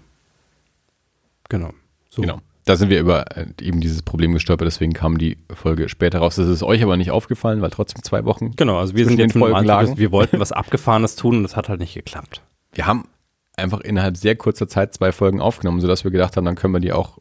Genau. 1.50 1.72
So. 2.10 2.22
Genau. 2.22 2.40
Da 2.66 2.76
sind 2.78 2.90
wir 2.90 3.00
über 3.00 3.38
äh, 3.38 3.46
eben 3.62 3.80
dieses 3.80 4.02
Problem 4.02 4.34
gestolpert, 4.34 4.66
deswegen 4.66 4.94
kam 4.94 5.18
die 5.20 5.38
Folge 5.54 5.88
später 5.88 6.20
raus. 6.20 6.36
Das 6.36 6.48
ist 6.48 6.64
euch 6.64 6.82
aber 6.84 6.98
nicht 6.98 7.12
aufgefallen, 7.12 7.62
weil 7.62 7.70
trotzdem 7.70 8.02
zwei 8.04 8.26
Wochen. 8.26 8.56
Genau, 8.56 8.78
also 8.80 8.96
wir 8.96 9.06
sind 9.06 9.20
jetzt 9.20 9.36
im 9.36 9.40
Folgen 9.42 9.56
Anschluss, 9.56 9.70
lagen. 9.90 9.98
wir 10.00 10.12
wollten 10.12 10.40
was 10.40 10.52
Abgefahrenes 10.52 11.16
tun 11.16 11.38
und 11.38 11.44
das 11.44 11.56
hat 11.56 11.70
halt 11.70 11.80
nicht 11.80 11.94
geklappt. 11.94 12.42
Wir 12.74 12.88
haben 12.88 13.08
einfach 13.56 13.82
innerhalb 13.82 14.18
sehr 14.18 14.36
kurzer 14.36 14.68
Zeit 14.68 14.94
zwei 14.96 15.12
Folgen 15.12 15.40
aufgenommen, 15.42 15.80
sodass 15.80 16.04
wir 16.04 16.12
gedacht 16.12 16.36
haben, 16.38 16.46
dann 16.46 16.56
können 16.56 16.74
wir 16.74 16.80
die 16.80 16.92
auch 16.92 17.20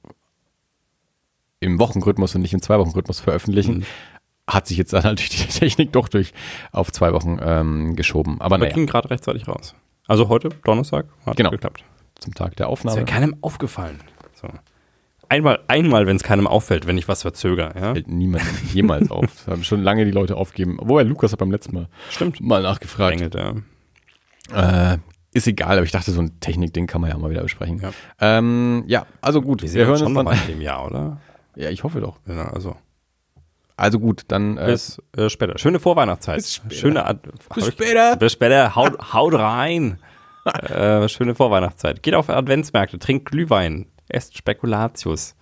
im 1.61 1.79
Wochenrhythmus 1.79 2.35
und 2.35 2.43
nicht 2.43 2.53
im 2.53 2.61
Zwei-Wochen-Rhythmus 2.63 3.21
veröffentlichen. 3.21 3.79
Mhm. 3.79 3.85
Hat 4.47 4.67
sich 4.67 4.77
jetzt 4.77 4.93
dann 4.93 5.03
natürlich 5.05 5.31
die 5.31 5.59
Technik 5.59 5.93
doch 5.93 6.09
durch 6.09 6.33
auf 6.73 6.91
zwei 6.93 7.13
Wochen 7.13 7.39
ähm, 7.43 7.97
geschoben. 7.97 8.41
Aber 8.41 8.57
Wir 8.57 8.65
naja, 8.65 8.75
gingen 8.75 8.87
gerade 8.87 9.11
rechtzeitig 9.11 9.47
raus. 9.49 9.75
Also 10.07 10.29
heute, 10.29 10.51
Donnerstag, 10.65 11.07
hat 11.25 11.37
Genau. 11.37 11.51
geklappt. 11.51 11.85
zum 12.19 12.35
Tag 12.35 12.57
der 12.57 12.67
Das 12.67 12.73
Aufnahme 12.73 12.97
wäre 12.97 13.07
keinem 13.07 13.37
aufgefallen. 13.41 14.01
So. 14.35 14.49
Einmal, 15.29 15.61
einmal 15.69 16.07
wenn 16.07 16.17
es 16.17 16.23
keinem 16.23 16.47
auffällt, 16.47 16.87
wenn 16.87 16.99
ich 16.99 17.09
was 17.09 17.23
verzögere. 17.23 17.73
Ja? 17.75 17.93
fällt 17.93 18.09
niemand 18.09 18.45
jemals 18.73 19.11
auf. 19.11 19.27
Das 19.27 19.47
haben 19.47 19.65
schon 19.65 19.83
lange 19.83 20.05
die 20.05 20.11
Leute 20.11 20.37
aufgeben. 20.37 20.79
Wobei 20.81 21.03
Lukas 21.03 21.33
hat 21.33 21.39
beim 21.39 21.51
letzten 21.51 21.75
Mal 21.75 21.89
Stimmt. 22.11 22.41
mal 22.41 22.63
nachgefragt. 22.63 23.15
Engelt, 23.15 23.35
ja. 23.35 23.55
Äh, 24.53 24.99
ist 25.33 25.47
egal, 25.49 25.77
aber 25.77 25.85
ich 25.85 25.91
dachte, 25.91 26.13
so 26.13 26.21
ein 26.21 26.39
Technikding 26.41 26.87
kann 26.87 27.01
man 27.01 27.11
ja 27.11 27.19
mal 27.19 27.31
wieder 27.31 27.43
besprechen. 27.43 27.81
Ja. 27.81 27.91
Ähm, 28.21 28.85
ja, 28.87 29.07
also 29.21 29.43
gut, 29.43 29.63
wir, 29.63 29.73
Wir, 29.73 29.87
hören 29.87 29.99
schon 29.99 30.17
uns 30.17 30.31
dann. 30.31 30.39
in 30.49 30.55
dem 30.55 30.61
Jahr, 30.61 30.87
oder? 30.87 31.21
Ja, 31.57 31.71
ich 31.71 31.83
hoffe 31.83 32.01
doch. 32.01 32.19
Ja, 32.27 32.53
also 32.53 32.77
Also 33.77 33.99
gut, 33.99 34.23
dann 34.29 34.57
äh, 34.59 34.67
bis 34.67 35.03
äh, 35.17 35.29
später. 35.29 35.59
Schöne 35.59 35.81
Vorweihnachtszeit. 35.81 36.37
Bis 36.37 36.55
später. 36.55 36.75
Schöne 36.75 37.07
Ad 37.07 37.29
Bis 37.55 37.67
später. 37.67 38.17
Bis 38.17 38.33
später. 38.33 38.75
Haut, 38.77 38.97
haut 39.13 39.35
rein. 39.35 39.99
äh, 40.45 41.09
schöne 41.09 41.35
Vorweihnachtszeit. 41.35 42.03
Geht 42.03 42.15
auf 42.15 42.29
Adventsmärkte, 42.29 42.99
trinkt 42.99 43.31
Glühwein, 43.31 43.87
esst 44.09 44.37
Spekulatius 44.37 45.35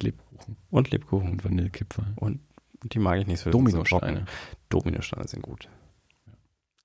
Lebkuchen 0.00 0.56
und 0.70 0.90
Lebkuchen. 0.90 1.30
und 1.32 1.44
Vanillekipferl. 1.44 2.12
Und 2.16 2.40
die 2.84 2.98
mag 2.98 3.18
ich 3.18 3.26
nicht 3.26 3.40
so. 3.40 3.50
Dominosteine. 3.50 4.26
Dominosteine 4.68 5.26
sind 5.26 5.42
gut. 5.42 5.68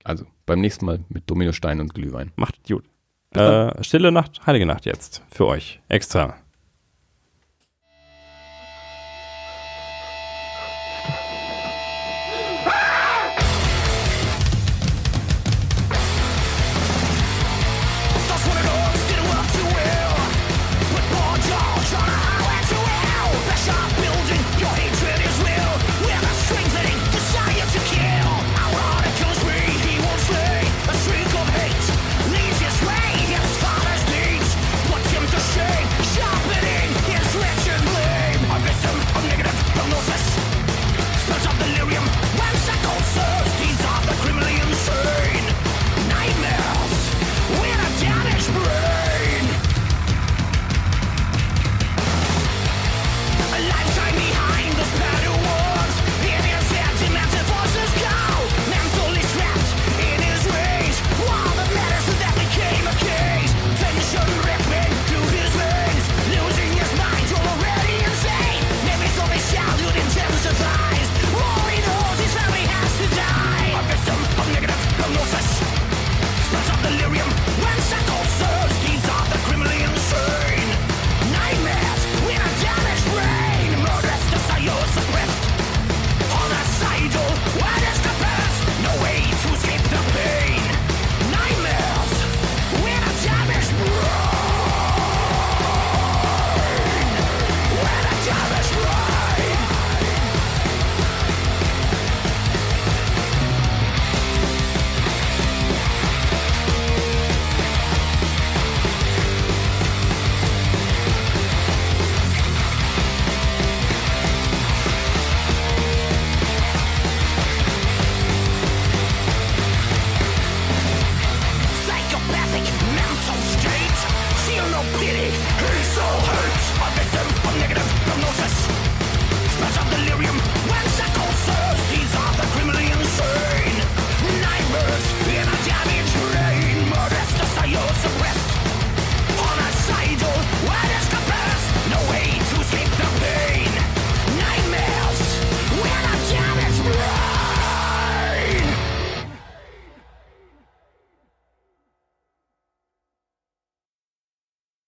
Also 0.04 0.26
beim 0.46 0.60
nächsten 0.60 0.86
Mal 0.86 1.00
mit 1.10 1.30
Dominostein 1.30 1.80
und 1.80 1.94
Glühwein. 1.94 2.32
Macht 2.36 2.68
gut. 2.68 2.84
Äh, 3.32 3.84
stille 3.84 4.12
Nacht, 4.12 4.46
heilige 4.46 4.66
Nacht 4.66 4.86
jetzt. 4.86 5.24
Für 5.32 5.48
euch. 5.48 5.80
Extra. 5.88 6.36